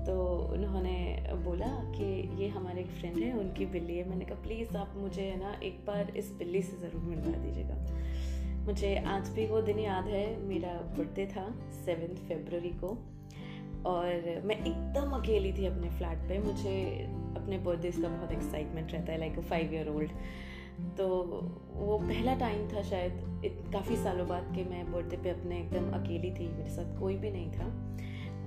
तो 0.06 0.48
उन्होंने 0.53 1.23
बोला 1.32 1.68
कि, 1.68 2.44
ये 2.44 2.49
हमारे 2.49 2.82
एक 2.82 2.88
फ्रेंड 2.88 3.18
है, 3.18 3.40
उनकी 3.40 3.65
बिल्ली 3.65 3.98
है। 3.98 4.10
मैंने 4.10 4.26
कहा 4.26 4.41
प्लीज़ 4.41 4.78
आप 4.78 4.94
मुझे, 4.95 5.22
है 5.22 5.40
ना, 5.40 5.60
एक 5.64 5.86
बार 5.86 6.14
इस 6.18 6.32
बिल्ली 6.32 6.61
से 6.61 6.78
ज़रूर 6.78 7.02
मिलवा 7.02 7.38
दीजिएगा। 7.38 7.76
मुझे 8.65 8.95
आज 8.95 9.30
भी 9.30 9.45
वो 9.45 9.61
दिन 9.61 9.80
याद 9.80 10.06
है, 10.06 10.38
मेरा 10.38 10.73
बर्थडे 10.73 11.26
था 11.26 11.56
सेवन 11.86 12.15
फेबररी 12.15 12.69
को। 12.69 13.07
और 13.86 14.41
मैं 14.45 14.56
एकदम 14.56 15.12
अकेली 15.12 15.53
थी 15.53 15.66
अपने 15.66 15.90
फ्लैट 15.90 16.28
पे। 16.30 16.40
मुझे 16.40 16.78
अपने 17.38 17.58
बर्थडे 17.58 17.91
का 17.91 18.08
बहुत 18.08 18.32
एक्साइटमेंट 18.32 18.91
रहता 18.91 19.12
है 19.12 19.20
like 19.20 19.38
a 19.38 19.41
five 19.41 19.74
year 19.74 19.90
old 19.90 20.12
तो 20.98 21.08
वो 21.74 21.98
पहला 21.98 22.34
टाइम 22.36 22.68
था 22.68 22.82
शायद 22.82 23.14
काफ़ी 23.74 23.95
सालों 23.95 24.28
बाद 24.28 24.52
कि 24.56 24.64
मैं 24.64 24.91
बर्थडे 24.91 25.18
पे 25.18 25.30
अपने 25.30 25.60
एकदम 25.60 25.91
अकेली 25.91 26.32
थी, 26.32 26.48
मेरे 26.48 26.70
साथ 26.70 26.99
कोई 26.99 27.16
भी 27.16 27.32
नहीं 27.32 27.52
था। 27.52 27.66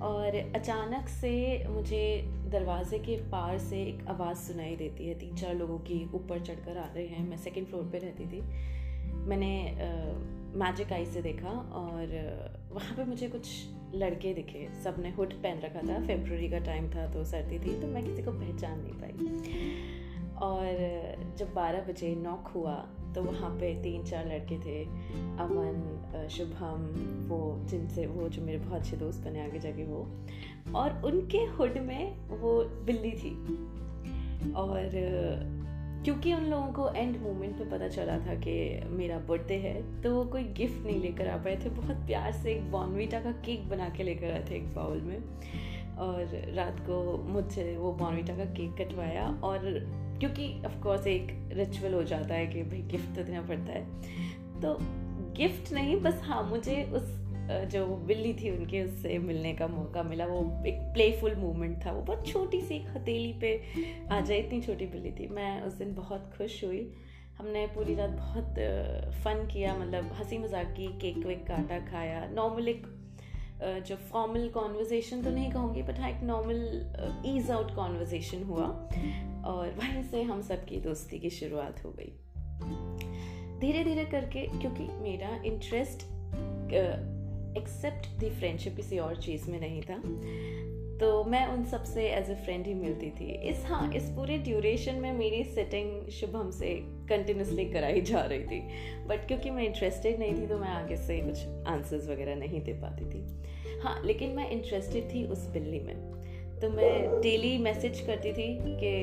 और 0.01 0.35
अचानक 0.55 1.07
से 1.07 1.33
मुझे 1.67 2.21
दरवाजे 2.51 2.99
के 2.99 3.15
पार 3.31 3.57
से 3.57 3.81
एक 3.83 4.07
आवाज़ 4.07 4.37
सुनाई 4.37 4.75
देती 4.75 5.07
है, 5.07 5.13
तीन 5.15 5.35
चार 5.35 5.55
लोगों 5.55 5.77
की 5.79 6.03
ऊपर 6.13 6.39
चढ़कर 6.39 6.77
आ 6.77 6.85
रहे 6.95 7.05
हैं। 7.07 7.27
मैं 7.29 7.37
सेकंड 7.37 7.65
फ्लोर 7.65 7.83
पे 7.83 7.97
रहती 7.97 8.25
थी। 8.25 8.41
मैंने 9.27 9.53
मैजिक 10.55 10.93
आई 10.93 11.05
से 11.05 11.21
देखा 11.21 11.49
और 11.75 12.07
वहाँ 12.75 12.95
पे 12.97 13.03
मुझे 13.03 13.27
कुछ 13.27 13.49
लड़के 13.95 14.33
दिखे। 14.33 14.67
सबने 14.83 15.09
हुड 15.11 15.33
पहन 15.33 15.59
रखा 15.59 15.79
था। 15.79 16.05
फेबररी 16.07 16.49
का 16.49 16.59
टाइम 16.59 16.89
था 16.89 17.13
तो 17.13 17.23
सर्दी 17.23 17.59
थी 17.59 17.81
तो 17.81 17.87
मैं 17.87 18.05
किसी 18.05 18.23
को 18.23 18.31
पहचान 18.31 18.79
नहीं 18.79 18.93
पाई। 18.93 19.13
और 20.35 20.65
जब 21.37 21.53
12 21.53 21.81
बजे 21.81 22.15
नॉक 22.15 22.47
हुआ 22.47 22.75
तो 23.15 23.23
वहाँ 23.23 23.49
पे 23.49 23.83
तीन 23.83 24.03
चार 24.03 24.25
लड़के 24.25 24.57
थे। 24.59 24.83
अमन 25.39 26.27
शुभम, 26.29 26.81
वो 27.29 27.65
जिनसे, 27.65 28.07
वो 28.07 28.29
जो 28.29 28.41
मेरे 28.41 28.57
बहुत 28.57 28.79
अच्छे 28.79 28.97
दोस्त 28.97 29.23
बने 29.23 29.45
आगे 29.45 29.59
जाके 29.59 29.83
वो। 29.83 30.07
और 30.75 31.01
उनके 31.05 31.37
हुड 31.37 31.77
में 31.77 32.19
वो 32.27 32.63
बिल्ली 32.63 33.11
थी। 33.11 33.33
और 34.53 34.81
क्योंकि 36.05 36.33
उन 36.33 36.43
लोगों 36.43 36.71
को 36.73 36.89
एंड 36.89 37.17
मोमेंट 37.21 37.57
पे 37.57 37.65
पता 37.65 37.87
चला 37.87 38.17
था 38.19 38.33
कि 38.35 38.53
मेरा 38.89 39.17
बर्थडे 39.19 39.55
है 39.55 40.01
तो 40.01 40.13
वो 40.15 40.23
कोई 40.25 40.43
गिफ्ट 40.57 40.85
नहीं 40.85 40.99
लेकर 41.01 41.27
आ 41.27 41.37
पाए 41.37 41.55
थे। 41.55 41.69
बहुत 41.69 42.05
प्यार 42.07 42.31
से 42.31 42.51
एक 42.51 42.71
बॉनवीटा 42.71 43.19
का 43.19 43.31
केक 43.45 43.69
बना 43.69 43.89
के 43.89 44.03
लेकर 44.03 44.31
आए 44.31 44.45
थे 44.49 44.55
एक 44.55 44.73
बाउल 44.75 45.01
में। 45.01 45.17
और 45.97 46.53
रात 46.55 46.79
को 46.79 47.17
मुझसे 47.23 47.75
वो 47.77 47.91
बॉनवीटा 47.93 48.35
का 48.37 48.45
केक 48.45 48.75
कटवाया 48.81 49.27
और 49.43 49.59
क्योंकि 50.19 50.53
ऑफ़ 50.65 50.79
कोर्स 50.83 51.07
एक 51.07 51.31
रिचुअल 51.53 51.93
हो 51.93 52.03
जाता 52.03 52.33
है 52.33 52.47
कि 52.47 52.63
भाई 52.63 52.81
गिफ्ट 52.81 53.15
तो 53.15 53.23
देना 53.23 53.41
पड़ता 53.41 53.73
है। 53.73 54.61
तो 54.61 54.77
गिफ्ट 55.37 55.73
नहीं, 55.73 55.95
बस 56.01 56.21
हाँ 56.23 56.43
मुझे 56.43 56.83
उस 56.83 57.09
जो 57.47 57.85
बिल्ली 58.07 58.33
थी 58.33 58.49
उनके 58.51 58.83
उससे 58.83 59.17
मिलने 59.19 59.53
का 59.53 59.67
मौका 59.67 60.03
मिला, 60.03 60.25
वो 60.25 60.63
एक 60.67 60.79
प्लेफुल 60.93 61.35
मोमेंट 61.35 61.85
था, 61.85 61.91
वो 61.91 62.01
बहुत 62.01 62.27
छोटी 62.27 62.61
सी 62.61 62.77
हथेली 62.87 63.33
पे 63.41 63.51
आ 64.11 64.19
जाए, 64.21 64.37
इतनी 64.39 64.61
छोटी 64.61 64.85
बिल्ली 64.87 65.11
थी। 65.11 65.27
मैं 65.27 65.61
उस 65.61 65.73
दिन 65.73 65.93
बहुत 65.95 66.31
खुश 66.37 66.63
हुई। 66.63 66.91
हमने 67.37 67.65
पूरी 67.67 67.95
रात 67.95 68.09
बहुत 68.09 68.59
फन 69.23 69.47
किया 69.53 69.75
मतलब 69.77 70.11
हँसी 70.13 70.37
मज़ाक 70.37 70.73
की 70.73 70.87
केक 70.99 71.25
वेक 71.25 71.45
काटा, 71.47 71.79
खाया। 71.87 72.25
नॉर्मल 72.33 72.67
एक 72.67 72.85
जो 73.87 73.95
फॉर्मल 73.95 74.47
कॉन्वर्जेसन 74.49 75.21
तो 75.23 75.29
नहीं 75.29 75.51
कहूँगी 75.51 75.83
बट 75.83 75.99
हाँ 75.99 76.09
एक 76.09 76.23
नॉर्मल 76.23 77.23
ईज 77.25 77.51
आउट 77.51 77.75
कॉन्वर्जेसन 77.75 78.43
हुआ। 78.43 78.65
और 79.45 79.75
वहीं 79.77 80.03
से 80.03 80.21
हम 80.23 80.41
सबकी 80.41 80.79
दोस्ती 80.81 81.19
की 81.19 81.29
शुरुआत 81.29 81.83
हो 81.85 81.91
गई। 81.91 82.11
धीरे 83.59 83.83
धीरे 83.83 84.05
करके, 84.05 84.47
क्योंकि 84.59 84.87
मेरा 84.93 85.35
इंटरेस्ट 85.45 86.07
एक्सेप्ट 87.57 88.07
दी 88.19 88.29
फ्रेंडशिप 88.29 88.75
किसी 88.75 88.97
और 88.99 89.15
चीज़ 89.15 89.49
में 89.51 89.59
नहीं 89.59 89.81
था। 89.81 90.01
तो 90.99 91.23
मैं 91.23 91.45
उन 91.47 91.63
सबसे 91.65 92.07
एज 92.09 92.29
ए 92.29 92.35
फ्रेंड 92.35 92.65
ही 92.65 92.73
मिलती 92.73 93.09
थी। 93.11 93.31
इस 93.49 93.65
हाँ 93.65 93.91
इस 93.93 94.03
पूरे 94.09 94.37
ड्यूरेशन 94.37 94.95
में 94.95 95.11
मेरी 95.13 95.43
सेटिंग 95.43 96.09
शुभम 96.09 96.51
से 96.51 96.73
कंटिन्यूसली 97.09 97.65
कराई 97.65 98.01
जा 98.01 98.21
रही 98.21 98.43
थी। 98.43 98.59
बट 99.07 99.27
क्योंकि 99.27 99.49
मैं 99.49 99.63
इंटरेस्टेड 99.63 100.19
नहीं 100.19 100.33
थी 100.33 100.47
तो 100.47 100.57
मैं 100.57 100.69
आगे 100.69 100.97
से 100.97 101.19
कुछ 101.19 101.45
आंसर्स 101.67 102.07
वगैरह 102.09 102.35
नहीं 102.35 102.61
दे 102.61 102.73
पाती 102.73 103.05
थी। 103.05 103.23
हाँ 103.81 104.01
लेकिन 104.05 104.29
मैं 104.29 104.49
इंटरेस्टेड 104.49 105.13
थी 105.13 105.25
उस 105.27 105.47
बिल्ली 105.49 105.79
में। 105.79 105.95
तो 106.61 106.69
मैं 106.69 107.21
डेली 107.21 107.57
मैसेज 107.57 107.99
करती 108.01 108.33
थी 108.33 108.47
कि 108.61 108.93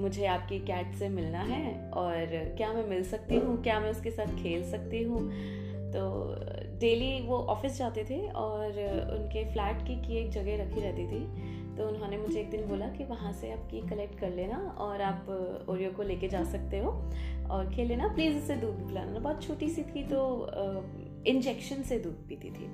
मुझे 0.00 0.26
आपकी 0.26 0.58
कैट 0.58 0.94
से 0.94 1.08
मिलना 1.08 1.40
है 1.42 1.90
और 1.90 2.34
क्या 2.56 2.72
मैं 2.72 2.86
मिल 2.86 3.02
सकती 3.04 3.36
हूँ? 3.36 3.62
क्या 3.62 3.80
मैं 3.80 3.90
उसके 3.90 4.10
साथ 4.10 4.42
खेल 4.42 4.70
सकती 4.70 5.02
हूँ? 5.02 5.20
तो 5.88 6.00
डेली 6.78 7.20
वो 7.26 7.36
ऑफ़िस 7.38 7.78
जाते 7.78 8.04
थे 8.04 8.28
और 8.28 8.66
उनके 9.12 9.44
फ्लैट 9.52 9.86
की 9.86 9.94
की 10.02 10.16
एक 10.16 10.30
जगह 10.30 10.62
रखी 10.62 10.80
रहती 10.80 11.06
थी। 11.06 11.24
तो 11.76 11.88
उन्होंने 11.88 12.16
मुझे 12.18 12.40
एक 12.40 12.50
दिन 12.50 12.66
बोला 12.66 12.86
कि 12.88 13.04
वहाँ 13.04 13.32
से 13.32 13.52
आप 13.52 13.68
की 13.70 13.80
कलेक्ट 13.88 14.18
कर 14.18 14.30
लेना 14.30 14.58
और 14.78 15.02
आप 15.02 15.26
ओरियो 15.68 15.90
को 15.90 16.02
लेके 16.02 16.28
जा 16.28 16.44
सकते 16.44 16.78
हो 16.78 16.90
और 17.50 17.72
खेल 17.74 17.88
लेना। 17.88 18.08
प्लीज़ 18.08 18.36
उसे 18.38 18.56
दूध 18.56 18.86
पिलाना। 18.88 19.18
बहुत 19.18 19.42
छोटी 19.42 19.68
सी 19.68 19.82
थी 19.82 20.02
तो 20.02 20.20
इंजेक्शन 21.26 21.82
से 21.82 21.98
दूध 21.98 22.26
पीती 22.28 22.50
थी। 22.50 22.66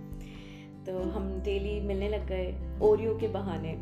तो 0.85 0.99
हम 1.11 1.41
डेली 1.41 1.81
मिलने 1.81 2.09
लग 2.09 2.27
गए 2.27 2.55
ओरियो 2.83 3.19
के 3.19 3.29
बहाने। 3.29 3.73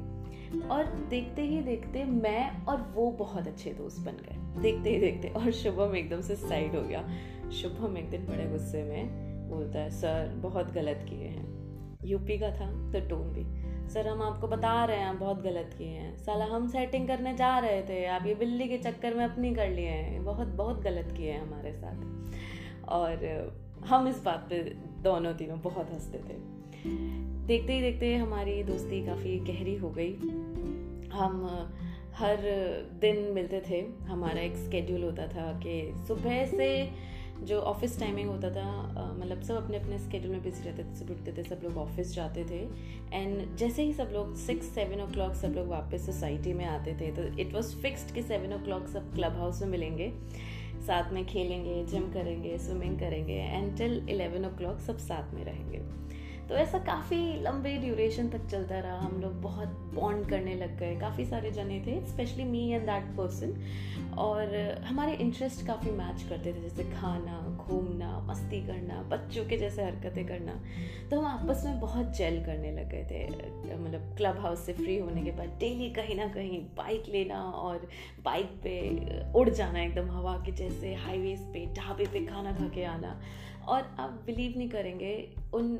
और 0.68 0.84
देखते 1.10 1.42
ही 1.42 1.60
देखते 1.60 2.04
मैं 2.04 2.64
और 2.64 2.92
वो 2.94 3.10
बहुत 3.10 3.46
अच्छे 3.46 3.70
दोस्त 3.70 4.00
बन 4.00 4.12
गए। 4.12 4.62
देखते 4.62 4.90
ही 4.90 4.98
देखते 4.98 5.28
और 5.28 5.50
शुभम 5.50 5.96
एकदम 5.96 6.20
से 6.20 6.36
साइड 6.36 6.74
हो 6.74 6.82
गया। 6.82 7.08
शुभम 7.52 7.98
एक 7.98 8.10
दिन 8.10 8.26
बड़े 8.26 8.44
गुस्से 8.44 8.82
में 8.82 9.08
बोलता 9.50 9.78
है, 9.78 9.90
सर, 9.90 10.32
बहुत 10.36 10.72
गलत 10.72 11.06
किए 11.10 11.26
हैं। 11.28 11.52
यूपी 12.04 12.38
का 12.38 12.50
था 12.50 12.92
तो 12.92 13.08
टोन 13.08 13.28
भी। 13.28 13.44
सर, 13.90 14.08
हम 14.08 14.22
आपको 14.22 14.48
बता 14.48 14.84
रहे 14.84 14.96
हैं, 14.96 15.18
बहुत 15.18 15.42
गलत 15.42 15.74
किए 15.78 15.88
हैं। 15.88 16.16
साला, 16.16 16.44
हम 16.44 16.68
सेटिंग 16.68 17.08
करने 17.08 17.36
जा 17.36 17.58
रहे 17.58 17.82
थे। 17.82 18.06
आप 18.06 18.26
ये 18.26 18.34
बिल्ली 18.34 18.68
के 18.68 18.78
चक्कर 18.78 19.14
में 19.14 19.24
अपनी 19.24 19.54
कर 19.54 19.68
लिए 19.68 19.88
हैं। 19.88 20.24
बहुत 20.24 20.48
बहुत 20.48 20.82
गलत 20.82 21.12
किए 21.12 21.30
हैं 21.30 21.42
हमारे 21.42 21.72
साथ। 21.72 21.96
और 22.88 23.16
हम 23.86 24.08
इस 24.08 24.24
बात 24.24 24.46
पे 24.50 24.58
दोनों 25.02 25.34
तीनों 25.34 25.60
बहुत 25.60 25.92
हँसते 25.92 26.18
थे। 26.18 26.38
देखते 27.46 27.72
ही 27.72 27.80
देखते 27.80 28.16
हमारी 28.16 28.62
दोस्ती 28.62 29.06
काफ़ी 29.06 29.38
गहरी 29.38 29.76
हो 29.76 29.90
गई। 29.90 30.14
हम 31.12 31.46
हर 32.14 32.36
दिन 33.00 33.16
मिलते 33.16 33.62
थे। 33.70 34.04
हमारा 34.04 34.40
एक 34.40 34.56
स्केड्यूल 34.56 35.02
होता 35.02 35.26
था 35.26 35.52
कि 35.52 35.92
सुबह 36.08 36.46
से 36.46 36.90
जो 37.42 37.58
ऑफ़िस 37.60 37.98
टाइमिंग 38.00 38.28
होता 38.28 38.50
था 38.50 39.14
मतलब 39.18 39.42
सब 39.42 39.54
अपने 39.56 39.76
अपने 39.76 39.98
स्केड्यूल 39.98 40.32
में 40.32 40.42
बिज़ी 40.42 40.64
रहते 40.64 40.82
थे 40.82 40.94
सब 40.96 41.10
उठते 41.10 41.32
थे, 41.32 41.42
सब 41.44 41.60
लोग 41.64 41.76
ऑफ़िस 41.78 42.14
जाते 42.14 42.44
थे। 42.44 42.60
एंड 43.12 43.56
जैसे 43.56 43.82
ही 43.82 43.92
सब 43.92 44.10
लोग 44.12 44.34
सिक्स 44.36 44.66
सेवन 44.74 45.02
ओ 45.02 45.06
क्लॉक 45.12 45.34
सब 45.34 45.54
लोग 45.56 45.68
वापस 45.68 46.06
सोसाइटी 46.06 46.52
में 46.52 46.64
आते 46.66 46.94
थे 47.00 47.10
तो 47.12 47.22
इट 47.40 47.54
वॉज़ 47.54 47.74
फिक्सड 47.82 48.14
कि 48.14 48.22
सेवन 48.22 48.52
ओ 48.54 48.58
क्लॉक 48.64 48.86
सब 48.88 49.12
क्लब 49.14 49.36
हाउस 49.38 49.62
में 49.62 49.68
मिलेंगे। 49.68 50.12
साथ 50.86 51.12
में 51.12 51.24
खेलेंगे 51.26 51.82
जिम 51.86 52.10
करेंगे 52.12 52.56
स्विमिंग 52.58 52.98
करेंगे 52.98 53.34
and 53.34 53.76
till 53.78 54.06
eleven 54.10 54.44
O 54.44 54.56
clock 54.56 54.80
सब 54.80 54.98
साथ 54.98 55.34
में 55.34 55.44
रहेंगे। 55.44 55.78
तो 56.52 56.58
ऐसा 56.58 56.78
काफ़ी 56.78 57.18
लंबे 57.42 57.70
ड्यूरेशन 57.78 58.28
तक 58.28 58.44
चलता 58.46 58.78
रहा। 58.78 58.96
हम 58.98 59.20
लोग 59.20 59.40
बहुत 59.42 59.68
बॉन्ड 59.94 60.28
करने 60.28 60.54
लग 60.54 60.76
गए। 60.78 60.96
काफ़ी 61.00 61.24
सारे 61.24 61.50
जने 61.50 61.78
थे 61.80 61.94
specially 62.06 62.44
me 62.44 62.66
and 62.70 62.82
that 62.86 63.04
person 63.16 63.54
और 64.18 64.54
हमारे 64.84 65.14
इंटरेस्ट 65.14 65.66
काफ़ी 65.66 65.90
मैच 65.90 66.22
करते 66.22 66.52
थे, 66.52 66.60
जैसे 66.62 66.84
खाना, 66.84 67.38
घूमना, 67.58 68.18
मस्ती 68.28 68.60
करना, 68.66 69.00
बच्चों 69.10 69.44
के 69.44 69.56
जैसे 69.58 69.82
हरकतें 69.82 70.26
करना। 70.26 70.60
तो 71.10 71.20
हम 71.20 71.26
आपस 71.26 71.62
में 71.66 71.80
बहुत 71.80 72.16
जेल 72.16 72.44
करने 72.44 72.72
लग 72.72 72.90
गए 72.90 73.04
थे। 73.10 73.76
मतलब 73.76 74.14
क्लब 74.16 74.40
हाउस 74.40 74.66
से 74.66 74.72
फ्री 74.72 74.98
होने 74.98 75.22
के 75.22 75.30
बाद 75.30 75.56
डेली 75.60 75.90
कहीं 75.90 76.16
ना 76.16 76.26
कहीं 76.28 76.60
बाइक 76.76 77.08
लेना 77.08 77.42
और 77.42 77.88
बाइक 78.24 78.50
पे 78.64 78.74
उड़ 79.32 79.48
जाना, 79.48 79.82
एकदम 79.82 80.10
हवा 80.10 80.36
के 80.46 80.52
जैसे 80.52 80.94
हाईवेज 80.96 81.40
पे, 81.52 81.66
ढाबे 81.74 82.06
पे 82.06 82.24
खाना 82.26 82.52
खा 82.52 82.68
के 82.68 82.84
आना। 82.84 83.20
और 83.68 83.96
आप 83.98 84.22
बिलीव 84.26 84.54
नहीं 84.58 84.68
करेंगे, 84.68 85.14
उन 85.54 85.78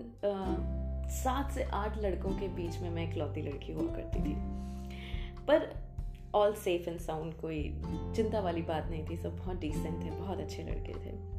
सात 1.12 1.50
से 1.52 1.62
आठ 1.62 1.98
लड़कों 1.98 2.30
के 2.30 2.48
बीच 2.48 2.78
में 2.78 2.90
मैं 2.90 3.08
इकलौती 3.10 3.42
लड़की 3.42 3.72
हुआ 3.72 3.94
करती 3.94 4.20
थी। 4.20 4.34
पर 5.46 5.68
ऑल 6.34 6.52
सेफ़ 6.54 6.88
एंड 6.90 6.98
साउंड 7.00 7.34
कोई 7.34 7.62
चिंता 8.16 8.40
वाली 8.40 8.62
बात 8.62 8.88
नहीं 8.90 9.04
थी, 9.06 9.16
सब 9.16 9.36
बहुत 9.36 9.60
डिसेंट 9.60 10.04
थे, 10.04 10.10
बहुत 10.10 10.38
अच्छे 10.38 10.62
लड़के 10.62 10.94
थे। 10.94 11.32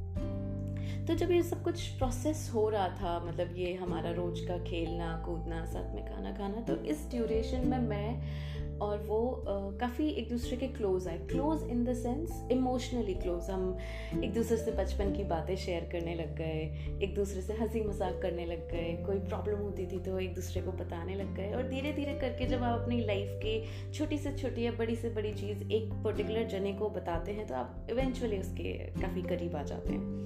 तो 1.05 1.13
जब 1.13 1.31
ये 1.31 1.41
सब 1.43 1.63
कुछ 1.63 1.87
प्रोसेस 1.87 2.49
हो 2.53 2.69
रहा 2.69 2.87
था 2.89 3.19
मतलब 3.25 3.55
ये 3.57 3.73
हमारा 3.73 4.11
रोज 4.11 4.39
का 4.39 4.57
खेलना, 4.57 5.23
कूदना, 5.25 5.65
साथ 5.65 5.95
में 5.95 6.05
खाना 6.05 6.31
खाना 6.31 6.61
तो 6.61 6.75
इस 6.75 7.09
ड्यूरेशन 7.11 7.67
में 7.67 7.79
मैं 7.79 8.52
और 8.81 9.03
वो 9.07 9.19
uh, 9.41 9.79
काफ़ी 9.79 10.07
एक 10.09 10.29
दूसरे 10.29 10.57
के 10.57 10.67
क्लोज 10.69 11.07
आए। 11.07 11.17
Close 11.29 11.63
in 11.69 11.83
the 11.85 11.93
sense 11.93 12.47
emotionally 12.51 13.13
close 13.13 13.49
हम 13.49 13.77
एक 14.23 14.33
दूसरे 14.33 14.57
से 14.57 14.71
बचपन 14.73 15.11
की 15.11 15.23
बातें 15.23 15.55
शेयर 15.55 15.89
करने 15.91 16.15
लग 16.15 16.35
गए 16.37 16.97
एक 17.03 17.15
दूसरे 17.15 17.41
से 17.41 17.53
हँसी 17.53 17.81
मज़ाक 17.81 18.19
करने 18.21 18.45
लग 18.45 18.67
गए 18.71 18.91
कोई 19.05 19.19
प्रॉब्लम 19.19 19.59
होती 19.59 19.85
थी 19.87 19.99
तो 19.99 20.19
एक 20.19 20.33
दूसरे 20.35 20.61
को 20.61 20.71
बताने 20.73 21.15
लग 21.15 21.35
गए। 21.35 21.51
और 21.53 21.67
धीरे 21.69 21.93
धीरे 21.93 22.13
करके 22.19 22.47
जब 22.47 22.63
आप 22.63 22.79
अपनी 22.81 22.99
लाइफ 23.05 23.39
की 23.43 23.91
छोटी 23.93 24.17
से 24.17 24.33
छोटी 24.37 24.65
या 24.65 24.71
बड़ी 24.71 24.95
से 24.95 25.09
बड़ी 25.09 25.33
चीज़ 25.33 25.63
एक 25.71 25.93
पर्टिकुलर 26.03 26.47
जने 26.49 26.73
को 26.73 26.89
बताते 26.89 27.31
हैं 27.31 27.47
तो 27.47 27.55
आप 27.55 27.87
इवेंचुअली 27.89 28.39
उसके 28.39 28.73
काफ़ी 29.01 29.21
करीब 29.21 29.55
आ 29.55 29.63
जाते 29.63 29.93
हैं। 29.93 30.21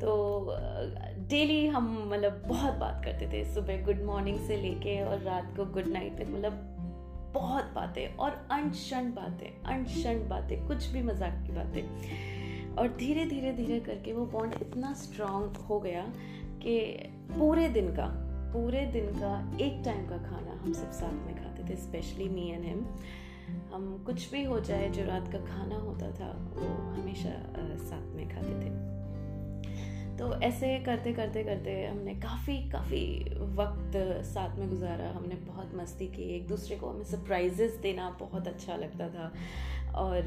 तो 0.00 0.10
डेली 1.30 1.66
हम 1.66 1.88
मतलब 2.10 2.42
बहुत 2.46 2.74
बात 2.74 3.02
करते 3.04 3.26
थे। 3.32 3.44
सुबह 3.44 3.82
गुड 3.84 4.02
मॉर्निंग 4.02 4.38
से 4.46 4.56
लेके 4.56 5.00
और 5.02 5.18
रात 5.22 5.52
को 5.56 5.64
गुड 5.72 5.86
नाइट 5.86 6.16
तक। 6.18 6.28
मतलब 6.28 6.79
बहुत 7.34 7.64
बातें, 7.64 8.16
और 8.16 8.48
अनशन 8.50 9.10
बातें 9.10 9.62
अनशन 9.62 10.28
बातें, 10.28 10.66
कुछ 10.66 10.86
भी 10.86 11.02
मज़ाक 11.02 11.46
की 11.46 11.52
बातें। 11.52 12.76
और 12.76 12.88
धीरे 12.88 13.24
धीरे 13.26 13.52
धीरे 13.52 13.80
करके 13.80 14.12
वो 14.12 14.26
बॉन्ड 14.26 14.54
इतना 14.54 14.92
स्ट्रांग 14.92 15.56
हो 15.56 15.80
गया 15.80 16.02
कि 16.62 16.80
पूरे 17.38 17.68
दिन 17.68 17.88
का, 17.88 18.06
पूरे 18.52 18.86
दिन 18.86 19.06
का, 19.06 19.56
एक 19.60 19.82
टाइम 19.84 20.08
का 20.08 20.16
खाना 20.16 20.60
हम 20.62 20.72
सब 20.72 20.90
साथ 20.90 21.12
में 21.12 21.34
खाते 21.36 21.68
थे 21.70 21.76
स्पेशली 21.76 22.28
मी 22.28 22.50
एंड 22.50 22.64
हिम 22.64 22.86
हम 23.74 24.02
कुछ 24.06 24.30
भी 24.32 24.44
हो 24.44 24.60
जाए, 24.60 24.88
जो 24.88 25.04
रात 25.04 25.32
का 25.32 25.38
खाना 25.38 25.76
होता 25.76 26.10
था, 26.10 26.54
वो 26.54 26.68
हमेशा 26.92 27.30
साथ 27.76 28.14
में 28.16 28.28
खाते 28.28 28.54
थे। 28.60 28.89
तो 30.20 30.40
ऐसे 30.40 30.78
करते 30.78 31.12
करते 31.12 31.44
करते 31.44 31.86
हमने 31.86 32.14
काफ़ी 32.14 32.56
काफ़ी 32.70 33.34
वक्त 33.34 33.92
साथ 34.24 34.58
में 34.58 34.68
गुजारा। 34.68 35.10
हमने 35.10 35.34
बहुत 35.34 35.70
मस्ती 35.74 36.06
की, 36.06 36.36
एक 36.36 36.46
दूसरे 36.48 36.76
को 36.76 36.90
हमें 36.90 37.04
सरप्राइजेस 37.04 37.74
देना 37.74 38.16
बहुत 38.20 38.48
अच्छा 38.48 38.76
लगता 38.76 39.08
था। 39.08 39.32
और 39.94 40.18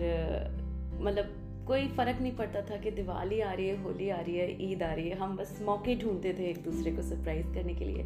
मतलब 1.02 1.40
कोई 1.68 1.88
फ़र्क 1.88 2.22
नहीं 2.22 2.36
पड़ता 2.36 2.62
था 2.62 2.78
कि 2.78 2.92
दिवाली 2.92 3.42
आ 3.42 3.52
रही 3.52 3.68
है, 3.68 3.84
होली 3.84 4.10
आ 4.10 4.20
रही 4.20 4.38
है, 4.38 4.72
ईद 4.72 4.84
आ 4.84 4.94
रही 4.94 5.10
है। 5.10 5.16
हम 5.16 5.38
बस 5.38 5.60
मौके 5.62 5.96
ढूंढते 5.96 6.34
थे 6.34 6.50
एक 6.50 6.64
दूसरे 6.64 6.92
को 6.92 7.02
सरप्राइज़ 7.02 7.54
करने 7.54 7.74
के 7.74 7.86
लिए। 7.86 8.04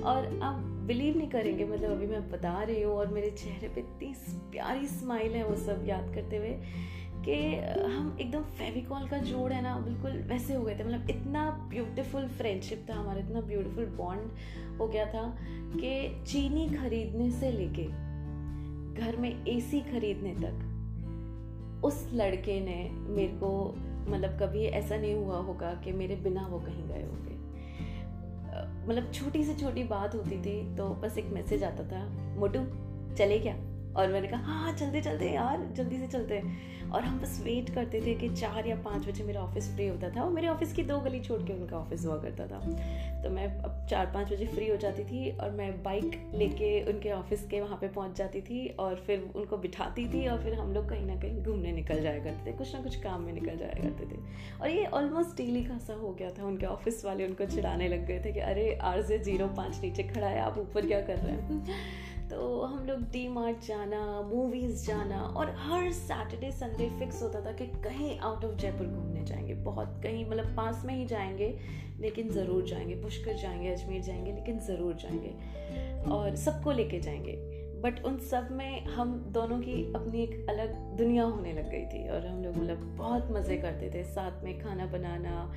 और 0.00 0.40
आप 0.42 0.54
बिलीव 0.86 1.16
नहीं 1.16 1.28
करेंगे 1.28 1.64
मतलब 1.64 1.90
अभी 1.90 2.06
मैं 2.06 2.30
बता 2.30 2.62
रही 2.62 2.82
हूँ 2.82 2.94
और 2.94 3.06
मेरे 3.06 3.30
चेहरे 3.30 3.68
पे 3.68 3.80
इतनी 3.80 4.14
प्यारी 4.50 4.86
स्माइल 4.86 5.32
है 5.32 5.44
वो 5.44 5.56
सब 5.56 5.84
याद 5.88 6.14
करते 6.14 6.36
हुए। 6.36 6.58
कि 7.24 7.34
हम 7.84 8.16
एकदम 8.20 8.42
फेविकॉल 8.58 9.06
का 9.08 9.18
जोड़ 9.18 9.52
है 9.52 9.62
ना, 9.62 9.76
बिल्कुल 9.78 10.12
वैसे 10.28 10.54
हो 10.54 10.62
गए 10.64 10.74
थे। 10.78 10.84
मतलब 10.84 11.10
इतना 11.10 11.50
ब्यूटीफुल 11.70 12.28
फ्रेंडशिप 12.28 12.86
था 12.90 12.94
हमारा, 12.94 13.20
इतना 13.20 13.40
ब्यूटीफुल 13.40 13.86
बॉन्ड 13.96 14.78
हो 14.78 14.88
गया 14.88 15.06
था 15.06 15.22
कि 15.74 16.24
चीनी 16.24 16.68
खरीदने 16.68 17.30
से 17.30 17.50
लेके 17.50 17.84
घर 18.96 19.16
में 19.16 19.44
एसी 19.46 19.80
खरीदने 19.80 20.34
तक, 20.34 20.66
उस 21.84 22.08
लड़के 22.12 22.60
ने 22.60 22.90
मेरे 22.92 23.32
को 23.34 23.50
मतलब 24.08 24.38
कभी 24.40 24.64
ऐसा 24.64 24.96
नहीं 24.96 25.14
हुआ 25.14 25.36
होगा 25.38 25.72
कि 25.84 25.92
मेरे 25.92 26.16
बिना 26.16 26.46
वो 26.46 26.58
कहीं 26.58 26.86
गए 26.88 27.02
होंगे। 27.02 27.38
मतलब 28.88 29.10
छोटी 29.12 29.44
से 29.44 29.54
छोटी 29.54 29.82
बात 29.84 30.14
होती 30.14 30.38
थी 30.38 30.76
तो 30.76 30.88
बस 31.02 31.18
एक 31.18 31.26
मैसेज 31.26 31.64
आता 31.64 31.84
था, 31.84 32.04
मोटू, 32.38 32.64
चले 33.16 33.38
क्या? 33.38 33.54
और 33.92 34.12
मैंने 34.12 34.28
कहा 34.28 34.40
हाँ 34.44 34.72
चलते 34.72 35.00
चलते 35.02 35.30
यार, 35.30 35.66
जल्दी 35.76 35.98
से 35.98 36.06
चलते 36.06 36.42
और 36.94 37.04
हम 37.04 37.18
बस 37.20 37.40
वेट 37.44 37.70
करते 37.74 38.00
थे 38.00 38.14
कि 38.14 38.28
चार 38.30 38.66
या 38.66 38.76
पाँच 38.76 39.06
बजे 39.06 39.24
मेरा 39.24 39.40
ऑफ़िस 39.40 39.68
फ्री 39.74 39.86
होता 39.88 40.10
था 40.10 40.22
और 40.22 40.30
मेरे 40.30 40.48
ऑफ़िस 40.48 40.72
की 40.72 40.82
दो 40.82 40.98
गली 41.00 41.20
छोड़ 41.20 41.40
के 41.42 41.52
उनका 41.52 41.76
ऑफ़िस 41.76 42.04
हुआ 42.06 42.16
करता 42.16 42.46
था। 42.46 42.58
तो 43.22 43.30
मैं 43.30 43.46
अब 43.58 43.86
चार 43.90 44.06
पाँच 44.06 44.32
बजे 44.32 44.46
फ्री 44.46 44.68
हो 44.68 44.76
जाती 44.76 45.04
थी 45.04 45.30
और 45.30 45.50
मैं 45.50 45.70
बाइक 45.82 46.32
लेके 46.34 46.70
उनके 46.92 47.10
ऑफ़िस 47.10 47.46
के 47.46 47.60
वहाँ 47.60 47.78
पे 47.80 47.88
पहुँच 47.88 48.16
जाती 48.16 48.40
थी 48.40 48.66
और 48.78 48.94
फिर 49.06 49.30
उनको 49.36 49.56
बिठाती 49.56 50.06
थी 50.06 50.26
और 50.28 50.42
फिर 50.42 50.54
हम 50.54 50.72
लोग 50.72 50.88
कहीं 50.88 51.06
ना 51.06 51.16
कहीं 51.16 51.42
घूमने 51.42 51.72
निकल 51.72 52.02
जाया 52.02 52.24
करते 52.24 52.50
थे, 52.50 52.56
कुछ 52.56 52.74
ना 52.74 52.82
कुछ 52.82 52.96
काम 52.96 53.22
में 53.22 53.32
निकल 53.32 53.56
जाया 53.56 53.82
करते 53.82 54.06
थे। 54.06 54.18
और 54.60 54.70
ये 54.70 54.84
ऑलमोस्ट 54.86 55.36
डेली 55.36 55.64
खासा 55.64 55.94
हो 55.94 56.12
गया 56.12 56.30
था, 56.30 56.44
उनके 56.44 56.66
ऑफ़िस 56.66 57.04
वाले 57.04 57.26
उनको 57.26 57.44
चिढ़ाने 57.44 57.88
लग 57.88 58.06
गए 58.06 58.22
थे 58.24 58.32
कि 58.32 58.40
अरे 58.40 58.74
आर 58.82 59.02
से 59.02 59.18
ज़ीरो 59.18 59.46
पाँच 59.56 59.80
नीचे 59.82 60.02
खड़ा 60.02 60.26
है, 60.26 60.40
आप 60.40 60.58
ऊपर 60.58 60.86
क्या 60.86 61.00
कर 61.00 61.16
रहे 61.16 61.32
हैं? 61.32 62.09
तो 62.30 62.60
हम 62.62 62.84
लोग 62.86 63.00
डी 63.12 63.26
मार्ट 63.28 63.64
जाना 63.66 64.00
मूवीज़ 64.22 64.86
जाना 64.86 65.20
और 65.36 65.50
हर 65.58 65.90
सैटरडे 65.92 66.50
संडे 66.50 66.88
फिक्स 66.98 67.22
होता 67.22 67.40
था 67.46 67.52
कि 67.52 67.66
कहीं 67.84 68.18
आउट 68.18 68.44
ऑफ़ 68.44 68.54
जयपुर 68.54 68.86
घूमने 68.86 69.24
जाएँगे। 69.24 69.54
बहुत 69.54 70.00
कहीं 70.02 70.24
मतलब 70.30 70.54
पास 70.56 70.82
में 70.84 70.94
ही 70.94 71.06
जाएँगे, 71.06 71.48
लेकिन 72.00 72.30
ज़रूर 72.30 72.64
जाएँगे। 72.64 72.94
पुष्कर 72.94 73.36
जाएँगे, 73.36 73.68
अजमेर 73.68 74.02
जाएँगे, 74.02 74.32
लेकिन 74.32 74.58
ज़रूर 74.58 74.94
जाएँगे 74.94 76.10
और 76.10 76.36
सबको 76.36 76.72
लेके 76.72 77.00
जाएँगे। 77.00 77.36
बट 77.80 78.04
उन 78.04 78.18
सब 78.20 78.48
में 78.52 78.84
हम 78.86 79.18
दोनों 79.32 79.58
की 79.60 79.82
अपनी 79.94 80.22
एक 80.22 80.46
अलग 80.50 80.74
दुनिया 80.96 81.24
होने 81.24 81.52
लग 81.52 81.70
गई 81.70 81.84
थी 81.86 82.08
और 82.08 82.26
हम 82.26 82.42
लोग 82.44 82.56
मतलब 82.56 82.96
बहुत 82.96 83.28
मज़े 83.32 83.56
करते 83.56 83.90
थे। 83.94 84.04
साथ 84.04 84.44
में 84.44 84.58
खाना 84.60 84.86
बनाना 84.86 85.52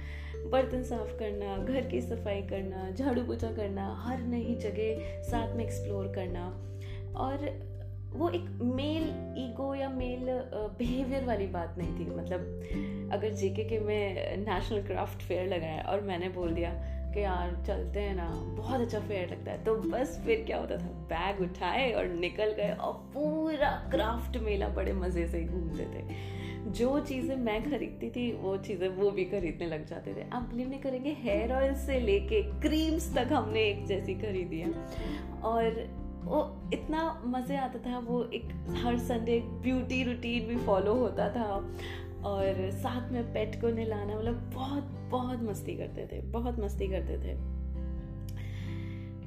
बर्तन 0.51 0.83
साफ़ 0.83 1.17
करना, 1.19 1.57
घर 1.57 1.81
की 1.81 2.01
सफ़ाई 2.01 2.41
करना, 2.41 2.91
झाड़ू 2.91 3.23
पोछा 3.23 3.51
करना, 3.51 3.95
हर 3.99 4.21
नई 4.21 4.55
जगह 4.55 5.21
साथ 5.23 5.55
में 5.55 5.63
एक्सप्लोर 5.65 6.07
करना। 6.07 6.47
और 7.15 7.73
वो 8.13 8.29
एक 8.29 8.45
मेल 8.61 9.03
ईगो 9.37 9.75
या 9.75 9.89
मेल 9.89 10.25
बिहेवियर 10.77 11.23
वाली 11.23 11.47
बात 11.47 11.75
नहीं 11.77 11.99
थी। 11.99 12.09
मतलब 12.09 13.09
अगर 13.13 13.29
जेके 13.29 13.63
के 13.63 13.79
में 13.79 14.37
नेशनल 14.37 14.81
क्राफ्ट 14.81 15.21
फेयर 15.21 15.47
लगाया 15.47 15.81
और 15.81 16.01
मैंने 16.01 16.29
बोल 16.29 16.53
दिया 16.53 16.69
कि 17.13 17.23
यार 17.23 17.63
चलते 17.67 17.99
हैं 17.99 18.15
ना, 18.15 18.29
बहुत 18.57 18.81
अच्छा 18.81 18.99
फेयर 18.99 19.29
लगता 19.29 19.51
है। 19.51 19.63
तो 19.63 19.75
बस 19.75 20.21
फिर 20.25 20.43
क्या 20.43 20.57
होता 20.57 20.77
था? 20.77 20.87
बैग 21.09 21.41
उठाए 21.41 21.91
और 21.91 22.05
निकल 22.05 22.51
गए 22.51 22.71
और 22.71 22.93
पूरा 22.93 23.71
क्राफ्ट 23.91 24.37
मेला 24.37 24.67
बड़े 24.67 24.93
मज़े 24.93 25.27
से 25.27 25.43
घूमते 25.43 25.83
थे। 25.83 26.42
जो 26.67 26.99
चीज़ें 26.99 27.35
मैं 27.35 27.61
खरीदती 27.63 28.09
थी, 28.09 28.31
वो 28.33 28.57
चीज़ें 28.57 28.87
वो 28.89 29.11
भी 29.11 29.25
खरीदने 29.25 29.67
लग 29.67 29.85
जाते 29.87 30.13
थे। 30.13 30.29
आप 30.29 30.43
बिलीव 30.43 30.69
नहीं 30.69 30.79
करेंगे 30.79 31.15
हेयर 31.19 31.53
ऑयल 31.53 31.75
से 31.75 31.99
लेके 31.99 32.41
क्रीम्स 32.61 33.13
तक 33.15 33.33
हमने 33.33 33.63
एक 33.63 33.85
जैसी 33.85 34.15
खरीदी 34.15 34.59
है। 34.59 34.71
और 35.41 35.89
वो 36.23 36.69
इतना 36.73 37.21
मज़े 37.25 37.57
आता 37.57 37.79
था, 37.79 37.99
वो 37.99 38.23
एक 38.23 38.45
हर 38.75 38.97
संडे 38.97 39.39
ब्यूटी 39.39 40.03
रूटीन 40.03 40.47
भी 40.47 40.57
फॉलो 40.57 40.93
होता 40.93 41.29
था। 41.29 41.75
और 42.25 42.69
साथ 42.71 43.11
में 43.11 43.33
पेट 43.33 43.61
को 43.61 43.69
नहलाना 43.69 44.17
मतलब 44.17 44.51
बहुत 44.53 44.83
बहुत 45.11 45.41
मस्ती 45.43 45.75
करते 45.75 46.07
थे, 46.11 46.21
बहुत 46.21 46.59
मस्ती 46.59 46.87
करते 46.87 47.17
थे। 47.17 47.35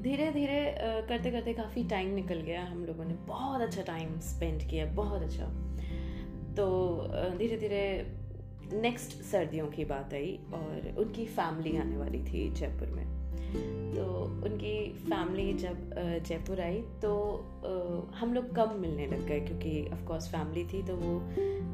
धीरे 0.02 0.30
धीरे 0.30 0.74
करते 0.80 1.30
करते 1.30 1.52
काफ़ी 1.52 1.84
टाइम 1.84 2.14
निकल 2.14 2.40
गया 2.40 2.64
हम 2.64 2.84
लोगों 2.84 3.04
ने। 3.04 3.14
बहुत 3.14 3.60
अच्छा 3.60 3.82
टाइम 3.82 4.18
स्पेंड 4.20 4.62
किया, 4.62 4.86
बहुत 4.86 5.22
अच्छा। 5.22 5.44
तो 6.56 6.66
धीरे 7.38 7.56
धीरे 7.56 7.84
नेक्स्ट 8.72 9.12
सर्दियों 9.22 9.66
की 9.66 9.84
बात 9.84 10.14
आई 10.14 10.38
और 10.54 10.94
उनकी 10.98 11.26
फैमिली 11.26 11.76
आने 11.76 11.96
वाली 11.96 12.18
थी 12.24 12.48
जयपुर 12.50 12.88
में। 12.88 13.04
तो 13.94 14.04
उनकी 14.44 14.74
फैमिली 14.92 15.52
जब 15.52 15.94
जयपुर 16.28 16.60
आई 16.60 16.80
तो 17.02 17.12
हम 18.16 18.34
लोग 18.34 18.54
कम 18.54 18.74
मिलने 18.80 19.06
लग 19.06 19.26
गए 19.26 19.40
क्योंकि 19.40 19.86
ऑफकोर्स 19.92 20.28
फैमिली 20.28 20.64
थी 20.64 20.82
तो 20.82 20.96
वो 20.96 21.20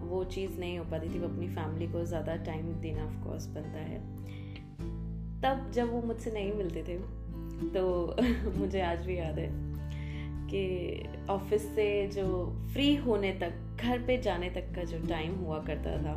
वो 0.08 0.24
चीज़ 0.24 0.58
नहीं 0.60 0.78
हो 0.78 0.84
पाती 0.84 1.08
थी। 1.08 1.18
वो 1.18 1.28
अपनी 1.28 1.48
फैमिली 1.48 1.86
को 1.86 2.04
ज़्यादा 2.04 2.36
टाइम 2.44 2.72
देना 2.80 3.06
ऑफकोर्स 3.06 3.46
बनता 3.46 3.80
है। 3.80 4.00
तब 5.42 5.70
जब 5.74 5.92
वो 5.92 6.02
मुझसे 6.02 6.30
नहीं 6.30 6.52
मिलते 6.52 6.82
थे 6.82 6.98
तो 7.70 8.16
मुझे 8.58 8.80
आज 8.80 9.06
भी 9.06 9.18
याद 9.18 9.38
है। 9.38 9.71
कि 10.54 11.26
ऑफ़िस 11.30 11.74
से 11.74 12.06
जो 12.06 12.24
फ्री 12.72 12.94
होने 12.96 13.32
तक, 13.32 13.52
घर 13.82 13.98
पे 13.98 14.16
जाने 14.18 14.50
तक 14.50 14.74
का 14.74 14.84
जो 14.84 14.98
टाइम 15.08 15.34
हुआ 15.34 15.58
करता 15.58 15.96
था, 16.02 16.14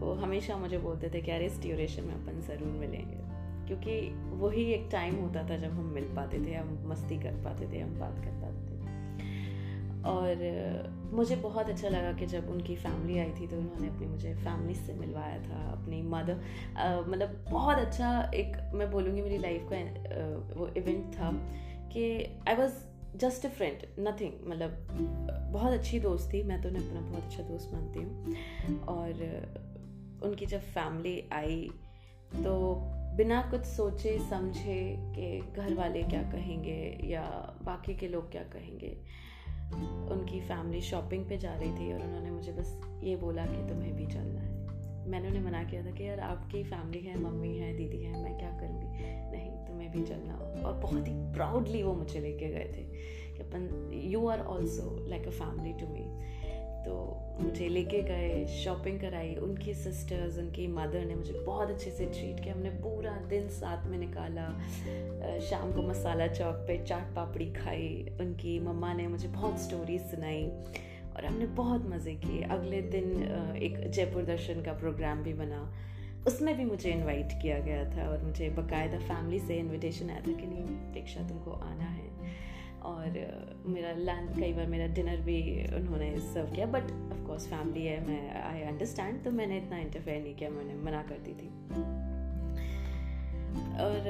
वो 0.00 0.12
हमेशा 0.14 0.56
मुझे 0.56 0.78
बोलते 0.78 1.10
थे 1.10 1.20
कि 1.20 1.30
यार 1.30 1.42
इस 1.42 1.60
ड्यूरेशन 1.62 2.04
में 2.04 2.14
अपन 2.14 2.40
ज़रूर 2.40 2.68
मिलेंगे। 2.68 3.18
क्योंकि 3.66 4.00
वही 4.36 4.62
एक 4.64 4.88
टाइम 4.92 5.14
होता 5.14 5.42
था 5.48 5.56
जब 5.56 5.72
हम 5.72 5.92
मिल 5.94 6.04
पाते 6.16 6.38
थे, 6.46 6.54
हम 6.54 6.78
मस्ती 6.86 7.18
कर 7.18 7.42
पाते 7.44 7.72
थे, 7.72 7.80
हम 7.80 7.98
बात 8.00 8.16
कर 8.16 8.40
पाते 8.40 8.64
थे। 8.64 8.68
और 10.06 11.10
मुझे 11.12 11.36
बहुत 11.36 11.68
अच्छा 11.68 11.88
लगा 11.88 12.12
कि 12.12 12.26
जब 12.26 12.48
उनकी 12.50 12.76
फैमिली 12.76 13.18
आई 13.18 13.30
थी 13.30 13.46
तो 13.46 13.56
उन्होंने 13.56 13.88
अपनी, 13.88 14.06
मुझे 14.06 14.34
फैमिली 14.34 14.74
से 14.74 14.94
मिलवाया 14.94 15.38
था, 15.42 15.62
अपनी 15.72 16.02
मदर 16.02 16.40
मतलब 17.08 17.44
बहुत 17.50 17.78
अच्छा 17.78 18.30
एक, 18.34 18.56
मैं 18.74 18.90
बोलूँगी 18.90 19.22
मेरी 19.22 19.38
लाइफ 19.38 19.68
का 19.72 19.76
वो 20.60 20.68
इवेंट 20.76 21.12
था 21.14 21.30
कि 21.92 22.04
I 22.48 22.54
was 22.54 22.72
just 23.16 23.46
a 23.46 23.48
friend 23.48 24.08
nothing 24.08 24.32
मतलब 24.46 24.70
बहुत 25.52 25.72
अच्छी 25.72 26.00
दोस्त 26.00 26.32
थी। 26.32 26.42
मैं 26.42 26.62
तो 26.62 26.68
उन्हें 26.68 26.86
अपना 26.86 27.00
बहुत 27.00 27.24
अच्छा 27.24 27.42
दोस्त 27.42 27.70
मानती 27.74 28.02
हूँ। 28.02 28.34
और 28.84 29.12
उनकी 30.22 30.46
जब 30.46 30.60
फैमिली 30.60 31.28
आई 31.32 31.70
तो 32.34 32.74
बिना 33.16 33.42
कुछ 33.42 33.60
सोचे, 33.60 34.18
समझे 34.18 34.96
कि 34.98 35.52
घर 35.56 35.74
वाले 35.74 36.02
क्या 36.02 36.22
कहेंगे 36.22 36.98
या 37.04 37.56
बाकी 37.62 37.94
के 37.94 38.08
लोग 38.08 38.32
क्या 38.32 38.42
कहेंगे, 38.42 38.98
उनकी 40.10 40.40
फैमिली 40.40 40.80
शॉपिंग 40.80 41.28
पे 41.28 41.38
जा 41.38 41.54
रही 41.54 41.72
थी 41.72 41.92
और 41.92 42.00
उन्होंने 42.00 42.30
मुझे 42.30 42.52
बस 42.52 42.80
ये 43.04 43.16
बोला 43.16 43.46
कि 43.46 43.68
तुम्हें 43.68 43.96
भी 43.96 44.06
चलना 44.06 44.40
है। 44.40 44.60
मैंने 45.08 45.28
उन्हें 45.28 45.42
मना 45.42 45.64
किया 45.64 45.86
था 45.86 45.90
कि, 45.90 46.08
यार, 46.08 46.20
आपकी 46.20 46.64
फैमिली 46.64 47.00
है, 47.00 47.20
मम्मी 47.20 47.56
है, 47.56 47.76
दीदी 47.76 48.02
है, 48.02 48.22
मैं 48.22 48.38
क्या 48.38 48.50
करूँगी? 48.50 48.86
नहीं। 49.30 49.49
तुम्हें 49.90 50.02
भी 50.02 50.08
चलना 50.08 50.34
और 50.68 50.72
बहुत 50.72 51.08
ही 51.08 51.12
प्राउडली 51.32 51.82
वो 51.82 51.94
मुझे 51.94 52.20
लेके 52.20 52.48
गए 52.48 52.64
थे 52.64 52.82
कि 53.34 53.42
अपन 53.42 53.90
you 54.04 54.26
are 54.28 54.40
also 54.40 55.08
like 55.08 55.26
a 55.26 55.30
family 55.30 55.72
to 55.80 55.86
me 55.86 56.06
तो 56.84 56.94
मुझे 57.40 57.68
लेके 57.68 58.02
गए 58.02 58.46
शॉपिंग 58.46 59.00
कराई, 59.00 59.34
उनकी 59.34 59.74
सिस्टर्स 59.74 60.38
उनकी 60.38 60.66
मदर 60.66 61.04
ने 61.04 61.14
मुझे 61.14 61.32
बहुत 61.32 61.70
अच्छे 61.70 61.90
से 61.90 62.06
ट्रीट 62.06 62.40
किया। 62.44 62.54
हमने 62.54 62.70
पूरा 62.70 63.10
दिन 63.28 63.48
साथ 63.48 63.86
में 63.86 63.98
निकाला। 63.98 64.46
शाम 65.40 65.72
को 65.72 65.82
मसाला 65.82 66.26
चौक 66.26 66.54
पे 66.54 66.78
चाट 66.84 67.14
पापड़ी 67.16 67.52
खाई। 67.52 68.16
उनकी 68.20 68.60
मम्मा 68.60 68.92
ने 68.92 69.08
मुझे 69.08 69.28
बहुत 69.28 69.60
स्टोरीज 69.60 70.02
सुनाई 70.02 70.44
और 71.16 71.24
हमने 71.24 71.46
बहुत 71.46 71.86
मज़े 71.86 72.14
किए। 72.14 72.42
अगले 72.42 72.80
दिन 72.82 73.12
एक 73.62 73.90
जयपुर 73.90 74.22
दर्शन 74.22 74.62
का 74.62 74.72
प्रोग्राम 74.72 75.22
भी 75.22 75.34
बना। 75.34 75.72
उसमें 76.26 76.56
भी 76.56 76.64
मुझे 76.64 76.90
इनवाइट 76.90 77.32
किया 77.42 77.58
गया 77.58 77.84
था 77.90 78.08
और 78.10 78.22
मुझे 78.22 78.48
बकायदा 78.50 78.98
फैमिली 78.98 79.38
से 79.38 79.56
इनविटेशन 79.56 80.10
आया 80.10 80.20
था 80.20 80.32
कि 80.32 80.46
नहीं, 80.46 80.64
दीक्षा 80.92 81.28
तुमको 81.28 81.50
आना 81.50 81.84
है। 81.84 82.08
और 82.82 83.16
मेरा 83.66 83.92
लंच 83.92 84.38
कई 84.38 84.52
बार 84.52 84.66
मेरा 84.66 84.86
डिनर 84.94 85.20
भी 85.20 85.40
उन्होंने 85.76 86.10
सर्व 86.18 86.54
किया 86.54 86.66
बट 86.66 86.90
ऑफ़ 87.12 87.26
कोर्स 87.26 87.46
फैमिली 87.46 87.84
है, 87.86 88.00
मैं 88.08 88.42
आई 88.42 88.62
अंडरस्टैंड 88.62 89.22
तो 89.24 89.30
मैंने 89.30 89.58
इतना 89.58 89.78
इंटरफेयर 89.78 90.22
नहीं 90.22 90.34
किया, 90.34 90.50
मैंने 90.50 90.74
मना 90.74 91.02
करती 91.02 91.32
थी। 91.32 91.48
और 93.80 94.00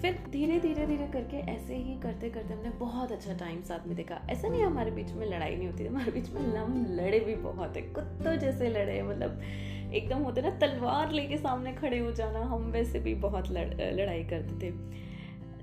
फिर 0.00 0.18
धीरे 0.30 0.58
धीरे 0.60 0.86
धीरे 0.86 1.06
करके 1.12 1.36
ऐसे 1.52 1.76
ही 1.76 1.94
करते 2.00 2.30
करते 2.30 2.54
हमने 2.54 2.70
बहुत 2.78 3.12
अच्छा 3.12 3.34
टाइम 3.36 3.62
साथ 3.62 3.86
में 3.86 3.96
देखा। 3.96 4.20
ऐसा 4.30 4.48
नहीं 4.48 4.62
हमारे 4.62 4.90
बीच 4.90 5.10
में 5.12 5.26
लड़ाई 5.26 5.56
नहीं 5.56 5.68
होती, 5.68 5.86
हमारे 5.86 6.12
बीच 6.12 6.30
में 6.30 6.40
हम 6.56 6.84
लड़े 6.90 7.20
भी 7.20 7.34
बहुत 7.42 7.76
है, 7.76 7.82
कुत्तों 7.82 8.36
जैसे 8.36 8.68
लड़े 8.70 9.02
मतलब 9.02 9.40
एकदम 9.92 10.22
होते 10.22 10.42
ना 10.42 10.50
तलवार 10.50 11.12
लेके 11.12 11.36
सामने 11.36 11.72
खड़े 11.72 11.98
हो 11.98 12.12
जाना 12.12 12.38
हम 12.38 12.70
वैसे 12.70 13.00
भी 13.00 13.14
बहुत 13.14 13.50
लड़, 13.50 13.68
लड़ाई 13.74 14.24
करते 14.24 14.54
थे। 14.62 14.74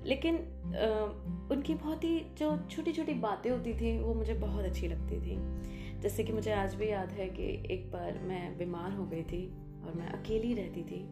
लेकिन 0.04 0.36
आ, 0.66 0.86
उनकी 1.50 1.74
बहुत 1.74 2.04
ही 2.04 2.18
जो 2.38 2.56
छोटी 2.70 2.92
छोटी 2.92 3.14
बातें 3.14 3.50
होती 3.50 3.74
थी 3.74 3.98
वो 3.98 4.14
मुझे 4.14 4.34
बहुत 4.34 4.64
अच्छी 4.64 4.88
लगती 4.88 5.20
थी। 5.20 5.36
जैसे 6.00 6.24
कि 6.24 6.32
मुझे 6.32 6.52
आज 6.52 6.74
भी 6.74 6.90
याद 6.90 7.12
है 7.12 7.28
कि 7.28 7.44
एक 7.70 7.90
बार 7.92 8.18
मैं 8.22 8.56
बीमार 8.58 8.92
हो 8.92 9.04
गई 9.06 9.22
थी 9.22 9.46
और 9.84 9.92
मैं 9.94 10.08
अकेली 10.08 10.54
रहती 10.54 10.82
थी। 10.82 11.02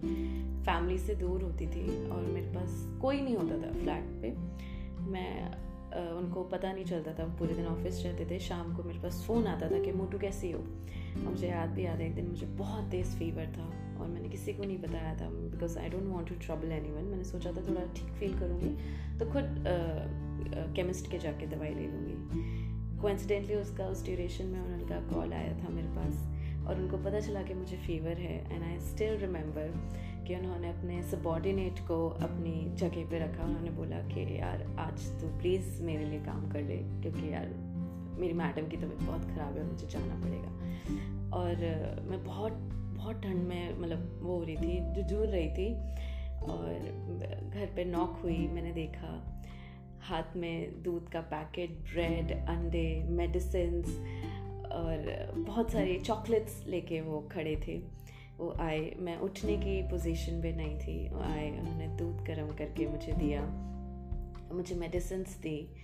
फैमिली 0.65 0.99
से 0.99 1.15
दूर 1.15 1.43
होती 1.43 1.67
थी 1.67 2.11
और 2.11 2.23
मेरे 2.23 2.47
पास 2.47 2.99
कोई 3.03 3.21
नहीं 3.21 3.37
होता 3.37 3.57
था 3.57 3.73
फ्लैट 3.73 4.05
पे। 4.23 4.31
मैं 5.11 6.11
उनको 6.13 6.43
पता 6.43 6.73
नहीं 6.73 6.85
चलता 6.85 7.13
था 7.13 7.25
पूरे 7.39 7.55
दिन 7.55 7.67
ऑफ़िस 7.67 8.03
रहते 8.05 8.27
थे। 8.27 8.39
शाम 8.39 8.77
को 8.77 8.83
मेरे 8.83 8.99
पास 8.99 9.25
फ़ोन 9.27 9.47
आता 9.47 9.71
था 9.71 9.79
कि 9.79 9.93
मोटू 9.93 10.19
कैसी 10.19 10.51
हो? 10.51 10.61
मुझे 11.17 11.49
याद 11.49 11.71
भी 11.71 11.85
याद 11.85 12.01
है, 12.01 12.07
एक 12.07 12.15
दिन 12.15 12.27
मुझे 12.27 12.47
बहुत 12.47 12.91
तेज़ 12.91 13.17
फीवर 13.17 13.53
था 13.59 13.65
और 14.01 14.09
मैंने 14.09 14.29
किसी 14.29 14.53
को 14.53 14.65
नहीं 14.65 14.79
बताया 14.79 15.15
था 15.15 15.29
because 15.31 15.79
I 15.79 15.89
don't 15.89 16.07
want 16.07 16.29
to 16.29 16.35
trouble 16.35 16.73
anyone 16.91 17.05
मैंने 17.05 17.25
सोचा 17.25 17.53
था 17.53 17.69
थोड़ा 17.69 17.81
ठीक 17.97 18.13
फील 18.13 18.39
करूँगी 18.39 18.77
तो 19.19 19.27
खुद 19.27 19.65
केमिस्ट 20.77 21.11
के 21.11 21.19
जाके 21.19 21.47
दवाई 21.47 21.75
ले 21.75 21.87
लूँगी। 21.87 23.01
कोइंसिडेंटली 23.01 23.55
उसका, 23.55 23.87
उस 23.87 24.05
ड्यूरेशन 24.05 24.47
में 24.47 24.61
उनका 24.61 25.01
कॉल 25.15 25.33
आया 25.33 25.65
था 25.65 25.69
मेरे 25.69 25.89
पास। 25.89 26.23
और 26.67 26.81
उनको 26.81 26.97
पता 26.97 27.21
चला 27.21 27.43
कि 27.43 27.55
मुझे 27.55 27.77
फीवर 27.77 28.19
है 28.19 28.55
एंड 28.55 28.63
आई 28.63 28.79
स्टिल 28.81 29.17
रिमेंबर 29.17 29.73
कि 30.27 30.35
उन्होंने 30.35 30.69
अपने 30.69 31.03
सबॉर्डिनेट 31.03 31.81
को 31.81 32.09
अपनी 32.09 32.75
जगह 32.77 33.11
पे 33.11 33.19
रखा। 33.19 33.45
उन्होंने 33.45 33.71
बोला 33.71 33.97
कि, 33.97 34.39
यार, 34.41 34.67
आज 34.79 35.07
तू 35.21 35.27
प्लीज़ 35.39 35.83
मेरे 35.83 36.05
लिए 36.05 36.21
काम 36.21 36.51
कर 36.51 36.63
ले, 36.63 36.77
क्योंकि 36.77 37.33
यार 37.33 37.64
मेरी 38.19 38.33
मैडम 38.33 38.69
की 38.69 38.77
तबीयत 38.77 39.03
बहुत 39.03 39.23
ख़राब 39.23 39.59
है 39.59 39.65
मुझे 39.65 39.87
जाना 39.87 40.15
पड़ेगा। 40.15 40.49
और 41.37 41.57
मैं 42.09 42.25
बहुत 42.25 42.53
बहुत 42.95 43.23
ठंड 43.23 43.49
में 43.49 43.79
मतलब 43.79 44.21
वो 44.23 44.39
हो 44.39 44.45
रही 44.45 44.57
थी, 44.57 44.93
जो 44.93 45.03
जूझ 45.03 45.29
रही 45.29 45.49
थी। 45.49 45.75
और 46.45 46.75
घर 47.55 47.67
पे 47.77 47.85
नॉक 47.85 48.21
हुई, 48.23 48.49
मैंने 48.49 48.73
देखा। 48.73 49.43
हाथ 50.01 50.37
में 50.37 50.83
दूध 50.83 51.09
का 51.09 51.21
पैकेट 51.21 51.71
ब्रेड 51.71 52.47
अंडे 52.49 53.03
मेडिसिन 53.09 53.83
और 54.73 55.27
बहुत 55.37 55.71
सारे 55.71 55.99
चॉकलेट्स 55.99 56.67
लेके 56.67 57.01
वो 57.01 57.29
खड़े 57.33 57.63
थे। 57.69 57.79
वो 58.39 58.55
आए। 58.61 58.95
मैं 58.99 59.19
उठने 59.19 59.57
की 59.57 59.83
पोजीशन 59.83 60.43
पे 60.43 60.53
नहीं 60.53 60.79
थी। 60.79 61.09
वो 61.09 61.21
आए, 61.21 61.61
उन्होंने 61.61 61.89
दूध 61.89 62.25
गर्म 62.25 62.57
करके 62.57 62.87
मुझे 62.87 63.13
दिया। 63.13 63.41
मुझे 64.53 64.75
मेडिसिन 64.75 65.23
दी। 65.23 65.75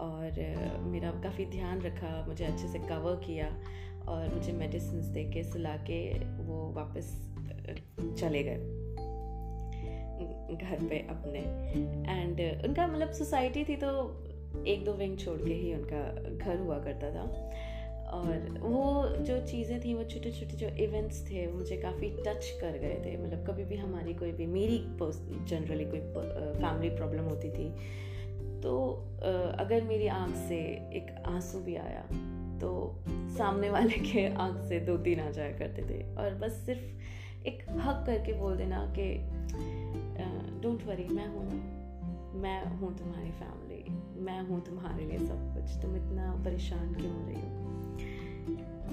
और 0.00 0.40
मेरा 0.82 1.10
काफ़ी 1.10 1.46
ध्यान 1.46 1.80
रखा, 1.80 2.24
मुझे 2.28 2.44
अच्छे 2.44 2.68
से 2.68 2.78
कवर 2.78 3.16
किया 3.26 3.46
और 4.08 4.34
मुझे 4.34 4.52
मेडिसिन 4.52 5.12
दे 5.12 5.24
के, 5.24 5.42
सुला 5.44 5.76
के 5.76 6.18
वो 6.18 6.72
वापस 6.72 7.06
चले 8.18 8.42
गए। 8.42 8.58
घर 10.56 10.86
पे 10.88 10.98
अपने। 11.10 11.38
एंड 12.12 12.40
उनका 12.64 12.86
मतलब 12.86 13.10
सोसाइटी 13.12 13.64
थी 13.64 13.76
तो 13.76 13.88
एक 14.66 14.84
दो 14.84 14.92
विंग 14.92 15.18
छोड़ 15.18 15.38
के 15.38 15.54
ही 15.54 15.74
उनका 15.74 16.00
घर 16.36 16.58
हुआ 16.58 16.78
करता 16.78 17.10
था। 17.10 17.24
और 18.08 18.58
वो 18.60 19.08
जो 19.24 19.46
चीज़ें 19.46 19.80
थी, 19.80 19.94
वो 19.94 20.04
छोटे 20.04 20.30
छोटे 20.32 20.56
जो 20.56 20.68
इवेंट्स 20.84 21.30
थे, 21.30 21.46
वो 21.46 21.58
मुझे 21.58 21.76
काफ़ी 21.76 22.08
टच 22.10 22.58
कर 22.60 22.78
गए 22.78 23.02
थे। 23.06 23.16
मतलब 23.16 23.46
कभी 23.46 23.64
भी 23.64 23.76
हमारी 23.76 24.14
कोई 24.14 24.32
भी, 24.32 24.46
मेरी 24.46 24.78
जनरली 25.46 25.84
कोई 25.84 26.00
फैमिली 26.60 26.90
प्रॉब्लम 26.90 27.24
होती 27.24 27.50
थी 27.50 27.66
तो 28.62 28.78
अगर 29.58 29.82
मेरी 29.82 30.06
आँख 30.06 30.34
से 30.34 30.58
एक 30.70 31.22
आँसू 31.26 31.58
भी 31.58 31.76
आया 31.76 32.02
तो 32.58 33.02
सामने 33.08 33.70
वाले 33.70 33.98
के 34.12 34.34
आँख 34.34 34.64
से 34.64 34.80
दो 34.80 34.96
तीन 34.96 35.20
आ 35.20 35.30
जाया 35.30 35.58
करते 35.58 35.82
थे। 35.82 36.16
और 36.16 36.34
बस 36.34 36.52
सिर्फ़ 36.52 36.82
एक 37.46 37.62
हक 37.70 38.06
करके 38.06 38.32
बोल 38.32 38.56
देना 38.56 38.94
कि 38.98 39.14
डोंट 40.60 40.84
वरी 40.86 41.04
मैं 41.04 41.28
हूँ 41.28 41.48
ना। 41.52 41.78
मैं 42.38 42.78
हूँ 42.78 42.98
तुम्हारी 42.98 43.30
फैमिली 43.30 43.84
मैं 44.20 44.40
हूँ 44.40 44.64
तुम्हारे 44.64 45.04
लिए 45.04 45.18
सब 45.18 45.54
कुछ। 45.54 45.82
तुम 45.82 45.96
इतना 45.96 46.32
परेशान 46.44 46.94
क्यों 46.94 47.12
हो 47.12 47.26
रही 47.26 47.40
हो? 47.40 47.58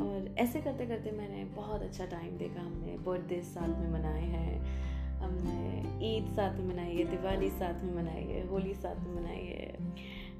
और 0.05 0.35
ऐसे 0.37 0.61
करते 0.61 0.85
करते 0.85 1.11
मैंने 1.11 1.43
बहुत 1.45 1.81
अच्छा 1.81 2.05
टाइम 2.05 2.37
देखा 2.37 2.61
हमने। 2.61 2.97
बर्थडे 2.97 3.41
साथ 3.41 3.67
में 3.67 3.91
मनाए 3.91 4.21
हैं। 4.21 4.65
हमने 5.21 5.83
ईद 6.07 6.33
साथ 6.33 6.59
में 6.59 6.73
मनाई 6.73 6.95
है, 6.95 7.03
दिवाली 7.03 7.49
साथ 7.49 7.83
में 7.83 7.95
मनाई 7.95 8.23
है, 8.23 8.47
होली 8.47 8.73
साथ 8.73 8.95
में 8.95 9.15
मनाई 9.15 9.45
है। 9.45 9.75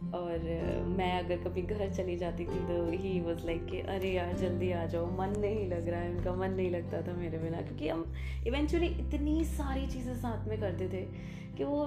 और 0.05 0.39
मैं 0.87 1.19
अगर 1.19 1.37
कभी 1.37 1.61
घर 1.61 1.89
चली 1.89 2.15
जाती 2.15 2.43
थी 2.43 2.59
तो 2.67 2.91
ही 2.91 3.21
वॉज़ 3.21 3.45
लाइक 3.45 3.65
कि, 3.65 3.79
अरे 3.79 4.11
यार, 4.11 4.33
जल्दी 4.33 4.71
आ 4.71 4.85
जाओ। 4.85 5.05
मन 5.17 5.33
नहीं 5.37 5.67
लग 5.67 5.87
रहा 5.87 5.99
है, 5.99 6.11
उनका 6.11 6.35
मन 6.35 6.49
नहीं 6.49 6.71
लगता 6.71 7.01
था 7.01 7.13
मेरे 7.13 7.37
बिना। 7.37 7.61
क्योंकि 7.61 7.89
हम 7.89 8.13
इवेंचुअली 8.47 8.87
इतनी 8.87 9.43
सारी 9.43 9.87
चीज़ें 9.87 10.15
साथ 10.15 10.47
में 10.47 10.59
करते 10.59 10.89
थे 10.89 11.01
कि 11.57 11.63
वो 11.63 11.85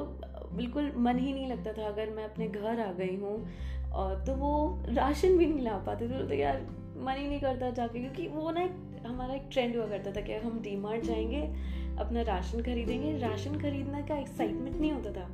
बिल्कुल 0.52 0.92
मन 0.96 1.18
ही 1.18 1.32
नहीं 1.32 1.48
लगता 1.48 1.72
था। 1.72 1.86
अगर 1.86 2.10
मैं 2.10 2.24
अपने 2.24 2.48
घर 2.48 2.80
आ 2.80 2.92
गई 2.92 3.16
हूँ 3.16 3.48
और 3.92 4.24
तो 4.24 4.34
वो 4.34 4.82
राशन 4.88 5.38
भी 5.38 5.46
नहीं 5.46 5.64
ला 5.64 5.78
पाते 5.78 6.08
थे। 6.08 6.28
तो 6.28 6.34
यार, 6.34 6.66
मन 6.96 7.14
ही 7.18 7.28
नहीं 7.28 7.40
करता 7.40 7.70
जाके। 7.70 7.98
क्योंकि 7.98 8.28
वो 8.28 8.50
ना 8.50 8.62
एक, 8.62 9.04
हमारा 9.06 9.34
एक 9.34 9.42
ट्रेंड 9.52 9.76
हुआ 9.76 9.86
करता 9.86 10.12
था 10.12 10.20
कि 10.20 10.32
हम 10.34 10.60
डी 10.62 10.76
मार्ट 10.76 11.02
जाएँगे 11.02 11.77
अपना 11.98 12.22
राशन 12.22 12.62
खरीदेंगे। 12.62 13.16
राशन 13.18 13.58
खरीदने 13.60 14.02
का 14.02 14.18
एक्साइटमेंट 14.18 14.76
नहीं 14.76 14.92
होता 14.92 15.12
था। 15.12 15.28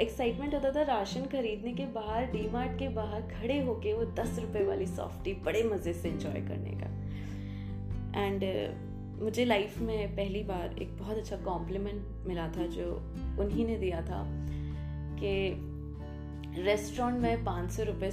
एक्साइटमेंट 0.00 0.54
होता 0.54 0.70
था 0.70 0.82
राशन 0.82 1.24
खरीदने 1.26 1.72
के 1.72 1.86
बाहर 1.86 2.26
डी 2.26 2.48
मार्ट 2.50 2.78
के 2.78 2.88
बाहर 2.88 3.22
खड़े 3.22 3.60
होके 3.60 3.92
वो 3.92 4.04
दस 4.04 4.38
रुपए 4.38 4.64
वाली 4.64 4.86
सॉफ्टी 4.86 5.32
बड़े 5.32 5.62
मज़े 5.62 5.92
से 5.92 6.08
इंजॉय 6.08 6.40
करने 6.40 6.70
का। 6.70 6.90
एंड 8.20 8.42
uh, 8.42 9.22
मुझे 9.22 9.44
लाइफ 9.44 9.78
में 9.78 10.16
पहली 10.16 10.42
बार 10.42 10.76
एक 10.82 10.96
बहुत 10.98 11.16
अच्छा 11.16 11.36
कॉम्प्लीमेंट 11.36 12.26
मिला 12.26 12.48
था 12.48 12.66
जो 12.66 12.92
उन्हीं 13.40 13.66
ने 13.66 13.76
दिया 13.76 14.02
था 14.02 14.22
कि 15.20 15.32
रेस्टोरेंट 16.62 17.20
में 17.22 17.44
पाँच 17.44 17.70
सौ 17.70 17.82
रुपये 17.82 18.10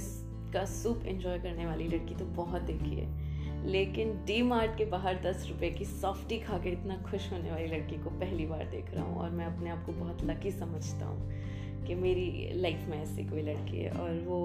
का 0.52 0.64
सूप 0.64 1.06
इंजॉय 1.06 1.38
करने 1.38 1.66
वाली 1.66 1.86
लड़की 1.88 2.14
तो 2.14 2.24
बहुत 2.24 2.62
देखी 2.62 2.94
है। 2.94 3.25
लेकिन 3.66 4.12
डी 4.26 4.42
मार्ट 4.42 4.76
के 4.78 4.84
बाहर 4.84 5.20
दस 5.22 5.46
रुपए 5.48 5.70
की 5.70 5.84
सॉफ्टी 5.84 6.38
खा 6.38 6.58
के 6.58 6.70
इतना 6.70 6.96
खुश 7.02 7.30
होने 7.32 7.50
वाली 7.50 7.66
लड़की 7.66 7.96
को 7.96 8.10
पहली 8.10 8.46
बार 8.46 8.64
देख 8.64 8.94
रहा 8.94 9.04
हूँ 9.04 9.16
और 9.16 9.30
मैं 9.30 9.46
अपने 9.46 9.70
आप 9.70 9.84
को 9.86 9.92
बहुत 9.92 10.24
लकी 10.24 10.50
समझता 10.50 11.06
हूँ 11.06 11.84
कि 11.86 11.94
मेरी 11.94 12.50
लाइफ 12.54 12.86
में 12.88 13.02
ऐसी 13.02 13.24
कोई 13.24 13.42
लड़की 13.42 13.78
है 13.78 13.90
और 13.92 14.10
वो 14.26 14.38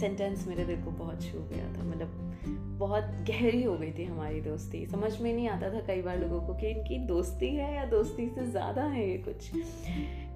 सेंटेंस 0.00 0.46
मेरे 0.48 0.64
दिल 0.64 0.82
को 0.84 0.90
बहुत 0.90 1.22
छू 1.22 1.38
गया 1.50 1.72
था। 1.74 1.82
मतलब 1.82 2.22
बहुत 2.78 3.04
गहरी 3.28 3.62
हो 3.62 3.76
गई 3.78 3.92
थी 3.92 4.04
हमारी 4.04 4.40
दोस्ती। 4.40 4.84
समझ 4.86 5.20
में 5.20 5.32
नहीं 5.32 5.48
आता 5.48 5.72
था 5.74 5.80
कई 5.86 6.02
बार 6.02 6.18
लोगों 6.18 6.40
को 6.40 6.54
कि 6.54 6.70
इनकी 6.70 6.98
दोस्ती 7.06 7.46
है 7.46 7.74
या 7.74 7.84
दोस्ती 7.84 8.28
से 8.28 8.46
ज़्यादा 8.46 8.82
है 8.84 9.08
ये 9.10 9.16
कुछ। 9.18 9.50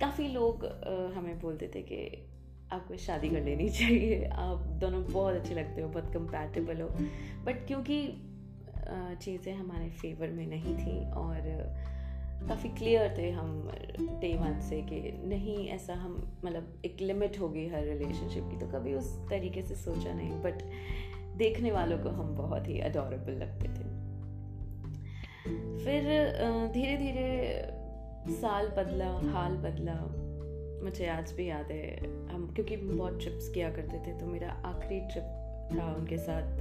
काफ़ी 0.00 0.28
लोग 0.28 0.64
हमें 1.16 1.38
बोलते 1.40 1.70
थे 1.74 1.82
कि 1.82 1.96
आपको 2.72 2.96
शादी 2.96 3.28
कर 3.28 3.40
लेनी 3.40 3.68
चाहिए। 3.78 4.24
आप 4.24 4.58
दोनों 4.58 5.04
बहुत 5.04 5.34
अच्छे 5.34 5.54
लगते 5.54 5.82
हो, 5.82 5.88
बहुत 5.88 6.12
कंपैटिबल 6.12 6.80
हो। 6.80 6.88
बट 7.44 7.66
क्योंकि 7.66 8.26
चीज़ें 8.92 9.54
हमारे 9.54 9.90
फेवर 9.90 10.28
में 10.28 10.46
नहीं 10.46 10.74
थी 10.74 11.10
और 11.10 11.40
काफ़ी 12.48 12.68
क्लियर 12.68 13.14
थे 13.18 13.30
हम 13.30 13.70
डे 14.00 14.36
वन 14.36 14.60
से 14.60 14.82
कि 14.82 15.20
नहीं, 15.24 15.68
ऐसा 15.68 15.94
हम 15.94 16.40
मतलब 16.44 16.82
एक 16.84 16.96
लिमिट 17.00 17.40
होगी 17.40 17.68
हर 17.68 17.84
रिलेशनशिप 17.84 18.44
की। 18.50 18.58
तो 18.58 18.66
कभी 18.66 18.94
उस 18.94 19.28
तरीके 19.30 19.62
से 19.62 19.74
सोचा 19.74 20.12
नहीं 20.12 20.30
बट 20.30 20.62
देखने 21.36 21.72
वालों 21.72 21.98
को 21.98 22.08
हम 22.08 22.36
बहुत 22.36 22.68
ही 22.68 22.80
अडोरेबल 22.80 23.32
लगते 23.32 23.68
थे। 23.68 23.90
फिर 25.84 26.02
धीरे 26.72 26.96
धीरे 26.96 27.62
साल 28.34 28.68
बदला, 28.68 29.32
हाल 29.32 29.52
बदला। 29.52 30.19
मुझे 30.82 31.06
आज 31.06 31.32
भी 31.32 31.48
याद 31.48 31.70
है। 31.70 31.96
हम, 32.28 32.52
क्योंकि 32.54 32.76
बहुत 32.76 33.20
ट्रिप्स 33.20 33.48
किया 33.48 33.70
करते 33.70 33.98
थे 33.98 34.18
तो 34.18 34.26
मेरा 34.26 34.48
आखिरी 34.48 35.00
ट्रिप 35.00 35.24
था 35.78 35.94
उनके 35.94 36.18
साथ। 36.18 36.60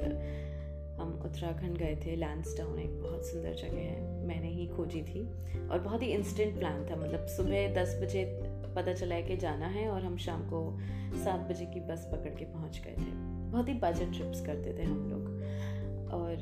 हम 0.99 1.21
उत्तराखंड 1.25 1.77
गए 1.77 1.99
थे 2.05 2.15
लैंसडाउन 2.15 2.79
एक 2.79 3.01
बहुत 3.01 3.25
सुंदर 3.25 3.53
जगह 3.53 3.79
है। 3.79 4.27
मैंने 4.27 4.47
ही 4.47 4.67
खोजी 4.67 5.01
थी। 5.01 5.21
और 5.67 5.79
बहुत 5.79 6.01
ही 6.01 6.07
इंस्टेंट 6.07 6.59
प्लान 6.59 6.87
था 6.91 6.95
मतलब 6.95 7.25
सुबह 7.25 7.73
दस 7.73 7.99
बजे 8.03 8.39
पता 8.75 8.93
चला 8.93 9.15
है 9.15 9.23
कि 9.23 9.37
जाना 9.37 9.67
है 9.67 9.89
और 9.89 10.03
हम 10.03 10.17
शाम 10.17 10.41
को 10.41 10.77
सात 11.23 11.39
बजे 11.39 11.65
की 11.65 11.79
बस 11.79 12.09
पकड़ 12.13 12.29
के 12.29 12.45
पहुँच 12.45 12.81
गए 12.85 12.91
थे। 12.91 13.11
बहुत 13.51 13.69
ही 13.69 13.73
बजट 13.73 14.11
ट्रिप्स 14.11 14.45
करते 14.45 14.77
थे 14.77 14.83
हम 14.83 15.09
लोग। 15.09 15.23
और 16.13 16.35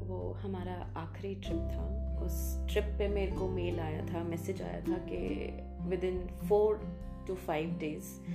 वो 0.00 0.32
हमारा 0.32 0.94
आखिरी 0.96 1.34
ट्रिप 1.34 1.58
था। 1.58 2.06
उस 2.22 2.58
ट्रिप 2.70 2.84
पे 2.84 3.08
मेरे 3.08 3.32
को 3.32 3.48
मेल 3.48 3.80
आया 3.80 4.06
था 4.06 4.24
मैसेज 4.24 4.62
आया 4.62 4.80
था 4.80 4.98
कि 4.98 5.18
within 6.04 6.26
four 6.48 6.99
to 7.30 7.36
five 7.36 7.70
days 7.70 8.30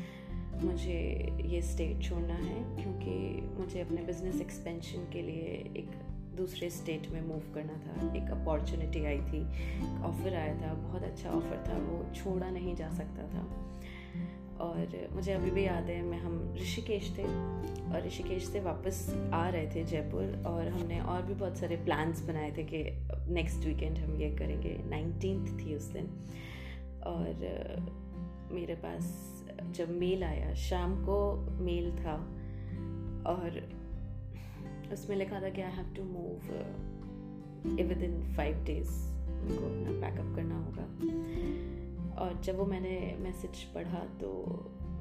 मुझे 0.65 1.29
ये 1.45 1.61
स्टेट 1.61 2.01
छोड़ना 2.01 2.33
है 2.33 2.83
क्योंकि 2.83 3.41
मुझे 3.59 3.81
अपने 3.81 4.03
बिज़नेस 4.03 4.41
एक्सपेंशन 4.41 5.11
के 5.13 5.21
लिए 5.21 5.71
एक 5.77 5.89
दूसरे 6.35 6.69
स्टेट 6.69 7.09
में 7.11 7.27
मूव 7.27 7.41
करना 7.53 7.73
था। 7.73 8.15
एक 8.15 8.31
अपॉर्चुनिटी 8.31 9.05
आई 9.05 9.17
थी। 9.17 9.41
ऑफ़र 10.03 10.33
आया 10.33 10.61
था। 10.61 10.73
बहुत 10.73 11.03
अच्छा 11.03 11.29
ऑफ़र 11.29 11.63
था। 11.67 11.77
वो 11.77 12.13
छोड़ा 12.15 12.49
नहीं 12.49 12.75
जा 12.75 12.89
सकता 12.89 13.23
था। 13.23 13.71
और 14.59 15.09
मुझे 15.11 15.33
अभी 15.33 15.51
भी 15.51 15.65
याद 15.65 15.83
है, 15.83 16.01
मैं 16.01 16.19
हम 16.19 16.55
ऋषिकेश 16.55 17.15
थे 17.17 17.23
और 17.91 18.03
ऋषिकेश 18.05 18.43
से 18.43 18.59
वापस 18.59 19.29
आ 19.33 19.49
रहे 19.49 19.75
थे 19.75 19.83
जयपुर 19.83 20.43
और 20.47 20.67
हमने 20.67 20.99
और 20.99 21.21
भी 21.21 21.33
बहुत 21.33 21.57
सारे 21.57 21.75
प्लान्स 21.75 22.27
बनाए 22.27 22.53
थे 22.57 22.63
कि 22.63 22.83
नेक्स्ट 23.33 23.65
वीकेंड 23.65 23.97
हम 23.97 24.15
ये 24.15 24.35
करेंगे। 24.35 24.77
नाइनटीन 24.85 25.57
थी 25.57 25.75
उस 25.75 25.83
दिन। 25.83 26.05
और 27.05 27.25
मेरे 28.51 28.75
पास 28.75 29.03
जब 29.75 29.89
मेल 29.91 30.23
आया, 30.23 30.53
शाम 30.53 30.95
को 31.05 31.17
मेल 31.59 31.91
था 31.95 32.15
और 33.27 33.61
उसमें 34.93 35.15
लिखा 35.17 35.41
था 35.41 35.49
कि 35.49 35.61
I 35.61 35.71
have 35.71 35.93
to 35.95 36.03
move 36.03 36.51
within 38.03 38.21
five 38.35 38.63
days 38.65 38.89
उनको 39.35 39.65
अपना 39.65 39.99
पैकअप 40.01 40.35
करना 40.35 40.57
होगा। 40.57 40.83
और 42.15 42.41
जब 42.43 42.57
वो 42.57 42.65
मैंने 42.65 43.15
मैसेज 43.19 43.63
पढ़ा 43.73 43.99
तो 44.21 44.31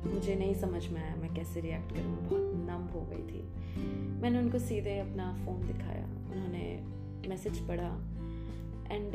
मुझे 0.07 0.35
नहीं 0.35 0.55
समझ 0.55 0.87
में 0.89 1.01
आया 1.03 1.15
मैं 1.16 1.35
कैसे 1.35 1.61
रिएक्ट 1.61 1.93
करूँ, 1.95 2.16
बहुत 2.21 2.53
नम 2.69 2.89
हो 2.95 3.01
गई 3.11 3.23
थी। 3.23 3.43
मैंने 4.23 4.39
उनको 4.39 4.59
सीधे 4.59 4.99
अपना 4.99 5.33
फ़ोन 5.45 5.66
दिखाया, 5.66 6.05
उन्होंने 6.05 7.29
मैसेज 7.29 7.59
पढ़ा 7.69 7.91
एंड 8.91 9.15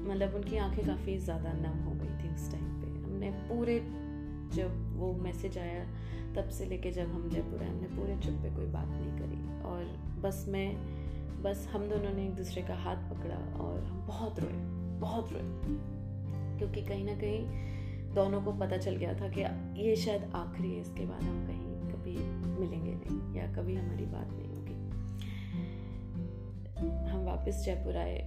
मतलब 0.00 0.34
उनकी 0.34 0.56
आँखें 0.56 0.84
काफ़ी 0.86 1.18
ज़्यादा 1.18 1.52
नम 1.52 1.82
हो 1.84 1.94
गई 1.94 2.14
थी 2.18 2.34
उस 2.34 2.50
टाइम 2.52 2.73
हमने 3.14 3.30
पूरे 3.30 3.78
जब 4.56 4.96
वो 4.96 5.12
मैसेज 5.12 5.58
आया, 5.58 5.84
तब 6.34 6.48
से 6.48 6.64
लेके 6.64 6.90
जब 6.90 7.12
हम 7.12 7.28
जयपुर 7.30 7.62
आए, 7.62 7.68
हमने 7.68 7.88
पूरे 7.88 8.16
ट्रिप 8.16 8.34
पे 8.34 8.50
कोई 8.50 8.66
बात 8.66 8.88
नहीं 8.88 9.12
करी। 9.18 9.62
और 9.62 9.84
बस 10.20 10.44
मैं, 10.48 10.76
बस 11.42 11.68
हम 11.72 11.88
दोनों 11.88 12.12
ने 12.12 12.24
एक 12.24 12.34
दूसरे 12.34 12.62
का 12.62 12.74
हाथ 12.74 12.96
पकड़ा 12.96 13.36
और 13.58 13.84
हम 13.84 14.06
बहुत 14.06 14.40
रोए 14.40 14.52
बहुत 15.00 15.32
रोए। 15.32 15.42
क्योंकि 16.58 16.82
कहीं 16.82 17.04
ना 17.04 17.14
कहीं 17.14 18.14
दोनों 18.14 18.42
को 18.42 18.52
पता 18.52 18.76
चल 18.76 18.96
गया 18.96 19.14
था 19.14 19.28
कि 19.28 19.40
ये 19.82 19.96
शायद 19.96 20.24
आखिरी 20.34 20.74
है, 20.74 20.80
इसके 20.80 21.06
बाद 21.06 21.22
हम 21.22 21.46
कहीं 21.46 21.92
कभी 21.92 22.16
मिलेंगे 22.60 22.94
नहीं 22.94 23.34
या 23.36 23.46
कभी 23.52 23.74
हमारी 23.76 24.06
बात 24.06 24.28
नहीं 24.32 24.48
होगी। 24.48 24.74
हम 27.10 27.24
वापस 27.24 27.62
जयपुर 27.64 27.96
आए, 27.96 28.18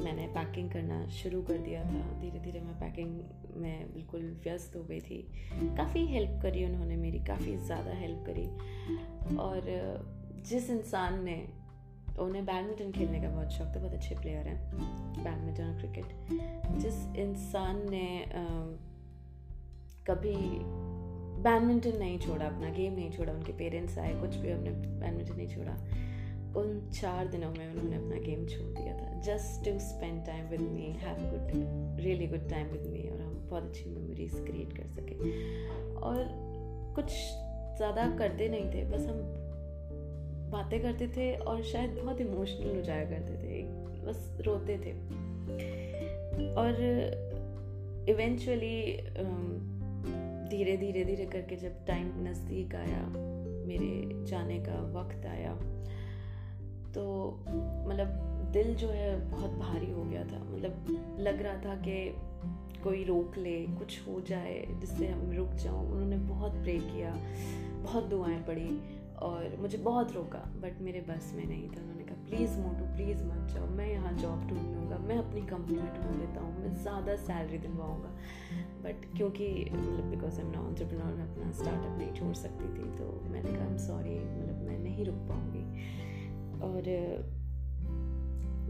मैंने 0.00 0.26
पैकिंग 0.26 0.70
करना 0.70 1.06
शुरू 1.06 1.42
कर 1.42 1.58
दिया 1.58 1.84
था। 1.84 2.20
धीरे 2.20 2.40
धीरे 2.40 2.60
मैं 2.60 2.74
पैकिंग 2.80 3.20
में 3.56 3.92
बिल्कुल 3.94 4.22
व्यस्त 4.44 4.76
हो 4.76 4.82
गई 4.84 5.00
थी। 5.00 5.22
काफ़ी 5.76 6.04
हेल्प 6.06 6.40
करी 6.42 6.64
उन्होंने 6.64 6.96
मेरी, 6.96 7.18
काफ़ी 7.24 7.56
ज़्यादा 7.58 7.92
हेल्प 7.96 8.24
करी। 8.26 8.46
और 9.36 9.60
जिस 10.48 10.70
इंसान 10.70 11.22
ने, 11.24 11.36
उन्हें 12.20 12.44
बैडमिंटन 12.46 12.92
खेलने 12.92 13.20
का 13.20 13.28
बहुत 13.28 13.50
शौक 13.52 13.66
था, 13.66 13.80
बहुत 13.80 13.94
अच्छे 13.94 14.14
प्लेयर 14.14 14.46
हैं 14.48 14.58
बैडमिंटन 15.16 15.64
और 15.64 15.78
क्रिकेट 15.78 16.78
जिस 16.80 17.06
इंसान 17.18 17.84
ने 17.90 18.24
कभी 20.06 20.36
बैडमिंटन 21.42 21.96
नहीं 21.98 22.18
छोड़ा, 22.18 22.44
अपना 22.46 22.68
गेम 22.74 22.92
नहीं 22.94 23.10
छोड़ा, 23.12 23.32
उनके 23.32 23.52
पेरेंट्स 23.52 23.98
आए, 23.98 24.14
कुछ 24.20 24.36
भी 24.36 24.50
हमने 24.50 24.70
बैडमिंटन 24.70 25.36
नहीं 25.36 25.48
छोड़ा, 25.48 25.72
उन 26.56 26.90
चार 26.90 27.26
दिनों 27.28 27.50
में 27.50 27.66
उन्होंने 27.68 27.96
अपना 27.96 28.20
गेम 28.22 28.46
छोड़ 28.46 28.66
दिया 28.68 28.96
था। 28.98 29.20
Just 29.22 29.64
to 29.64 29.78
spend 29.80 30.24
time 30.26 30.46
with 30.48 30.60
me 30.60 30.86
have 31.02 31.18
good 31.30 32.00
really 32.00 32.26
good 32.26 32.48
time 32.50 32.68
with 32.68 32.86
me 32.86 33.02
बहुत 33.48 33.62
अच्छी 33.62 33.90
मेमोरीज 33.90 34.34
क्रिएट 34.46 34.72
कर 34.72 34.86
सके। 34.90 35.14
और 36.00 36.28
कुछ 36.96 37.12
ज़्यादा 37.76 38.08
करते 38.18 38.48
नहीं 38.48 38.70
थे, 38.74 38.84
बस 38.84 39.06
हम 39.06 39.18
बातें 40.50 40.80
करते 40.82 41.08
थे 41.08 41.34
और 41.34 41.62
शायद 41.64 41.90
बहुत 41.94 42.20
इमोशनल 42.20 42.76
हो 42.76 42.82
जाया 42.82 43.04
करते 43.04 43.34
थे, 43.36 43.62
बस 44.06 44.36
रोते 44.40 44.78
थे। 44.78 44.92
और 46.54 46.80
इवेंचुअली 48.10 48.76
धीरे 50.48 50.76
धीरे 50.76 51.04
धीरे 51.04 51.24
करके 51.26 51.56
जब 51.56 51.84
टाइम 51.86 52.12
नज़दीक 52.26 52.74
आया, 52.74 53.02
मेरे 53.66 54.24
जाने 54.24 54.58
का 54.58 54.80
वक्त 54.92 55.26
आया 55.26 55.54
तो 56.94 57.04
मतलब 57.88 58.50
दिल 58.52 58.74
जो 58.74 58.88
है 58.88 59.08
बहुत 59.30 59.50
भारी 59.50 59.90
हो 59.90 60.04
गया 60.04 60.22
था। 60.24 60.38
मतलब 60.44 61.16
लग 61.20 61.42
रहा 61.42 61.56
था 61.56 61.74
कि 61.80 61.96
कोई 62.86 63.04
रोक 63.04 63.36
ले, 63.38 63.56
कुछ 63.78 64.00
हो 64.08 64.20
जाए 64.20 64.66
जिससे 64.80 65.06
हम 65.06 65.32
रुक 65.32 65.54
जाऊँ। 65.62 65.86
उन्होंने 65.90 66.16
बहुत 66.26 66.52
प्रे 66.52 66.78
किया, 66.80 67.14
बहुत 67.82 68.04
दुआएँ 68.04 68.42
पड़ी 68.42 68.70
और 69.22 69.56
मुझे 69.60 69.78
बहुत 69.78 70.12
रोका 70.12 70.38
बट 70.62 70.80
मेरे 70.82 71.00
बस 71.00 71.32
में 71.36 71.46
नहीं 71.46 71.68
था। 71.68 71.80
उन्होंने 71.82 72.04
कहा 72.04 72.24
प्लीज़ 72.24 72.58
मोटू 72.58 72.84
प्लीज़ 72.96 73.22
मत 73.24 73.52
जाओ। 73.52 73.66
मैं 73.76 73.86
यहाँ 73.86 74.12
जॉब 74.12 74.46
ढूंढ 74.48 74.74
लूँगा, 74.74 74.98
मैं 74.98 75.16
अपनी 75.18 75.40
कंपनी 75.46 75.76
में 75.76 75.94
ढूंढ 75.94 76.18
लेता 76.20 76.40
हूँ। 76.40 76.62
मैं 76.62 76.74
ज़्यादा 76.82 77.16
सैलरी 77.16 77.58
दिलवाऊँगा। 77.58 78.10
बट 78.84 79.06
क्योंकि 79.16 79.48
मतलब 79.72 80.10
बिकॉज़ 80.10 80.40
एम 80.40 80.50
नॉन 80.50 80.74
मैं 80.92 81.30
अपना 81.30 81.50
स्टार्टअप 81.52 81.98
नहीं 81.98 82.12
छोड़ 82.14 82.34
सकती 82.34 82.68
थी 82.68 82.90
तो 82.96 83.22
मैंने 83.30 83.52
कहा 83.52 83.66
एम 83.66 83.76
सॉरी 83.76 84.18
मतलब 84.18 84.62
मैं 84.68 84.78
नहीं 84.78 85.04
रुक 85.04 85.16
पाऊँगी। 85.28 85.64
और 86.60 86.82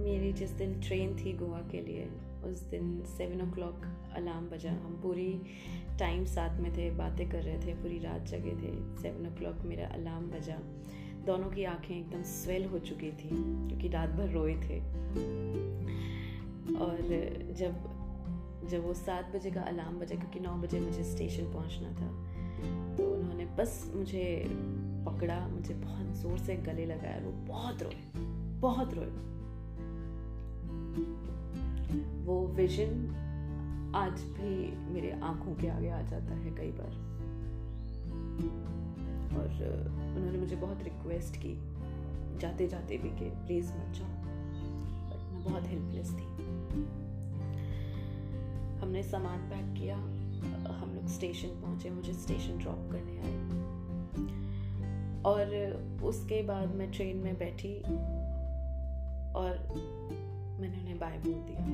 मेरी 0.00 0.32
जिस 0.32 0.50
दिन 0.50 0.80
ट्रेन 0.80 1.16
थी 1.16 1.32
गोवा 1.32 1.58
के 1.70 1.80
लिए 1.80 2.08
उस 2.44 2.62
दिन 2.62 3.02
सेवन 3.08 3.40
ओ 3.42 3.50
क्लॉक 3.52 3.84
अलार्म 4.16 4.48
बजा। 4.48 4.70
हम 4.72 5.00
पूरी 5.02 5.32
टाइम 5.98 6.24
साथ 6.24 6.60
में 6.60 6.72
थे, 6.76 6.90
बातें 6.90 7.28
कर 7.30 7.42
रहे 7.42 7.58
थे, 7.58 7.74
पूरी 7.74 7.98
रात 7.98 8.26
जगे 8.26 8.54
थे। 8.56 8.72
सेवन 9.02 9.26
ओ 9.26 9.34
क्लॉक 9.38 9.64
मेरा 9.64 9.88
अलार्म 9.88 10.30
बजा। 10.30 10.58
दोनों 11.26 11.50
की 11.50 11.64
आँखें 11.64 11.94
एकदम 11.96 12.22
स्वेल 12.22 12.64
हो 12.64 12.78
चुकी 12.78 13.10
थी, 13.12 13.28
क्योंकि 13.28 13.88
रात 13.88 14.10
भर 14.10 14.30
रोए 14.30 14.54
थे। 14.54 14.78
और 16.76 16.98
जब 17.54 17.94
जब 18.70 18.84
वो 18.84 18.92
सात 18.94 19.34
बजे 19.34 19.50
का 19.50 19.60
अलार्म 19.62 19.98
बजा, 19.98 20.16
क्योंकि 20.16 20.40
नौ 20.40 20.56
बजे 20.56 20.80
मुझे 20.80 21.04
स्टेशन 21.04 21.52
पहुँचना 21.52 21.88
था 21.90 22.08
तो 22.96 23.04
उन्होंने 23.14 23.44
बस 23.56 23.92
मुझे 23.94 24.44
पकड़ा, 25.06 25.46
मुझे 25.48 25.74
बहुत 25.74 26.14
ज़ोर 26.16 26.38
से 26.38 26.56
गले 26.56 26.86
लगाया, 26.86 27.18
वो 27.24 27.32
बहुत 27.46 27.82
रोए 27.82 28.24
बहुत 28.60 28.94
रोए। 28.94 29.06
वो 32.04 32.46
विजन 32.46 33.22
आज 33.96 34.12
भी 34.12 34.76
मेरे 34.92 35.12
आँखों 35.12 35.54
के 35.54 35.68
आगे 35.68 35.90
आ 35.90 36.02
जाता 36.02 36.34
है 36.34 36.50
कई 36.50 36.70
बार। 36.70 37.16
और 39.36 39.48
उन्होंने 40.16 40.38
मुझे 40.38 40.56
बहुत 40.56 40.82
रिक्वेस्ट 40.82 41.36
की 41.36 41.76
जाते 42.38 42.68
जाते 42.68 42.98
भी 42.98 43.08
कि 43.08 43.24
प्लीज़ 43.24 43.72
मत 43.72 43.94
जाओ। 43.94 44.08
बट 44.08 45.32
मैं 45.32 45.44
बहुत 45.44 45.66
हेल्पलेस 45.66 46.10
थी। 46.10 46.26
हमने 48.78 49.02
सामान 49.02 49.38
पैक 49.38 49.78
किया, 49.78 49.96
हम 50.74 50.92
लोग 50.94 51.06
स्टेशन 51.06 51.48
पहुँचे, 51.48 51.90
मुझे 51.90 52.12
स्टेशन 52.12 52.58
ड्रॉप 52.58 52.88
करने 52.92 53.18
आए। 53.18 53.66
और, 55.22 55.76
उसके 56.02 56.42
बाद 56.42 56.74
मैं 56.74 56.90
ट्रेन 56.90 57.16
में 57.16 57.38
बैठी 57.38 57.80
और 59.32 59.52
मैंने 60.60 60.80
उन्हें 60.80 60.98
बाय 60.98 61.18
बोल 61.18 61.34
दिया। 61.34 61.64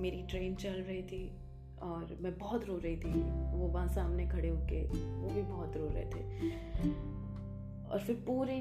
मेरी 0.00 0.22
ट्रेन 0.22 0.54
चल 0.54 0.72
रही 0.72 1.02
थी 1.02 1.32
और 1.82 2.18
मैं 2.20 2.38
बहुत 2.38 2.64
रो 2.64 2.78
रही 2.78 2.96
थी। 2.96 3.12
वो 3.52 3.66
वहाँ 3.66 3.88
सामने 3.88 4.26
खड़े 4.26 4.48
होके, 4.48 4.82
वो 4.86 5.28
भी 5.34 5.42
बहुत 5.42 5.76
रो 5.76 5.88
रहे 5.88 6.04
थे। 6.04 6.22
और 7.88 8.00
फिर 8.00 8.16
पूरी 8.16 8.60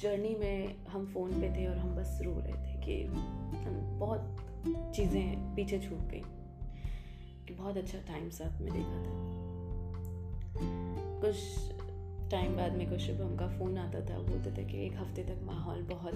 जर्नी 0.00 0.34
में 0.34 0.86
हम 0.86 1.06
फ़ोन 1.06 1.40
पे 1.40 1.50
थे 1.50 1.66
और 1.66 1.76
हम 1.76 1.96
बस 1.96 2.18
रो 2.22 2.32
रहे 2.32 2.52
थे 2.52 2.80
कि 2.80 3.04
बहुत 3.98 4.36
चीज़ें 4.96 5.54
पीछे 5.54 5.78
छूट 5.78 5.98
गई। 5.98 6.22
कि 7.46 7.54
बहुत 7.54 7.76
अच्छा 7.76 7.98
टाइम 7.98 8.30
साथ 8.30 8.60
में 8.60 8.72
देखा 8.72 9.02
था। 9.02 9.14
कुछ 11.20 11.36
टाइम 12.30 12.56
बाद 12.56 12.72
में 12.72 12.90
को 12.90 12.98
शुभम 12.98 13.36
का 13.36 13.48
फ़ोन 13.48 13.78
आता 13.78 14.00
था, 14.00 14.18
बोलते 14.18 14.50
थे 14.50 14.64
कि 14.64 14.86
एक 14.86 14.96
हफ़्ते 14.96 15.22
तक 15.24 15.40
माहौल 15.42 15.82
बहुत 15.82 16.14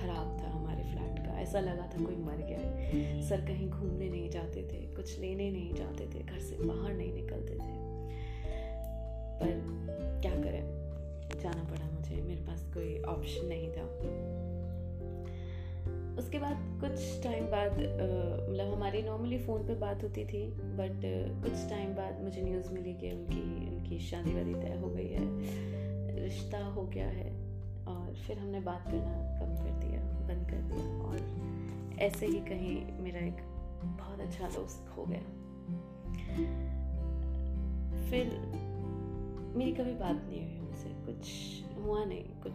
ख़राब 0.00 0.38
था 0.40 0.50
हमारे 0.50 0.82
फ्लैट 0.82 1.19
ऐसा 1.40 1.60
लगा 1.60 1.86
था 1.86 2.04
कोई 2.04 2.16
मर 2.16 2.36
गया 2.36 2.58
है। 2.58 3.22
सर 3.22 3.40
कहीं 3.40 3.70
घूमने 3.70 4.08
नहीं 4.08 4.30
जाते 4.30 4.62
थे, 4.62 4.94
कुछ 4.94 5.18
लेने 5.20 5.50
नहीं 5.50 5.74
जाते 5.74 6.06
थे, 6.06 6.22
घर 6.22 6.40
से 6.40 6.56
बाहर 6.56 6.94
नहीं 6.94 7.12
निकलते 7.12 7.54
थे। 7.54 7.78
पर 9.40 10.20
क्या 10.22 10.34
करें? 10.34 10.80
जाना 11.40 11.64
पड़ा 11.64 11.90
मुझे, 11.90 12.22
मेरे 12.22 12.40
पास 12.40 12.70
कोई 12.74 13.02
ऑप्शन 13.02 13.46
नहीं 13.46 13.68
था। 13.68 13.84
उसके 16.18 16.38
बाद 16.38 16.56
कुछ 16.80 17.22
टाइम 17.24 17.44
बाद 17.44 17.72
मतलब 18.50 18.72
हमारी 18.74 19.02
नॉर्मली 19.02 19.38
फ़ोन 19.38 19.66
पे 19.66 19.74
बात 19.74 20.02
होती 20.02 20.24
थी 20.24 20.46
बट 20.50 21.02
कुछ 21.42 21.70
टाइम 21.70 21.94
बाद 21.94 22.20
मुझे 22.22 22.42
न्यूज़ 22.42 22.72
मिली 22.72 22.94
कि 22.94 23.10
उनकी 23.10 23.68
उनकी 23.68 23.98
शादी 23.98 24.34
वादी 24.34 24.54
तय 24.54 24.74
हो 24.80 24.88
गई 24.88 25.08
है, 25.08 25.24
रिश्ता 26.24 26.64
हो 26.66 26.82
गया 26.82 27.08
है। 27.08 27.49
और 27.86 28.14
फिर 28.26 28.38
हमने 28.38 28.60
बात 28.60 28.84
करना 28.86 29.14
कम 29.40 29.54
कर 29.64 29.86
दिया, 29.86 30.00
बंद 30.00 30.46
कर 30.50 30.56
दिया 30.56 30.84
और 31.02 31.98
ऐसे 32.00 32.26
ही 32.26 32.40
कहीं 32.40 33.02
मेरा 33.02 33.20
एक 33.20 33.42
बहुत 33.84 34.20
अच्छा 34.20 34.48
दोस्त 34.48 34.92
हो 34.96 35.04
गया। 35.04 35.20
फिर 38.10 38.24
मेरी 39.56 39.72
कभी 39.72 39.94
बात 39.94 40.22
नहीं 40.28 40.40
हुई 40.40 40.68
उनसे, 40.68 40.88
कुछ 40.88 41.28
हुआ 41.84 42.04
नहीं, 42.04 42.24
कुछ 42.42 42.52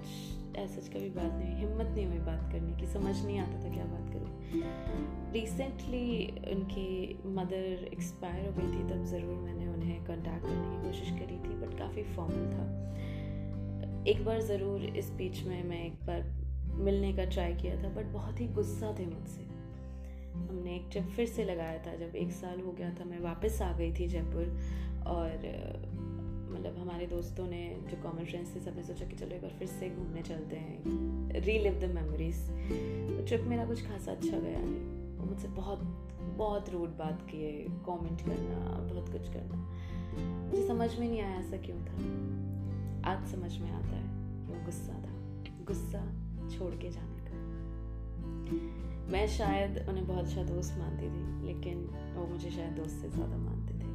ऐसा 0.57 0.81
कभी 0.93 1.09
बात 1.09 1.31
नहीं 1.33 1.51
हुई, 1.51 1.59
हिम्मत 1.59 1.85
नहीं 1.85 2.05
हुई 2.05 2.17
बात 2.17 2.51
करने 2.51 2.71
की, 2.79 2.85
समझ 2.85 3.25
नहीं 3.25 3.39
आता 3.39 3.63
था 3.63 3.73
क्या 3.73 3.85
बात 3.85 4.13
करूँ। 4.13 5.31
रिसेंटली 5.33 6.27
उनकी 6.53 7.19
मदर 7.25 7.89
एक्सपायर 7.93 8.45
हो 8.45 8.51
गई 8.51 8.67
थी, 8.67 8.83
तब 8.89 9.03
ज़रूर 9.03 9.35
मैंने 9.35 9.67
उन्हें 9.67 10.05
कांटेक्ट 10.05 10.45
करने 10.45 10.77
की 10.77 10.87
कोशिश 10.87 11.09
करी 11.09 11.37
थी 11.37 11.55
बट 11.65 11.77
काफ़ी 11.77 12.03
फॉर्मल 12.03 12.45
था। 12.53 12.65
एक 14.07 14.23
बार 14.25 14.41
ज़रूर 14.41 14.81
इस 14.97 15.09
बीच 15.11 15.43
में 15.43 15.63
मैं 15.63 15.85
एक 15.85 16.05
बार 16.05 16.23
मिलने 16.77 17.13
का 17.13 17.23
ट्राई 17.25 17.53
किया 17.53 17.83
था 17.83 17.89
बट 17.89 18.05
बहुत 18.05 18.41
ही 18.41 18.47
गुस्सा 18.47 18.95
थे 18.99 19.05
मुझसे। 19.05 19.43
हमने 20.33 20.75
एक 20.75 20.87
ट्रिप 20.91 21.05
फिर 21.05 21.27
से 21.27 21.43
लगाया 21.45 21.77
था। 21.77 21.95
जब 21.95 22.15
एक 22.15 22.31
साल 22.31 22.59
हो 22.59 22.71
गया 22.71 22.89
था, 22.89 23.05
मैं 23.05 23.19
वापस 23.19 23.61
आ 23.61 23.71
गई 23.77 23.93
थी 23.93 24.07
जयपुर 24.07 24.45
और 25.07 25.31
मतलब 26.51 26.77
हमारे 26.77 27.05
दोस्तों 27.07 27.47
ने 27.47 27.63
जो 27.89 28.01
कॉमन 28.03 28.25
फ्रेंड्स 28.25 28.55
थे, 28.55 28.59
सबने 28.59 28.83
सोचा 28.83 29.05
कि 29.05 29.15
चलो 29.15 29.35
एक 29.35 29.41
बार 29.41 29.51
फिर 29.51 29.67
से 29.67 29.89
घूमने 29.89 30.21
चलते 30.21 30.55
हैं। 30.55 31.41
रीलिव 31.41 31.79
द 31.79 31.91
मेमोरीज 31.95 32.37
तो 32.37 33.25
ट्रिप 33.25 33.41
मेरा 33.41 33.65
कुछ 33.65 33.85
खासा 33.87 34.11
अच्छा 34.11 34.37
गया 34.37 34.59
नहीं। 34.59 35.17
वो 35.17 35.25
मुझसे 35.25 35.47
बहुत 35.47 35.79
बहुत 36.37 36.69
रूड 36.69 36.97
बात 36.97 37.27
किए 37.31 37.51
कमेंट 37.87 38.21
करना, 38.21 38.57
बहुत 38.93 39.11
कुछ 39.11 39.29
करना। 39.29 39.57
मुझे 40.47 40.67
समझ 40.67 40.99
में 40.99 41.07
नहीं 41.09 41.21
आया 41.21 41.39
ऐसा 41.39 41.57
क्यों 41.57 41.77
था। 41.77 42.44
आज 43.07 43.25
समझ 43.25 43.57
में 43.57 43.71
आता 43.71 43.95
है 43.95 44.03
वो 44.47 44.65
गुस्सा 44.65 44.93
था। 44.93 45.13
गुस्सा 45.65 45.99
छोड़ 46.57 46.73
के 46.75 46.89
जाने 46.89 47.17
का। 47.17 47.35
मैं 49.11 49.27
शायद 49.27 49.85
उन्हें 49.89 50.07
बहुत 50.07 50.25
अच्छा 50.25 50.43
दोस्त 50.43 50.77
मानती 50.79 51.05
थी, 51.05 51.45
लेकिन 51.47 51.77
वो 52.15 52.25
मुझे 52.27 52.49
शायद 52.49 52.71
दोस्त 52.71 53.01
से 53.01 53.09
ज़्यादा 53.09 53.37
मानते 53.37 53.73
थे। 53.73 53.85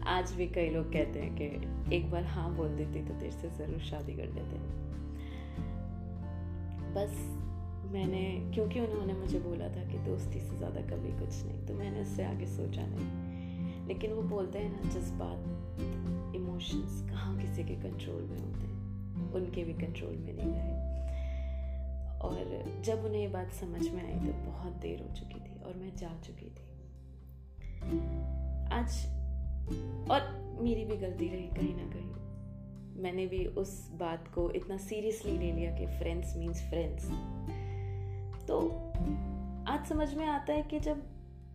आज 0.08 0.32
भी 0.32 0.46
कई 0.46 0.70
लोग 0.70 0.92
कहते 0.92 1.20
हैं 1.20 1.34
कि 1.36 1.96
एक 1.96 2.10
बार 2.10 2.24
हाँ 2.24 2.56
बोल 2.56 2.68
देती 2.68 3.02
तो 3.04 3.14
तेरे 3.14 3.30
से 3.30 3.50
ज़रूर 3.50 3.80
शादी 3.80 4.12
कर 4.12 4.26
लेते। 4.26 4.56
बस 6.94 7.42
मैंने, 7.92 8.50
क्योंकि 8.54 8.80
उन्होंने 8.80 9.12
मुझे 9.12 9.38
बोला 9.38 9.68
था 9.68 9.84
कि 9.92 9.98
दोस्ती 9.98 10.40
से 10.40 10.56
ज़्यादा 10.56 10.80
कभी 10.80 11.08
कुछ 11.08 11.44
नहीं 11.44 11.66
तो 11.66 11.74
मैंने 11.74 12.00
उससे 12.00 12.24
आगे 12.24 12.46
सोचा 12.46 12.86
नहीं। 12.86 13.86
लेकिन 13.86 14.12
वो 14.12 14.22
बोलते 14.22 14.58
हैं 14.58 14.70
ना, 14.72 14.90
जज्बात 14.90 15.38
इमोशंस 16.36 17.10
कहाँ 17.10 17.36
किसी 17.38 17.64
के 17.64 17.74
कंट्रोल 17.74 18.22
में 18.22 18.38
होते 18.38 18.60
हैं? 18.60 19.32
उनके 19.32 19.64
भी 19.64 19.72
कंट्रोल 19.72 20.16
में 20.16 20.32
नहीं 20.32 20.52
रहे। 20.52 20.86
और 22.18 22.82
जब 22.82 23.04
उन्हें 23.04 23.20
ये 23.20 23.28
बात 23.28 23.52
समझ 23.52 23.88
में 23.88 24.02
आई 24.06 24.26
तो 24.26 24.32
बहुत 24.50 24.72
देर 24.72 25.02
हो 25.02 25.14
चुकी 25.14 25.40
थी 25.40 25.62
और 25.62 25.74
मैं 25.74 25.96
जा 25.96 26.10
चुकी 26.26 26.46
थी। 26.46 26.66
आज 28.72 29.06
और 30.10 30.20
मेरी 30.60 30.84
भी 30.84 30.96
गलती 30.96 31.28
रही 31.28 31.48
कहीं 31.48 31.74
ना 31.76 31.82
कहीं। 31.82 33.02
मैंने 33.02 33.26
भी 33.26 33.46
उस 33.46 33.90
बात 33.92 34.28
को 34.34 34.50
इतना 34.50 34.76
सीरियसली 34.76 35.38
ले 35.38 35.52
लिया 35.52 35.70
कि 35.78 35.86
फ्रेंड्स 35.86 36.36
मीन्स 36.36 36.62
फ्रेंड्स 36.68 37.04
तो 38.48 38.58
आज 39.68 39.86
समझ 39.86 40.14
में 40.14 40.26
आता 40.26 40.52
है 40.52 40.62
कि 40.62 40.80
जब 40.80 41.02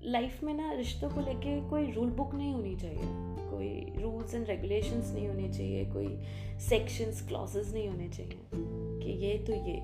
लाइफ 0.06 0.44
में 0.44 0.54
ना 0.54 0.72
रिश्तों 0.74 1.10
को 1.10 1.22
लेके 1.22 1.60
कोई 1.70 1.92
रूल 1.92 2.10
बुक 2.10 2.34
नहीं 2.36 2.54
होनी 2.54 2.76
चाहिए। 2.76 3.02
कोई 3.50 4.02
रूल्स 4.02 4.34
एंड 4.36 4.48
रेगुलेशंस 4.48 5.12
नहीं 5.14 5.28
होने 5.28 5.50
चाहिए, 5.54 5.86
कोई 5.86 6.18
सेक्शंस 6.60 7.22
क्लॉसेस 7.28 7.74
नहीं 7.74 7.88
होने 7.90 8.08
चाहिए 8.10 8.40
कि 8.54 9.12
ये 9.26 9.38
तो 9.38 9.54
ये। 9.54 9.80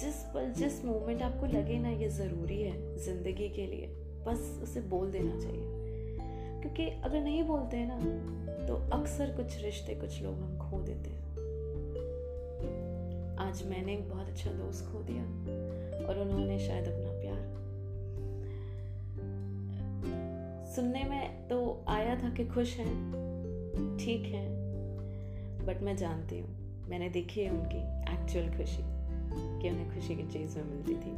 जिस 0.00 0.22
पल, 0.34 0.52
जिस 0.52 0.84
मोमेंट 0.84 1.22
आपको 1.22 1.46
लगे 1.46 1.78
ना 1.78 1.90
ये 1.90 2.08
ज़रूरी 2.08 2.60
है 2.62 2.96
ज़िंदगी 2.96 3.48
के 3.48 3.66
लिए, 3.66 3.86
बस 4.26 4.60
उसे 4.62 4.80
बोल 4.80 5.10
देना 5.10 5.40
चाहिए। 5.40 5.82
क्योंकि 6.60 6.88
अगर 7.00 7.20
नहीं 7.20 7.42
बोलते 7.42 7.76
हैं 7.76 7.88
ना 7.88 8.66
तो 8.66 8.74
अक्सर 8.92 9.34
कुछ 9.36 9.62
रिश्ते, 9.62 9.94
कुछ 9.94 10.22
लोग 10.22 10.34
हम 10.34 10.58
खो 10.60 10.82
देते 10.82 11.10
हैं। 11.10 11.22
आज 13.40 13.66
मैंने 13.66 13.92
एक 13.92 14.08
बहुत 14.10 14.28
अच्छा 14.28 14.50
दोस्त 14.52 14.92
खो 14.92 15.02
दिया 15.02 15.22
और 16.08 16.18
उन्होंने 16.18 16.58
शायद 16.58 16.88
अपना 16.88 17.13
सुनने 20.76 21.04
में 21.04 21.48
तो 21.48 21.84
आया 21.88 22.16
था 22.16 22.30
कि 22.30 22.44
खुश 22.44 22.76
हैं, 22.76 22.94
ठीक 23.96 24.24
है 24.24 24.48
बट 25.66 25.82
मैं 25.82 25.96
जानती 25.96 26.38
हूँ, 26.38 26.48
मैंने 26.88 27.08
देखी 27.08 27.40
है 27.40 27.50
उनकी 27.50 27.78
एक्चुअल 28.12 28.48
खुशी, 28.48 28.82
कि 29.62 29.70
उन्हें 29.70 29.94
खुशी 29.94 30.16
की 30.16 30.22
चीज़ 30.22 30.58
में 30.58 30.64
मिलती 30.64 30.92
थी। 30.92 31.14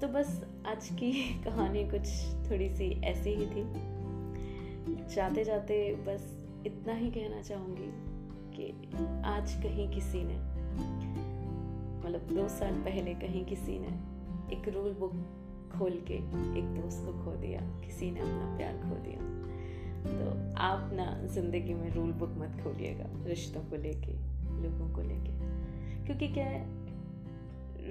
तो 0.00 0.08
बस 0.08 0.46
आज 0.66 0.88
की 0.88 1.40
कहानी 1.44 1.84
कुछ 1.84 2.08
थोड़ी 2.50 2.68
सी 2.68 3.02
ऐसी 3.04 3.30
ही 3.30 3.46
थी। 3.46 3.64
जाते 5.14 5.44
जाते 5.44 5.94
बस 5.94 6.46
इतना 6.66 6.92
ही 6.92 7.10
कहना 7.10 7.42
चाहूँगी 7.42 7.92
कि 8.56 8.96
आज 9.24 9.54
कहीं 9.54 9.90
किसी 9.90 10.22
ने 10.24 10.36
मतलब 12.08 12.28
दो 12.32 12.48
साल 12.48 12.74
पहले 12.74 13.14
कहीं 13.14 13.44
किसी 13.44 13.78
ने 13.78 14.16
एक 14.56 14.68
रूल 14.68 14.92
बुक 14.92 15.42
खोल 15.78 16.00
के 16.08 16.14
एक 16.58 16.74
दोस्त 16.74 17.04
को 17.06 17.12
खो 17.24 17.36
दिया, 17.36 17.60
किसी 17.80 18.10
ने 18.10 18.20
अपना 18.20 18.56
प्यार 18.56 18.76
खो 18.82 18.96
दिया। 19.04 19.34
तो 20.08 20.54
आप 20.56 20.90
ना 20.92 21.06
ज़िंदगी 21.26 21.74
में 21.74 21.90
रूल 21.94 22.12
बुक 22.12 22.34
मत 22.38 22.60
खोलिएगा, 22.64 23.06
रिश्तों 23.24 23.60
को 23.60 23.76
लेके, 23.76 24.12
लोगों 24.62 24.88
को 24.94 25.02
लेके। 25.02 25.32
क्योंकि 26.06 26.28
क्या 26.28 26.44
है 26.44 26.64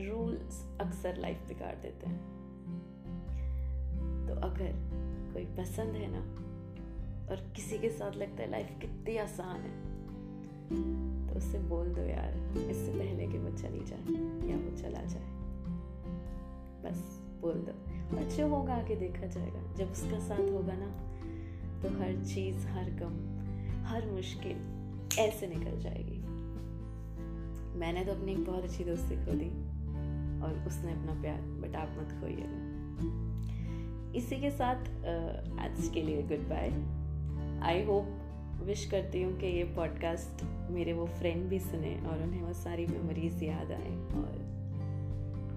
रूल्स 0.07 0.63
अक्सर 0.81 1.17
लाइफ 1.17 1.47
बिगाड़ 1.47 1.75
देते 1.75 2.09
हैं। 2.09 2.19
तो 4.27 4.35
अगर 4.41 4.71
कोई 5.33 5.45
पसंद 5.57 5.95
है 5.95 6.07
ना, 6.11 6.23
और 7.29 7.41
किसी 7.55 7.77
के 7.77 7.89
साथ 7.89 8.15
लगता 8.15 8.43
है 8.43 8.49
लाइफ 8.51 8.69
कितनी 8.81 9.17
आसान 9.17 9.61
है 9.61 9.73
तो 11.27 11.35
उससे 11.35 11.59
बोल 11.59 11.93
दो 11.93 12.01
यार, 12.01 12.33
इससे 12.59 12.91
पहले 12.91 13.27
कि 13.27 13.37
वो 13.37 13.57
चली 13.57 13.83
जाए, 13.85 14.03
या 14.49 14.57
वो 14.57 14.77
चला 14.77 15.03
जाए। 15.03 15.29
बस। 16.83 17.24
बोल 17.41 17.65
दो। 17.67 18.17
अच्छे 18.17 18.41
होगा 18.43 18.73
आगे 18.75 18.95
देखा 18.95 19.25
जाएगा। 19.27 19.61
जब 19.75 19.91
उसका 19.91 20.19
साथ 20.19 20.51
होगा 20.51 20.73
ना 20.75 20.89
तो 21.81 21.89
हर 21.99 22.23
चीज़, 22.25 22.67
हर 22.67 22.89
गम, 22.99 23.15
हर 23.85 24.09
मुश्किल 24.11 25.19
ऐसे 25.19 25.47
निकल 25.47 25.79
जाएगी। 25.79 26.17
मैंने 27.79 28.03
तो 28.05 28.11
अपनी 28.11 28.31
एक 28.31 28.45
बहुत 28.45 28.63
अच्छी 28.63 28.83
दोस्ती 28.83 29.15
खो 29.15 29.31
दी, 29.31 29.49
और 30.43 30.63
उसने 30.67 30.91
अपना 30.91 31.21
प्यार 31.21 31.41
बट 31.61 31.75
आप 31.75 31.95
मत 31.99 32.19
खोइएगा 32.21 32.63
इसी 34.15 34.39
के 34.41 34.51
साथ 34.51 34.85
आज 35.59 35.89
के 35.93 36.01
लिए 36.01 36.21
good 36.23 36.47
bye 36.49 36.69
I 37.63 37.83
hope 37.85 38.61
wish 38.63 38.85
करती 38.85 39.21
हूँ 39.21 39.37
कि 39.39 39.47
ये 39.47 39.63
पॉडकास्ट 39.75 40.43
मेरे 40.71 40.93
वो 40.93 41.05
फ्रेंड 41.19 41.43
भी 41.49 41.59
सुने, 41.59 41.95
और 42.07 42.21
उन्हें 42.23 42.41
वो 42.43 42.53
सारी 42.53 42.85
मेमोरीज 42.87 43.43
याद 43.43 43.71
आए, 43.71 43.95
और 44.15 44.44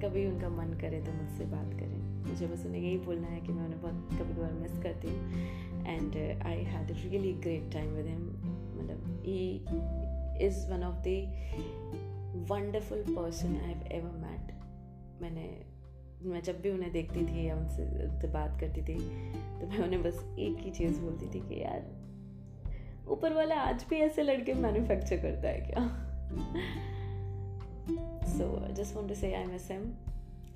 कभी 0.03 0.27
उनका 0.27 0.49
मन 0.49 0.79
करे 0.81 1.01
तो 1.01 1.13
मुझसे 1.13 1.45
बात 1.45 1.75
करें। 1.75 1.99
मुझे 2.29 2.47
बस 2.47 2.67
उन्हें 2.67 2.83
यही 2.83 2.99
बोलना 2.99 3.27
है 3.27 3.41
कि 3.41 3.53
मैं 3.53 3.65
उन्हें 3.65 3.83
बहुत 3.83 4.09
कभी 4.13 4.35
कभार 4.35 4.53
मिस 4.53 4.79
करती 4.79 5.09
हूँ। 5.09 5.33
And 5.87 6.43
I 6.43 6.63
had 6.65 6.91
really 6.91 7.33
great 7.33 7.73
time 7.73 7.91
with 7.91 8.07
him 8.07 8.27
मतलब 8.79 9.23
he 9.25 9.65
is 10.47 10.71
one 10.71 10.83
of 10.83 10.97
the 11.09 11.09
wonderful 12.51 13.05
person 13.09 13.49
I 13.49 13.73
have 13.73 13.87
ever 13.93 14.11
met 14.11 14.53
मैंने, 15.23 15.65
मैं 16.23 16.43
जब 16.43 16.61
भी 16.61 16.71
उन्हें 16.71 16.93
देखती 16.93 17.21
थी 17.21 17.49
या 17.49 17.57
उनसे 17.57 17.85
उनसे 18.09 18.29
बात 18.29 18.61
करती 18.61 18.83
थी 18.83 18.99
तो 19.61 19.67
मैं 19.67 19.79
उन्हें 19.79 20.03
बस 20.03 20.37
एक 20.39 20.57
ही 20.59 20.71
चीज़ 20.71 21.01
बोलती 21.01 21.27
थी 21.27 21.41
कि, 21.41 21.63
यार, 21.63 21.87
ऊपर 23.09 23.33
वाला 23.33 23.55
आज 23.55 23.87
भी 23.91 23.97
ऐसे 23.97 24.23
लड़के 24.23 24.55
मैन्युफैक्चर 24.55 25.17
करता 25.17 25.49
है 25.49 25.61
क्या? 25.61 26.05
So 28.37 28.63
I 28.69 28.73
just 28.73 28.95
want 28.95 29.09
to 29.09 29.17
say 29.17 29.35
I 29.35 29.47
miss 29.47 29.69
him, 29.69 29.97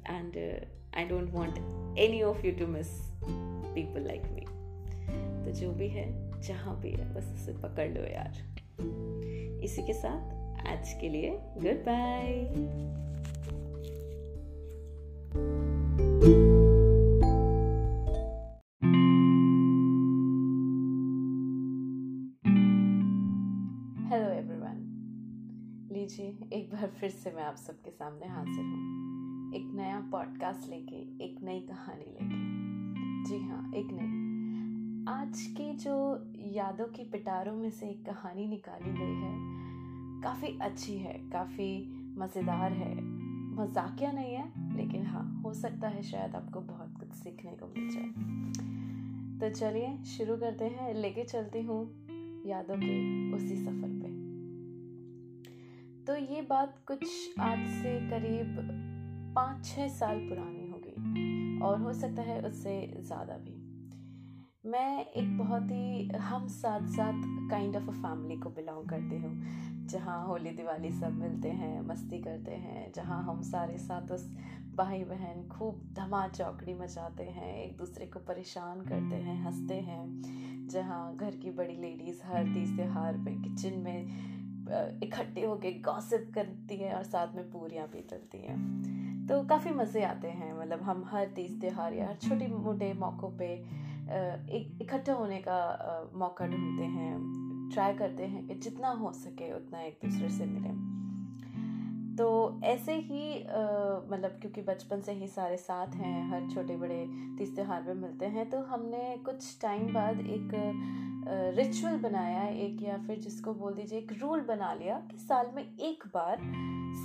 and 0.07 0.37
uh, 0.37 0.65
I 0.95 1.05
don't 1.05 1.33
want 1.33 1.59
any 1.97 2.23
of 2.23 2.45
you 2.45 2.53
to 2.53 2.67
miss 2.67 2.91
people 3.75 4.03
like 4.03 4.27
me. 4.35 4.47
तो 5.45 5.53
जो 5.61 5.71
भी 5.73 5.89
है 5.89 6.07
जहाँ 6.43 6.79
भी 6.81 6.91
है 6.91 7.13
बस 7.15 7.33
उसे 7.35 7.53
पकड़ 7.63 7.89
लो 7.91 8.03
यार 8.13 8.43
इसी 9.65 9.83
के 9.87 9.93
साथ 9.93 10.67
आज 10.69 10.93
के 11.01 11.09
लिए 11.09 11.31
गुड 11.59 11.85
बाय 11.89 12.31
बार 26.83 26.91
फिर 26.91 27.11
से 27.11 27.31
मैं 27.31 27.43
आप 27.43 27.57
सबके 27.57 27.91
सामने 27.91 28.27
हाजिर 28.27 28.65
हूँ। 28.65 29.55
एक 29.55 29.73
नया 29.75 30.01
पॉडकास्ट 30.13 30.71
लेके, 30.71 31.25
एक 31.25 31.43
नई 31.43 31.61
कहानी 31.61 32.05
लेके। 32.05 32.39
जी 33.25 33.49
हाँ 33.49 33.73
एक 33.75 33.89
नई। 33.91 35.13
आज 35.13 35.43
की 35.43 35.75
जो 35.75 36.25
यादों 36.37 36.85
की 36.85 37.05
पिटारों 37.05 37.55
में 37.55 37.71
से 37.71 37.87
एक 37.87 38.07
कहानी 38.07 38.47
निकाली 38.47 38.93
गई 38.93 39.15
है, 39.15 39.35
काफ़ी 40.23 40.59
अच्छी 40.59 40.97
है, 40.99 41.31
काफ़ी 41.33 41.93
मज़ेदार 42.19 42.73
है। 42.73 42.95
मजाकिया 43.55 44.13
नहीं 44.13 44.35
है, 44.35 44.77
लेकिन 44.77 45.07
हाँ 45.07 45.43
हो 45.45 45.55
सकता 45.55 45.89
है 45.89 46.03
शायद 46.03 46.35
आपको 46.35 46.61
बहुत 46.61 46.95
कुछ 47.01 47.09
सीखने 47.09 47.51
को 47.51 47.67
मिल 47.67 47.91
जाए। 47.93 48.11
तो 49.41 49.57
चलिए, 49.57 50.05
शुरू 50.05 50.37
करते 50.37 50.65
हैं। 50.65 50.95
लेके 50.95 51.25
चलती 51.25 51.63
हूँ 51.63 52.07
यादों 52.47 52.77
के 52.77 53.33
उसी 53.33 53.57
सफ़र 53.57 54.02
पे 54.02 54.02
तो 56.07 56.17
ये 56.17 56.43
बात 56.43 56.75
कुछ 56.87 57.05
आज 57.41 57.59
से 57.59 58.11
करीब 58.11 58.57
पाँच 59.35 59.67
छः 59.67 59.89
साल 59.89 60.19
पुरानी 60.19 60.71
होगी 60.71 61.61
और 61.61 61.81
हो 61.81 61.93
सकता 61.93 62.23
है 62.23 62.41
उससे 62.43 62.95
ज़्यादा 63.01 63.35
भी। 63.35 63.53
मैं 64.71 65.07
एक 65.07 65.39
बहुत 65.39 65.63
ही 65.63 66.09
हम 66.09 66.49
साथ 66.49 66.81
साथ 66.89 67.23
काइंड 67.51 67.77
ऑफ़ 67.77 67.89
अ 67.89 67.93
फैमिली 67.93 68.37
को 68.37 68.51
बिलोंग 68.51 68.89
करती 68.89 69.17
हूँ, 69.17 69.43
जहाँ 69.87 70.27
होली 70.27 70.51
दिवाली 70.51 70.91
सब 70.91 71.13
मिलते 71.13 71.49
हैं, 71.49 71.81
मस्ती 71.81 72.19
करते 72.19 72.51
हैं, 72.51 72.93
जहाँ 72.93 73.23
हम 73.25 73.43
सारे 73.43 73.79
साथ 73.79 74.13
उस 74.13 74.27
भाई 74.75 75.05
बहन 75.05 75.49
खूब 75.49 75.89
धमा 75.93 76.29
चौकड़ी 76.29 76.75
मचाते 76.75 77.23
हैं, 77.23 77.65
एक 77.65 77.77
दूसरे 77.77 78.07
को 78.07 78.21
परेशान 78.21 78.81
करते 78.81 79.17
हैं, 79.17 79.45
हँसते 79.45 79.75
हैं, 79.75 80.23
जहाँ 80.69 81.17
घर 81.17 81.37
की 81.37 81.51
बड़ी 81.51 81.77
लेडीज़ 81.77 82.23
हर 82.25 82.45
तीज 82.45 82.77
त्योहार 82.77 83.15
पे 83.17 83.43
किचन 83.43 83.79
में 83.79 84.42
इकट्ठे 85.03 85.45
होके 85.45 85.73
गॉसिप 85.81 86.31
करती 86.35 86.77
हैं 86.77 86.95
और 86.95 87.03
साथ 87.03 87.35
में 87.37 87.51
पूरियाँ 87.51 87.89
भी 87.89 88.01
तलती 88.01 88.39
हैं। 88.39 89.27
तो 89.27 89.43
काफ़ी 89.45 89.71
मज़े 89.71 90.03
आते 90.05 90.29
हैं 90.29 90.53
मतलब 90.59 90.83
हम 90.83 91.05
हर 91.07 91.27
तीज 91.27 91.61
त्यौहार 91.61 91.95
या 91.95 92.09
हर 92.09 92.15
छोटे 92.15 92.47
मोटे 92.47 92.93
मौक़ों 92.93 93.31
पे 93.39 93.47
एक, 93.47 94.79
इकट्ठा 94.83 95.13
होने 95.13 95.43
का 95.49 96.11
मौका 96.15 96.47
ढूंढते 96.47 96.85
हैं 96.85 97.71
ट्राई 97.73 97.95
करते 97.95 98.23
हैं 98.23 98.47
कि 98.47 98.55
जितना 98.55 98.89
हो 98.89 99.13
सके 99.13 99.53
उतना 99.53 99.81
एक 99.81 99.99
दूसरे 100.05 100.29
से 100.29 100.47
मिलें। 100.47 101.02
तो 102.19 102.61
ऐसे 102.65 102.95
ही 102.95 103.39
मतलब 104.11 104.39
क्योंकि 104.41 104.63
बचपन 104.63 105.01
से 105.01 105.13
ही 105.13 105.27
सारे 105.29 105.57
साथ 105.57 105.95
हैं, 105.95 106.31
हर 106.31 106.49
छोटे 106.51 106.77
बड़े 106.77 107.05
तीज 107.39 107.55
त्यौहार 107.55 107.83
में 107.83 107.95
मिलते 107.95 108.27
हैं 108.27 108.49
तो 108.51 108.61
हमने 108.63 109.17
कुछ 109.25 109.59
टाइम 109.63 109.93
बाद 109.95 110.21
एक 110.21 110.51
रिचुअल 111.57 111.97
बनाया 111.99 112.43
एक 112.43 112.83
या 112.83 112.97
फिर 113.07 113.19
जिसको 113.19 113.55
बोल 113.55 113.75
दीजिए 113.75 113.99
एक 113.99 114.13
रूल 114.23 114.41
बना 114.41 114.73
लिया 114.75 115.01
कि 115.11 115.19
साल 115.19 115.51
में 115.55 115.63
एक 115.63 116.05
बार 116.07 116.39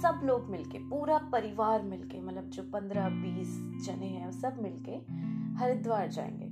सब 0.02 0.20
लोग 0.24 0.50
मिलके, 0.50 0.78
पूरा 0.80 1.18
परिवार 1.32 1.84
मिलके 1.84 2.22
मतलब 2.22 2.50
जो 2.50 2.64
पंद्रह 2.64 3.10
बीस 3.10 3.58
जने 3.88 4.08
हैं 4.08 4.32
सब 4.32 4.62
मिलके 4.62 4.96
हरिद्वार 5.60 6.08
जाएँगे। 6.10 6.46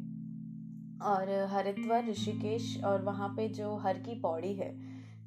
और 1.06 1.30
हरिद्वार, 1.52 2.06
ऋषिकेश 2.10 2.84
और 2.84 3.02
वहाँ 3.02 3.30
पे 3.30 3.48
जो 3.50 3.76
हर 3.78 3.98
की 3.98 4.20
पौड़ी 4.20 4.54
है 4.54 4.70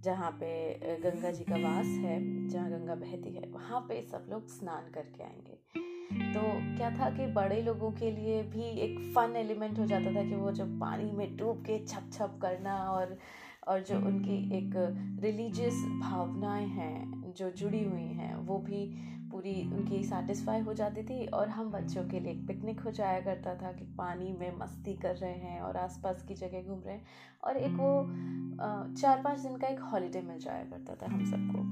जहाँ 0.05 0.31
पे 0.31 0.75
गंगा 0.97 1.31
जी 1.31 1.45
का 1.45 1.57
वास 1.57 1.87
है, 1.87 2.49
जहाँ 2.49 2.71
गंगा 2.71 2.95
बहती 2.95 3.35
है, 3.37 3.43
वहाँ 3.49 3.81
पे 3.81 4.03
सब 4.03 4.27
लोग 4.31 4.49
स्नान 4.49 4.91
करके 4.91 5.23
आएँगे। 5.23 5.59
तो 6.35 6.41
क्या 6.77 6.91
था 6.91 7.11
कि 7.11 7.27
बड़े 7.27 7.63
लोगों 7.63 7.91
के 7.91 8.11
लिए 8.11 8.43
भी 8.43 8.63
एक 8.63 9.13
फन 9.15 9.37
एलिमेंट 9.37 9.79
हो 9.79 9.87
जाता 9.87 10.15
था 10.15 10.29
कि 10.29 10.35
वो 10.35 10.53
जब 10.53 10.81
पानी 10.81 11.11
में 11.13 11.37
डूब 11.37 11.61
के 11.61 11.87
छप 11.87 12.11
छप 12.13 12.39
करना 12.43 12.77
और 12.77 13.19
और 13.69 13.81
जो 13.81 13.97
उनकी 13.97 14.59
एक 14.59 14.73
रिलीजियस 15.21 15.75
भावनाएँ 16.01 16.67
हैं, 16.67 17.35
जो 17.37 17.51
जुड़ी 17.51 17.85
हुई 17.85 18.03
हैं, 18.03 18.37
वो 18.37 18.59
भी 18.59 18.97
पूरी 19.31 19.63
उनकी 19.73 20.03
सेटिस्फाई 20.05 20.61
हो 20.61 20.75
जाती 20.75 21.03
थी 21.03 21.27
और 21.27 21.49
हम 21.49 21.71
बच्चों 21.71 22.05
के 22.09 22.21
लिए 22.21 22.33
एक 22.33 22.47
पिकनिक 22.47 22.81
हो 22.81 22.91
जाया 22.91 23.21
करता 23.21 23.55
था 23.55 23.73
कि 23.73 23.85
पानी 23.85 24.33
में 24.33 24.59
मस्ती 24.59 24.95
कर 24.95 25.17
रहे 25.17 25.35
हैं 25.35 25.61
और 25.61 25.77
आसपास 25.77 26.23
की 26.23 26.35
जगह 26.35 26.63
घूम 26.63 26.83
रहे 26.87 26.95
हैं। 26.95 27.05
और 27.45 27.57
एक 27.57 27.73
वो 27.73 28.07
चार 29.01 29.23
पाँच 29.23 29.39
दिन 29.39 29.57
का 29.57 29.67
एक 29.67 29.81
हॉलीडे 29.81 30.21
मिल 30.21 30.39
जाया 30.39 30.65
करता 30.65 30.95
था 30.95 31.13
हम 31.13 31.25
सबको। 31.25 31.65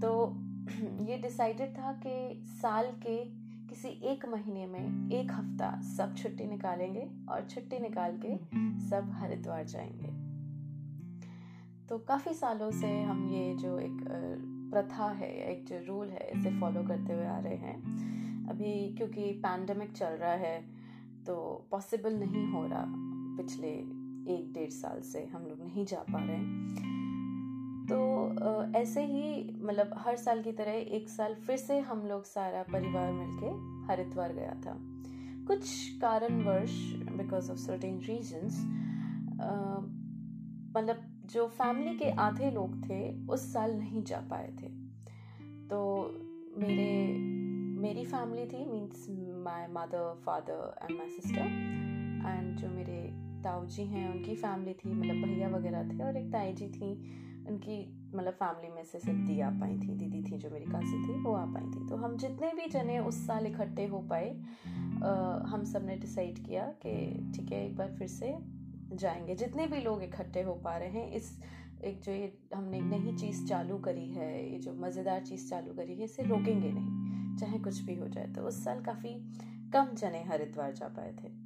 तो 0.00 0.34
ये 1.04 1.18
डिसाइडेड 1.18 1.78
था 1.78 1.92
कि 1.92 2.44
साल 2.46 2.86
के 2.86 3.24
किसी 3.68 3.88
एक 3.88 4.26
महीने 4.26 4.66
में 4.66 5.10
एक 5.12 5.32
हफ़्ता 5.32 5.80
सब 5.96 6.16
छुट्टी 6.16 6.46
निकालेंगे 6.46 7.10
और 7.28 7.46
छुट्टी 7.50 7.78
निकाल 7.78 8.20
के 8.24 8.36
सब 8.88 9.10
हरिद्वार 9.12 9.64
जाएँगे। 9.64 10.12
तो 11.88 11.98
काफ़ी 11.98 12.34
सालों 12.34 12.70
से 12.70 13.02
हम 13.02 13.28
ये 13.28 13.54
जो 13.54 13.78
एक 13.78 14.53
प्रथा 14.74 15.08
है, 15.12 15.30
एक 15.50 15.64
जो 15.66 15.76
रूल 15.88 16.08
है, 16.08 16.30
इसे 16.30 16.58
फॉलो 16.60 16.82
करते 16.82 17.12
हुए 17.12 17.26
आ 17.26 17.38
रहे 17.40 17.56
हैं। 17.56 18.48
अभी 18.48 18.72
क्योंकि 18.96 19.30
पैंडमिक 19.42 19.92
चल 19.92 20.16
रहा 20.16 20.32
है 20.40 20.56
तो 21.26 21.34
पॉसिबल 21.70 22.14
नहीं 22.14 22.46
हो 22.52 22.66
रहा 22.66 22.84
पिछले 23.36 23.68
एक 24.34 24.52
डेढ़ 24.54 24.70
साल 24.70 25.00
से, 25.02 25.24
हम 25.26 25.42
लोग 25.42 25.62
नहीं 25.62 25.84
जा 25.86 25.98
पा 26.10 26.18
रहे 26.18 26.36
हैं। 26.36 26.52
तो 27.84 27.96
ऐसे 28.78 29.04
ही 29.04 29.58
मतलब 29.62 29.94
हर 29.98 30.16
साल 30.16 30.42
की 30.42 30.52
तरह 30.52 30.72
एक 30.72 31.08
साल 31.08 31.34
फिर 31.36 31.56
से 31.56 31.78
हम 31.80 32.06
लोग 32.06 32.24
सारा 32.24 32.62
परिवार 32.72 33.12
मिलके 33.12 33.50
हरिद्वार 33.86 34.32
गया 34.32 34.54
था। 34.60 34.76
कुछ 35.46 35.88
कारणवश 36.00 36.76
बिकॉज़ 37.12 37.50
ऑफ़ 37.50 37.58
सर्टेन 37.58 37.98
रीजंस 38.00 38.60
मतलब 40.76 41.10
जो 41.32 41.46
फैमिली 41.48 41.98
के 41.98 42.10
आधे 42.10 42.50
लोग 42.50 42.90
थे 42.90 43.26
उस 43.26 43.52
साल 43.52 43.74
नहीं 43.74 44.04
जा 44.04 44.20
पाए 44.30 44.48
थे। 44.48 44.68
तो 45.68 46.10
मेरे 46.56 47.18
मेरी 47.80 48.04
फैमिली 48.04 48.46
थी 48.46 48.64
means 48.64 49.06
my 49.44 49.66
mother 49.70 50.22
father 50.26 50.74
and 50.82 50.98
my 50.98 51.08
sister 51.08 51.40
and 52.28 52.56
जो 52.56 52.68
मेरे 52.68 53.12
ताऊ 53.42 53.66
जी 53.66 53.82
हैं 53.82 54.14
उनकी 54.14 54.34
फैमिली 54.34 54.74
थी 54.74 54.92
मतलब 54.92 55.16
भैया 55.16 55.48
वगैरह 55.48 55.88
थे 55.88 56.04
और 56.04 56.16
एक 56.16 56.32
ताई 56.32 56.52
जी 56.52 56.68
थी 56.68 56.92
उनकी 57.48 58.00
मतलब 58.14 58.32
फैमिली 58.32 58.72
में 58.74 58.84
से 58.84 58.98
सिर्फ़ 58.98 59.18
दी 59.18 59.40
आ 59.40 59.50
पाई 59.50 59.72
थी 59.72 59.94
दीदी 59.94 60.22
थी 60.22 60.38
जो 60.38 60.50
मेरी 60.50 60.64
कासी 60.64 61.08
थी 61.08 61.22
वो 61.22 61.32
आ 61.32 61.44
पाई 61.44 61.62
थी। 61.62 61.88
तो 61.88 61.96
हम 61.96 62.16
जितने 62.16 62.52
भी 62.54 62.66
जने 62.70 62.98
उस 62.98 63.26
साल 63.26 63.46
इकट्ठे 63.46 63.86
हो 63.86 63.98
पाए 63.98 64.30
आ, 64.30 65.10
हम 65.46 65.64
सबने 65.64 65.96
डिसाइड 65.96 66.44
किया 66.46 66.66
कि 66.86 66.92
ठीक 67.36 67.52
है 67.52 67.66
एक 67.66 67.76
बार 67.76 67.88
फिर 67.88 68.08
से 68.08 68.36
जाएँगे। 68.92 69.34
जितने 69.34 69.66
भी 69.66 69.80
लोग 69.80 70.02
इकट्ठे 70.02 70.42
हो 70.42 70.54
पा 70.54 70.76
रहे 70.76 70.88
हैं, 70.88 71.12
इस 71.12 71.42
एक 71.84 72.00
जो 72.00 72.12
ये 72.12 72.38
हमने 72.54 72.78
एक 72.78 72.84
नई 72.84 73.16
चीज़ 73.16 73.46
चालू 73.46 73.78
करी 73.78 74.12
है, 74.12 74.52
ये 74.52 74.58
जो 74.58 74.74
मज़ेदार 74.74 75.20
चीज़ 75.20 75.50
चालू 75.50 75.74
करी 75.74 75.94
है, 75.94 76.04
इसे 76.04 76.22
रोकेंगे 76.22 76.72
नहीं, 76.72 77.36
चाहे 77.36 77.58
कुछ 77.58 77.80
भी 77.80 77.94
हो 77.94 78.08
जाए। 78.08 78.26
तो 78.26 78.42
उस 78.42 78.64
साल 78.64 78.80
काफ़ी 78.80 79.14
कम 79.72 79.94
जने 79.94 80.24
हरिद्वार 80.24 80.72
जा 80.72 80.88
पाए 80.88 81.12
थे। 81.12 81.44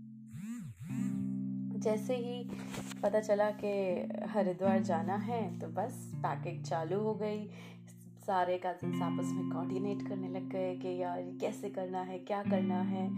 जैसे 1.79 2.17
ही 2.17 2.51
पता 3.03 3.21
चला 3.21 3.51
कि 3.51 3.69
हरिद्वार 4.27 4.83
जाना 4.83 5.17
है 5.17 5.59
तो 5.59 5.67
बस 5.67 6.13
पैकिंग 6.17 6.65
चालू 6.65 7.01
हो 7.01 7.15
गई। 7.15 7.51
सारे 8.27 8.59
कजन्स 8.59 9.03
आपस 9.03 9.31
में 9.33 9.51
कोऑर्डिनेट 9.51 10.09
करने 10.09 10.29
लग 10.29 10.49
गए 10.49 10.77
कि 10.77 10.97
यार 11.03 11.23
कैसे 11.41 11.71
करना 11.71 12.01
है, 12.01 12.19
क्या 12.19 12.43
करना 12.43 12.81
है? 12.83 13.09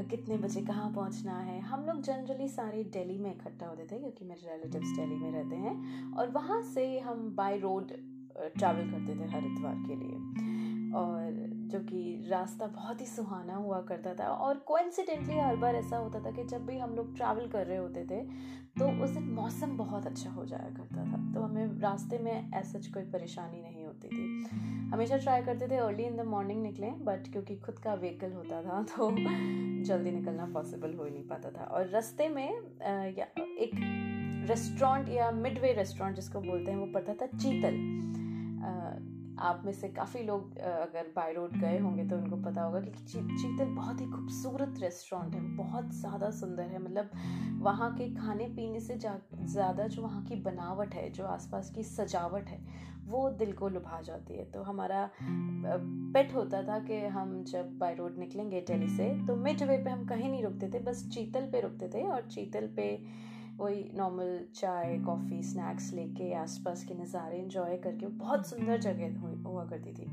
कितने 0.00 0.36
बजे 0.36 0.60
कहाँ 0.60 0.90
पहुँचना 0.92 1.38
है। 1.38 1.60
हम 1.60 1.84
लोग 1.84 2.00
जनरली 2.00 2.48
सारे 2.48 2.82
दिल्ली 2.84 3.18
में 3.18 3.30
इकट्ठा 3.30 3.66
होते 3.66 3.82
थे, 3.82 3.98
क्योंकि 3.98 4.24
मेरे 4.24 4.52
रिलेटिव्स 4.52 4.96
दिल्ली 4.96 5.16
में 5.16 5.30
रहते 5.32 5.56
हैं। 5.56 6.12
और 6.12 6.30
वहाँ 6.30 6.60
से 6.62 6.98
हम 7.00 7.30
बाय 7.36 7.58
रोड 7.58 7.92
ट्रैवल 8.56 8.90
करते 8.90 9.20
थे 9.20 9.30
हरिद्वार 9.30 9.74
के 9.86 9.96
लिए। 9.96 10.52
और 10.94 11.52
जो 11.64 11.78
कि 11.80 12.26
रास्ता 12.28 12.66
बहुत 12.66 13.00
ही 13.00 13.06
सुहाना 13.06 13.54
हुआ 13.54 13.80
करता 13.80 14.14
था। 14.14 14.28
और 14.28 14.58
कोइंसिडेंटली 14.58 15.38
हर 15.38 15.56
बार 15.56 15.76
ऐसा 15.76 15.96
होता 15.96 16.20
था 16.20 16.30
कि 16.30 16.44
जब 16.44 16.66
भी 16.66 16.78
हम 16.78 16.94
लोग 16.94 17.16
ट्रैवल 17.16 17.46
कर 17.46 17.66
रहे 17.66 17.78
होते 17.78 18.04
थे 18.04 18.22
तो 18.78 18.88
उस 19.04 19.10
दिन 19.10 19.24
मौसम 19.24 19.76
बहुत 19.76 20.06
अच्छा 20.06 20.30
हो 20.30 20.44
जाया 20.44 20.70
करता 20.70 21.04
था। 21.04 21.32
तो 21.34 21.42
हमें 21.42 21.80
रास्ते 21.80 22.18
में 22.18 22.52
ऐसा 22.52 22.78
कोई 22.94 23.02
परेशानी 23.02 23.62
नहीं 23.62 23.83
होती 24.04 24.16
थी। 24.16 24.44
हमेशा 24.84 25.16
ट्राई 25.16 25.42
करते 25.42 25.68
थे 25.68 25.76
अर्ली 25.76 26.02
इन 26.02 26.16
द 26.16 26.20
मॉर्निंग 26.20 26.62
निकलें 26.62 27.04
बट 27.04 27.32
क्योंकि 27.32 27.56
खुद 27.56 27.78
का 27.78 27.94
व्हीकल 27.94 28.32
होता 28.32 28.62
था 28.62 28.82
तो 28.96 29.10
जल्दी 29.84 30.10
निकलना 30.10 30.46
पॉसिबल 30.46 30.94
हो 30.94 31.04
ही 31.04 31.10
नहीं 31.10 31.26
पाता 31.28 31.50
था। 31.50 31.64
और 31.64 31.90
रस्ते 31.90 32.28
में 32.28 32.52
या, 33.18 33.26
एक 33.40 33.70
रेस्टोरेंट 34.50 35.08
या 35.08 35.30
मिडवे 35.30 35.72
रेस्टोरेंट 35.72 36.16
जिसको 36.16 36.40
बोलते 36.40 36.70
हैं, 36.70 36.78
वो 36.78 36.86
पड़ता 36.86 37.14
था 37.14 37.26
चीतल। 37.26 38.00
आप 39.38 39.62
में 39.64 39.72
से 39.72 39.88
काफ़ी 39.88 40.22
लोग 40.22 40.58
अगर 40.58 41.12
बाय 41.16 41.32
रोड 41.32 41.56
गए 41.60 41.78
होंगे 41.78 42.04
तो 42.04 42.16
उनको 42.16 42.36
पता 42.42 42.62
होगा 42.62 42.80
कि 42.80 42.90
चीतल 42.90 43.74
बहुत 43.74 44.00
ही 44.00 44.06
खूबसूरत 44.06 44.78
रेस्टोरेंट 44.80 45.34
है 45.34 45.40
बहुत 45.56 45.92
ज़्यादा 45.92 46.30
सुंदर 46.30 46.62
है। 46.62 46.82
मतलब 46.82 47.10
वहाँ 47.62 47.90
के 47.94 48.08
खाने 48.14 48.46
पीने 48.46 48.80
से 48.80 48.96
ज़्यादा 48.96 49.86
जो 49.86 50.02
वहाँ 50.02 50.22
की 50.24 50.36
बनावट 50.42 50.94
है 50.94 51.08
जो 51.10 51.24
आसपास 51.26 51.70
की 51.70 51.82
सजावट 51.82 52.48
है 52.48 52.58
वो 53.06 53.28
दिल 53.30 53.52
को 53.52 53.68
लुभा 53.68 54.00
जाती 54.00 54.36
है। 54.36 54.44
तो 54.44 54.62
हमारा 54.62 55.08
पेट 55.16 56.34
होता 56.34 56.62
था 56.62 56.78
कि 56.78 56.98
हम 57.06 57.42
जब 57.44 57.78
बाय 57.78 57.94
रोड 57.94 58.18
निकलेंगे 58.18 58.60
दिल्ली 58.60 58.88
से 58.88 59.08
तो 59.26 59.36
मिड 59.36 59.62
वे 59.62 59.76
पे 59.78 59.90
हम 59.90 60.04
कहीं 60.06 60.30
नहीं 60.30 60.42
रुकते 60.42 60.68
थे 60.68 60.78
बस 60.78 61.08
चीतल 61.08 61.46
पे 61.52 61.60
रुकते 61.60 61.88
थे 61.88 62.02
और 62.02 62.22
चीतल 62.22 62.68
पे 62.76 62.86
वही 63.56 63.90
नॉर्मल 63.94 64.38
चाय 64.54 64.98
कॉफ़ी 64.98 65.42
स्नैक्स 65.42 65.92
लेके 65.92 66.32
आसपास 66.34 66.84
के 66.84 66.94
नज़ारे 66.94 67.38
इंजॉय 67.38 67.76
करके 67.76 68.06
बहुत 68.06 68.48
सुंदर 68.48 68.78
जगह 68.78 69.18
हुआ 69.48 69.64
करती 69.64 69.92
थी। 69.92 70.06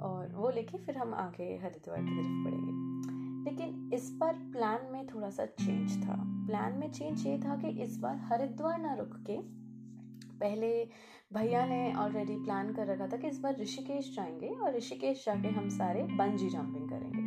और 0.00 0.34
वो 0.34 0.50
लेके 0.50 0.78
फिर 0.78 0.98
हम 0.98 1.14
आगे 1.14 1.56
हरिद्वार 1.62 2.00
की 2.00 2.16
तरफ़ 2.16 2.44
बढ़ेंगे। 2.44 2.72
लेकिन 3.50 3.90
इस 3.94 4.10
बार 4.12 4.32
प्लान 4.32 4.80
में 4.92 5.06
थोड़ा 5.06 5.30
सा 5.30 5.46
चेंज 5.46 5.96
था। 6.04 6.16
प्लान 6.46 6.72
में 6.72 6.90
चेंज 6.92 7.26
ये 7.26 7.38
था 7.38 7.56
कि 7.56 7.68
इस 7.82 7.98
बार 7.98 8.16
हरिद्वार 8.16 8.78
ना 8.78 8.94
रुक 8.94 9.14
के 9.30 9.38
पहले 10.38 10.88
भैया 11.34 11.64
ने 11.66 11.94
ऑलरेडी 11.94 12.36
प्लान 12.36 12.72
कर 12.72 12.86
रखा 12.86 13.06
था 13.06 13.16
कि 13.16 13.28
इस 13.28 13.38
बार 13.40 13.56
ऋषिकेश 13.56 14.14
जाएँगे 14.16 14.48
और 14.48 14.76
ऋषिकेश 14.76 15.24
जाके 15.26 15.48
हम 15.48 15.68
सारे 15.68 16.02
बंजी 16.02 16.48
जंपिंग 16.48 16.88
करेंगे। 16.88 17.22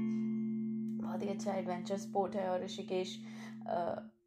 बहुत 1.03 1.23
ही 1.23 1.29
अच्छा 1.29 1.53
एडवेंचर 1.53 1.97
स्पोर्ट 1.97 2.35
है 2.35 2.49
और 2.49 2.63
ऋषिकेश 2.63 3.17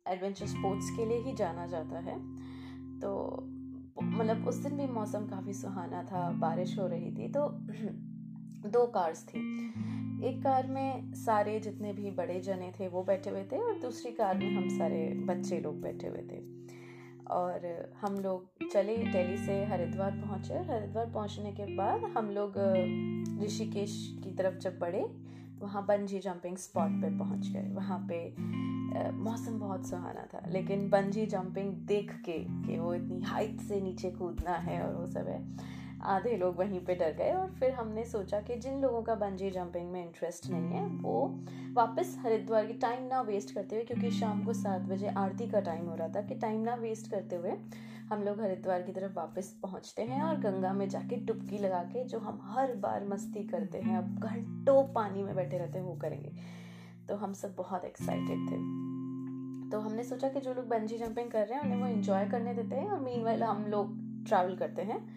एडवेंचर 0.09 0.47
स्पोर्ट्स 0.47 0.91
के 0.91 1.05
लिए 1.05 1.19
ही 1.19 1.33
जाना 1.33 1.67
जाता 1.67 1.99
है। 1.99 2.19
तो 3.01 3.39
मतलब 4.03 4.47
उस 4.49 4.57
दिन 4.57 4.77
भी 4.77 4.87
मौसम 4.87 5.27
काफ़ी 5.27 5.55
सुहाना 5.55 6.03
था, 6.03 6.31
बारिश 6.31 6.79
हो 6.79 6.87
रही 6.87 7.11
थी 7.11 7.29
तो 7.29 7.49
दो 8.69 8.87
कार्स 8.87 9.25
थी। 9.25 9.39
एक 10.25 10.43
कार 10.43 10.67
में 10.67 11.15
सारे 11.15 11.61
जितने 11.61 11.93
भी 11.93 12.11
बड़े 12.11 12.41
जने 12.41 12.73
थे 12.81 12.89
वो 12.89 13.03
बैठे 13.03 13.31
हुए 13.31 13.45
थे 13.45 13.59
और 13.59 13.79
दूसरी 13.81 14.13
कार 14.13 14.39
में 14.39 14.51
हम 14.51 14.69
सारे 14.69 15.15
बच्चे 15.17 15.61
लोग 15.61 15.81
बैठे 15.81 16.07
हुए 16.07 16.23
थे। 16.23 16.61
और 17.31 17.93
हम 18.01 18.15
लोग 18.15 18.69
चले 18.73 18.97
दिल्ली 18.97 19.37
से 19.37 19.65
हरिद्वार 19.65 20.11
पहुँचे। 20.11 20.55
हरिद्वार 20.55 21.11
पहुँचने 21.11 21.53
के 21.53 21.77
बाद 21.77 22.05
हम 22.05 22.31
लोग 22.31 22.55
ऋषिकेश 23.45 24.21
की 24.25 24.31
तरफ़ 24.31 24.55
जब 24.55 24.79
बढ़े 24.79 25.05
वहाँ 25.61 25.85
बंजी 25.87 26.19
जंपिंग 26.19 26.57
स्पॉट 26.57 27.01
पे 27.03 27.19
पहुँच 27.19 27.49
गए। 27.49 27.69
वहाँ 27.75 27.99
पे 28.11 28.19
मौसम 29.15 29.59
बहुत 29.59 29.89
सुहाना 29.89 30.27
था, 30.27 30.43
लेकिन 30.49 30.89
बंजी 30.91 31.27
जंपिंग 31.27 31.73
देख 31.87 32.13
के, 32.25 32.39
कि 32.39 32.79
वो 32.79 32.95
इतनी 32.95 33.21
हाइट 33.23 33.61
से 33.61 33.81
नीचे 33.81 34.11
कूदना 34.11 34.57
है 34.59 34.81
और 34.83 34.95
वो 34.95 35.07
सब 35.09 35.29
है, 35.29 35.39
आधे 36.07 36.37
लोग 36.37 36.57
वहीं 36.59 36.81
पे 36.81 36.95
डर 36.95 37.13
गए 37.13 37.33
और 37.33 37.51
फिर 37.51 37.71
हमने 37.73 38.05
सोचा 38.05 38.41
कि 38.41 38.57
जिन 38.57 38.81
लोगों 38.83 39.03
का 39.03 39.15
बंजी 39.17 39.51
जंपिंग 39.51 39.91
में 39.93 40.03
इंटरेस्ट 40.03 40.49
नहीं 40.51 40.71
है, 40.71 40.87
वो 40.99 41.27
वापस 41.73 42.17
हरिद्वार 42.21 42.67
की 42.67 42.73
टाइम 42.79 43.07
ना 43.07 43.21
वेस्ट 43.23 43.55
करते 43.55 43.77
हुए, 43.77 43.85
क्योंकि 43.85 44.11
शाम 44.11 44.43
को 44.45 44.53
सात 44.55 44.83
बजे 44.83 45.09
आरती 45.09 45.49
का 45.49 45.61
टाइम 45.61 45.87
हो 45.87 45.95
रहा 45.95 46.09
था, 46.09 46.23
कि 46.23 46.35
टाइम 46.37 46.61
ना 46.61 46.75
वेस्ट 46.77 47.11
करते 47.11 47.37
हुए 47.37 47.53
हम 48.13 48.23
लोग 48.23 48.41
हरिद्वार 48.41 48.83
की 48.83 48.93
तरफ़ 48.93 49.13
वापस 49.13 49.59
पहुँचते 49.63 50.03
हैं 50.03 50.23
और 50.23 50.37
गंगा 50.37 50.73
में 50.73 50.89
जाके 50.89 51.17
डुबकी 51.17 51.59
लगा 51.59 51.83
के 51.83 52.05
जो 52.05 52.19
हम 52.19 52.41
हर 52.43 52.77
बार 52.77 53.07
मस्ती 53.07 53.49
करते 53.49 53.79
हैं, 53.79 53.99
अब 53.99 54.19
घंटों 54.19 54.95
पानी 54.95 55.23
में 55.23 55.37
बैठे 55.37 55.59
रहते 55.59 55.79
हैं, 55.79 55.87
वो 55.87 55.97
करेंगे। 55.97 56.33
तो 57.09 57.17
हम 57.17 57.33
सब 57.33 57.55
बहुत 57.57 57.85
एक्साइटेड 57.85 58.39
थे। 58.51 58.81
तो 59.71 59.81
हमने 59.81 60.05
सोचा 60.05 60.29
कि 60.29 60.41
जो 60.41 60.55
लोग 60.55 60.69
बंजी 60.69 60.99
जंपिंग 60.99 61.31
कर 61.31 61.47
रहे 61.47 61.59
हैं, 61.59 61.65
उन्हें 61.65 61.81
वो 61.81 61.87
इन्जॉय 61.87 62.29
करने 62.29 62.55
देते 62.55 62.77
हैं 62.77 62.91
और 62.91 63.01
मीन 63.01 63.43
हम 63.43 63.67
लोग 63.67 64.11
ट्रैवल 64.27 64.57
करते 64.57 64.83
हैं 64.83 65.09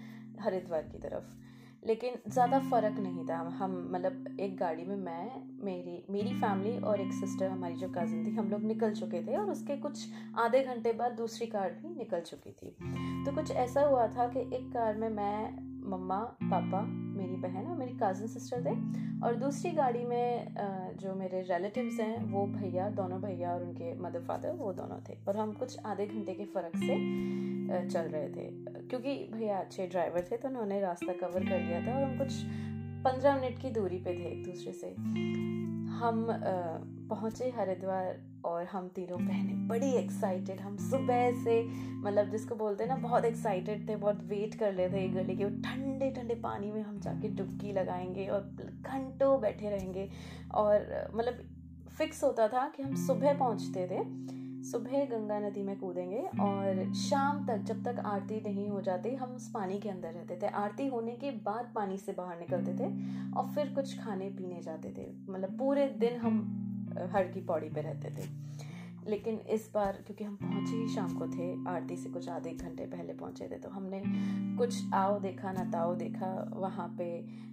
हरिद्वार 0.42 0.82
की 0.82 0.98
तरफ़। 0.98 1.53
लेकिन 1.88 2.14
ज़्यादा 2.28 2.60
फ़र्क 2.60 3.00
नहीं 3.00 3.26
था। 3.26 3.38
हम 3.58 3.72
मतलब 3.92 4.40
एक 4.40 4.56
गाड़ी 4.58 4.84
में 4.84 4.96
मैं, 4.96 5.42
मेरी 5.66 6.04
मेरी 6.10 6.34
फैमिली 6.34 6.78
और 6.80 7.02
एक 7.02 7.12
सिस्टर 7.14 7.50
हमारी 7.50 7.76
जो 7.76 7.90
कज़न 7.90 8.26
थी, 8.26 8.36
हम 8.36 8.50
लोग 8.50 8.64
निकल 8.64 8.94
चुके 8.94 9.22
थे 9.28 9.38
और 9.38 9.52
उसके 9.52 9.78
कुछ 9.78 10.08
आधे 10.38 10.64
घंटे 10.64 10.94
बाद 10.94 11.12
दूसरी 11.12 11.48
कार 11.48 11.70
भी 11.72 11.96
निकल 11.98 12.22
चुकी 12.22 12.52
थी। 12.52 12.72
तो 13.26 13.36
कुछ 13.36 13.52
ऐसा 13.52 13.82
हुआ 13.82 14.08
था 14.08 14.28
कि 14.28 14.40
एक 14.56 14.72
कार 14.74 14.96
में 14.96 15.10
मैं 15.10 15.73
मम्मा, 15.86 16.20
पापा, 16.44 16.82
मेरी 17.18 17.36
बहन 17.36 17.66
और 17.66 17.78
मेरी 17.78 17.94
कज़न 17.94 18.28
सिस्टर 18.28 18.62
थे। 18.66 18.76
और 19.26 19.36
दूसरी 19.36 19.72
गाड़ी 19.72 20.04
में 20.06 20.48
जो 21.00 21.14
मेरे 21.16 21.42
रिलेटिव्स 21.42 22.00
हैं, 22.00 22.24
वो 22.32 22.46
भैया, 22.48 22.90
दोनों 22.90 23.22
भैया 23.22 23.54
और 23.54 23.64
उनके 23.64 23.94
मदर 24.00 24.22
फादर 24.22 24.52
वो 24.52 24.72
दोनों 24.74 25.00
थे। 25.10 25.18
और 25.28 25.38
हम 25.38 25.54
कुछ 25.54 25.78
आधे 25.86 26.06
घंटे 26.08 26.34
के 26.34 26.46
फ़र्क 26.46 26.78
से 26.78 26.98
चल 27.88 28.02
रहे 28.02 28.30
थे। 28.30 28.50
क्योंकि 28.84 29.16
भैया 29.34 29.60
अच्छे 29.60 29.88
ड्राइवर 29.88 30.28
थे 30.32 30.38
तो 30.38 30.48
उन्होंने 30.50 30.80
रास्ता 30.82 31.14
कवर 31.14 31.46
कर 31.46 31.60
लिया 31.60 31.86
था 31.88 31.96
और 31.98 32.04
हम 32.04 32.18
कुछ 32.18 32.44
पंद्रह 33.06 33.40
मिनट 33.42 33.60
की 33.60 33.70
दूरी 33.70 33.98
पे 33.98 34.14
थे 34.14 34.32
एक 34.32 34.44
दूसरे 34.46 34.72
से। 34.74 34.88
हम 35.94 36.28
पहुँचे 37.10 37.50
हरिद्वार 37.58 38.20
और 38.46 38.66
हम 38.66 38.88
तीनों 38.88 39.28
बहनें 39.28 39.68
बड़ी 39.68 39.92
एक्साइटेड 39.94 40.60
हम 40.60 40.78
सुबह 40.78 41.44
से 41.44 41.64
मतलब 41.90 42.30
जिसको 42.30 42.56
बोलते 42.56 42.84
हैं 42.84 42.90
ना, 42.90 42.98
बहुत 42.98 43.26
एक्साइटेड 43.26 43.90
थे, 43.90 43.96
बहुत 43.96 44.24
वेट 44.24 44.56
कर 44.56 44.74
रहे 44.74 44.90
थे 44.90 45.08
गले 45.10 45.36
के 45.36 45.50
ठंडे 45.62 46.12
ठंडे 46.12 46.36
पानी 46.36 46.72
में 46.72 46.82
हम 46.82 47.00
जाके 47.00 47.28
डुबकी 47.28 47.72
लगाएँगे 47.72 48.28
और 48.28 48.42
घंटों 48.82 49.42
बैठे 49.42 49.70
रहेंगे 49.70 50.10
और 50.54 51.08
मतलब 51.16 51.44
फिक्स 51.98 52.24
होता 52.24 52.48
था 52.48 52.68
कि 52.70 52.84
हम 52.84 52.96
सुबह 53.08 53.34
पहुँचते 53.34 53.88
थे 53.88 54.00
सुबह 54.64 55.04
गंगा 55.06 55.40
नदी 55.40 55.62
में 55.64 55.76
कूदेंगे 55.80 56.22
और 56.42 56.94
शाम 56.94 57.46
तक 57.48 57.64
जब 57.64 57.84
तक 57.84 58.00
आरती 58.06 58.40
नहीं 58.42 58.68
हो 58.70 58.82
जाती 58.82 59.14
हम 59.16 59.30
उस 59.30 59.50
पानी 59.50 59.80
के 59.80 59.90
अंदर 59.90 60.10
रहते 60.10 60.36
थे। 60.42 60.48
आरती 60.48 60.88
होने 60.88 61.12
के 61.12 61.32
बाद 61.32 61.72
पानी 61.76 61.98
से 61.98 62.12
बाहर 62.12 62.40
निकलते 62.40 62.74
थे 62.74 62.88
और 63.32 63.48
फिर 63.48 63.74
कुछ 63.76 64.00
खाने 64.00 64.30
पीने 64.30 64.62
जाते 64.62 64.94
थे। 64.98 65.08
मतलब 65.32 65.58
पूरे 65.58 65.88
दिन 66.00 66.16
हम 66.16 66.40
हर 67.14 67.28
की 67.28 67.42
पौड़ी 67.42 67.70
पे 67.70 67.82
रहते 67.82 68.10
थे। 68.10 68.28
लेकिन 69.08 69.40
इस 69.50 69.70
बार, 69.74 70.02
क्योंकि 70.06 70.24
हम 70.24 70.36
पहुँचे 70.36 70.76
ही 70.76 70.88
शाम 70.88 71.14
को 71.14 71.28
थे, 71.28 71.52
आरती 71.70 71.96
से 71.98 72.10
कुछ 72.10 72.28
आधे 72.30 72.52
घंटे 72.52 72.86
पहले 72.86 73.14
पहुँचे 73.14 73.48
थे 73.48 73.58
तो 73.60 73.70
हमने 73.70 74.02
कुछ 74.58 74.94
आओ 74.94 75.20
देखा, 75.20 75.52
ना 75.52 75.64
ताओ 75.72 75.96
देखा, 75.96 76.30
वहाँ 76.56 76.88
पे 76.98 77.08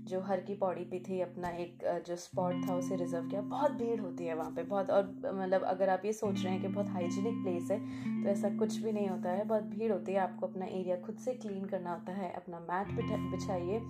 जो 0.04 0.20
हर 0.20 0.40
की 0.40 0.54
पौड़ी 0.54 0.84
पे 0.84 0.98
थी, 1.00 1.20
अपना 1.20 1.48
एक 1.56 1.84
जो 2.06 2.16
स्पॉट 2.16 2.54
था, 2.68 2.74
उसे 2.74 2.96
रिज़र्व 2.96 3.28
किया। 3.28 3.40
बहुत 3.42 3.72
भीड़ 3.72 4.00
होती 4.00 4.24
है 4.24 4.34
वहाँ 4.34 4.50
पे, 4.50 4.62
बहुत, 4.64 4.90
और 4.90 5.32
मतलब 5.34 5.62
अगर 5.64 5.88
आप 5.88 6.04
ये 6.04 6.12
सोच 6.12 6.42
रहे 6.44 6.52
हैं 6.52 6.62
कि 6.62 6.68
बहुत 6.68 6.88
हाइजीनिक 6.88 7.42
प्लेस 7.42 7.70
है 7.70 7.78
तो 8.22 8.28
ऐसा 8.28 8.48
कुछ 8.58 8.76
भी 8.76 8.92
नहीं 8.92 9.08
होता 9.08 9.30
है। 9.30 9.44
बहुत 9.44 9.64
भीड़ 9.66 9.92
होती 9.92 10.12
है, 10.12 10.18
आपको 10.18 10.46
अपना 10.46 10.66
एरिया 10.66 10.96
खुद 10.96 11.16
से 11.16 11.34
क्लीन 11.36 11.64
करना 11.64 11.92
होता 11.92 12.12
है, 12.12 12.32
अपना 12.32 12.60
मैट 12.62 12.92
बिछाइए, 13.30 13.80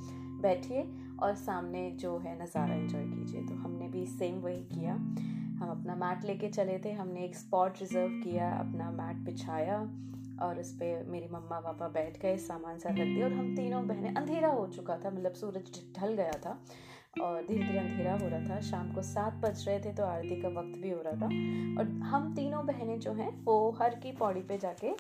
बैठिए, 0.43 0.83
और 1.23 1.35
सामने 1.37 1.91
जो 1.93 2.17
है 2.19 2.41
नज़ारा 2.43 2.75
इन्जॉय 2.75 3.05
कीजिए। 3.07 3.43
तो 3.43 3.55
हमने 3.57 3.89
भी 3.89 4.07
सेम 4.09 4.41
वही 4.41 4.63
किया। 4.67 4.95
हम 5.61 5.71
अपना 5.71 5.95
मैट 5.97 6.25
लेके 6.25 6.49
चले 6.49 6.79
थे, 6.85 6.93
हमने 6.93 7.25
एक 7.25 7.35
स्पॉट 7.37 7.81
रिज़र्व 7.81 8.21
किया, 8.23 8.51
अपना 8.51 8.91
मैट 8.93 9.17
बिछाया 9.25 9.79
और 10.43 10.59
उस 10.61 10.73
पर 10.73 11.05
मेरी 11.09 11.27
मम्मा 11.29 11.59
पापा 11.61 11.89
बैठ 11.91 12.21
गए, 12.21 12.37
सामान 12.39 12.79
सा 12.79 12.89
रख 12.89 12.97
दिया 12.97 13.27
और 13.27 13.33
हम 13.33 13.55
तीनों 13.57 13.87
बहनें, 13.89 14.15
अंधेरा 14.15 14.49
हो 14.51 14.67
चुका 14.67 14.97
था 14.97 15.11
मतलब 15.11 15.33
सूरज 15.33 15.81
ढल 15.99 16.15
गया 16.15 16.39
था 16.47 16.59
और 17.23 17.47
धीरे 17.47 17.65
धीरे 17.65 17.79
अंधेरा 17.79 18.13
हो 18.13 18.29
रहा 18.29 18.49
था, 18.49 18.61
शाम 18.61 18.93
को 18.95 19.03
सात 19.03 19.35
बज 19.43 19.65
रहे 19.69 19.79
थे 19.81 19.93
तो 19.93 20.05
आरती 20.05 20.41
का 20.43 20.49
वक्त 20.51 20.79
भी 20.79 20.91
हो 20.91 21.03
रहा 21.03 21.21
था 21.21 21.27
और 21.81 21.91
हम 22.05 22.33
तीनों 22.37 22.65
बहनें 22.67 22.99
जो 23.01 23.13
हैं 23.13 23.31
वो 23.45 23.71
हर 23.81 23.95
की 23.95 24.13
पौड़ी 24.13 24.43
पे 24.43 24.59
जाके 24.59 24.95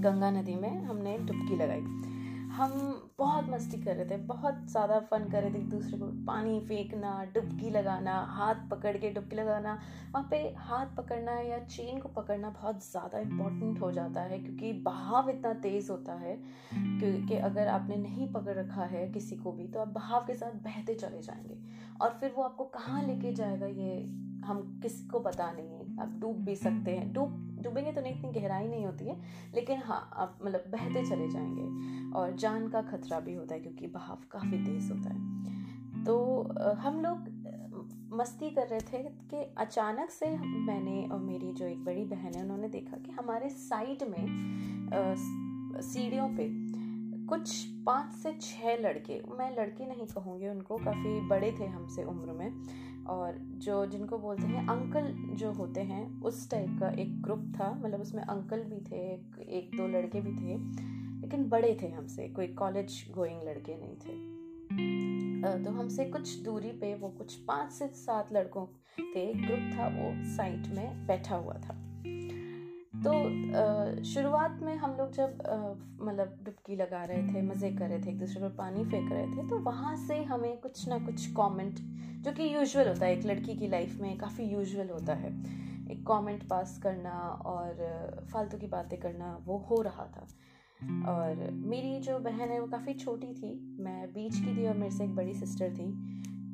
गंगा 0.00 0.30
नदी 0.30 0.54
में 0.54 0.82
हमने 0.84 1.16
डुबकी 1.18 1.56
लगाई। 1.56 2.12
हम 2.54 2.72
बहुत 3.18 3.48
मस्ती 3.50 3.76
कर 3.76 3.94
रहे 3.96 4.04
थे, 4.06 4.16
बहुत 4.16 4.58
ज़्यादा 4.70 4.98
फन 5.00 5.28
कर 5.30 5.42
रहे 5.42 5.52
थे 5.52 5.58
एक 5.58 5.68
दूसरे 5.70 5.98
को। 5.98 6.06
पानी 6.26 6.58
फेंकना, 6.60 7.12
डुबकी 7.34 7.70
लगाना, 7.70 8.14
हाथ 8.30 8.68
पकड़ 8.70 8.96
के 8.96 9.10
डुबकी 9.10 9.36
लगाना, 9.36 9.72
वहाँ 10.12 10.26
पे 10.30 10.36
हाथ 10.58 10.94
पकड़ना 10.96 11.32
या 11.40 11.58
चेन 11.66 11.98
को 12.00 12.08
पकड़ना 12.10 12.50
बहुत 12.50 12.84
ज़्यादा 12.90 13.18
इम्पोर्टेंट 13.18 13.80
हो 13.80 13.90
जाता 13.92 14.20
है 14.22 14.38
क्योंकि 14.38 14.72
बहाव 14.82 15.30
इतना 15.30 15.52
तेज़ 15.62 15.90
होता 15.90 16.12
है 16.12 16.36
क्योंकि 16.72 17.36
अगर 17.40 17.68
आपने 17.68 17.96
नहीं 17.96 18.32
पकड़ 18.32 18.54
रखा 18.54 18.84
है 18.86 19.06
किसी 19.12 19.36
को 19.36 19.52
भी 19.52 19.66
तो 19.68 19.80
आप 19.80 19.88
बहाव 19.88 20.26
के 20.26 20.34
साथ 20.34 20.62
बहते 20.64 20.94
चले 20.94 21.22
जाएँगे। 21.22 21.58
और 22.00 22.16
फिर 22.20 22.32
वो 22.36 22.42
आपको 22.42 22.64
कहाँ 22.74 23.02
लेके 23.02 23.32
जाएगा 23.32 23.66
ये, 23.66 23.98
हम 24.46 24.80
किसी 24.82 25.06
को 25.08 25.20
पता 25.20 25.50
नहीं 25.52 25.68
है। 25.68 25.83
आप 26.00 26.18
डूब 26.20 26.44
भी 26.44 26.54
सकते 26.56 26.90
हैं। 26.90 27.12
डूब, 27.12 27.40
डूबेंगे 27.62 27.92
तो 27.92 28.00
नहीं, 28.00 28.14
इतनी 28.14 28.40
गहराई 28.40 28.66
नहीं 28.68 28.84
होती 28.86 29.04
है, 29.04 29.20
लेकिन 29.54 29.80
हाँ 29.84 30.08
आप 30.14 30.38
मतलब 30.44 30.64
बहते 30.68 31.04
चले 31.06 31.28
जाएँगे 31.28 32.10
और 32.18 32.36
जान 32.36 32.68
का 32.68 32.82
खतरा 32.82 33.20
भी 33.20 33.34
होता 33.34 33.54
है 33.54 33.60
क्योंकि 33.60 33.86
बहाव 33.86 34.18
काफ़ी 34.30 34.58
तेज़ 34.58 34.92
होता 34.92 35.10
है। 35.10 36.04
तो 36.04 36.14
हम 36.76 37.00
लोग 37.00 37.32
मस्ती 38.12 38.50
कर 38.50 38.66
रहे 38.66 38.80
थे 38.82 39.02
कि 39.30 39.36
अचानक 39.58 40.10
से 40.10 40.28
मैंने 40.38 41.06
और 41.12 41.20
मेरी 41.20 41.52
जो 41.52 41.66
एक 41.66 41.84
बड़ी 41.84 42.04
बहन 42.04 42.34
है, 42.34 42.42
उन्होंने 42.42 42.68
देखा 42.68 42.96
कि 42.96 43.12
हमारे 43.12 43.48
साइड 43.48 44.02
में 44.08 45.80
सीढ़ियों 45.82 46.28
पे 46.28 46.48
कुछ 47.26 47.64
पाँच 47.86 48.14
से 48.14 48.32
छः 48.32 48.76
लड़के, 48.80 49.20
मैं 49.38 49.50
लड़के 49.56 49.86
नहीं 49.86 50.06
कहूँगी, 50.06 50.48
उनको 50.48 50.76
काफ़ी 50.76 51.20
बड़े 51.20 51.50
थे 51.60 51.66
हमसे 51.66 52.04
उम्र 52.04 52.32
में 52.32 52.50
और 53.08 53.38
जो 53.58 53.84
जिनको 53.86 54.18
बोलते 54.18 54.46
हैं 54.46 54.66
अंकल 54.68 55.12
जो 55.36 55.52
होते 55.52 55.80
हैं 55.80 56.22
उस 56.22 56.50
टाइप 56.50 56.76
का 56.80 56.88
एक 56.90 57.22
ग्रुप 57.22 57.52
था। 57.60 57.70
मतलब 57.74 58.00
उसमें 58.00 58.22
अंकल 58.22 58.62
भी 58.62 58.80
थे 58.80 59.02
एक, 59.58 59.70
दो 59.76 59.88
लड़के 59.88 60.20
भी 60.20 60.32
थे 60.32 60.56
लेकिन 61.20 61.48
बड़े 61.48 61.76
थे 61.82 61.88
हमसे। 61.88 62.28
कोई 62.28 62.46
कॉलेज 62.54 63.04
गोइंग 63.10 63.42
लड़के 63.42 63.76
नहीं 63.76 63.96
थे। 63.96 64.34
तो 65.64 65.70
हमसे 65.70 66.04
कुछ 66.04 66.36
दूरी 66.36 66.70
पे 66.72 66.94
वो 66.94 67.08
कुछ 67.08 67.34
पाँच 67.38 67.72
से 67.72 67.88
सात 67.88 68.32
लड़कों 68.32 68.66
थे। 69.00 69.32
ग्रुप 69.34 69.70
था 69.74 69.88
वो 69.88 70.12
साइड 70.36 70.66
में 70.74 71.06
बैठा 71.06 71.36
हुआ 71.36 71.54
था। 71.54 71.83
तो 73.04 73.12
शुरुआत 74.04 74.60
में 74.62 74.74
हम 74.76 74.96
लोग 74.98 75.12
जब 75.12 75.38
मतलब 76.00 76.38
डुबकी 76.44 76.76
लगा 76.76 77.04
रहे 77.04 77.22
थे, 77.24 77.42
मज़े 77.42 77.70
कर 77.70 77.88
रहे 77.88 77.98
थे, 77.98 78.10
एक 78.10 78.18
दूसरे 78.18 78.40
पर 78.40 78.54
पानी 78.58 78.84
फेंक 78.84 79.12
रहे 79.12 79.26
थे 79.26 79.48
तो 79.48 79.58
वहाँ 79.62 79.96
से 80.06 80.22
हमें 80.24 80.56
कुछ 80.60 80.86
ना 80.88 80.98
कुछ 80.98 81.26
कमेंट 81.32 81.78
जो 82.24 82.32
कि 82.32 82.54
यूजुअल 82.54 82.88
होता 82.88 83.06
है, 83.06 83.18
एक 83.18 83.26
लड़की 83.26 83.54
की 83.54 83.68
लाइफ 83.68 83.98
में 84.00 84.16
काफ़ी 84.18 84.44
यूजुअल 84.44 84.90
होता 84.90 85.14
है, 85.14 85.32
एक 85.92 86.04
कमेंट 86.08 86.48
पास 86.48 86.78
करना 86.82 87.18
और 87.46 88.26
फालतू 88.32 88.58
की 88.58 88.66
बातें 88.66 88.98
करना, 89.00 89.36
वो 89.44 89.58
हो 89.70 89.80
रहा 89.82 90.06
था। 90.06 90.26
और 91.10 91.50
मेरी 91.52 91.98
जो 92.00 92.18
बहन 92.18 92.48
है, 92.48 92.60
वो 92.60 92.66
काफ़ी 92.66 92.94
छोटी 92.94 93.32
थी, 93.34 93.52
मैं 93.80 94.06
बीच 94.12 94.34
की 94.34 94.56
थी 94.56 94.66
और 94.66 94.76
मेरे 94.76 94.96
से 94.96 95.04
एक 95.04 95.14
बड़ी 95.16 95.34
सिस्टर 95.34 95.70
थी 95.70 95.86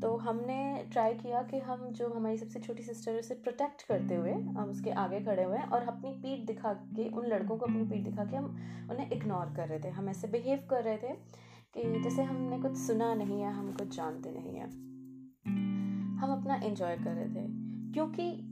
तो 0.02 0.16
हमने 0.16 0.88
ट्राई 0.92 1.14
किया 1.14 1.42
कि 1.42 1.58
हम 1.58 1.88
जो 1.88 2.08
हमारी 2.08 2.36
सबसे 2.36 2.60
छोटी 2.60 2.82
सिस्टर 2.82 3.12
है 3.12 3.18
उसे 3.18 3.34
प्रोटेक्ट 3.34 3.82
करते 3.86 4.14
हुए 4.14 4.32
हम 4.32 4.70
उसके 4.70 4.90
आगे 4.90 5.20
खड़े 5.20 5.44
हुए 5.44 5.56
हैं 5.56 5.66
और 5.66 5.82
अपनी 5.82 6.10
पीठ 6.10 6.46
दिखा 6.46 6.72
के 6.72 7.08
उन 7.08 7.26
लड़कों 7.26 7.56
को 7.56 7.66
अपनी 7.66 7.84
पीठ 7.84 8.04
दिखा 8.04 8.24
के 8.24 8.36
हम 8.36 8.44
उन्हें 8.90 9.10
इग्नोर 9.10 9.54
कर 9.56 9.68
रहे 9.68 9.80
थे। 9.80 9.88
हम 9.88 10.08
ऐसे 10.08 10.28
बिहेव 10.28 10.66
कर 10.70 10.84
रहे 10.84 10.96
थे 10.96 11.12
कि 11.74 12.00
जैसे 12.00 12.22
हमने 12.22 12.58
कुछ 12.58 12.76
सुना 12.76 13.14
नहीं 13.14 13.40
है 13.40 13.52
हम 13.52 13.72
कुछ 13.72 13.96
जानते 13.96 14.30
नहीं 14.30 14.56
हैं। 14.56 14.70
हम 16.16 16.40
अपना 16.40 16.54
इन्जॉय 16.54 16.96
कर 16.96 17.12
रहे 17.14 17.28
थे। 17.28 17.46
क्योंकि 17.92 18.49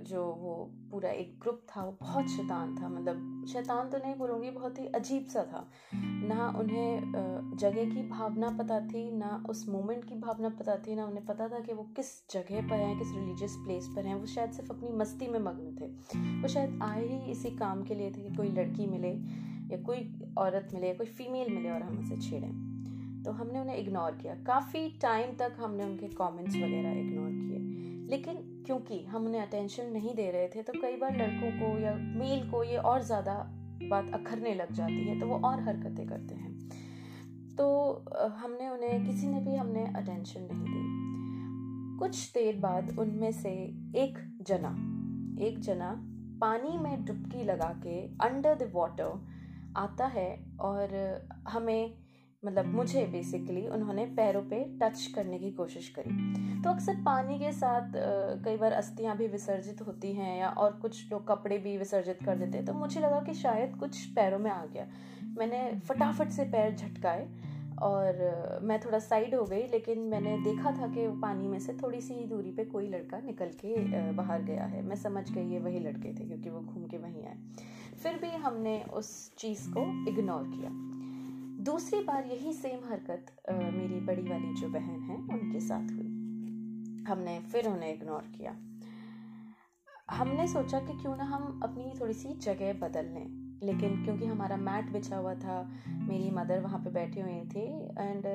जो 0.00 0.24
वो 0.24 0.70
पूरा 0.90 1.10
एक 1.10 1.38
ग्रुप 1.40 1.60
था, 1.68 1.84
वो 1.84 1.92
बहुत 2.00 2.28
शैतान 2.28 2.74
था। 2.82 2.88
मतलब 2.88 3.44
शैतान 3.48 3.88
तो 3.90 3.98
नहीं 3.98 4.14
बोलूँगी, 4.14 4.50
बहुत 4.50 4.78
ही 4.78 4.86
अजीब 4.86 5.26
सा 5.26 5.44
था। 5.44 5.70
ना 5.94 6.48
उन्हें 6.58 7.12
जगह 7.56 7.84
की 7.84 8.08
भावना 8.08 8.50
पता 8.50 8.80
थी, 8.80 9.10
ना 9.10 9.44
उस 9.48 9.68
मोमेंट 9.68 10.04
की 10.04 10.14
भावना 10.14 10.48
पता 10.48 10.76
थी, 10.76 10.94
ना 10.96 11.06
उन्हें 11.06 11.26
पता 11.26 11.48
था 11.48 11.60
कि 11.60 11.72
वो 11.72 11.82
किस 11.82 12.30
जगह 12.30 12.68
पर 12.68 12.76
हैं, 12.76 12.98
किस 12.98 13.12
रिलीजियस 13.14 13.56
प्लेस 13.56 13.88
पर 13.96 14.06
हैं। 14.06 14.14
वो 14.14 14.26
शायद 14.26 14.50
सिर्फ़ 14.50 14.72
अपनी 14.72 14.90
मस्ती 14.90 15.28
में 15.28 15.40
मग्न 15.40 15.76
थे। 15.80 15.86
वो 16.42 16.48
शायद 16.48 16.78
आए 16.82 17.06
ही 17.06 17.30
इसी 17.30 17.50
काम 17.50 17.82
के 17.82 17.94
लिए 17.94 18.10
थे 18.10 18.20
कि 18.20 18.34
कोई 18.34 18.50
लड़की 18.50 18.86
मिले, 18.86 19.12
या 19.74 19.82
कोई 19.82 20.18
औरत 20.38 20.70
मिले, 20.74 20.88
या 20.88 20.94
कोई 20.94 21.06
फीमेल 21.06 21.54
मिले 21.54 21.70
और 21.70 21.82
हम 21.82 21.98
उसे 21.98 22.16
छेड़ें। 22.16 23.22
तो 23.24 23.32
हमने 23.32 23.60
उन्हें 23.60 23.76
इग्नोर 23.76 24.10
किया। 24.12 24.34
काफ़ी 24.34 24.88
टाइम 24.88 25.36
तक 25.36 25.56
हमने 25.58 25.84
उनके 25.84 26.08
कमेंट्स 26.08 26.56
वगैरह 26.56 26.92
इग्नोर 26.92 27.30
किए। 27.32 27.58
लेकिन 28.08 28.51
क्योंकि 28.72 29.04
हम 29.04 29.24
उन्हें 29.26 29.40
अटेंशन 29.42 29.86
नहीं 29.86 30.14
दे 30.14 30.30
रहे 30.30 30.48
थे 30.48 30.62
तो 30.62 30.72
कई 30.72 30.96
बार 30.96 31.16
लड़कों 31.16 31.50
को 31.52 31.78
या 31.78 31.94
मेल 31.94 32.48
को 32.50 32.62
ये 32.64 32.76
और 32.76 33.02
ज़्यादा 33.02 33.32
बात 33.82 34.10
अखरने 34.14 34.54
लग 34.54 34.72
जाती 34.72 35.08
है 35.08 35.18
तो 35.20 35.26
वो 35.26 35.36
और 35.38 35.60
हरकतें 35.60 36.06
करते 36.06 36.34
हैं। 36.34 37.56
तो 37.56 37.66
हमने 38.36 38.68
उन्हें, 38.68 39.04
किसी 39.06 39.26
ने 39.26 39.40
भी 39.40 39.56
हमने 39.56 39.84
अटेंशन 39.86 40.48
नहीं 40.52 40.64
दी। 40.64 41.98
कुछ 41.98 42.32
देर 42.32 42.56
बाद 42.56 42.96
उनमें 42.98 43.32
से 43.32 43.50
एक 43.96 44.18
जना 44.42 44.70
एक 45.46 45.58
जना 45.60 45.92
पानी 46.40 46.78
में 46.78 47.04
डुबकी 47.04 47.44
लगा 47.44 47.72
के 47.86 48.00
अंडर 48.24 48.54
द 48.54 48.70
वाटर 48.74 49.26
आता 49.76 50.06
है 50.06 50.30
और 50.60 50.94
हमें 51.48 52.01
मतलब 52.42 52.66
मुझे 52.66 53.04
बेसिकली 53.06 53.66
उन्होंने 53.68 54.04
पैरों 54.16 54.42
पे 54.42 54.64
टच 54.78 55.06
करने 55.06 55.38
की 55.38 55.50
कोशिश 55.52 55.88
करी। 55.88 56.62
तो 56.62 56.70
अक्सर 56.70 56.94
पानी 57.04 57.38
के 57.38 57.52
साथ 57.52 57.92
कई 58.44 58.56
बार 58.56 58.72
अस्थियाँ 58.72 59.16
भी 59.16 59.26
विसर्जित 59.28 59.80
होती 59.86 60.12
हैं 60.12 60.38
या 60.38 60.48
और 60.48 60.72
कुछ 60.72 61.10
लोग 61.12 61.26
कपड़े 61.28 61.58
भी 61.58 61.76
विसर्जित 61.78 62.18
कर 62.24 62.36
देते 62.36 62.58
हैं 62.58 62.66
तो 62.66 62.72
मुझे 62.72 63.00
लगा 63.00 63.20
कि 63.20 63.34
शायद 63.34 63.76
कुछ 63.76 64.04
पैरों 64.06 64.38
में 64.38 64.50
आ 64.50 64.64
गया। 64.66 64.86
मैंने 65.38 65.80
फटाफट 65.88 66.28
से 66.28 66.44
पैर 66.44 66.74
झटकाए 66.74 67.26
और 67.82 68.60
मैं 68.62 68.78
थोड़ा 68.80 68.98
साइड 68.98 69.34
हो 69.34 69.44
गई, 69.44 69.62
लेकिन 69.62 69.98
मैंने 70.00 70.36
देखा 70.38 70.70
था 70.72 70.86
कि 70.86 71.06
पानी 71.22 71.48
में 71.48 71.58
से 71.58 71.72
थोड़ी 71.72 72.00
सी 72.00 72.14
दूरी 72.26 72.50
पे 72.50 72.64
कोई 72.64 72.88
लड़का 72.88 73.20
निकल 73.20 73.50
के 73.64 73.74
बाहर 74.12 74.42
गया 74.42 74.64
है। 74.64 74.82
मैं 74.82 74.96
समझ 74.96 75.30
गई 75.30 75.46
ये 75.48 75.58
वही 75.58 75.78
लड़के 75.78 76.08
थे, 76.10 76.26
क्योंकि 76.26 76.50
वो 76.50 76.60
घूम 76.60 76.86
के 76.86 76.98
वहीं 76.98 77.24
आए। 77.24 77.36
फिर 78.02 78.18
भी 78.22 78.36
हमने 78.36 78.82
उस 78.92 79.34
चीज़ 79.38 79.68
को 79.68 79.86
इग्नोर 80.10 80.44
किया। 80.48 80.70
दूसरी 81.62 82.00
बार 82.00 82.24
यही 82.26 82.52
सेम 82.52 82.84
हरकत 82.90 83.26
आ, 83.50 83.52
मेरी 83.52 84.00
बड़ी 84.00 84.22
वाली 84.22 84.54
जो 84.54 84.68
बहन 84.68 85.00
है 85.02 85.16
उनके 85.16 85.60
साथ 85.60 85.92
हुई। 85.92 86.06
हमने 87.08 87.40
फिर 87.40 87.68
उन्हें 87.68 87.94
इग्नोर 87.94 88.22
किया। 88.22 88.56
हमने 90.10 90.48
सोचा 90.48 90.80
कि 90.80 90.92
क्यों 91.02 91.16
ना 91.16 91.24
हम 91.24 91.60
अपनी 91.62 92.00
थोड़ी 92.00 92.14
सी 92.14 92.28
जगह 92.28 92.72
बदल 92.72 93.04
लें 93.04 93.42
लेकिन 93.62 94.04
क्योंकि 94.04 94.26
हमारा 94.26 94.56
मैट 94.56 94.90
बिछा 94.90 95.16
हुआ 95.16 95.34
था 95.34 95.70
मेरी 95.88 96.30
मदर 96.30 96.60
वहाँ 96.60 96.78
पे 96.78 96.90
बैठे 96.90 97.20
हुए 97.20 97.32
थे 97.32 97.66
एंड 98.02 98.26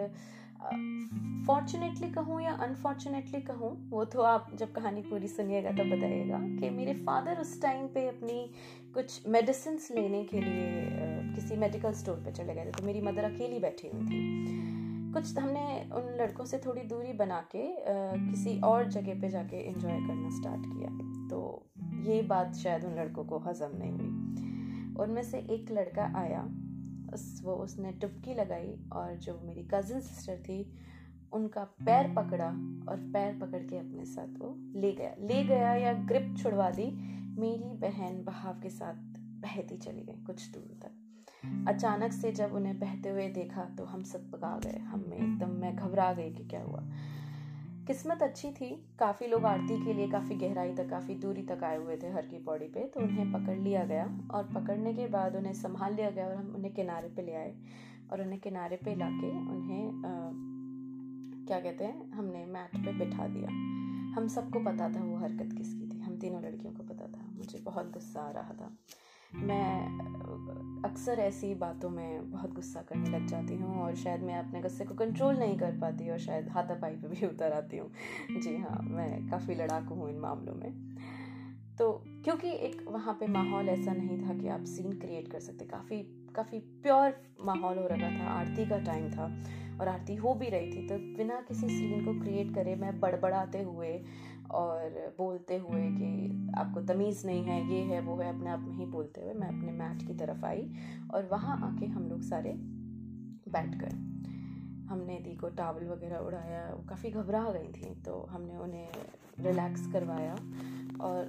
फॉर्चुनेटली 1.47 2.09
कहूँ 2.11 2.41
या 2.41 2.53
अनफॉर्चुनेटली 2.53 3.41
कहूँ, 3.41 3.89
वो 3.89 4.05
तो 4.05 4.21
आप 4.21 4.51
जब 4.55 4.71
कहानी 4.71 5.01
पूरी 5.01 5.27
सुनिएगा 5.27 5.71
तब 5.71 5.89
बताइएगा 5.91 6.39
कि 6.59 6.69
मेरे 6.69 6.93
फादर 6.93 7.39
उस 7.41 7.61
टाइम 7.61 7.87
पे 7.87 8.07
अपनी 8.07 8.51
कुछ 8.93 9.27
मेडिसिन 9.27 9.79
लेने 9.91 10.23
के 10.23 10.41
लिए 10.41 11.35
किसी 11.35 11.55
मेडिकल 11.55 11.93
स्टोर 11.93 12.15
पे 12.15 12.31
चले 12.31 12.53
गए 12.53 12.65
थे। 12.65 12.71
तो 12.71 12.85
मेरी 12.85 13.01
मदर 13.01 13.23
अकेली 13.23 13.59
बैठी 13.59 13.87
हुई 13.87 14.05
थी। 14.05 15.13
कुछ 15.13 15.37
हमने 15.37 15.89
उन 15.95 16.15
लड़कों 16.21 16.45
से 16.45 16.57
थोड़ी 16.57 16.81
दूरी 16.81 17.13
बना 17.13 17.39
के 17.55 17.65
किसी 18.29 18.59
और 18.61 18.85
जगह 18.85 19.21
पे 19.21 19.29
जाके 19.29 19.57
एंजॉय 19.57 19.91
करना 19.91 20.29
स्टार्ट 20.29 20.61
किया। 20.65 20.89
तो 21.29 21.69
ये 22.11 22.21
बात 22.21 22.55
शायद 22.55 22.85
उन 22.85 22.95
लड़कों 22.95 23.25
को 23.25 23.37
हजम 23.39 23.71
नहीं 23.73 23.91
हुई। 23.91 24.95
उनमें 25.03 25.23
से 25.23 25.37
एक 25.37 25.71
लड़का 25.71 26.13
आया। 26.15 26.47
उस 27.17 27.41
वो 27.43 27.53
उसने 27.53 27.91
टुपकी 27.91 28.33
लगाई 28.33 28.75
और 28.93 29.15
जो 29.17 29.39
मेरी 29.43 29.63
कज़न 29.63 29.99
सिस्टर 29.99 30.37
थी, 30.37 30.73
उनका 31.33 31.63
पैर 31.63 32.07
पकड़ा 32.13 32.49
और 32.91 32.97
पैर 33.13 33.39
पकड़ 33.39 33.61
के 33.63 33.77
अपने 33.77 34.05
साथ 34.05 34.37
वो 34.39 34.55
ले 34.79 34.91
गया। 34.91 35.15
ले 35.19 35.43
गया 35.43 35.73
या 35.75 35.93
ग्रिप 35.93 36.35
छुड़वा 36.37 36.69
दी, 36.69 36.85
मेरी 37.39 37.73
बहन 37.77 38.23
बहाव 38.23 38.53
के 38.53 38.69
साथ 38.69 38.95
बहती 39.41 39.77
चली 39.77 40.01
गई 40.01 40.23
कुछ 40.25 40.51
दूर 40.51 40.79
तक। 40.83 41.03
अचानक 41.67 42.11
से 42.11 42.31
जब 42.31 42.53
उन्हें 42.53 42.79
बहते 42.79 43.09
हुए 43.09 43.27
देखा 43.29 43.65
तो 43.77 43.85
हम 43.85 44.03
सब 44.03 44.31
पका 44.31 44.57
गए। 44.63 44.77
हमें 44.77 45.17
एकदम 45.17 45.49
मैं 45.49 45.75
घबरा 45.75 46.13
गई 46.13 46.33
कि 46.33 46.43
क्या 46.43 46.63
हुआ। 46.63 46.87
किस्मत 47.87 48.23
अच्छी 48.23 48.51
थी। 48.51 48.69
काफ़ी 48.99 49.27
लोग 49.27 49.45
आरती 49.45 49.85
के 49.85 49.93
लिए 49.93 50.07
काफ़ी 50.07 50.35
गहराई 50.35 50.73
तक 50.75 50.89
काफ़ी 50.89 51.15
दूरी 51.15 51.41
तक 51.41 51.63
आए 51.63 51.77
हुए 51.77 51.97
थे 51.97 52.07
हर 52.07 52.25
की 52.25 52.37
पौड़ी 52.37 52.65
पे 52.65 52.79
तो 52.79 52.99
उन्हें 52.99 53.31
पकड़ 53.31 53.57
लिया 53.57 53.83
गया 53.83 54.05
और 54.31 54.43
पकड़ने 54.43 54.93
के 54.93 55.07
बाद 55.07 55.35
उन्हें 55.35 55.53
संभाल 55.53 55.93
लिया 55.93 56.09
गया 56.09 56.27
और 56.27 56.35
हम 56.35 56.55
उन्हें 56.55 56.73
किनारे 56.73 57.07
पे 57.07 57.21
ले 57.21 57.33
आए 57.33 57.55
और 58.11 58.21
उन्हें 58.21 58.39
किनारे 58.39 58.75
पे 58.75 58.95
लाके 58.95 59.29
उन्हें 59.31 59.87
आ, 59.87 60.47
क्या 61.47 61.59
कहते 61.59 61.83
हैं 61.83 62.11
हमने 62.11 62.45
मैट 62.45 62.77
पे 62.77 62.91
बिठा 62.93 63.27
दिया। 63.27 63.49
हम 64.17 64.27
सबको 64.27 64.59
पता 64.59 64.89
था 64.89 65.03
वो 65.03 65.17
हरकत 65.17 65.57
किसकी 65.57 65.87
थी। 65.87 65.99
हम 65.99 66.17
तीनों 66.17 66.41
लड़कियों 66.43 66.73
को 66.73 66.83
पता 66.83 67.07
था। 67.07 67.25
मुझे 67.37 67.59
बहुत 67.59 67.93
गुस्सा 67.93 68.21
आ 68.21 68.31
रहा 68.31 68.53
था। 68.53 68.77
मैं 69.35 69.85
अक्सर 70.83 71.19
ऐसी 71.19 71.53
बातों 71.55 71.89
में 71.89 72.31
बहुत 72.31 72.53
गुस्सा 72.53 72.81
करने 72.81 73.09
लग 73.09 73.27
जाती 73.27 73.55
हूँ 73.55 73.81
और 73.83 73.95
शायद 73.95 74.21
मैं 74.21 74.35
अपने 74.35 74.61
गुस्से 74.61 74.85
को 74.85 74.95
कंट्रोल 74.95 75.35
नहीं 75.35 75.57
कर 75.57 75.71
पाती 75.71 76.09
और 76.09 76.17
शायद 76.17 76.49
हाथापाई 76.49 76.91
पे 76.91 77.07
भी 77.07 77.27
उतर 77.27 77.51
आती 77.51 77.77
हूँ। 77.77 77.91
जी 78.41 78.55
हाँ 78.57 78.79
मैं 78.83 79.29
काफ़ी 79.29 79.55
लड़ाकू 79.55 79.95
हूँ 79.95 80.09
इन 80.09 80.19
मामलों 80.19 80.53
में। 80.53 80.95
तो 81.77 81.91
क्योंकि 82.23 82.49
एक 82.49 82.85
वहाँ 82.87 83.13
पे 83.13 83.27
माहौल 83.27 83.69
ऐसा 83.69 83.93
नहीं 83.93 84.29
था 84.29 84.33
कि 84.33 84.47
आप 84.47 84.63
सीन 84.63 84.91
क्रिएट 84.91 85.31
कर 85.31 85.39
सकते, 85.39 85.65
काफ़ी 85.65 86.01
काफ़ी 86.35 86.59
प्योर 86.59 87.13
माहौल 87.45 87.77
हो 87.77 87.87
रहा 87.87 88.09
था, 88.09 88.23
आरती 88.23 88.65
का 88.65 88.77
टाइम 88.77 89.09
था 89.09 89.43
और 89.81 89.87
आरती 89.87 90.15
हो 90.15 90.33
भी 90.33 90.49
रही 90.49 90.71
थी 90.71 90.87
तो 90.87 91.17
बिना 91.17 91.35
किसी 91.47 91.67
सीन 91.67 92.05
को 92.05 92.21
क्रिएट 92.21 92.55
करे 92.55 92.75
मैं 92.75 92.99
बड़बड़ाते 92.99 93.61
हुए 93.61 94.03
और 94.51 95.15
बोलते 95.17 95.57
हुए 95.57 95.81
कि 95.91 96.51
आपको 96.57 96.81
तमीज़ 96.83 97.25
नहीं 97.27 97.43
है 97.43 97.59
ये 97.71 97.81
है 97.83 97.99
वो 98.01 98.15
है 98.15 98.29
अपने 98.29 98.49
आप 98.49 98.59
में 98.59 98.73
ही 98.73 98.85
बोलते 98.85 99.21
हुए 99.21 99.33
मैं 99.33 99.47
अपने 99.47 99.71
मैट 99.71 100.07
की 100.07 100.13
तरफ़ 100.13 100.45
आई 100.45 100.69
और 101.13 101.27
वहाँ 101.31 101.57
आके 101.63 101.85
हम 101.85 102.07
लोग 102.09 102.21
सारे 102.21 102.53
बैठ 103.49 103.75
गए। 103.75 103.95
हमने 104.87 105.19
दी 105.19 105.35
को 105.35 105.49
टावल 105.49 105.85
वगैरह 105.85 106.17
उड़ाया 106.17 106.67
वो 106.75 106.83
काफ़ी 106.89 107.09
घबरा 107.09 107.43
गई 107.51 107.71
थी 107.71 107.93
तो 108.01 108.19
हमने 108.31 108.57
उन्हें 108.57 108.89
रिलैक्स 109.39 109.87
करवाया 109.87 110.33
और 111.01 111.25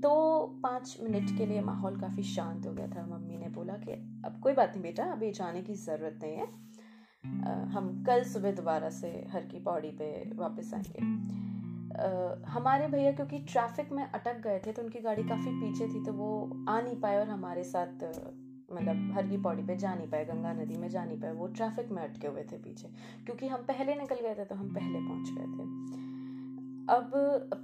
दो 0.00 0.14
पाँच 0.62 0.96
मिनट 1.02 1.36
के 1.38 1.46
लिए 1.46 1.60
माहौल 1.60 2.00
काफ़ी 2.00 2.22
शांत 2.22 2.66
हो 2.66 2.72
गया 2.72 2.86
था। 2.86 3.06
मम्मी 3.06 3.36
ने 3.36 3.48
बोला 3.48 3.72
कि 3.72 3.92
अब 4.24 4.40
कोई 4.42 4.52
बात 4.52 4.70
नहीं 4.70 4.82
बेटा 4.82 5.04
अभी 5.04 5.30
जाने 5.30 5.62
की 5.62 5.74
ज़रूरत 5.74 6.20
नहीं 6.22 6.36
है। 6.36 6.46
आ, 7.44 7.52
हम 7.70 8.02
कल 8.06 8.24
सुबह 8.24 8.52
दोबारा 8.52 8.90
से 8.90 9.08
हर 9.30 9.44
की 9.44 9.60
पौड़ी 9.60 9.90
पे 9.90 10.36
वापस 10.36 10.74
आएँगे। 10.74 11.02
हमारे 12.48 12.86
भैया 12.86 13.12
क्योंकि 13.12 13.38
ट्रैफ़िक 13.38 13.92
में 13.92 14.02
अटक 14.04 14.40
गए 14.40 14.58
थे 14.58 14.72
तो 14.72 14.82
उनकी 14.82 15.00
गाड़ी 15.00 15.22
काफ़ी 15.22 15.50
पीछे 15.50 15.88
थी 15.88 16.04
तो 16.04 16.12
वो 16.12 16.28
आ 16.68 16.80
नहीं 16.80 17.00
पाए 17.00 17.18
और 17.18 17.28
हमारे 17.28 17.64
साथ 17.64 18.04
मतलब 18.72 19.12
हर 19.14 19.26
की 19.26 19.36
पौड़ी 19.36 19.62
पे 19.62 19.76
जा 19.76 19.94
नहीं 19.94 20.08
पाए, 20.08 20.24
गंगा 20.24 20.52
नदी 20.52 20.76
में 20.76 20.88
जा 20.88 21.04
नहीं 21.04 21.20
पाए, 21.20 21.32
वो 21.32 21.46
ट्रैफ़िक 21.46 21.90
में 21.90 22.02
अटके 22.02 22.26
हुए 22.26 22.42
थे 22.42 22.56
पीछे। 22.56 22.88
क्योंकि 23.26 23.48
हम 23.48 23.62
पहले 23.62 23.94
निकल 23.94 24.16
गए 24.16 24.34
थे 24.34 24.44
तो 24.44 24.54
हम 24.54 24.74
पहले 24.74 24.98
पहुँच 24.98 25.30
गए 25.30 25.46
थे। 25.46 25.68
अब 26.88 27.10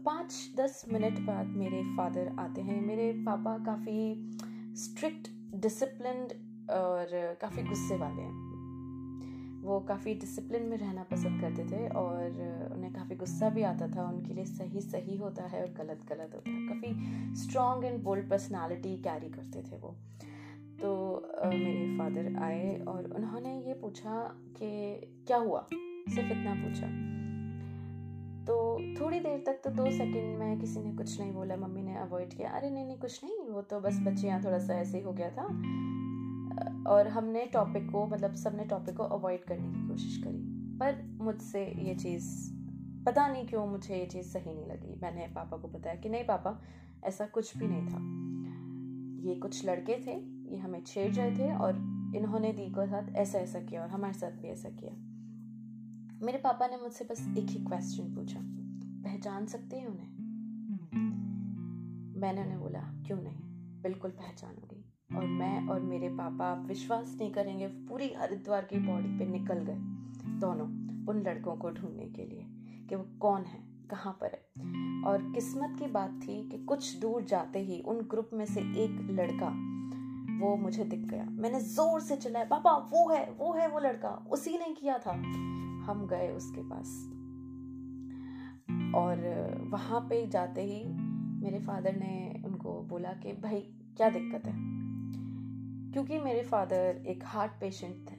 पाँच, 0.07 0.53
दस 0.57 0.85
मिनट 0.89 1.21
बाद 1.21 1.47
मेरे 1.57 1.83
फादर 1.97 2.35
आते 2.41 2.61
हैं। 2.61 2.81
मेरे 2.81 3.13
पापा 3.27 3.57
काफ़ी 3.59 4.75
स्ट्रिक्ट 4.77 5.29
डिसिप्लिन 5.55 6.23
और 6.71 7.39
काफ़ी 7.41 7.63
गुस्से 7.63 7.97
वाले 7.97 8.23
हैं। 8.23 8.46
वो 9.67 9.81
काफ़ी 9.81 10.15
डिसिप्लिन 10.15 10.63
में 10.63 10.77
रहना 10.79 11.03
पसंद 11.03 11.41
करते 11.41 11.65
थे 11.65 11.89
और 11.89 12.25
उन्हें 12.73 12.93
काफ़ी 12.93 13.17
गुस्सा 13.17 13.49
भी 13.51 13.63
आता 13.63 13.89
था 13.89 14.09
उनके 14.09 14.35
लिए 14.35 14.45
सही 14.45 14.81
सही 14.81 15.17
होता 15.17 15.43
है 15.43 15.63
और 15.63 15.69
गलत 15.69 16.05
गलत 16.09 16.31
होता 16.35 16.51
है। 16.51 16.69
काफ़ी 16.69 17.35
strong 17.35 17.85
and 17.85 18.03
bold 18.03 18.31
personality 18.31 18.97
carry 18.97 19.29
करते 19.29 19.63
थे 19.63 19.77
वो। 19.77 19.95
तो 20.81 20.91
uh, 21.45 21.55
मेरे 21.55 21.99
फादर 21.99 22.37
आए 22.43 22.79
और 22.89 23.13
उन्होंने 23.13 23.61
ये 23.61 23.75
पूछा 23.75 24.23
कि 24.57 25.01
क्या 25.27 25.37
हुआ? 25.37 25.67
सिर्फ़ 26.09 26.33
इतना 26.33 26.55
पूछा। 26.55 26.87
तो 28.45 28.57
थोड़ी 29.01 29.21
देर 29.21 29.43
तक 29.47 29.61
तो 29.65 29.71
दो 29.71 29.91
सेकंड 29.91 30.39
में 30.39 30.59
किसी 30.61 30.81
ने 30.81 30.93
कुछ 30.97 31.21
नहीं 31.21 31.33
बोला 31.33 31.57
मम्मी 31.57 31.83
ने 31.83 31.97
अवॉइड 31.97 32.35
किया। 32.35 32.51
अरे 32.51 32.71
नहीं 32.71 32.85
नहीं 32.87 32.99
कुछ 32.99 33.25
नहीं 33.25 33.49
वो 33.49 33.63
तो 33.63 33.81
बस 33.81 33.99
बच्चे 34.03 34.27
यहाँ 34.27 34.43
थोड़ा 34.45 34.59
सा 34.59 34.75
ऐसे 34.75 34.99
ही 34.99 35.05
हो 35.05 35.13
गया 35.13 35.31
था। 35.31 35.49
और 36.89 37.09
हमने 37.09 37.47
टॉपिक 37.47 37.91
को 37.91 38.07
मतलब 38.07 38.35
सबने 38.35 38.65
टॉपिक 38.65 38.97
को 38.97 39.03
अवॉइड 39.03 39.45
करने 39.45 39.69
की 39.69 39.89
कोशिश 39.89 40.23
करी। 40.25 40.57
पर 40.79 41.19
मुझसे 41.25 41.67
ये 41.67 41.95
चीज़ 41.95 42.53
पता 43.07 43.29
नहीं 43.29 43.47
क्यों 43.47 43.67
मुझे 43.67 43.97
ये 43.97 44.07
चीज़ 44.07 44.27
सही 44.27 44.55
नहीं 44.55 44.67
लगी। 44.67 45.01
मैंने 45.03 45.27
पापा 45.27 45.57
को 45.57 45.69
बताया 45.69 45.97
कि 45.97 46.09
नहीं 46.09 46.25
पापा 46.25 46.63
ऐसा 47.05 47.27
कुछ 47.27 47.57
भी 47.57 47.67
नहीं 47.69 47.87
था। 47.87 48.17
ये 49.29 49.35
कुछ 49.35 49.67
लड़के 49.67 50.07
थे 50.07 50.37
ये 50.53 50.57
हमें 50.57 50.83
छेड़ 50.85 51.15
रहे 51.15 51.39
थे 51.39 51.55
और 51.55 51.75
इन्होंने 52.17 52.53
दी 52.53 52.67
के 52.67 52.87
साथ 52.87 53.15
ऐसा 53.15 53.39
ऐसा 53.39 53.61
किया 53.61 53.83
और 53.83 53.89
हमारे 53.89 54.15
साथ 54.15 54.31
भी 54.31 54.49
ऐसा 54.49 54.69
किया। 54.69 54.93
मेरे 56.27 56.39
पापा 56.39 56.67
ने 56.67 56.77
मुझसे 56.77 57.05
बस 57.05 57.35
एक 57.39 57.47
ही 57.47 57.65
क्वेश्चन 57.65 58.15
पूछा। 58.15 58.41
पहचान 59.05 59.47
सकते 59.47 59.77
हैं 59.77 59.87
उन्हें? 59.87 60.17
मैंने 62.21 62.43
उन्हें 62.43 62.61
बोला 62.61 62.81
क्यों 63.07 63.23
नहीं? 63.23 63.37
बिल्कुल 63.83 64.11
पहचानूँगी। 64.11 64.76
और 65.15 65.27
मैं 65.27 65.69
और 65.69 65.81
मेरे 65.81 66.09
पापा 66.09 66.45
आप 66.47 66.67
विश्वास 66.67 67.17
नहीं 67.21 67.33
करेंगे, 67.33 67.67
पूरी 67.67 68.13
हरिद्वार 68.19 68.65
की 68.65 68.79
बॉडी 68.79 69.19
पे 69.19 69.27
निकल 69.27 69.55
गए 69.55 69.77
दोनों 70.41 70.67
उन 71.07 71.23
लड़कों 71.23 71.57
को 71.57 71.71
ढूँढने 71.71 72.07
के 72.07 72.25
लिए 72.25 72.47
कि 72.89 72.95
वो 72.95 73.07
कौन 73.21 73.43
है, 73.43 73.61
कहाँ 73.91 74.19
पर 74.21 74.27
है। 74.27 74.41
और 75.05 75.33
किस्मत 75.35 75.77
की 75.79 75.87
बात 75.87 76.21
थी 76.23 76.49
कि 76.49 76.59
कुछ 76.59 76.97
दूर 77.01 77.23
जाते 77.23 77.59
ही 77.59 77.81
उन 77.81 77.97
ग्रुप 77.97 78.31
में 78.33 78.45
से 78.45 78.61
एक 78.61 79.07
लड़का, 79.11 79.49
वो 80.45 80.57
मुझे 80.57 80.85
दिख 80.85 81.01
गया। 81.01 81.25
मैंने 81.25 81.61
ज़ोर 81.61 82.01
से 82.01 82.17
चिल्लाया, 82.17 82.45
पापा, 82.45 82.73
वो 82.73 83.09
है 83.09 83.31
वो 83.31 83.53
है 83.53 83.69
वो 83.69 83.79
लड़का, 83.79 84.27
उसी 84.31 84.59
ने 84.59 84.75
किया 84.75 84.99
था। 84.99 85.13
हम 85.87 86.07
गए 86.11 86.29
उसके 86.29 86.63
पास। 86.63 87.13
और 88.95 89.17
वहाँ 89.71 90.01
पे 90.01 90.27
जाते 90.27 90.63
ही 90.63 90.85
मेरे 91.43 91.59
फादर 91.59 91.97
ने 91.97 92.43
उनको 92.45 92.83
बोला 92.83 93.09
कि, 93.09 93.33
भाई, 93.33 93.61
क्या 93.97 94.11
दिक्कत 94.11 94.47
है? 94.47 94.86
क्योंकि 95.97 96.19
मेरे 96.19 96.43
फादर 96.43 97.05
एक 97.09 97.23
हार्ट 97.25 97.53
पेशेंट 97.61 98.11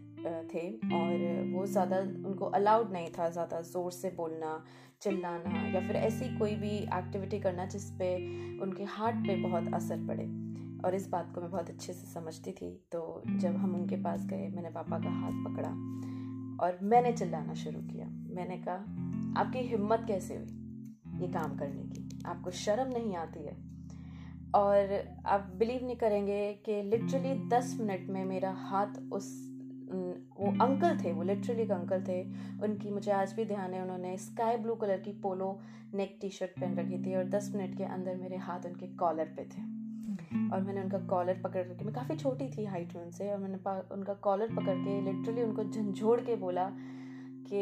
थे 0.54 0.62
और 0.96 1.52
वो 1.54 1.66
ज़्यादा 1.66 1.98
उनको 1.98 2.46
अलाउड 2.46 2.92
नहीं 2.92 3.10
था 3.10 3.30
ज़्यादा 3.30 3.60
ज़ोर 3.62 3.92
से 3.92 4.10
बोलना, 4.10 4.64
चिल्लाना 5.02 5.62
या 5.74 5.82
फिर 5.88 5.96
ऐसी 5.96 6.38
कोई 6.38 6.56
भी 6.56 6.70
एक्टिविटी 6.70 7.40
करना 7.40 7.66
जिस 7.66 7.90
पे 7.92 8.16
उनके 8.62 8.84
हार्ट 8.84 9.16
पे 9.18 9.36
बहुत 9.36 9.74
असर 9.74 10.08
पड़े। 10.08 10.26
और 10.86 10.96
इस 10.96 11.08
बात 11.10 11.32
को 11.36 11.42
मैं 11.42 11.52
बहुत 11.52 11.70
अच्छे 11.70 11.94
से 11.94 12.08
समझती 12.14 12.52
थी। 12.52 12.72
तो 12.92 13.22
जब 13.28 13.56
हम 13.56 13.76
उनके 13.76 13.96
पास 13.96 14.26
गए, 14.26 14.48
मैंने 14.48 14.70
पापा 14.70 15.00
का 15.00 15.10
हाथ 15.10 15.46
पकड़ा 15.46 15.70
और 16.66 16.80
मैंने 16.84 17.12
चिल्लाना 17.14 17.54
शुरू 17.54 17.82
किया। 17.82 18.08
मैंने 18.08 18.58
कहा, 18.58 19.42
आपकी 19.42 19.60
हिम्मत 19.60 20.06
कैसे 20.08 20.36
हुई 20.36 21.22
ये 21.22 21.28
काम 21.28 21.58
करने 21.58 21.84
की? 21.84 22.10
आपको 22.26 22.52
शर्म 22.52 22.92
नहीं 22.94 23.16
आती 23.16 23.46
है? 23.46 23.67
और 24.58 24.92
आप 25.26 25.50
बिलीव 25.60 25.86
नहीं 25.86 25.96
करेंगे 25.96 26.54
कि 26.66 26.82
लिटरली 26.84 27.34
दस 27.50 27.76
मिनट 27.80 28.10
में 28.10 28.24
मेरा 28.26 28.52
हाथ 28.52 29.00
उस 29.14 29.30
वो 29.90 30.52
अंकल 30.62 30.98
थे, 30.98 31.12
वो 31.14 31.24
लिटरली 31.24 31.62
एक 31.62 31.72
अंकल 31.72 32.04
थे। 32.04 32.22
उनकी 32.64 32.90
मुझे 32.90 33.12
आज 33.12 33.34
भी 33.34 33.46
ध्यान 33.46 33.74
है, 33.74 33.82
उन्होंने 33.82 34.18
स्काई 34.18 34.58
ब्लू 34.58 34.76
कलर 34.76 34.98
की 34.98 35.12
पोलो 35.22 35.60
नेक 35.94 36.18
टी 36.22 36.30
शर्ट 36.30 36.60
पहन 36.60 36.76
रखी 36.76 37.04
थी 37.06 37.16
और 37.16 37.24
दस 37.24 37.52
मिनट 37.56 37.78
के 37.78 37.84
अंदर 37.84 38.16
मेरे 38.16 38.38
हाथ 38.38 38.66
उनके 38.66 38.88
कॉलर 38.96 39.34
पे 39.38 39.46
थे। 39.46 39.62
और 40.54 40.62
मैंने 40.62 40.82
उनका 40.82 41.00
कॉलर 41.00 41.42
पकड़ 41.42 41.64
के 41.64 41.86
मैं 41.86 41.94
काफ़ी 41.94 42.16
छोटी 42.16 42.50
थी 42.50 42.66
हाइट 42.66 42.96
में 42.96 43.04
उनसे 43.04 43.32
और 43.32 43.38
मैंने 43.38 43.58
उनका 43.94 44.14
कॉलर 44.14 44.48
पकड़ 44.48 44.76
के 44.76 45.00
लिटरली 45.02 45.44
उनको 45.44 45.64
झंझोड़ 45.64 46.20
के 46.22 46.36
बोला 46.36 46.70
कि 47.50 47.62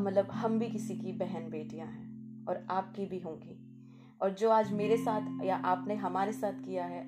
मतलब 0.00 0.30
हम 0.30 0.58
भी 0.58 0.66
किसी 0.66 0.96
की 0.96 1.12
बहन 1.12 1.48
बेटियाँ 1.50 1.86
हैं 1.86 2.44
और 2.48 2.66
आपकी 2.70 3.06
भी 3.06 3.18
होंगी। 3.18 3.62
और 4.22 4.30
जो 4.30 4.50
आज 4.50 4.72
मेरे 4.72 4.96
साथ 4.96 5.44
या 5.44 5.56
आपने 5.56 5.94
हमारे 5.94 6.32
साथ 6.32 6.52
किया 6.52 6.84
है, 6.84 7.04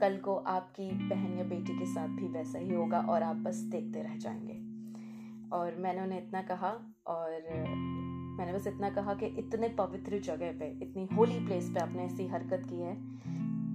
कल 0.00 0.16
को 0.16 0.34
आपकी 0.34 0.90
बहन 1.08 1.38
या 1.38 1.44
बेटी 1.44 1.78
के 1.78 1.86
साथ 1.86 2.08
भी 2.08 2.28
वैसा 2.28 2.58
ही 2.58 2.74
होगा 2.74 3.00
और 3.00 3.22
आप 3.22 3.36
बस 3.36 3.56
देखते 3.56 4.02
रह 4.02 4.16
जाएँगे। 4.16 4.58
और 5.56 5.76
मैंने 5.76 6.02
उन्हें 6.02 6.26
इतना 6.26 6.42
कहा 6.42 6.68
और 7.06 7.30
मैंने 8.38 8.52
बस 8.52 8.66
इतना 8.66 8.90
कहा 8.90 9.14
कि 9.14 9.26
इतने 9.26 9.68
पवित्र 9.68 10.18
जगह 10.18 10.52
पे, 10.58 10.68
इतनी 10.82 11.06
होली 11.16 11.38
प्लेस 11.40 11.70
पे 11.70 11.80
आपने 11.80 12.04
ऐसी 12.04 12.26
हरकत 12.26 12.62
की 12.70 12.80
है, 12.80 12.94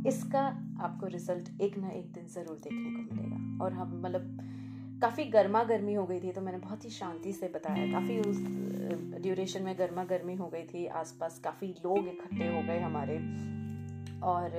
इसका 0.07 0.41
आपको 0.81 1.07
रिज़ल्ट 1.07 1.61
एक 1.61 1.77
ना 1.77 1.89
एक 1.89 2.11
दिन 2.13 2.25
ज़रूर 2.25 2.57
देखने 2.57 2.89
को 2.91 3.15
मिलेगा। 3.15 3.63
और 3.63 3.73
हम 3.73 4.01
मतलब 4.05 4.37
काफ़ी 5.01 5.23
गर्मा 5.23 5.63
गर्मी 5.63 5.93
हो 5.93 6.05
गई 6.05 6.19
थी 6.19 6.31
तो 6.31 6.41
मैंने 6.41 6.57
बहुत 6.57 6.85
ही 6.85 6.89
शांति 6.89 7.33
से 7.33 7.47
बताया। 7.47 7.91
काफ़ी 7.91 8.19
उस 8.19 8.37
ड्यूरेशन 9.21 9.63
में 9.63 9.77
गर्मा 9.79 10.03
गर्मी 10.03 10.35
हो 10.35 10.47
गई 10.47 10.63
थी, 10.63 10.85
आसपास 10.85 11.39
काफ़ी 11.39 11.67
लोग 11.67 12.07
इकट्ठे 12.07 12.47
हो 12.47 12.61
गए 12.61 12.79
हमारे। 12.79 13.17
और 14.23 14.51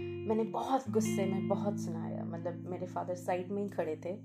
मैंने 0.00 0.44
बहुत 0.44 0.90
गुस्से 0.90 1.24
में 1.26 1.48
बहुत 1.48 1.80
सुनाया 1.80 2.24
मतलब 2.24 2.64
मेरे 2.70 2.86
फादर 2.86 3.14
साइड 3.14 3.50
में 3.50 3.62
ही 3.62 3.68
खड़े 3.68 3.96
थे, 4.04 4.16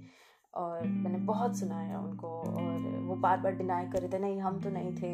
और 0.54 0.86
मैंने 0.86 1.18
बहुत 1.18 1.58
सुनाया 1.58 2.00
उनको, 2.00 2.28
और 2.28 3.04
वो 3.06 3.16
बार 3.16 3.40
बार 3.40 3.56
डिनाई 3.56 3.86
कर 3.86 4.00
रहे 4.00 4.10
थे, 4.10 4.20
नहीं, 4.20 4.40
हम 4.42 4.62
तो 4.62 4.70
नहीं 4.70 4.96
थे, 4.96 5.14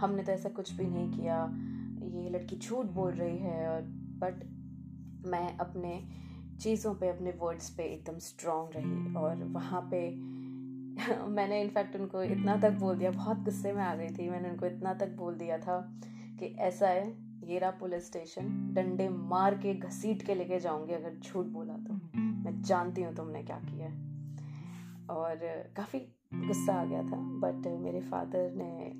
हमने 0.00 0.22
तो 0.22 0.32
ऐसा 0.32 0.48
कुछ 0.48 0.72
भी 0.72 0.86
नहीं 0.86 1.10
किया, 1.10 1.36
ये 2.14 2.30
लड़की 2.30 2.56
झूठ 2.56 2.86
बोल 2.86 3.12
रही 3.12 3.38
है। 3.38 3.68
और 3.68 3.82
बट 4.22 4.44
मैं 5.26 5.56
अपने 5.58 5.92
चीज़ों 6.60 6.94
पे 6.94 7.08
अपने 7.08 7.30
वर्ड्स 7.30 7.70
पे 7.70 7.82
एकदम 7.82 8.18
स्ट्रॉन्ग 8.18 8.70
रही 8.76 9.14
और 9.14 9.44
वहाँ 9.44 9.88
पे 9.90 10.32
मैंने 11.26 11.60
इनफैक्ट 11.62 11.96
उनको 11.96 12.22
इतना 12.22 12.56
तक 12.56 12.70
बोल 12.70 12.96
दिया, 12.96 13.10
बहुत 13.10 13.38
गुस्से 13.38 13.72
में 13.72 13.82
आ 13.82 13.94
गई 13.94 14.08
थी। 14.08 14.30
मैंने 14.30 14.50
उनको 14.50 14.66
इतना 14.66 14.94
तक 14.94 15.08
बोल 15.08 15.34
दिया 15.34 15.58
था 15.58 15.98
कि 16.38 16.46
ऐसा 16.46 16.88
है 16.88 17.32
ये 17.44 17.58
रहा 17.58 17.70
पुलिस 17.70 18.06
स्टेशन, 18.06 18.74
डंडे 18.74 19.08
मार 19.08 19.54
के 19.54 19.74
घसीट 19.74 20.26
के 20.26 20.34
लेके 20.34 20.60
जाऊँगी 20.60 20.92
अगर 20.92 21.18
झूठ 21.18 21.46
बोला 21.46 21.74
तो। 21.74 21.94
मैं 22.18 22.62
जानती 22.62 23.02
हूँ 23.02 23.14
तुमने 23.14 23.42
क्या 23.42 23.56
किया 23.56 23.88
है। 23.88 24.12
और 25.10 25.36
काफ़ी 25.76 25.98
गुस्सा 26.34 26.72
आ 26.72 26.84
गया 26.84 27.02
था 27.02 27.16
बट 27.16 27.66
मेरे 27.80 28.00
फादर 28.00 28.52
ने 28.54 28.92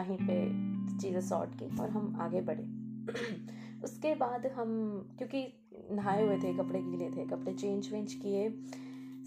वहीं 0.00 0.18
पे 0.20 0.66
चीज़ें 0.98 1.20
सॉर्ट 1.20 1.50
की 1.58 1.80
और 1.80 1.90
हम 1.90 2.16
आगे 2.20 2.40
बढ़े। 2.40 2.64
उसके 3.86 4.14
बाद 4.14 4.46
हम, 4.56 4.70
क्योंकि 5.18 5.42
नहाए 5.92 6.24
हुए 6.24 6.36
थे, 6.38 6.52
कपड़े 6.54 6.80
गीले 6.82 7.10
थे, 7.10 7.26
कपड़े 7.26 7.52
चेंज 7.54 7.92
वेंज 7.92 8.14
किए, 8.14 8.48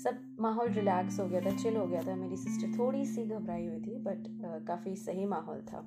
सब 0.04 0.20
माहौल 0.40 0.70
रिलैक्स 0.72 1.20
हो 1.20 1.28
गया 1.28 1.42
था 1.42 1.56
चिल 1.56 1.78
हो 1.78 1.86
गया 1.88 2.02
था, 2.02 2.16
मेरी 2.16 2.38
सिस्टर 2.38 2.78
थोड़ी 2.78 3.06
सी 3.06 3.26
घबराई 3.26 3.66
हुई 3.66 3.80
थी 3.82 3.96
बट 4.00 4.28
काफ़ी 4.68 4.96
सही 4.96 5.26
माहौल 5.26 5.62
था। 5.64 5.80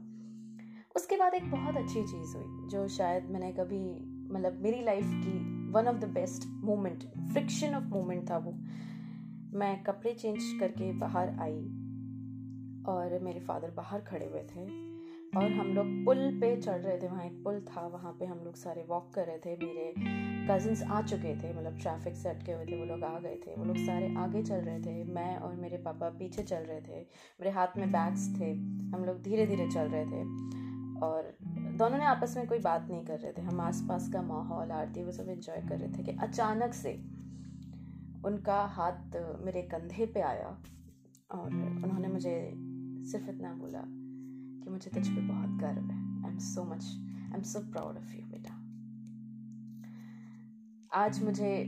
उसके 0.96 1.16
बाद 1.16 1.34
एक 1.34 1.50
बहुत 1.50 1.76
अच्छी 1.76 2.02
चीज़ 2.02 2.36
हुई, 2.36 2.68
जो 2.68 2.86
शायद 2.88 3.30
मैंने 3.30 3.52
कभी 3.52 3.82
मतलब 4.32 4.60
मेरी 4.62 4.82
लाइफ 4.84 5.10
की 5.16 5.38
one 5.72 5.88
of 5.88 5.96
the 5.96 6.08
best 6.14 6.46
moment 6.64 7.04
friction 7.32 7.74
of 7.74 7.84
moment 7.84 8.28
था 8.30 8.38
वो। 8.38 8.52
मैं 9.58 9.82
कपड़े 9.82 10.12
चेंज 10.14 10.38
करके 10.60 10.92
बाहर 10.98 11.36
आई, 11.40 11.60
और 12.88 13.18
मेरे 13.22 13.40
फादर 13.40 13.70
बाहर 13.70 14.00
खड़े 14.00 14.26
हुए 14.26 14.42
थे। 14.46 14.66
और 15.36 15.52
हम 15.52 15.66
लोग 15.66 15.86
पुल 16.04 16.38
पे 16.40 16.56
चढ़ 16.56 16.80
रहे 16.80 16.96
थे, 16.98 17.08
वहाँ 17.08 17.24
एक 17.24 17.42
पुल 17.44 17.60
था, 17.60 17.86
वहाँ 17.86 18.12
पे 18.12 18.26
हम 18.26 18.38
लोग 18.38 18.56
सारे 18.56 18.84
वॉक 18.88 19.12
कर 19.14 19.26
रहे 19.26 19.38
थे। 19.38 19.56
मेरे 19.56 19.94
कजिन्स 20.48 20.82
आ 20.82 21.02
चुके 21.02 21.34
थे 21.42 21.52
मतलब 21.52 21.78
ट्रैफ़िक 21.78 22.16
से 22.16 22.28
अटके 22.28 22.52
हुए 22.52 22.66
थे, 22.66 22.78
वो 22.78 22.84
लोग 22.84 23.04
आ 23.04 23.18
गए 23.18 23.36
थे। 23.36 23.54
वो 23.56 23.64
लोग 23.64 23.76
सारे 23.76 24.14
आगे 24.18 24.42
चल 24.42 24.54
रहे 24.54 24.80
थे, 24.80 25.04
मैं 25.04 25.36
और 25.36 25.54
मेरे 25.54 25.76
पापा 25.76 26.08
पीछे 26.08 26.42
चल 26.42 26.56
रहे 26.56 26.80
थे, 26.80 27.00
मेरे 27.40 27.50
हाथ 27.50 27.66
में 27.76 27.92
बैग्स 27.92 28.28
थे, 28.40 28.52
हम 28.94 29.04
लोग 29.06 29.22
धीरे 29.22 29.46
धीरे 29.46 29.68
चल 29.68 29.88
रहे 29.88 30.04
थे। 30.04 30.22
और 31.00 31.36
दोनों 31.78 31.98
ने 31.98 32.04
आपस 32.04 32.36
में 32.36 32.46
कोई 32.46 32.58
बात 32.58 32.88
नहीं 32.90 33.04
कर 33.04 33.18
रहे 33.18 33.32
थे, 33.32 33.42
हम 33.42 33.60
आसपास 33.60 34.10
का 34.12 34.22
माहौल, 34.22 34.70
आरती, 34.70 35.02
वो 35.02 35.12
सब 35.12 35.28
इन्जॉय 35.28 35.56
कर 35.56 35.78
रहे 35.78 35.92
थे 35.92 36.02
कि 36.02 36.18
अचानक 36.20 36.74
से 36.74 36.92
उनका 38.24 38.60
हाथ 38.60 39.16
मेरे 39.40 39.62
कंधे 39.62 40.06
पे 40.06 40.20
आया 40.20 40.62
और 41.30 41.46
उन्होंने 41.84 42.08
मुझे 42.08 42.52
सिर्फ़ 43.10 43.30
इतना 43.30 43.52
बोला 43.52 44.01
मुझे 44.72 44.90
तुझ 44.90 45.08
पे 45.08 45.20
बहुत 45.20 45.58
गर्व 45.60 45.90
है। 45.90 46.24
I 46.24 46.30
am 46.32 46.38
so 46.38 46.64
much 46.64 46.84
I 47.24 47.36
am 47.36 47.42
so 47.42 47.60
proud 47.72 47.96
of 47.96 48.12
you 48.14 48.26
बेटा। 48.26 48.58
आज 50.92 51.22
मुझे 51.24 51.64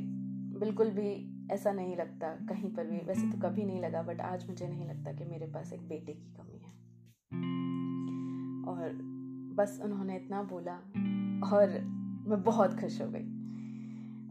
बिल्कुल 0.60 0.90
भी 0.90 1.10
ऐसा 1.52 1.72
नहीं 1.72 1.96
लगता 1.96 2.28
कहीं 2.46 2.74
पर 2.74 2.86
भी। 2.86 2.98
वैसे 2.98 3.30
तो 3.32 3.38
कभी 3.38 3.64
नहीं 3.64 3.80
लगा 3.80 4.02
बट 4.02 4.20
आज 4.20 4.48
मुझे 4.48 4.68
नहीं 4.68 4.88
लगता 4.88 5.12
कि 5.12 5.24
मेरे 5.24 5.46
पास 5.46 5.72
एक 5.72 5.88
बेटे 5.88 6.12
की 6.12 6.32
कमी 6.32 6.58
है। 6.58 6.72
और 8.64 8.92
बस 9.56 9.80
उन्होंने 9.84 10.16
इतना 10.16 10.42
बोला 10.42 10.74
और 11.48 11.80
मैं 12.28 12.42
बहुत 12.42 12.80
खुश 12.80 13.00
हो 13.02 13.08
गई। 13.08 13.26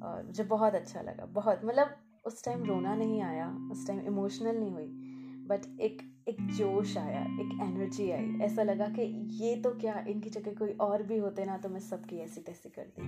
और 0.03 0.23
मुझे 0.25 0.43
बहुत 0.43 0.73
अच्छा 0.73 1.01
लगा, 1.01 1.25
बहुत। 1.25 1.61
मतलब 1.65 1.95
उस 2.25 2.43
टाइम 2.45 2.63
रोना 2.63 2.95
नहीं 2.95 3.21
आया, 3.21 3.47
उस 3.71 3.87
टाइम 3.87 3.99
इमोशनल 3.99 4.59
नहीं 4.59 4.71
हुई 4.71 4.87
बट 5.47 5.79
एक 5.79 6.01
एक 6.27 6.37
जोश 6.53 6.95
आया, 6.97 7.21
एक 7.21 7.57
एनर्जी 7.61 8.09
आई। 8.11 8.37
ऐसा 8.41 8.63
लगा 8.63 8.87
कि 8.89 9.03
ये 9.43 9.55
तो 9.55 9.71
क्या, 9.71 9.93
इनकी 10.07 10.29
जगह 10.29 10.53
कोई 10.53 10.71
और 10.81 11.03
भी 11.03 11.17
होते 11.17 11.45
ना 11.45 11.57
तो 11.57 11.69
मैं 11.69 11.79
सबकी 11.79 12.17
ऐसी 12.17 12.41
तैसी 12.41 12.69
कर 12.69 12.87
दी। 12.89 13.01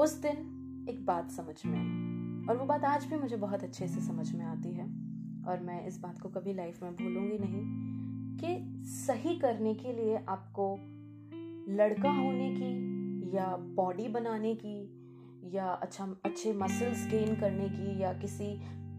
उस 0.00 0.12
दिन 0.22 0.86
एक 0.90 1.04
बात 1.06 1.30
समझ 1.30 1.54
में 1.66 1.78
आई, 1.78 2.46
और 2.48 2.56
वो 2.56 2.66
बात 2.66 2.84
आज 2.84 3.04
भी 3.06 3.16
मुझे 3.16 3.36
बहुत 3.36 3.64
अच्छे 3.64 3.88
से 3.88 4.00
समझ 4.00 4.32
में 4.32 4.44
आती 4.44 4.72
है, 4.72 4.84
और 5.48 5.60
मैं 5.62 5.86
इस 5.86 5.98
बात 6.00 6.20
को 6.20 6.28
कभी 6.28 6.54
लाइफ 6.54 6.82
में 6.82 6.92
भूलूँगी 6.96 7.38
नहीं 7.38 7.62
कि 8.38 8.84
सही 8.88 9.38
करने 9.38 9.74
के 9.74 9.92
लिए 9.92 10.16
आपको 10.28 10.74
लड़का 11.74 12.10
होने 12.10 12.50
की 12.54 13.36
या 13.36 13.56
बॉडी 13.76 14.08
बनाने 14.08 14.54
की 14.54 14.78
या 15.56 15.66
अच्छा 15.66 16.04
अच्छे 16.24 16.52
मसल्स 16.52 17.06
गेन 17.10 17.34
करने 17.40 17.68
की 17.68 18.00
या 18.02 18.12
किसी 18.12 18.48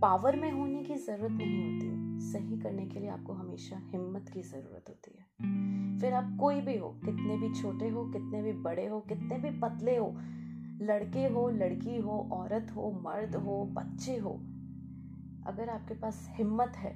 पावर 0.02 0.36
में 0.36 0.52
होने 0.52 0.84
की 0.84 0.96
ज़रूरत 0.96 1.32
नहीं 1.32 1.64
होती, 1.64 1.88
सही 2.22 2.58
करने 2.60 2.86
के 2.86 3.00
लिए 3.00 3.10
आपको 3.10 3.34
हमेशा 3.34 3.78
हिम्मत 3.86 4.30
की 4.30 4.42
ज़रूरत 4.42 4.86
होती 4.90 5.12
है। 5.12 6.00
फिर 6.00 6.14
आप 6.14 6.38
कोई 6.40 6.62
भी 6.62 6.78
हो, 6.78 6.90
कितने 7.06 7.38
भी 7.38 7.54
छोटे 7.54 7.90
हो, 7.90 8.06
कितने 8.06 8.42
भी 8.42 8.54
बड़े 8.54 8.86
हो, 8.88 9.00
कितने 9.00 9.38
भी 9.38 9.50
पतले 9.60 9.96
हो, 9.98 10.08
लड़के 10.82 11.28
हो, 11.28 11.50
लड़की 11.50 11.98
हो, 11.98 12.30
औरत 12.34 12.72
हो, 12.76 12.92
मर्द 13.06 13.36
हो, 13.36 13.64
बच्चे 13.74 14.18
हो, 14.18 14.34
अगर 15.48 15.70
आपके 15.70 15.94
पास 15.94 16.28
हिम्मत 16.30 16.78
है 16.78 16.94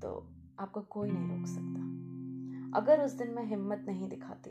तो 0.00 0.16
आपको 0.60 0.80
कोई 0.80 1.10
नहीं 1.10 1.28
रोक 1.28 1.46
सकता। 1.46 2.78
अगर 2.78 3.00
उस 3.00 3.12
दिन 3.12 3.30
मैं 3.30 3.44
हिम्मत 3.46 3.84
नहीं 3.88 4.08
दिखाती, 4.08 4.50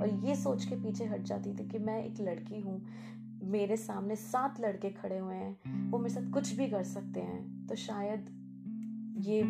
और 0.00 0.08
ये 0.24 0.34
सोच 0.34 0.64
के 0.64 0.76
पीछे 0.76 1.04
हट 1.04 1.22
जाती 1.22 1.54
थी 1.54 1.68
कि 1.68 1.78
मैं 1.78 2.02
एक 2.04 2.20
लड़की 2.20 2.60
हूँ 2.60 2.80
मेरे 3.42 3.76
सामने 3.76 4.16
सात 4.16 4.60
लड़के 4.60 4.90
खड़े 4.90 5.18
हुए 5.18 5.34
हैं। 5.34 5.56
वो 5.90 5.98
मेरे 5.98 6.14
साथ 6.14 6.32
कुछ 6.32 6.52
भी 6.52 6.68
कर 6.68 6.82
सकते 6.82 7.20
हैं। 7.20 7.66
तो 7.66 7.74
शायद 7.74 8.42
ये 9.18 9.42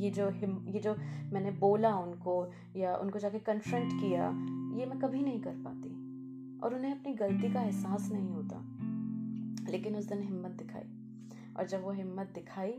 ये 0.00 0.10
जो 0.10 0.30
हिम, 0.30 0.68
ये 0.68 0.80
जो 0.80 0.94
मैंने 1.32 1.50
बोला 1.50 1.98
उनको 1.98 2.52
या 2.76 2.96
उनको 2.96 3.18
जाके 3.18 3.38
कन्फ्रंट 3.38 3.92
किया, 3.92 4.26
ये 4.78 4.86
मैं 4.86 4.98
कभी 4.98 5.22
नहीं 5.22 5.40
कर 5.40 5.54
पाती। 5.54 6.10
और 6.58 6.74
उन्हें 6.74 7.00
अपनी 7.00 7.14
गलती 7.14 7.52
का 7.52 7.62
एहसास 7.62 8.12
नहीं 8.12 8.30
होता। 8.30 8.56
लेकिन 9.70 9.96
उस 9.96 10.04
दिन 10.04 10.22
हिम्मत 10.22 10.50
दिखाई। 10.50 10.96
और 11.56 11.66
जब 11.66 11.82
वो 11.82 11.90
हिम्मत 11.90 12.26
दिखाई 12.34 12.72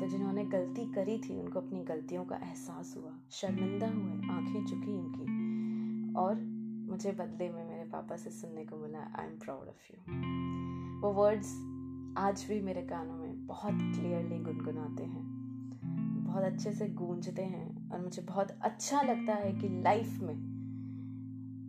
तो 0.00 0.08
जिन्होंने 0.08 0.44
गलती 0.44 0.92
करी 0.92 1.18
थी, 1.18 1.40
उनको 1.40 1.60
अपनी 1.60 1.84
गलतियों 1.84 2.24
का 2.24 2.36
एहसास 2.36 2.94
हुआ। 2.96 3.18
शर्मिंदा 3.30 3.86
हुए, 3.86 4.12
आँखें 4.12 4.66
झुकी 4.66 4.92
उनकी। 4.92 5.22
और 6.14 6.40
मुझे 6.90 7.12
बदले 7.12 7.50
में 7.50 7.64
पापा 7.94 8.16
से 8.16 8.30
सुनने 8.30 8.64
को 8.64 8.76
मिला 8.76 8.98
I 8.98 9.26
am 9.26 9.38
proud 9.38 9.68
of 9.68 9.92
you 9.92 10.00
वो 11.00 11.12
वर्ड्स 11.12 11.46
आज 12.18 12.46
भी 12.48 12.60
मेरे 12.60 12.82
कानों 12.82 13.14
में 13.14 13.46
बहुत 13.46 13.74
क्लियरली 13.74 14.38
गुनगुनाते 14.38 15.04
हैं। 15.04 15.24
बहुत 16.26 16.44
अच्छे 16.44 16.72
से 16.72 16.88
गूंजते 16.88 17.42
हैं 17.42 17.90
और 17.90 18.00
मुझे 18.00 18.22
बहुत 18.22 18.50
अच्छा 18.62 19.02
लगता 19.02 19.34
है 19.34 19.52
कि 19.52 19.68
लाइफ 19.68 20.18
में 20.22 20.36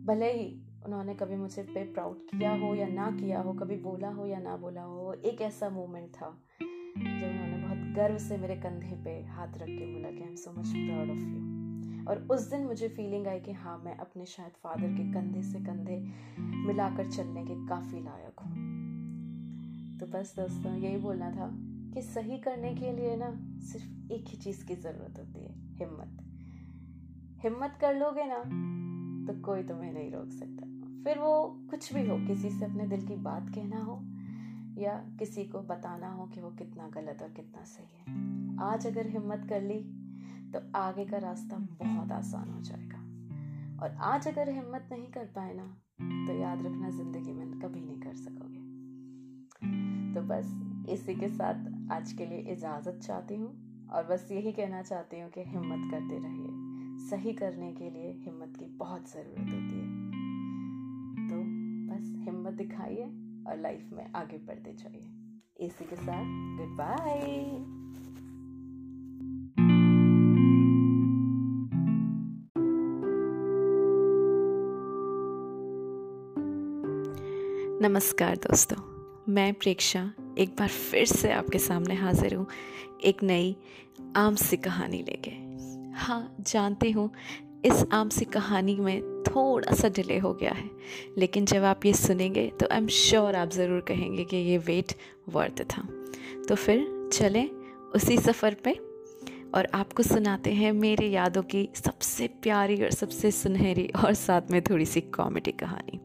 भले 0.06 0.32
ही 0.32 0.62
उन्होंने 0.86 1.14
कभी 1.14 1.36
मुझे 1.36 1.62
पे 1.62 1.84
प्राउड 1.84 2.16
किया 2.16 2.52
हो 2.52 2.74
या 2.74 2.88
ना 2.88 3.10
किया 3.10 3.40
हो, 3.40 3.52
कभी 3.52 3.76
बोला 3.76 4.08
हो 4.08 4.26
या 4.26 4.38
ना 4.38 4.56
बोला 4.56 4.82
हो 4.82 5.12
एक 5.12 5.40
ऐसा 5.40 5.70
मोमेंट 5.70 6.10
था 6.10 6.42
जब 6.98 7.30
उन्होंने 7.30 7.64
बहुत 7.66 7.96
गर्व 7.96 8.18
से 8.18 8.36
मेरे 8.36 8.56
कंधे 8.56 9.04
पे 9.04 9.24
हाथ 9.24 9.48
रख 9.48 9.68
के 9.68 9.94
बोला 9.94 10.10
कि 10.10 10.22
I 10.22 10.28
am 10.28 10.34
so 10.34 10.50
much 10.50 10.68
proud 10.68 11.10
of 11.10 11.18
you 11.18 11.55
और 12.08 12.28
उस 12.30 12.50
दिन 12.50 12.64
मुझे 12.64 12.88
फीलिंग 12.88 13.26
आई 13.26 13.40
कि 13.40 13.52
हाँ 13.52 13.78
मैं 13.78 13.96
अपने 13.96 14.26
शायद 14.26 14.52
फादर 14.52 14.88
के 14.88 15.12
कंधे 15.12 15.42
से 15.42 15.58
कंधे 15.58 15.98
मिलाकर 16.38 17.10
चलने 17.10 17.44
के 17.44 17.66
काफ़ी 17.66 18.00
लायक 18.00 18.40
हूँ। 18.40 18.76
तो 19.98 20.06
बस 20.06 20.34
दोस्तों, 20.36 20.74
यही 20.74 20.96
बोलना 20.96 21.30
था 21.30 21.50
कि 21.94 22.02
सही 22.02 22.38
करने 22.38 22.74
के 22.74 22.92
लिए 22.92 23.16
ना 23.16 23.30
सिर्फ़ 23.60 24.12
एक 24.12 24.24
ही 24.28 24.36
चीज़ 24.36 24.66
की 24.66 24.74
ज़रूरत 24.74 25.14
होती 25.18 25.44
है, 25.44 25.76
हिम्मत। 25.76 26.22
हिम्मत 27.42 27.78
कर 27.80 27.94
लोगे 27.94 28.24
ना 28.24 28.38
तो 29.26 29.42
कोई 29.42 29.62
तुम्हें 29.62 29.92
नहीं 29.92 30.10
रोक 30.10 30.30
सकता। 30.30 30.66
फिर 31.04 31.18
वो 31.18 31.60
कुछ 31.70 31.92
भी 31.92 32.08
हो, 32.08 32.18
किसी 32.18 32.50
से 32.50 32.64
अपने 32.64 32.86
दिल 32.86 33.06
की 33.06 33.16
बात 33.16 33.48
कहना 33.48 33.84
हो, 33.84 34.02
या 34.82 34.94
किसी 35.18 35.44
को 35.44 35.60
बताना 35.60 36.12
हो 36.12 36.26
कि 36.26 36.40
वो 36.40 36.50
कितना 36.50 36.88
गलत 36.88 37.18
और 37.22 37.30
कितना 37.30 37.64
सही 37.64 37.98
है। 37.98 38.16
आज 38.60 38.86
अगर 38.86 39.06
हिम्मत 39.06 39.46
कर 39.48 39.62
ली 39.62 40.05
तो 40.56 40.78
आगे 40.78 41.04
का 41.04 41.18
रास्ता 41.18 41.56
बहुत 41.56 42.12
आसान 42.12 42.50
हो 42.50 42.60
जाएगा। 42.60 42.98
और 43.82 43.96
आज 44.02 44.28
अगर 44.28 44.50
हिम्मत 44.50 44.88
नहीं 44.92 45.06
कर 45.06 45.24
पाए 45.24 45.52
ना 45.54 45.64
तो 46.26 46.38
याद 46.38 46.62
रखना 46.66 46.90
ज़िंदगी 46.90 47.32
में 47.32 47.58
कभी 47.60 47.80
नहीं 47.80 48.00
कर 48.00 48.14
सकोगे। 48.14 48.60
तो 50.14 50.20
बस 50.20 50.62
इसी 50.88 51.14
के 51.14 51.28
साथ 51.28 51.92
आज 51.92 52.12
के 52.12 52.26
लिए 52.26 52.38
इजाज़त 52.38 53.00
चाहती 53.02 53.34
हूँ 53.34 53.50
और 53.88 54.06
बस 54.06 54.28
यही 54.32 54.52
कहना 54.52 54.82
चाहती 54.82 55.20
हूँ 55.20 55.30
कि 55.30 55.40
हिम्मत 55.40 55.90
करते 55.90 56.18
रहिए। 56.18 57.08
सही 57.10 57.32
करने 57.32 57.72
के 57.72 57.90
लिए 57.90 58.12
हिम्मत 58.24 58.56
की 58.58 58.64
बहुत 58.64 59.12
ज़रूरत 59.12 59.38
होती 59.38 59.80
है। 59.80 59.86
तो 61.28 61.42
बस 61.94 62.12
हिम्मत 62.24 62.52
दिखाइए 62.52 63.04
और 63.48 63.60
लाइफ 63.60 63.90
में 63.92 64.12
आगे 64.12 64.38
बढ़ते 64.38 64.72
जाइए। 64.72 65.66
इसी 65.66 65.84
के 65.84 65.96
साथ 65.96 66.24
गुड 66.58 66.76
बाय। 66.76 67.85
नमस्कार 77.80 78.36
दोस्तों, 78.36 78.76
मैं 79.28 79.52
प्रेक्षा 79.54 80.00
एक 80.38 80.54
बार 80.58 80.68
फिर 80.68 81.04
से 81.06 81.32
आपके 81.32 81.58
सामने 81.58 81.94
हाजिर 81.94 82.34
हूँ 82.34 82.46
एक 83.04 83.22
नई 83.22 83.54
आम 84.16 84.34
सी 84.34 84.56
कहानी 84.56 85.02
लेके। 85.02 85.30
हाँ 85.96 86.36
जानती 86.40 86.90
हूँ, 86.90 87.10
इस 87.64 87.84
आम 87.92 88.08
सी 88.08 88.24
कहानी 88.24 88.76
में 88.76 89.22
थोड़ा 89.22 89.74
सा 89.74 89.88
डिले 89.88 90.18
हो 90.18 90.32
गया 90.34 90.52
है, 90.52 90.70
लेकिन 91.18 91.46
जब 91.46 91.64
आप 91.64 91.86
ये 91.86 91.92
सुनेंगे 91.92 92.46
तो 92.60 92.68
आई 92.72 92.78
एम 92.78 92.86
श्योर 92.88 93.36
आप 93.36 93.50
ज़रूर 93.50 93.80
कहेंगे 93.80 94.24
कि 94.24 94.36
ये 94.36 94.58
वेट 94.58 94.94
वर्थ 95.28 95.62
था। 95.66 95.86
तो 96.48 96.54
फिर 96.54 97.10
चलें 97.12 97.48
उसी 97.94 98.18
सफ़र 98.18 98.56
पे 98.64 98.78
और 99.54 99.68
आपको 99.74 100.02
सुनाते 100.02 100.52
हैं 100.52 100.72
मेरे 100.72 101.08
यादों 101.08 101.42
की 101.44 101.68
सबसे 101.76 102.28
प्यारी 102.42 102.82
और 102.84 102.90
सबसे 102.92 103.30
सुनहरी 103.32 103.90
और 103.96 104.14
साथ 104.14 104.50
में 104.50 104.62
थोड़ी 104.62 104.86
सी 104.86 105.00
कॉमेडी 105.00 105.52
कहानी। 105.52 106.00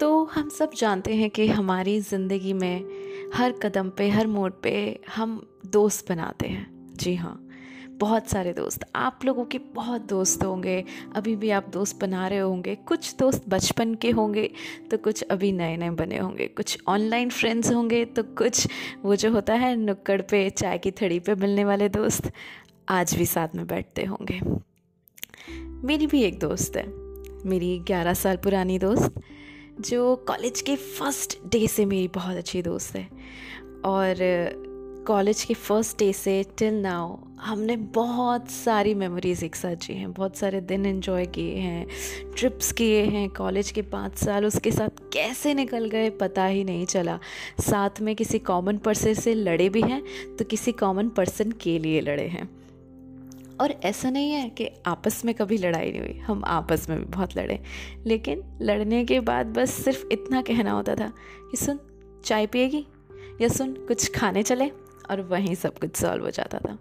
तो 0.00 0.24
हम 0.24 0.48
सब 0.48 0.70
जानते 0.76 1.14
हैं 1.14 1.30
कि 1.30 1.46
हमारी 1.48 2.00
ज़िंदगी 2.00 2.52
में 2.52 2.84
हर 3.34 3.52
कदम 3.52 3.90
पे, 3.90 4.08
हर 4.10 4.26
मोड़ 4.26 4.50
पे 4.62 5.00
हम 5.14 5.40
दोस्त 5.66 6.08
बनाते 6.08 6.48
हैं। 6.48 6.92
जी 6.94 7.14
हाँ 7.14 7.40
बहुत 8.00 8.28
सारे 8.28 8.52
दोस्त। 8.52 8.84
आप 8.96 9.20
लोगों 9.24 9.44
के 9.44 9.58
बहुत 9.74 10.02
दोस्त 10.02 10.44
होंगे। 10.44 10.84
अभी 11.16 11.34
भी 11.36 11.50
आप 11.50 11.68
दोस्त 11.72 11.98
बना 12.00 12.26
रहे 12.28 12.38
होंगे। 12.38 12.74
कुछ 12.86 13.14
दोस्त 13.16 13.44
बचपन 13.48 13.94
के 13.94 14.10
होंगे 14.10 14.50
तो 14.90 14.98
कुछ 14.98 15.22
अभी 15.22 15.52
नए 15.52 15.76
नए 15.76 15.90
बने 15.90 16.18
होंगे। 16.18 16.46
कुछ 16.46 16.78
ऑनलाइन 16.88 17.30
फ्रेंड्स 17.30 17.72
होंगे 17.72 18.04
तो 18.04 18.22
कुछ 18.38 18.66
वो 19.02 19.16
जो 19.16 19.30
होता 19.32 19.54
है 19.54 19.74
नुक्कड़ 19.76 20.20
पे, 20.20 20.48
चाय 20.50 20.78
की 20.78 20.90
थड़ी 20.92 21.18
पे 21.20 21.34
मिलने 21.34 21.64
वाले 21.64 21.88
दोस्त, 21.88 22.30
आज 22.88 23.14
भी 23.14 23.26
साथ 23.26 23.54
में 23.56 23.66
बैठते 23.66 24.04
होंगे। 24.04 24.40
मेरी 25.86 26.06
भी 26.06 26.22
एक 26.22 26.38
दोस्त 26.38 26.76
है। 26.76 26.86
मेरी 27.46 27.78
ग्यारह 27.78 28.14
साल 28.14 28.36
पुरानी 28.36 28.78
दोस्त। 28.78 29.20
जो 29.80 30.14
कॉलेज 30.28 30.60
के 30.60 30.76
फ़र्स्ट 30.76 31.38
डे 31.46 31.66
से 31.66 31.84
मेरी 31.86 32.08
बहुत 32.08 32.36
अच्छी 32.36 32.62
दोस्त 32.62 32.96
है। 32.96 33.08
और 33.84 34.16
कॉलेज 35.06 35.42
के 35.44 35.54
फ़र्स्ट 35.54 35.98
डे 35.98 36.12
से 36.12 36.42
टिल 36.58 36.74
नाउ 36.74 37.16
हमने 37.40 37.76
बहुत 37.76 38.50
सारी 38.50 38.94
मेमोरीज़ 38.94 39.44
एक 39.44 39.56
साथ 39.56 39.76
जी 39.76 39.94
हैं, 39.94 40.12
बहुत 40.12 40.36
सारे 40.36 40.60
दिन 40.60 40.86
एंजॉय 40.86 41.26
किए 41.26 41.54
हैं 41.54 41.86
ट्रिप्स 42.36 42.72
किए 42.72 43.02
हैं, 43.02 43.28
कॉलेज 43.30 43.70
के 43.70 43.82
पाँच 43.82 44.16
साल 44.16 44.46
उसके 44.46 44.70
साथ 44.70 45.02
कैसे 45.12 45.54
निकल 45.54 45.88
गए 45.88 46.10
पता 46.10 46.46
ही 46.46 46.64
नहीं 46.64 46.86
चला। 46.86 47.18
साथ 47.60 48.00
में 48.00 48.14
किसी 48.16 48.38
कॉमन 48.38 48.78
पर्सन 48.78 49.14
से 49.14 49.34
लड़े 49.34 49.68
भी 49.68 49.82
हैं 49.82 50.02
तो 50.36 50.44
किसी 50.44 50.72
कॉमन 50.72 51.08
पर्सन 51.08 51.52
के 51.52 51.78
लिए 51.78 52.00
लड़े 52.00 52.26
हैं। 52.28 52.48
और 53.60 53.70
ऐसा 53.70 54.10
नहीं 54.10 54.32
है 54.32 54.50
कि 54.50 54.70
आपस 54.86 55.24
में 55.24 55.34
कभी 55.34 55.56
लड़ाई 55.56 55.90
नहीं 55.90 56.00
हुई, 56.00 56.18
हम 56.18 56.44
आपस 56.44 56.88
में 56.88 56.98
भी 56.98 57.04
बहुत 57.04 57.36
लड़े। 57.36 57.62
लेकिन 58.06 58.58
लड़ने 58.62 59.04
के 59.04 59.20
बाद 59.20 59.46
बस 59.46 59.70
सिर्फ़ 59.70 60.06
इतना 60.12 60.42
कहना 60.42 60.70
होता 60.70 60.94
था 60.94 61.12
कि 61.50 61.56
सुन, 61.56 61.80
चाय 62.24 62.46
पिएगी? 62.46 62.86
या 63.40 63.48
सुन, 63.48 63.72
कुछ 63.74 64.18
खाने 64.18 64.42
चले? 64.42 64.68
और 65.10 65.20
वहीं 65.20 65.54
सब 65.54 65.78
कुछ 65.78 65.96
सॉल्व 65.96 66.24
हो 66.24 66.30
जाता 66.30 66.58
था। 66.58 66.78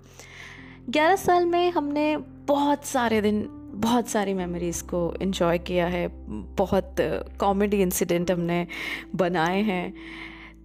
ग्यारह 0.90 1.16
साल 1.16 1.46
में 1.46 1.72
हमने 1.72 2.18
बहुत 2.18 2.86
सारे 2.86 3.22
दिन, 3.22 3.50
बहुत 3.74 4.08
सारी 4.08 4.34
मेमोरीज़ 4.34 4.84
को 4.84 5.14
इन्जॉय 5.22 5.58
किया 5.58 5.88
है। 5.88 6.08
बहुत 6.56 6.96
कॉमेडी 7.40 7.82
इंसिडेंट 7.82 8.32
हमने 8.32 8.68
बनाए 9.16 9.62
हैं। 9.62 9.94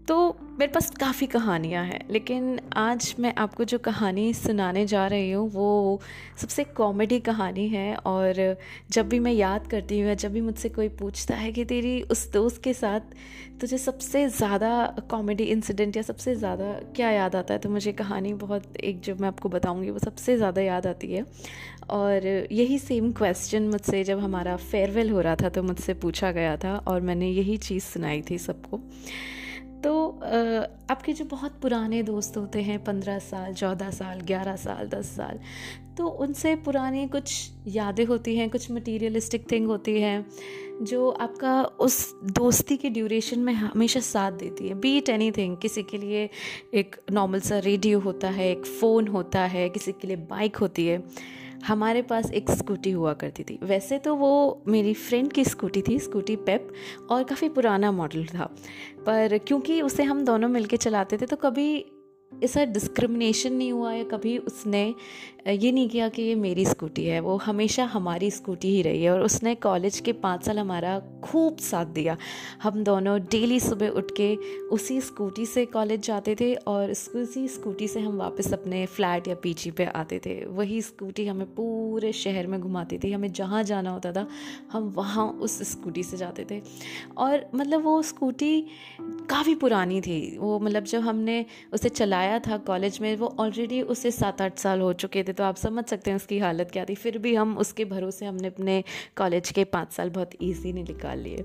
तो 0.08 0.36
मेरे 0.58 0.72
पास 0.72 0.90
काफ़ी 0.90 1.26
कहानियाँ 1.26 1.84
हैं, 1.84 2.00
लेकिन 2.10 2.58
आज 2.76 3.14
मैं 3.18 3.32
आपको 3.38 3.64
जो 3.64 3.78
कहानी 3.78 4.32
सुनाने 4.34 4.84
जा 4.86 5.06
रही 5.06 5.30
हूँ, 5.30 5.48
वो 5.50 6.00
सबसे 6.36 6.64
कॉमेडी 6.76 7.18
कहानी 7.20 7.66
है 7.68 7.94
और 7.96 8.56
जब 8.90 9.08
भी 9.08 9.18
मैं 9.18 9.32
याद 9.32 9.66
करती 9.66 9.98
हूँ 10.00 10.08
या 10.08 10.14
जब 10.14 10.32
भी 10.32 10.40
मुझसे 10.40 10.68
कोई 10.68 10.88
पूछता 10.98 11.34
है 11.34 11.52
कि 11.52 11.64
तेरी 11.64 12.00
उस 12.02 12.30
दोस्त 12.32 12.62
के 12.64 12.74
साथ 12.74 13.14
तुझे 13.60 13.78
सबसे 13.78 14.26
ज़्यादा 14.30 14.72
कॉमेडी 15.10 15.44
इंसिडेंट 15.46 15.96
या 15.96 16.02
सबसे 16.02 16.34
ज़्यादा 16.34 16.72
क्या 16.96 17.10
याद 17.10 17.36
आता 17.36 17.54
है 17.54 17.60
तो 17.60 17.70
मुझे 17.70 17.92
कहानी 17.94 18.34
बहुत, 18.34 18.76
एक 18.76 19.00
जो 19.00 19.14
मैं 19.14 19.28
आपको 19.28 19.48
बताऊँगी, 19.48 19.90
वो 19.90 19.98
सबसे 19.98 20.36
ज़्यादा 20.36 20.62
याद 20.62 20.86
आती 20.86 21.12
है। 21.12 21.24
और 21.90 22.26
यही 22.52 22.78
सेम 22.78 23.12
क्वेश्चन 23.12 23.68
मुझसे 23.68 24.04
जब 24.04 24.18
हमारा 24.18 24.56
फेयरवेल 24.58 25.10
हो 25.10 25.20
रहा 25.20 25.36
था 25.36 25.48
तो 25.48 25.62
मुझसे 25.62 25.94
पूछा 25.96 26.32
गया 26.32 26.56
था 26.56 26.76
और 26.78 27.00
मैंने 27.00 27.28
यही 27.30 27.56
चीज़ 27.58 27.84
सुनाई 27.84 28.22
थी 28.30 28.38
सबको। 28.40 28.80
तो 29.84 30.08
आपके 30.90 31.12
जो 31.12 31.24
बहुत 31.24 31.60
पुराने 31.62 32.02
दोस्त 32.02 32.36
होते 32.36 32.62
हैं, 32.62 32.82
पंद्रह 32.84 33.18
साल, 33.20 33.52
चौदह 33.54 33.90
साल, 33.90 34.20
ग्यारह 34.20 34.56
साल, 34.56 34.88
दस 34.88 35.16
साल 35.16 35.40
तो 35.98 36.06
उनसे 36.24 36.54
पुरानी 36.56 37.06
कुछ 37.08 37.50
यादें 37.66 38.04
होती 38.06 38.36
हैं, 38.36 38.48
कुछ 38.50 38.70
मटीरियलिस्टिक 38.70 39.50
थिंग 39.52 39.66
होती 39.66 40.00
है, 40.00 40.24
जो 40.82 41.08
आपका 41.10 41.62
उस 41.80 42.14
दोस्ती 42.32 42.76
के 42.76 42.90
ड्यूरेशन 42.90 43.38
में 43.38 43.52
हमेशा 43.54 44.00
साथ 44.00 44.32
देती 44.32 44.68
है। 44.68 44.74
बीट 44.74 45.08
एनी 45.08 45.30
थिंग 45.30 45.56
किसी 45.56 45.82
के 45.82 45.98
लिए 45.98 46.28
एक 46.74 46.96
नॉर्मल 47.12 47.40
सा 47.40 47.58
रेडियो 47.58 47.98
होता 48.00 48.28
है, 48.28 48.50
एक 48.50 48.64
फ़ोन 48.80 49.08
होता 49.08 49.44
है, 49.46 49.68
किसी 49.68 49.92
के 49.92 50.06
लिए 50.08 50.16
बाइक 50.30 50.56
होती 50.56 50.86
है 50.86 51.02
हमारे 51.66 52.02
पास 52.02 52.30
एक 52.30 52.50
स्कूटी 52.50 52.90
हुआ 52.90 53.12
करती 53.12 53.42
थी। 53.42 53.58
वैसे 53.62 53.98
तो 53.98 54.14
वो 54.14 54.62
मेरी 54.68 54.94
फ्रेंड 54.94 55.32
की 55.32 55.44
स्कूटी 55.44 55.82
थी, 55.82 55.98
स्कूटी 55.98 56.36
पेप 56.36 56.68
और 57.10 57.24
काफ़ी 57.24 57.48
पुराना 57.48 57.92
मॉडल 57.92 58.24
था। 58.24 58.54
पर 59.06 59.38
क्योंकि 59.38 59.82
उसे 59.82 60.02
हम 60.02 60.24
दोनों 60.24 60.48
मिलके 60.48 60.76
चलाते 60.76 61.18
थे 61.18 61.26
तो 61.26 61.36
कभी 61.36 61.84
ऐसा 62.44 62.64
डिस्क्रिमिनेशन 62.64 63.52
नहीं 63.52 63.72
हुआ 63.72 63.92
या 63.92 64.04
कभी 64.04 64.38
उसने 64.38 64.94
ये 65.48 65.70
नहीं 65.72 65.88
किया 65.88 66.08
कि 66.08 66.22
ये 66.22 66.34
मेरी 66.34 66.64
स्कूटी 66.66 67.04
है, 67.04 67.20
वो 67.20 67.36
हमेशा 67.36 67.84
हमारी 67.84 68.30
स्कूटी 68.30 68.68
ही 68.68 68.82
रही 68.82 69.02
है 69.02 69.10
और 69.10 69.22
उसने 69.22 69.54
कॉलेज 69.54 69.98
के 70.00 70.12
पाँच 70.12 70.44
साल 70.44 70.58
हमारा 70.58 70.98
खूब 71.24 71.58
साथ 71.58 71.86
दिया। 71.86 72.16
हम 72.62 72.82
दोनों 72.84 73.18
डेली 73.20 73.60
सुबह 73.60 73.88
उठ 73.88 74.10
के 74.16 74.34
उसी 74.68 75.00
स्कूटी 75.00 75.46
से 75.46 75.64
कॉलेज 75.66 76.06
जाते 76.06 76.34
थे 76.34 76.54
और 76.54 76.90
उसी 76.90 77.46
स्कूटी 77.48 77.88
से 77.88 78.00
हम 78.00 78.16
वापस 78.16 78.52
अपने 78.52 78.84
फ्लैट 78.86 79.28
या 79.28 79.34
पीजी 79.34 79.70
पे 79.70 79.84
आते 79.84 80.18
थे। 80.26 80.34
वही 80.46 80.82
स्कूटी 80.82 81.26
हमें 81.26 81.46
पूरे 81.54 82.12
शहर 82.12 82.46
में 82.46 82.60
घुमाती 82.60 82.98
थी, 82.98 83.12
हमें 83.12 83.32
जहाँ 83.32 83.62
जाना 83.62 83.90
होता 83.90 84.12
था, 84.12 84.26
हम 84.72 84.92
वहाँ 84.96 85.26
उस 85.28 85.58
स्कूटी 85.70 86.02
से 86.02 86.16
जाते 86.16 86.46
थे। 86.50 86.60
और 87.18 87.46
मतलब 87.54 87.84
वो 87.84 88.02
स्कूटी 88.02 88.60
काफ़ी 89.30 89.54
पुरानी 89.54 90.00
थी, 90.00 90.36
वो 90.38 90.58
मतलब 90.60 90.84
जब 90.84 91.00
हमने 91.00 91.44
उसे 91.72 91.88
चलाया 91.88 92.38
था 92.38 92.56
कॉलेज 92.58 92.98
में, 93.00 93.16
वो 93.16 93.34
ऑलरेडी 93.40 93.82
उसे 93.82 94.10
सात 94.10 94.42
आठ 94.42 94.58
साल 94.58 94.80
हो 94.80 94.92
चुके 94.92 95.22
थे 95.22 95.32
तो 95.38 95.44
आप 95.44 95.56
समझ 95.56 95.84
सकते 95.84 96.10
हैं 96.10 96.16
उसकी 96.16 96.38
हालत 96.38 96.70
क्या 96.72 96.84
थी। 96.84 96.94
फिर 96.94 97.18
भी 97.18 97.34
हम 97.34 97.56
उसके 97.58 97.84
भरोसे 97.84 98.26
हमने 98.26 98.48
अपने 98.48 98.82
कॉलेज 99.16 99.50
के 99.50 99.64
पाँच 99.64 99.92
साल 99.92 100.10
बहुत 100.10 100.30
ईजीली 100.42 100.82
निकाल 100.82 101.18
लिए। 101.18 101.44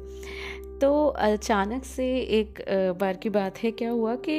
तो 0.82 1.06
अचानक 1.08 1.84
से 1.86 2.06
एक 2.40 2.64
बार 3.00 3.18
की 3.18 3.30
बात 3.30 3.58
है, 3.58 3.72
क्या 3.72 3.90
हुआ 3.90 4.16
कि 4.16 4.38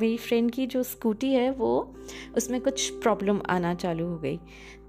मेरी 0.00 0.16
फ्रेंड 0.16 0.50
की 0.50 0.66
जो 0.66 0.82
स्कूटी 0.82 1.32
है 1.32 1.50
वो, 1.50 1.94
उसमें 2.36 2.60
कुछ 2.60 2.88
प्रॉब्लम 3.02 3.40
आना 3.48 3.74
चालू 3.74 4.06
हो 4.06 4.18
गई। 4.18 4.38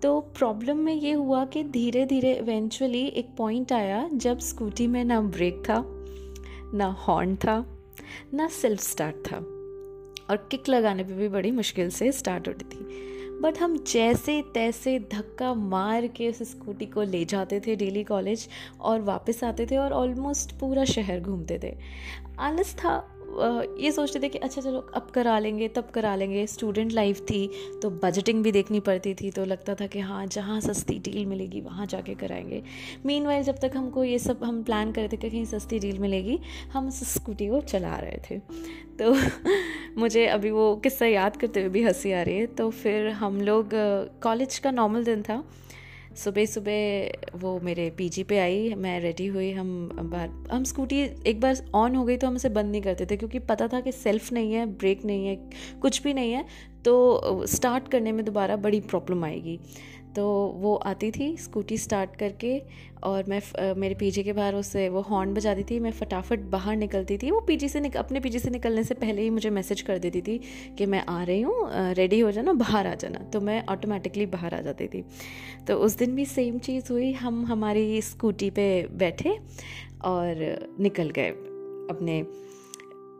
तो 0.02 0.20
प्रॉब्लम 0.38 0.78
में 0.78 0.94
ये 0.94 1.11
हुआ 1.11 1.45
कि 1.45 1.64
धीरे 1.64 2.06
धीरे 2.06 2.34
इवेंचुअली 2.34 3.06
एक 3.07 3.30
पॉइंट 3.38 3.74
आया 3.74 4.07
जब 4.14 4.40
स्कूटी 4.40 4.88
में 4.88 5.03
ना 5.06 5.22
ब्रेक 5.22 5.64
था, 5.70 5.84
ना 6.78 6.88
हॉर्न 6.99 7.36
था, 7.36 7.65
ना 8.34 8.48
सेल्फ 8.48 8.82
स्टार्ट 8.82 9.15
था। 9.28 9.38
और 10.30 10.48
किक 10.52 10.70
लगाने 10.70 11.03
पे 11.03 11.14
भी 11.14 11.28
बड़ी 11.30 11.52
मुश्किल 11.52 11.90
से 11.90 12.11
स्टार्ट 12.11 12.48
होती 12.48 12.65
थी। 12.65 13.11
बट 13.44 13.57
हम 13.57 13.78
जैसे 13.78 14.41
तैसे 14.53 14.99
धक्का 14.99 15.53
मार 15.53 16.07
के 16.07 16.30
उस 16.30 16.44
स्कूटी 16.44 16.86
को 16.86 17.02
ले 17.02 17.26
जाते 17.26 17.60
थे 17.60 17.76
डेली 17.76 18.03
कॉलेज 18.03 18.48
और 18.82 19.02
वापस 19.02 19.44
आते 19.44 19.65
थे 19.65 19.78
और 19.78 19.94
ऑलमोस्ट 19.94 20.52
पूरा 20.60 20.86
शहर 20.86 21.20
घूमते 21.20 21.60
थे। 21.64 21.76
आलस 22.40 22.74
था 22.74 23.12
ये 23.80 23.91
सोचते 23.91 24.19
थे 24.19 24.30
कि 24.30 24.38
अच्छा 24.38 24.61
चलो, 24.61 24.80
अब 24.95 25.10
करा 25.14 25.38
लेंगे, 25.39 25.68
तब 25.68 25.89
करा 25.89 26.15
लेंगे। 26.15 26.45
स्टूडेंट 26.47 26.91
लाइफ 26.91 27.19
थी 27.22 27.49
तो 27.81 27.89
बजटिंग 28.03 28.43
भी 28.43 28.51
देखनी 28.51 28.80
पड़ती 28.80 29.14
थी 29.14 29.31
तो 29.31 29.45
लगता 29.45 29.76
था 29.76 29.88
कि 29.88 29.99
हाँ 29.99 30.26
जहाँ 30.27 30.60
सस्ती 30.61 30.99
डील 30.99 31.26
मिलेगी, 31.26 31.61
वहाँ 31.61 31.85
जाके 31.85 32.15
कराएँगे। 32.15 32.61
मेन 33.05 33.27
मीन 33.27 33.41
जब 33.43 33.60
तक 33.60 33.72
हमको 33.76 34.03
ये 34.03 34.19
सब, 34.19 34.43
हम 34.43 34.64
प्लान 34.64 34.91
कर 34.91 35.01
रहे 35.01 35.07
थे 35.07 35.18
कि 35.18 35.30
कहीं 35.30 35.45
सस्ती 35.45 35.80
डील 35.80 35.99
मिलेगी, 35.99 36.39
हम 36.73 36.89
स्कूटी 36.89 37.47
को 37.47 37.61
चला 37.61 37.95
रहे 37.95 38.19
थे। 38.30 38.39
तो 38.99 39.15
मुझे 39.97 40.26
अभी 40.26 40.51
वो 40.51 40.76
किस्सा 40.76 41.05
याद 41.05 41.38
करते 41.38 41.60
हुए 41.60 41.69
भी 41.69 41.84
हँसी 41.84 42.11
आ 42.11 42.22
रही 42.22 42.38
है। 42.38 42.45
तो 42.45 42.69
फिर 42.69 43.07
हम 43.10 43.41
लोग 43.41 43.69
कॉलेज 44.23 44.60
का 44.60 44.72
नॉर्मल 44.72 45.03
दिन 45.03 45.22
था। 45.22 45.43
सुबह 46.15 46.45
सुबह 46.45 47.38
वो 47.38 47.60
मेरे 47.60 47.90
पीजी 47.90 48.23
पे 48.23 48.38
आई, 48.40 48.73
मैं 48.73 48.99
रेडी 48.99 49.26
हुई, 49.27 49.52
हम 49.52 49.90
बार 50.03 50.30
हम 50.52 50.64
स्कूटी 50.64 50.99
एक 51.27 51.40
बार 51.41 51.65
ऑन 51.76 51.95
हो 51.95 52.03
गई 52.06 52.18
तो 52.18 52.27
हम 52.27 52.35
उसे 52.35 52.49
बंद 52.49 52.72
नहीं 52.72 52.81
करते 52.81 53.06
थे 53.06 53.18
क्योंकि 53.18 53.40
पता 53.41 53.68
था 53.68 53.80
कि 53.81 53.91
सेल्फ 53.91 54.31
नहीं 54.34 54.53
है 54.53 54.65
ब्रेक 54.68 55.06
नहीं 55.06 55.27
है, 55.27 55.35
कुछ 55.81 56.02
भी 56.03 56.14
नहीं 56.14 56.31
है 56.31 56.45
तो 56.85 57.45
स्टार्ट 57.48 57.88
करने 57.88 58.11
में 58.11 58.23
दोबारा 58.26 58.56
बड़ी 58.57 58.80
प्रॉब्लम 58.81 59.26
आएगी। 59.26 59.60
तो 60.15 60.23
वो 60.57 60.76
आती 60.85 61.10
थी 61.11 61.35
स्कूटी 61.38 61.77
स्टार्ट 61.77 62.15
करके 62.15 62.57
और 63.04 63.24
मैं 63.30 63.42
मेरे 63.76 63.96
पीजी 63.96 64.24
के 64.24 64.34
बाहर 64.34 64.56
उसे 64.56 64.88
वो 64.90 65.02
हॉर्न 65.02 65.34
बजाती 65.34 65.64
थी 65.64 65.80
मैं 65.80 65.92
फटाफट 65.92 66.40
बाहर 66.52 66.76
निकलती 66.76 67.18
थी। 67.18 67.32
वो 67.32 67.40
पीजी 67.40 67.70
से 67.70 67.80
निक, 67.80 67.98
अपने 67.98 68.20
पीजी 68.20 68.40
से 68.40 68.50
निकलने 68.50 68.84
से 68.84 68.94
पहले 68.94 69.22
ही 69.22 69.30
मुझे 69.30 69.50
मैसेज 69.50 69.82
कर 69.82 69.98
देती 69.98 70.22
थी 70.22 70.40
कि 70.78 70.86
मैं 70.86 71.04
आ 71.06 71.24
रही 71.24 71.42
हूँ 71.42 71.94
रेडी 71.94 72.20
हो 72.20 72.32
जाना 72.32 72.54
बाहर 72.54 72.88
आ 72.88 72.94
जाना। 72.96 73.20
तो 73.34 73.42
मैं 73.42 73.64
ऑटोमेटिकली 73.66 74.26
बाहर 74.28 74.54
आ 74.54 74.62
जाती 74.62 74.88
थी। 74.88 75.04
तो 75.68 75.78
उस 75.78 75.98
दिन 75.98 76.16
भी 76.16 76.26
सेम 76.26 76.58
चीज़ 76.60 76.92
हुई। 76.92 77.12
हम 77.14 77.46
हमारी 77.46 78.02
स्कूटी 78.02 78.50
पे 78.50 78.66
बैठे 78.94 79.38
और 80.06 80.46
निकल 80.80 81.10
गए 81.10 81.30
अपने 81.90 82.22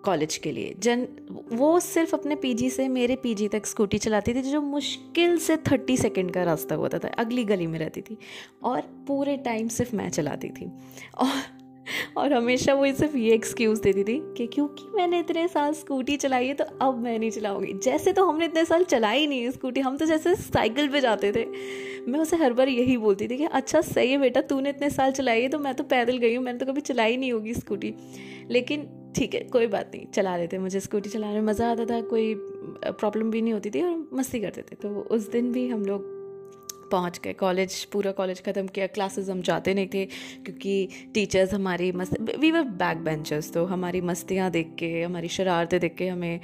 कॉलेज 0.06 0.38
के 0.38 0.52
लिए। 0.52 0.76
जन, 0.80 1.08
वो 1.52 1.80
सिर्फ़ 1.80 2.16
अपने 2.16 2.36
पीजी 2.36 2.70
से 2.70 2.88
मेरे 2.90 3.16
पीजी 3.16 3.48
तक 3.48 3.66
स्कूटी 3.66 3.98
चलाती 3.98 4.34
थी, 4.34 4.42
जो 4.42 4.62
मुश्किल 4.62 5.38
से 5.38 5.58
थर्टी 5.64 5.98
सेकेंड 5.98 6.32
का 6.32 6.44
रास्ता 6.44 6.76
होता 6.76 7.00
था, 7.00 7.08
अगली 7.10 7.44
गली 7.46 7.68
में 7.68 7.80
रहती 7.80 8.02
थी। 8.02 8.18
और 8.64 8.82
पूरे 9.08 9.38
टाइम 9.38 9.68
सिर्फ़ 9.70 9.96
मैं 9.96 10.10
चलाती 10.10 10.50
थी। 10.50 10.72
और 11.18 11.62
और 12.18 12.34
हमेशा 12.34 12.74
वो 12.74 12.86
सिर्फ़ 12.88 13.16
ये 13.18 13.34
एक्सक्यूज़ 13.34 13.82
देती 13.82 14.04
थी 14.04 14.18
कि 14.38 14.46
क्योंकि 14.48 14.84
मैंने 14.96 15.20
इतने 15.20 15.48
साल 15.48 15.74
स्कूटी 15.74 16.16
चलाई 16.18 16.48
है 16.48 16.54
तो 16.54 16.64
अब 16.82 16.98
मैं 16.98 17.18
नहीं 17.20 17.32
चलाऊँगी। 17.32 17.74
जैसे 17.84 18.14
तो 18.14 18.26
हमने 18.26 18.46
इतने 18.46 18.64
साल 18.66 18.84
चलाई 18.84 19.28
नहीं 19.28 19.50
स्कूटी 19.52 19.82
हम 19.82 19.98
तो 19.98 20.06
जैसे 20.06 20.36
साइकिल 20.36 20.88
पे 20.90 21.02
जाते 21.02 21.32
थे। 21.32 21.46
मैं 22.08 22.20
उसे 22.20 22.38
हर 22.38 22.54
बार 22.54 22.70
यही 22.70 22.98
बोलती 22.98 23.28
थी 23.28 23.38
कि 23.38 23.46
अच्छा 23.46 23.82
सही 23.84 24.12
है 24.12 24.18
बेटा, 24.18 24.42
तूने 24.42 24.70
इतने 24.70 24.90
साल 24.90 25.12
चलाई 25.12 25.42
है 25.42 25.50
तो 25.50 25.60
मैं 25.60 25.74
तो 25.76 25.84
पैदल 25.86 26.18
गई 26.18 26.36
हूँ, 26.36 26.44
मैंने 26.44 26.60
तो 26.60 26.66
कभी 26.66 26.82
चलाई 26.82 27.18
नहीं 27.18 27.32
होगी 27.34 27.54
स्कूटी 27.54 27.94
लेकिन 28.52 28.88
ठीक 29.15 29.34
है, 29.34 29.40
कोई 29.44 29.68
बात 29.68 29.91
नहीं, 29.95 30.06
चला 30.07 30.35
रहे 30.35 30.48
थे 30.48 30.57
मुझे 30.57 30.80
स्कूटी 30.80 31.10
चलाने 31.10 31.34
में 31.34 31.41
मज़ा 31.41 31.72
आता 31.72 31.85
था, 31.85 32.02
कोई 32.02 32.34
प्रॉब्लम 32.35 33.31
भी 33.31 33.41
नहीं 33.41 33.53
होती 33.53 33.69
थी 33.69 33.81
और 33.81 34.07
मस्ती 34.14 34.40
करते 34.40 34.61
थे। 34.61 34.76
तो 34.76 34.90
उस 35.11 35.30
दिन 35.31 35.52
भी 35.52 35.68
हम 35.69 35.85
लोग 35.85 36.11
पहुँच 36.94 37.20
गए। 37.24 37.34
कॉलेज 37.36 37.84
पूरा 37.94 38.11
कॉलेज 38.14 38.41
ख़त्म 38.44 38.68
किया। 38.70 38.88
क्लासेस 38.90 39.30
हम 39.30 39.41
जाते 39.44 39.74
नहीं 39.74 39.88
थे 39.94 40.06
क्योंकि 40.06 40.88
टीचर्स 41.14 41.53
हमारी 41.53 41.91
मस्त 41.94 42.20
वी 42.40 42.52
वर 42.52 42.64
बैक 42.80 43.03
बेंचर्स 43.03 43.52
तो 43.53 43.65
हमारी 43.65 44.02
मस्तियाँ 44.03 44.49
देख 44.52 44.76
के, 44.80 44.91
हमारी 45.02 45.28
शरारतें 45.30 45.80
देख 45.80 45.95
के 45.95 46.07
हमें 46.07 46.40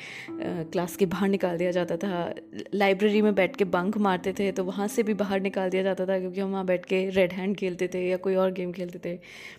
क्लास 0.72 0.96
के 0.96 1.06
बाहर 1.08 1.30
निकाल 1.30 1.58
दिया 1.58 1.72
जाता 1.72 1.98
था। 1.98 2.34
लाइब्रेरी 2.74 3.22
में 3.22 3.34
बैठ 3.36 3.56
के 3.56 3.66
बंक 3.68 3.98
मारते 4.00 4.34
थे 4.34 4.52
तो 4.52 4.64
वहाँ 4.64 4.88
से 4.88 5.04
भी 5.04 5.14
बाहर 5.16 5.42
निकाल 5.42 5.70
दिया 5.70 5.84
जाता 5.84 6.06
था 6.06 6.20
क्योंकि 6.20 6.42
हम 6.42 6.52
वहाँ 6.52 6.66
बैठ 6.66 6.86
के 6.86 7.04
रेड 7.12 7.34
हैंड 7.34 7.56
खेलते 7.58 7.88
थे 7.94 8.08
या 8.08 8.18
कोई 8.20 8.36
और 8.36 8.52
गेम 8.52 8.72
खेलते 8.72 9.00
थे। 9.00 9.18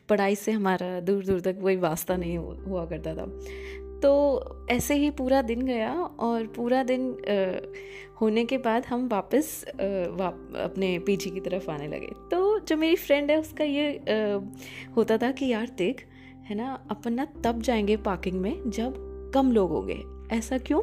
पढ़ाई 0.08 0.34
से 0.36 0.52
हमारा 0.52 0.88
दूर 1.00 1.24
दूर 1.24 1.40
तक 1.40 1.56
वही 1.60 1.76
वास्ता 1.78 2.16
नहीं 2.16 2.36
हुआ 2.38 2.84
करता 2.86 3.14
था। 3.14 3.24
तो 4.02 4.66
ऐसे 4.70 4.94
ही 4.94 5.10
पूरा 5.10 5.43
दिन 5.43 5.62
गया 5.62 5.93
और 5.94 6.47
पूरा 6.47 6.82
दिन 6.82 7.10
आ, 7.10 7.68
होने 8.20 8.44
के 8.44 8.59
बाद 8.59 8.86
हम 8.86 9.09
वापस 9.09 9.64
आ, 9.68 9.72
वाप, 10.10 10.52
अपने 10.56 10.98
पीछे 10.98 11.31
की 11.31 11.40
तरफ़ 11.40 11.70
आने 11.70 11.89
लगे। 11.89 12.06
तो 12.06 12.59
जो 12.59 12.77
मेरी 12.77 12.97
फ्रेंड 12.97 13.31
है 13.31 13.39
उसका 13.40 13.64
ये 13.64 13.97
आ, 13.97 14.39
होता 14.97 15.18
था 15.18 15.31
कि 15.31 15.47
यार 15.47 15.70
देख 15.78 16.06
है 16.44 16.56
ना 16.56 16.85
अपन 16.90 17.12
ना 17.12 17.24
तब 17.44 17.62
जाएँगे 17.62 17.97
पार्किंग 17.97 18.40
में 18.40 18.70
जब 18.70 18.94
कम 19.35 19.52
लोग 19.52 19.70
होंगे। 19.70 20.02
ऐसा 20.32 20.59
क्यों? 20.59 20.82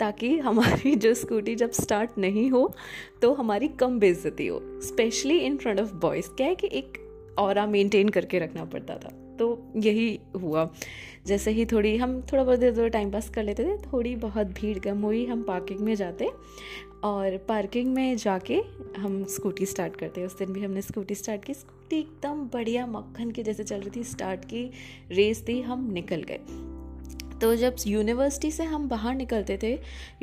ताकि 0.00 0.38
हमारी 0.38 0.94
जो 0.94 1.14
स्कूटी 1.14 1.54
जब 1.54 1.70
स्टार्ट 1.70 2.10
नहीं 2.18 2.50
हो 2.50 2.74
तो 3.22 3.34
हमारी 3.34 3.68
कम 3.68 3.98
बेइज्जती 3.98 4.46
हो। 4.46 4.60
Specially 4.62 5.38
in 5.38 5.56
front 5.56 5.80
of 5.80 5.94
boys 5.94 6.28
क्या 6.28 6.46
है 6.46 6.54
कि 6.54 6.68
एक 6.72 6.98
और 7.38 7.66
मेंटेन 7.66 8.08
करके 8.08 8.38
रखना 8.38 8.64
पड़ता 8.64 8.94
था। 8.94 9.36
तो 9.38 9.72
यही 9.76 10.20
हुआ। 10.42 10.70
जैसे 11.26 11.50
ही 11.50 11.66
थोड़ी, 11.66 11.96
हम 11.96 12.20
थोड़ा 12.20 12.44
बहुत 12.44 12.58
देर, 12.58 12.76
थोड़ा 12.76 12.88
टाइम 12.88 13.10
पास 13.10 13.28
कर 13.28 13.42
लेते 13.42 13.64
थे, 13.64 13.76
थोड़ी 13.78 14.16
बहुत 14.16 14.46
भीड़ 14.46 14.78
कम 14.78 15.02
हुई, 15.02 15.26
हम 15.26 15.42
पार्किंग 15.42 15.80
में 15.80 15.94
जाते 15.94 16.30
और 17.04 17.36
पार्किंग 17.36 17.94
में 17.94 18.16
जाके 18.16 18.62
हम 18.96 19.24
स्कूटी 19.24 19.66
स्टार्ट 19.66 19.96
करते। 19.96 20.24
उस 20.26 20.38
दिन 20.38 20.52
भी 20.52 20.64
हमने 20.64 20.82
स्कूटी 20.82 21.14
स्टार्ट 21.14 21.44
की। 21.44 21.54
स्कूटी 21.54 21.98
एकदम 21.98 22.48
बढ़िया 22.52 22.86
मक्खन 22.86 23.30
के 23.30 23.42
जैसे 23.42 23.64
चल 23.64 23.80
रही 23.80 24.00
थी। 24.00 24.04
स्टार्ट 24.04 24.44
की 24.44 24.70
रेस 25.10 25.44
थी, 25.48 25.60
हम 25.60 25.92
निकल 25.92 26.22
गए। 26.22 26.40
तो 27.40 27.54
जब 27.56 27.76
यूनिवर्सिटी 27.86 28.50
से 28.50 28.64
हम 28.64 28.88
बाहर 28.88 29.14
निकलते 29.14 29.58
थे 29.62 29.72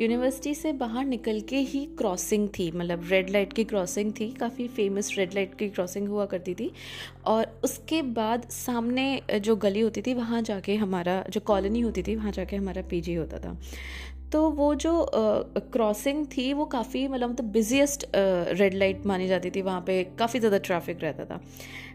यूनिवर्सिटी 0.00 0.54
से 0.54 0.72
बाहर 0.74 1.04
निकल 1.04 1.40
के 1.40 1.58
ही 1.58 1.84
क्रॉसिंग 1.98 2.48
थी 2.48 2.70
मतलब 2.72 3.08
रेड 3.10 3.30
लाइट 3.30 3.52
की 3.52 3.64
क्रॉसिंग 3.64 4.12
थी, 4.12 4.30
काफ़ी 4.30 4.68
फ़ेमस 4.68 5.14
रेड 5.18 5.34
लाइट 5.34 5.54
की 5.58 5.68
क्रॉसिंग 5.68 6.08
हुआ 6.08 6.26
करती 6.26 6.54
थी। 6.54 6.70
और 7.26 7.60
उसके 7.64 8.00
बाद 8.02 8.48
सामने 8.50 9.20
जो 9.34 9.56
गली 9.56 9.80
होती 9.80 10.02
थी, 10.02 10.14
वहाँ 10.14 10.42
जाके 10.42 10.74
हमारा 10.76 11.22
जो 11.30 11.40
कॉलोनी 11.42 11.80
होती 11.80 12.02
थी, 12.02 12.16
वहाँ 12.16 12.32
जाके 12.32 12.56
हमारा 12.56 12.82
पीजी 12.90 13.14
होता 13.14 13.38
था। 13.38 13.56
तो 14.32 14.48
वो 14.50 14.74
जो 14.74 15.06
क्रॉसिंग 15.12 16.26
थी, 16.26 16.52
वो 16.52 16.64
काफ़ी 16.66 17.06
मतलब 17.08 17.34
तो 17.36 17.42
बिजिएस्ट 17.42 18.06
रेड 18.14 18.74
लाइट 18.74 19.06
मानी 19.06 19.28
जाती 19.28 19.50
थी, 19.50 19.62
वहाँ 19.62 19.80
पे 19.80 20.02
काफ़ी 20.18 20.38
ज़्यादा 20.40 20.58
ट्रैफ़िक 20.60 21.02
रहता 21.02 21.24
था। 21.24 21.40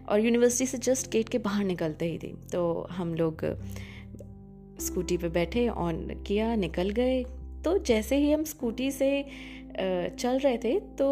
और 0.09 0.19
यूनिवर्सिटी 0.19 0.65
से 0.65 0.77
जस्ट 0.83 1.11
गेट 1.11 1.29
के 1.29 1.37
बाहर 1.39 1.63
निकलते 1.65 2.05
ही 2.05 2.17
थी। 2.17 2.33
तो 2.51 2.87
हम 2.91 3.13
लोग 3.15 3.45
स्कूटी 4.79 5.17
पे 5.17 5.29
बैठे 5.29 5.67
ऑन 5.69 6.23
किया, 6.27 6.55
निकल 6.55 6.89
गए। 6.91 7.23
तो 7.65 7.77
जैसे 7.79 8.17
ही 8.17 8.31
हम 8.31 8.43
स्कूटी 8.45 8.91
से 8.91 9.09
चल 9.73 10.37
रहे 10.37 10.57
थे 10.57 10.79
तो 10.97 11.07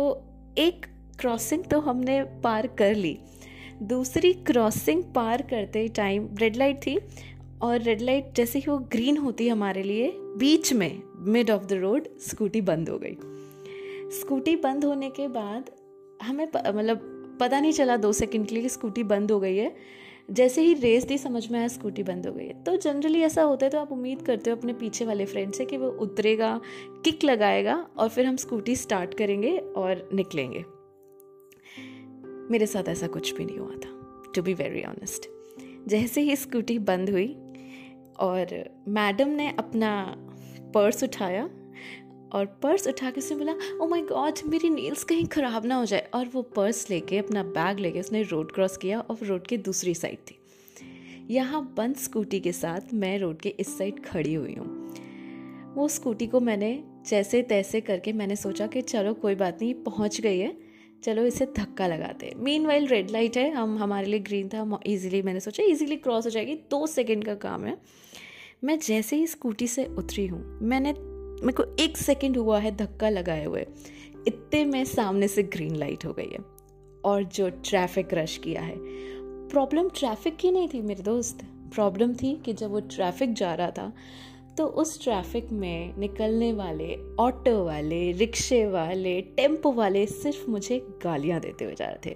एक 0.58 0.86
क्रॉसिंग 1.20 1.64
तो 1.64 1.80
हमने 1.80 2.22
पार 2.44 2.68
कर 2.78 2.96
ली। 2.96 3.18
दूसरी 3.84 4.34
क्रॉसिंग 4.46 5.04
पार 5.16 5.42
करते 5.42 5.88
टाइम 5.88 6.28
रेड 6.40 6.56
लाइट 6.56 6.78
थी 6.78 6.98
और 7.62 7.82
रेड 7.82 8.02
लाइट 8.02 8.32
जैसे 8.36 8.60
ही 8.60 8.72
वो 8.72 8.78
ग्रीन 8.92 9.18
होती 9.18 9.48
हमारे 9.50 9.84
लिए, 9.84 10.12
बीच 10.16 10.74
में 10.74 11.02
mid 11.28 11.52
of 11.52 11.66
the 11.66 11.74
road 11.74 12.08
scooty 12.22 12.62
बंद 12.62 12.90
हो 12.90 12.98
गई। 12.98 13.18
स्कूटी 14.20 14.56
बंद 14.56 14.86
होने 14.86 15.10
के 15.10 15.28
बाद 15.30 15.70
हमें 16.24 16.46
मतलब 16.46 17.38
पता 17.40 17.60
नहीं 17.60 17.72
चला 17.74 17.98
दो 17.98 18.12
सेकंड 18.14 18.48
के 18.48 18.56
लिए 18.56 18.70
स्कूटी 18.70 19.04
बंद 19.06 19.32
हो 19.32 19.40
गई 19.40 19.58
है। 19.58 19.76
जैसे 20.32 20.62
ही 20.62 20.74
रेस 20.74 21.04
दी, 21.04 21.18
समझ 21.18 21.52
में 21.52 21.60
आया 21.60 21.68
स्कूटी 21.68 22.04
बंद 22.04 22.28
हो 22.28 22.34
गई 22.34 22.50
तो 22.50 22.78
जनरली 22.78 23.22
ऐसा 23.22 23.44
होता 23.44 23.66
है 23.66 23.70
तो 23.70 23.80
आप 23.80 23.92
उम्मीद 23.92 24.22
करते 24.22 24.50
हो 24.50 24.56
अपने 24.56 24.74
पीछे 24.74 25.06
वाले 25.06 25.26
फ्रेंड 25.26 25.54
से 25.54 25.66
कि 25.66 25.78
वो 25.78 25.88
उतरेगा 25.88 26.62
किक 26.90 27.24
लगाएगा 27.24 27.90
और 27.98 28.10
फिर 28.10 28.26
हम 28.26 28.36
स्कूटी 28.36 28.76
स्टार्ट 28.76 29.14
करेंगे 29.14 29.58
और 29.58 30.10
निकलेंगे। 30.14 30.66
मेरे 32.52 32.66
साथ 32.66 32.90
ऐसा 32.90 33.08
कुछ 33.08 33.36
भी 33.36 33.46
नहीं 33.46 33.58
हुआ 33.58 33.76
था 33.76 34.24
टू 34.36 34.42
बी 34.42 34.54
वेरी 34.54 34.84
ऑनेस्ट 34.84 35.30
जैसे 35.88 36.22
ही 36.22 36.36
स्कूटी 36.36 36.80
बंद 36.80 37.10
हुई 37.10 37.38
और 38.20 38.70
मैडम 38.88 39.30
ने 39.30 39.56
अपना 39.60 40.16
पर्स 40.74 41.04
उठाया 41.04 41.50
और 42.34 42.46
पर्स 42.64 42.88
उठा 42.88 43.12
के 43.12 43.22
उसने 43.22 43.38
बोला 43.38 43.54
ओ 43.82 43.88
माय 43.88 44.02
गॉड 44.02 44.40
मेरी 44.46 44.70
नील्स 44.70 45.04
कहीं 45.04 45.26
ख़राब 45.26 45.66
ना 45.66 45.76
हो 45.76 45.86
जाए। 45.86 46.08
और 46.14 46.28
वो 46.28 46.42
पर्स 46.56 46.90
लेके, 46.90 47.18
अपना 47.18 47.44
बैग 47.44 47.80
लेके 47.80 48.00
उसने 48.00 48.22
रोड 48.24 48.52
क्रॉस 48.52 48.78
किया 48.78 49.00
और 49.00 49.26
रोड 49.26 49.48
के 49.48 49.58
दूसरी 49.58 49.94
साइड 49.96 50.18
थी। 50.22 50.38
यहाँ 51.30 51.62
बंद 51.78 51.96
स्कूटी 51.96 52.40
के 52.40 52.52
साथ 52.52 52.94
मैं 52.94 53.18
रोड 53.20 53.42
के 53.42 53.50
इस 53.50 53.78
साइड 53.78 54.04
खड़ी 54.06 54.34
हुई 54.34 54.54
हूँ। 54.54 55.76
वो 55.76 55.88
स्कूटी 55.88 56.28
को 56.28 56.40
मैंने 56.40 56.84
जैसे 57.08 57.42
तैसे 57.42 57.82
करके 57.82 58.14
मैंने 58.14 58.36
सोचा 58.36 58.68
कि 58.68 58.82
चलो 58.82 59.14
कोई 59.14 59.36
बात 59.36 59.62
नहीं, 59.62 59.74
पहुँच 59.74 60.22
गई 60.22 60.40
है। 60.40 60.56
चलो 61.04 61.26
इसे 61.26 61.46
धक्का 61.58 61.88
लगाते 61.88 62.34
मीन 62.38 62.66
वाइल 62.66 62.88
रेड 62.88 63.12
लाइट 63.12 63.38
है। 63.38 63.50
हम, 63.52 63.78
हमारे 63.78 64.08
लिए 64.08 64.20
ग्रीन 64.20 64.50
था। 64.50 64.80
ईजिली 64.88 65.22
मैंने 65.22 65.40
सोचा 65.40 65.64
ईजिली 65.64 65.96
क्रॉस 65.96 66.26
हो 66.26 66.30
जाएगी। 66.30 66.56
दो 66.72 66.86
सेकेंड 66.88 67.26
का 67.26 67.36
काम 67.36 67.66
है। 67.66 67.78
मैं 68.64 68.78
जैसे 68.80 69.16
ही 69.16 69.28
स्कूटी 69.28 69.68
से 69.68 69.86
उतरी 69.98 70.26
हूँ, 70.28 70.42
मैंने 70.62 70.94
मेरे 71.44 71.54
को 71.54 71.64
एक 71.80 71.98
सेकंड 71.98 72.38
हुआ 72.38 72.60
है 72.60 72.76
धक्का 72.76 73.10
लगाए 73.10 73.46
हुए। 73.46 73.66
इतने 74.28 74.66
में 74.66 74.86
सामने 74.86 75.28
से 75.28 75.44
ग्रीन 75.44 75.76
लाइट 75.76 76.06
हो 76.06 76.14
गई 76.14 76.30
है। 76.32 76.40
और 77.06 77.24
जो 77.24 77.50
ट्रैफ़िक 77.50 78.14
रश 78.14 78.38
किया 78.38 78.62
है। 78.62 78.76
प्रॉब्लम 79.48 79.90
ट्रैफ़िक 79.90 80.38
की 80.38 80.52
नहीं 80.52 80.68
थी 80.68 80.82
मेरे 80.82 81.04
दोस्त। 81.04 81.38
प्रॉब्लम 81.74 82.14
थी 82.14 82.42
कि 82.46 82.54
जब 82.54 82.72
वो 82.72 82.80
ट्रैफ़िक 82.80 83.34
जा 83.34 83.54
रहा 83.54 83.72
था 83.72 83.94
तो 84.58 84.66
उस 84.66 85.04
ट्रैफ़िक 85.04 85.52
में 85.52 85.98
निकलने 85.98 86.54
वाले 86.54 87.16
ऑटो 87.20 87.66
वाले 87.66 88.12
रिक्शे 88.12 88.68
वाले 88.68 89.22
टेंपो 89.22 89.72
वाले 89.72 90.06
सिर्फ़ 90.06 90.52
मुझे 90.52 90.88
गालियाँ 91.04 91.40
देते 91.40 91.66
हुए 91.66 91.76
जा 91.76 91.86
रहे 91.86 92.12
थे। 92.12 92.16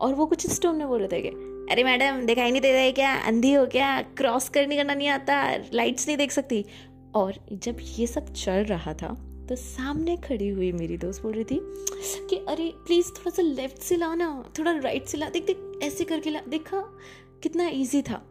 और 0.00 0.14
वो 0.14 0.26
कुछ 0.26 0.46
स्टोन 0.46 0.76
में 0.76 0.88
बोल 0.88 0.98
रहे 0.98 1.08
थे 1.08 1.22
कि, 1.22 1.28
अरे 1.72 1.84
मैडम 1.84 2.26
दिखाई 2.26 2.50
नहीं 2.50 2.60
दे 2.60 2.72
रहा 2.72 2.90
क्या? 2.90 3.14
अंधी 3.14 3.52
हो 3.52 3.66
क्या? 3.66 4.02
क्रॉस 4.02 4.48
करने 4.48 4.76
करना 4.76 4.94
नहीं 4.94 5.08
आता? 5.08 5.56
लाइट्स 5.74 6.06
नहीं 6.06 6.16
देख 6.16 6.30
सकती? 6.30 6.64
और 7.14 7.34
जब 7.52 7.76
ये 7.98 8.06
सब 8.06 8.32
चल 8.32 8.64
रहा 8.64 8.94
था 8.94 9.08
तो 9.48 9.56
सामने 9.56 10.16
खड़ी 10.16 10.48
हुई 10.48 10.72
मेरी 10.72 10.96
दोस्त 10.96 11.22
बोल 11.22 11.32
रही 11.32 11.44
थी 11.44 11.60
कि 12.30 12.36
अरे 12.48 12.72
प्लीज़ 12.76 13.08
थोड़ा 13.08 13.30
सा 13.30 13.42
लेफ़्ट 13.42 13.78
से 13.78 13.96
ला 13.96 14.14
ना 14.14 14.52
थोड़ा 14.58 14.72
राइट 14.72 15.06
से 15.06 15.18
ला, 15.18 15.28
देख 15.28 15.46
देख, 15.46 15.80
ऐसे 15.82 16.04
करके 16.04 16.30
ला, 16.30 16.40
देखा, 16.48 16.80
कितना 17.42 17.68
इजी 17.68 18.02
था। 18.02 18.22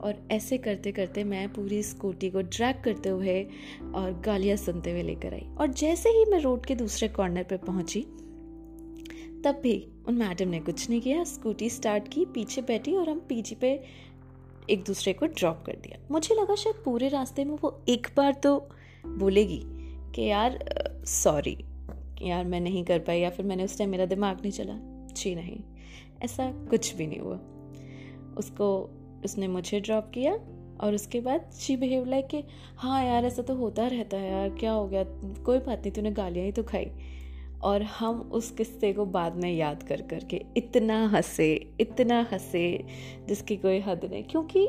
और 0.00 0.28
ऐसे 0.30 0.58
करते 0.58 0.92
करते 0.92 1.24
मैं 1.24 1.52
पूरी 1.52 1.82
स्कूटी 1.82 2.30
को 2.30 2.40
ड्रैग 2.40 2.82
करते 2.84 3.08
हुए 3.08 3.42
और 3.94 4.20
गालियाँ 4.24 4.56
सुनते 4.56 4.90
हुए 4.90 5.02
लेकर 5.02 5.34
आई। 5.34 5.46
और 5.60 5.72
जैसे 5.72 6.08
ही 6.08 6.24
मैं 6.24 6.40
रोड 6.40 6.66
के 6.66 6.74
दूसरे 6.74 7.08
कॉर्नर 7.08 7.42
पर 7.42 7.56
पहुँची, 7.56 8.00
तब 9.44 9.60
भी 9.62 9.88
उन 10.08 10.14
मैडम 10.14 10.48
ने 10.48 10.60
कुछ 10.60 10.88
नहीं 10.90 11.00
किया 11.00 11.24
स्कूटी 11.24 11.70
स्टार्ट 11.70 12.08
की, 12.08 12.24
पीछे 12.24 12.62
बैठी 12.62 12.94
और 12.94 13.08
हम 13.10 13.18
पीछे 13.18 13.54
पे 13.54 13.82
एक 14.70 14.84
दूसरे 14.84 15.12
को 15.12 15.26
ड्रॉप 15.26 15.62
कर 15.66 15.72
दिया। 15.72 15.98
मुझे 16.10 16.34
लगा 16.34 16.54
शायद 16.54 16.82
पूरे 16.84 17.08
रास्ते 17.08 17.44
में 17.44 17.56
वो 17.62 17.84
एक 17.88 18.06
बार 18.16 18.32
तो 18.32 18.68
बोलेगी 19.06 19.62
कि 20.14 20.22
यार 20.22 20.58
सॉरी 21.06 21.56
यार 22.22 22.44
मैं 22.44 22.60
नहीं 22.60 22.84
कर 22.84 22.98
पाई 22.98 23.20
या 23.20 23.30
फिर 23.30 23.46
मैंने 23.46 23.64
उस 23.64 23.78
टाइम 23.78 23.90
मेरा 23.90 24.06
दिमाग 24.06 24.40
नहीं 24.40 24.52
चला। 24.52 24.74
जी 25.14 25.34
नहीं, 25.34 25.60
ऐसा 26.22 26.52
कुछ 26.70 26.94
भी 26.94 27.06
नहीं 27.06 27.20
हुआ। 27.20 27.38
उसको, 28.38 28.90
उसने 29.24 29.48
मुझे 29.48 29.80
ड्रॉप 29.80 30.10
किया 30.14 30.32
और 30.80 30.94
उसके 30.94 31.20
बाद 31.20 31.50
शी 31.60 31.76
बिहेव 31.76 32.04
लाइक 32.04 32.26
कि 32.26 32.44
हाँ 32.76 33.04
यार, 33.04 33.24
ऐसा 33.24 33.42
तो 33.42 33.54
होता 33.54 33.86
रहता 33.86 34.16
है 34.16 34.30
यार, 34.30 34.50
क्या 34.50 34.72
हो 34.72 34.86
गया? 34.88 35.04
कोई 35.44 35.58
बात 35.58 35.80
नहीं, 35.80 35.92
तूने 35.92 36.10
गालियाँ 36.10 36.46
ही 36.46 36.52
तो 36.52 36.62
खाई। 36.62 36.90
और 37.62 37.82
हम 37.82 38.20
उस 38.32 38.50
किस्से 38.50 38.92
को 38.92 39.04
बाद 39.06 39.36
में 39.36 39.52
याद 39.52 39.82
कर 39.82 40.02
कर 40.02 40.24
के 40.24 40.42
इतना 40.56 41.06
हंसे 41.06 41.74
इतना 41.80 42.20
हंसे 42.32 42.84
जिसकी 43.28 43.56
कोई 43.56 43.80
हद 43.80 44.04
नहीं। 44.04 44.24
क्योंकि 44.24 44.66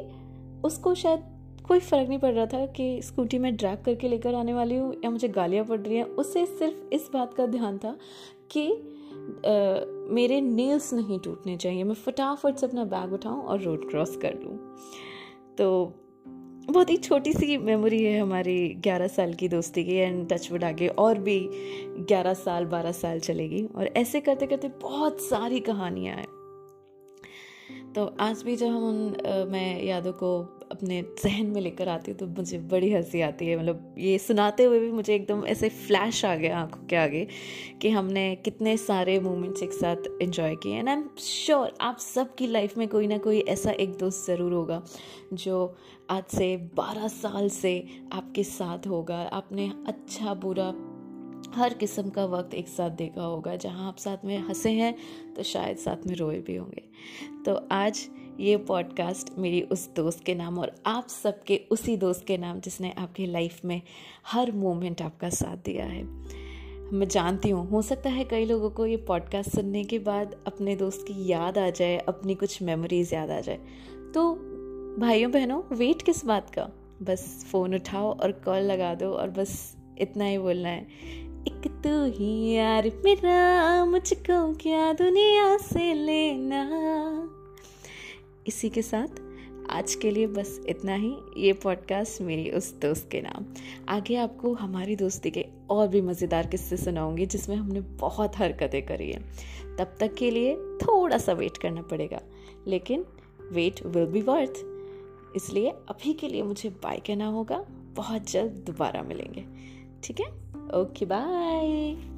उसको 0.63 0.95
शायद 0.95 1.23
कोई 1.67 1.79
फ़र्क 1.79 2.09
नहीं 2.09 2.19
पड़ 2.19 2.33
रहा 2.33 2.45
था 2.45 2.65
कि 2.65 3.01
स्कूटी 3.01 3.37
में 3.37 3.55
ड्रैग 3.55 3.83
करके 3.83 4.07
लेकर 4.07 4.35
आने 4.35 4.53
वाली 4.53 4.75
हूँ 4.75 4.93
या 5.03 5.09
मुझे 5.09 5.27
गालियाँ 5.27 5.65
पड़ 5.65 5.79
रही 5.79 5.97
हैं। 5.97 6.03
उससे 6.03 6.45
सिर्फ़ 6.45 6.93
इस 6.93 7.09
बात 7.13 7.33
का 7.33 7.45
ध्यान 7.45 7.77
था 7.77 7.97
कि 8.51 8.71
आ, 8.71 10.11
मेरे 10.13 10.41
नील्स 10.41 10.93
नहीं 10.93 11.19
टूटने 11.19 11.57
चाहिए। 11.57 11.83
मैं 11.83 11.95
फटाफट 11.95 12.55
से 12.55 12.65
अपना 12.65 12.83
बैग 12.85 13.13
उठाऊँ 13.13 13.41
और 13.43 13.61
रोड 13.61 13.89
क्रॉस 13.89 14.17
कर 14.17 14.33
लूँ। 14.33 14.57
तो 15.57 15.93
बहुत 16.69 16.89
ही 16.89 16.95
छोटी 16.97 17.31
सी 17.33 17.57
मेमोरी 17.57 18.03
है 18.03 18.19
हमारी 18.19 18.57
11 18.81 19.07
साल 19.07 19.33
की 19.33 19.47
दोस्ती 19.47 19.83
की 19.83 19.95
एंड 19.95 20.27
टचवुड 20.29 20.63
आगे 20.63 20.87
और 20.87 21.19
भी 21.19 21.39
11 22.11 22.33
साल 22.35 22.65
12 22.65 22.91
साल 22.91 23.19
चलेगी। 23.19 23.63
और 23.75 23.87
ऐसे 23.97 24.19
करते 24.19 24.47
करते 24.47 24.67
बहुत 24.81 25.21
सारी 25.21 25.59
कहानियाँ 25.59 26.15
हैं। 26.15 26.27
तो 27.95 28.05
आज 28.19 28.41
भी 28.43 28.55
जब 28.55 28.67
हम 28.67 28.83
उन 28.83 29.47
मैं 29.51 29.83
यादों 29.83 30.11
को 30.13 30.37
अपने 30.71 31.01
जहन 31.23 31.45
में 31.45 31.59
लेकर 31.61 31.89
आती 31.89 32.11
हूँ 32.11 32.17
तो 32.19 32.27
मुझे 32.27 32.57
बड़ी 32.71 32.91
हँसी 32.91 33.21
आती 33.21 33.47
है। 33.47 33.57
मतलब 33.59 33.95
ये 33.97 34.17
सुनाते 34.17 34.63
हुए 34.63 34.79
भी 34.79 34.91
मुझे 34.91 35.13
एकदम 35.15 35.43
ऐसे 35.45 35.69
फ्लैश 35.69 36.23
आ 36.25 36.35
गया 36.35 36.59
आँखों 36.59 36.85
के 36.87 36.95
आगे 36.95 37.27
कि 37.81 37.89
हमने 37.89 38.23
कितने 38.35 38.75
सारे 38.77 39.19
मोमेंट्स 39.19 39.63
एक 39.63 39.73
साथ 39.73 40.07
एंजॉय 40.21 40.55
किए। 40.55 40.77
एंड 40.77 40.89
आई 40.89 40.95
एम 40.95 41.03
श्योर 41.19 41.73
आप 41.81 41.97
सबकी 41.99 42.47
लाइफ 42.47 42.77
में 42.77 42.87
कोई 42.87 43.07
ना 43.07 43.17
कोई 43.17 43.39
ऐसा 43.49 43.71
एक 43.71 43.97
दोस्त 43.97 44.27
ज़रूर 44.27 44.53
होगा 44.53 44.81
जो 45.33 45.75
आज 46.11 46.23
से 46.27 46.55
बारह 46.75 47.07
साल 47.07 47.47
से 47.49 47.71
आपके 48.13 48.43
साथ 48.43 48.87
होगा। 48.87 49.17
आपने 49.33 49.71
अच्छा 49.87 50.33
बुरा 50.33 50.65
हर 51.55 51.73
किस्म 51.73 52.09
का 52.09 52.25
वक्त 52.25 52.53
एक 52.53 52.67
साथ 52.67 52.89
देखा 52.89 53.23
होगा, 53.23 53.55
जहाँ 53.55 53.87
आप 53.87 53.97
साथ 53.97 54.25
में 54.25 54.37
हंसे 54.39 54.71
हैं 54.71 54.95
तो 55.33 55.43
शायद 55.43 55.77
साथ 55.77 56.07
में 56.07 56.15
रोए 56.15 56.39
भी 56.39 56.55
होंगे। 56.55 56.83
तो 57.45 57.55
आज 57.71 58.07
ये 58.39 58.57
पॉडकास्ट 58.57 59.37
मेरी 59.37 59.61
उस 59.61 59.87
दोस्त 59.95 60.23
के 60.25 60.35
नाम 60.35 60.59
और 60.59 60.75
आप 60.85 61.07
सबके 61.07 61.61
उसी 61.71 61.97
दोस्त 61.97 62.25
के 62.27 62.37
नाम 62.37 62.59
जिसने 62.59 62.91
आपकी 62.97 63.25
लाइफ 63.25 63.65
में 63.65 63.81
हर 64.27 64.51
मोमेंट 64.51 65.01
आपका 65.01 65.29
साथ 65.29 65.57
दिया 65.65 65.85
है। 65.85 66.03
मैं 66.03 67.07
जानती 67.07 67.49
हूँ, 67.49 67.67
हो 67.69 67.81
सकता 67.81 68.09
है 68.09 68.23
कई 68.25 68.45
लोगों 68.45 68.69
को 68.69 68.85
ये 68.85 68.97
पॉडकास्ट 68.97 69.49
सुनने 69.49 69.83
के 69.83 69.99
बाद 69.99 70.35
अपने 70.47 70.75
दोस्त 70.75 71.05
की 71.07 71.31
याद 71.31 71.57
आ 71.57 71.69
जाए, 71.69 71.97
अपनी 71.97 72.35
कुछ 72.35 72.61
मेमोरीज 72.61 73.13
याद 73.13 73.31
आ 73.31 73.39
जाए। 73.39 73.59
तो 74.13 74.50
भाइयों 74.99 75.31
बहनों 75.31 75.75
वेट 75.75 76.01
किस 76.01 76.25
बात 76.25 76.49
का? 76.49 76.69
बस 77.01 77.45
फ़ोन 77.51 77.75
उठाओ 77.75 78.19
और 78.19 78.31
कॉल 78.31 78.61
लगा 78.61 78.95
दो 78.95 79.09
और 79.11 79.29
बस 79.29 79.75
इतना 79.97 80.25
ही 80.25 80.37
बोलना 80.37 80.69
है। 80.69 80.81
एक 81.47 81.71
तू 81.83 82.05
ही 82.05 82.53
यार, 82.55 82.91
मेरा, 83.05 83.85
मुझको 83.85 84.53
क्या 84.53 84.93
दुनिया 84.93 85.57
से 85.57 85.93
लेना? 85.93 86.69
इसी 88.47 88.69
के 88.69 88.81
साथ, 88.81 89.07
आज 89.69 89.95
के 89.95 90.11
लिए 90.11 90.27
बस 90.27 90.61
इतना 90.69 90.95
ही। 90.95 91.15
ये 91.37 91.53
पॉडकास्ट 91.53 92.21
मेरी 92.21 92.49
उस 92.49 92.79
दोस्त 92.79 93.09
के 93.11 93.21
नाम। 93.21 93.45
आगे 93.89 94.15
आपको 94.15 94.53
हमारी 94.53 94.95
दोस्ती 94.95 95.31
के 95.31 95.45
और 95.69 95.87
भी 95.87 96.01
मज़ेदार 96.01 96.47
किस्से 96.47 96.77
सुनाऊँगी, 96.77 97.25
जिसमें 97.25 97.55
हमने 97.55 97.79
बहुत 97.79 98.37
हरकतें 98.37 98.85
करी 98.85 99.11
हैं। 99.11 99.33
तब 99.77 99.95
तक 99.99 100.13
के 100.13 100.31
लिए 100.31 100.55
थोड़ा 100.55 101.17
सा 101.17 101.33
वेट 101.33 101.57
करना 101.57 101.81
पड़ेगा। 101.81 102.21
लेकिन 102.67 103.05
वेट 103.51 103.85
विल 103.85 104.05
बी 104.05 104.21
वर्थ 104.21 104.70
इसलिए 105.35 105.69
अभी 105.69 106.13
के 106.13 106.27
लिए 106.27 106.43
मुझे 106.43 106.69
बाय 106.69 106.97
कहना 106.97 107.27
होगा। 107.27 107.65
बहुत 107.95 108.31
जल्द 108.31 108.51
दोबारा 108.51 109.01
मिलेंगे। 109.01 109.45
ठीक 110.03 110.19
है? 110.19 110.27
Okay 110.81 111.05
bye. 111.05 112.10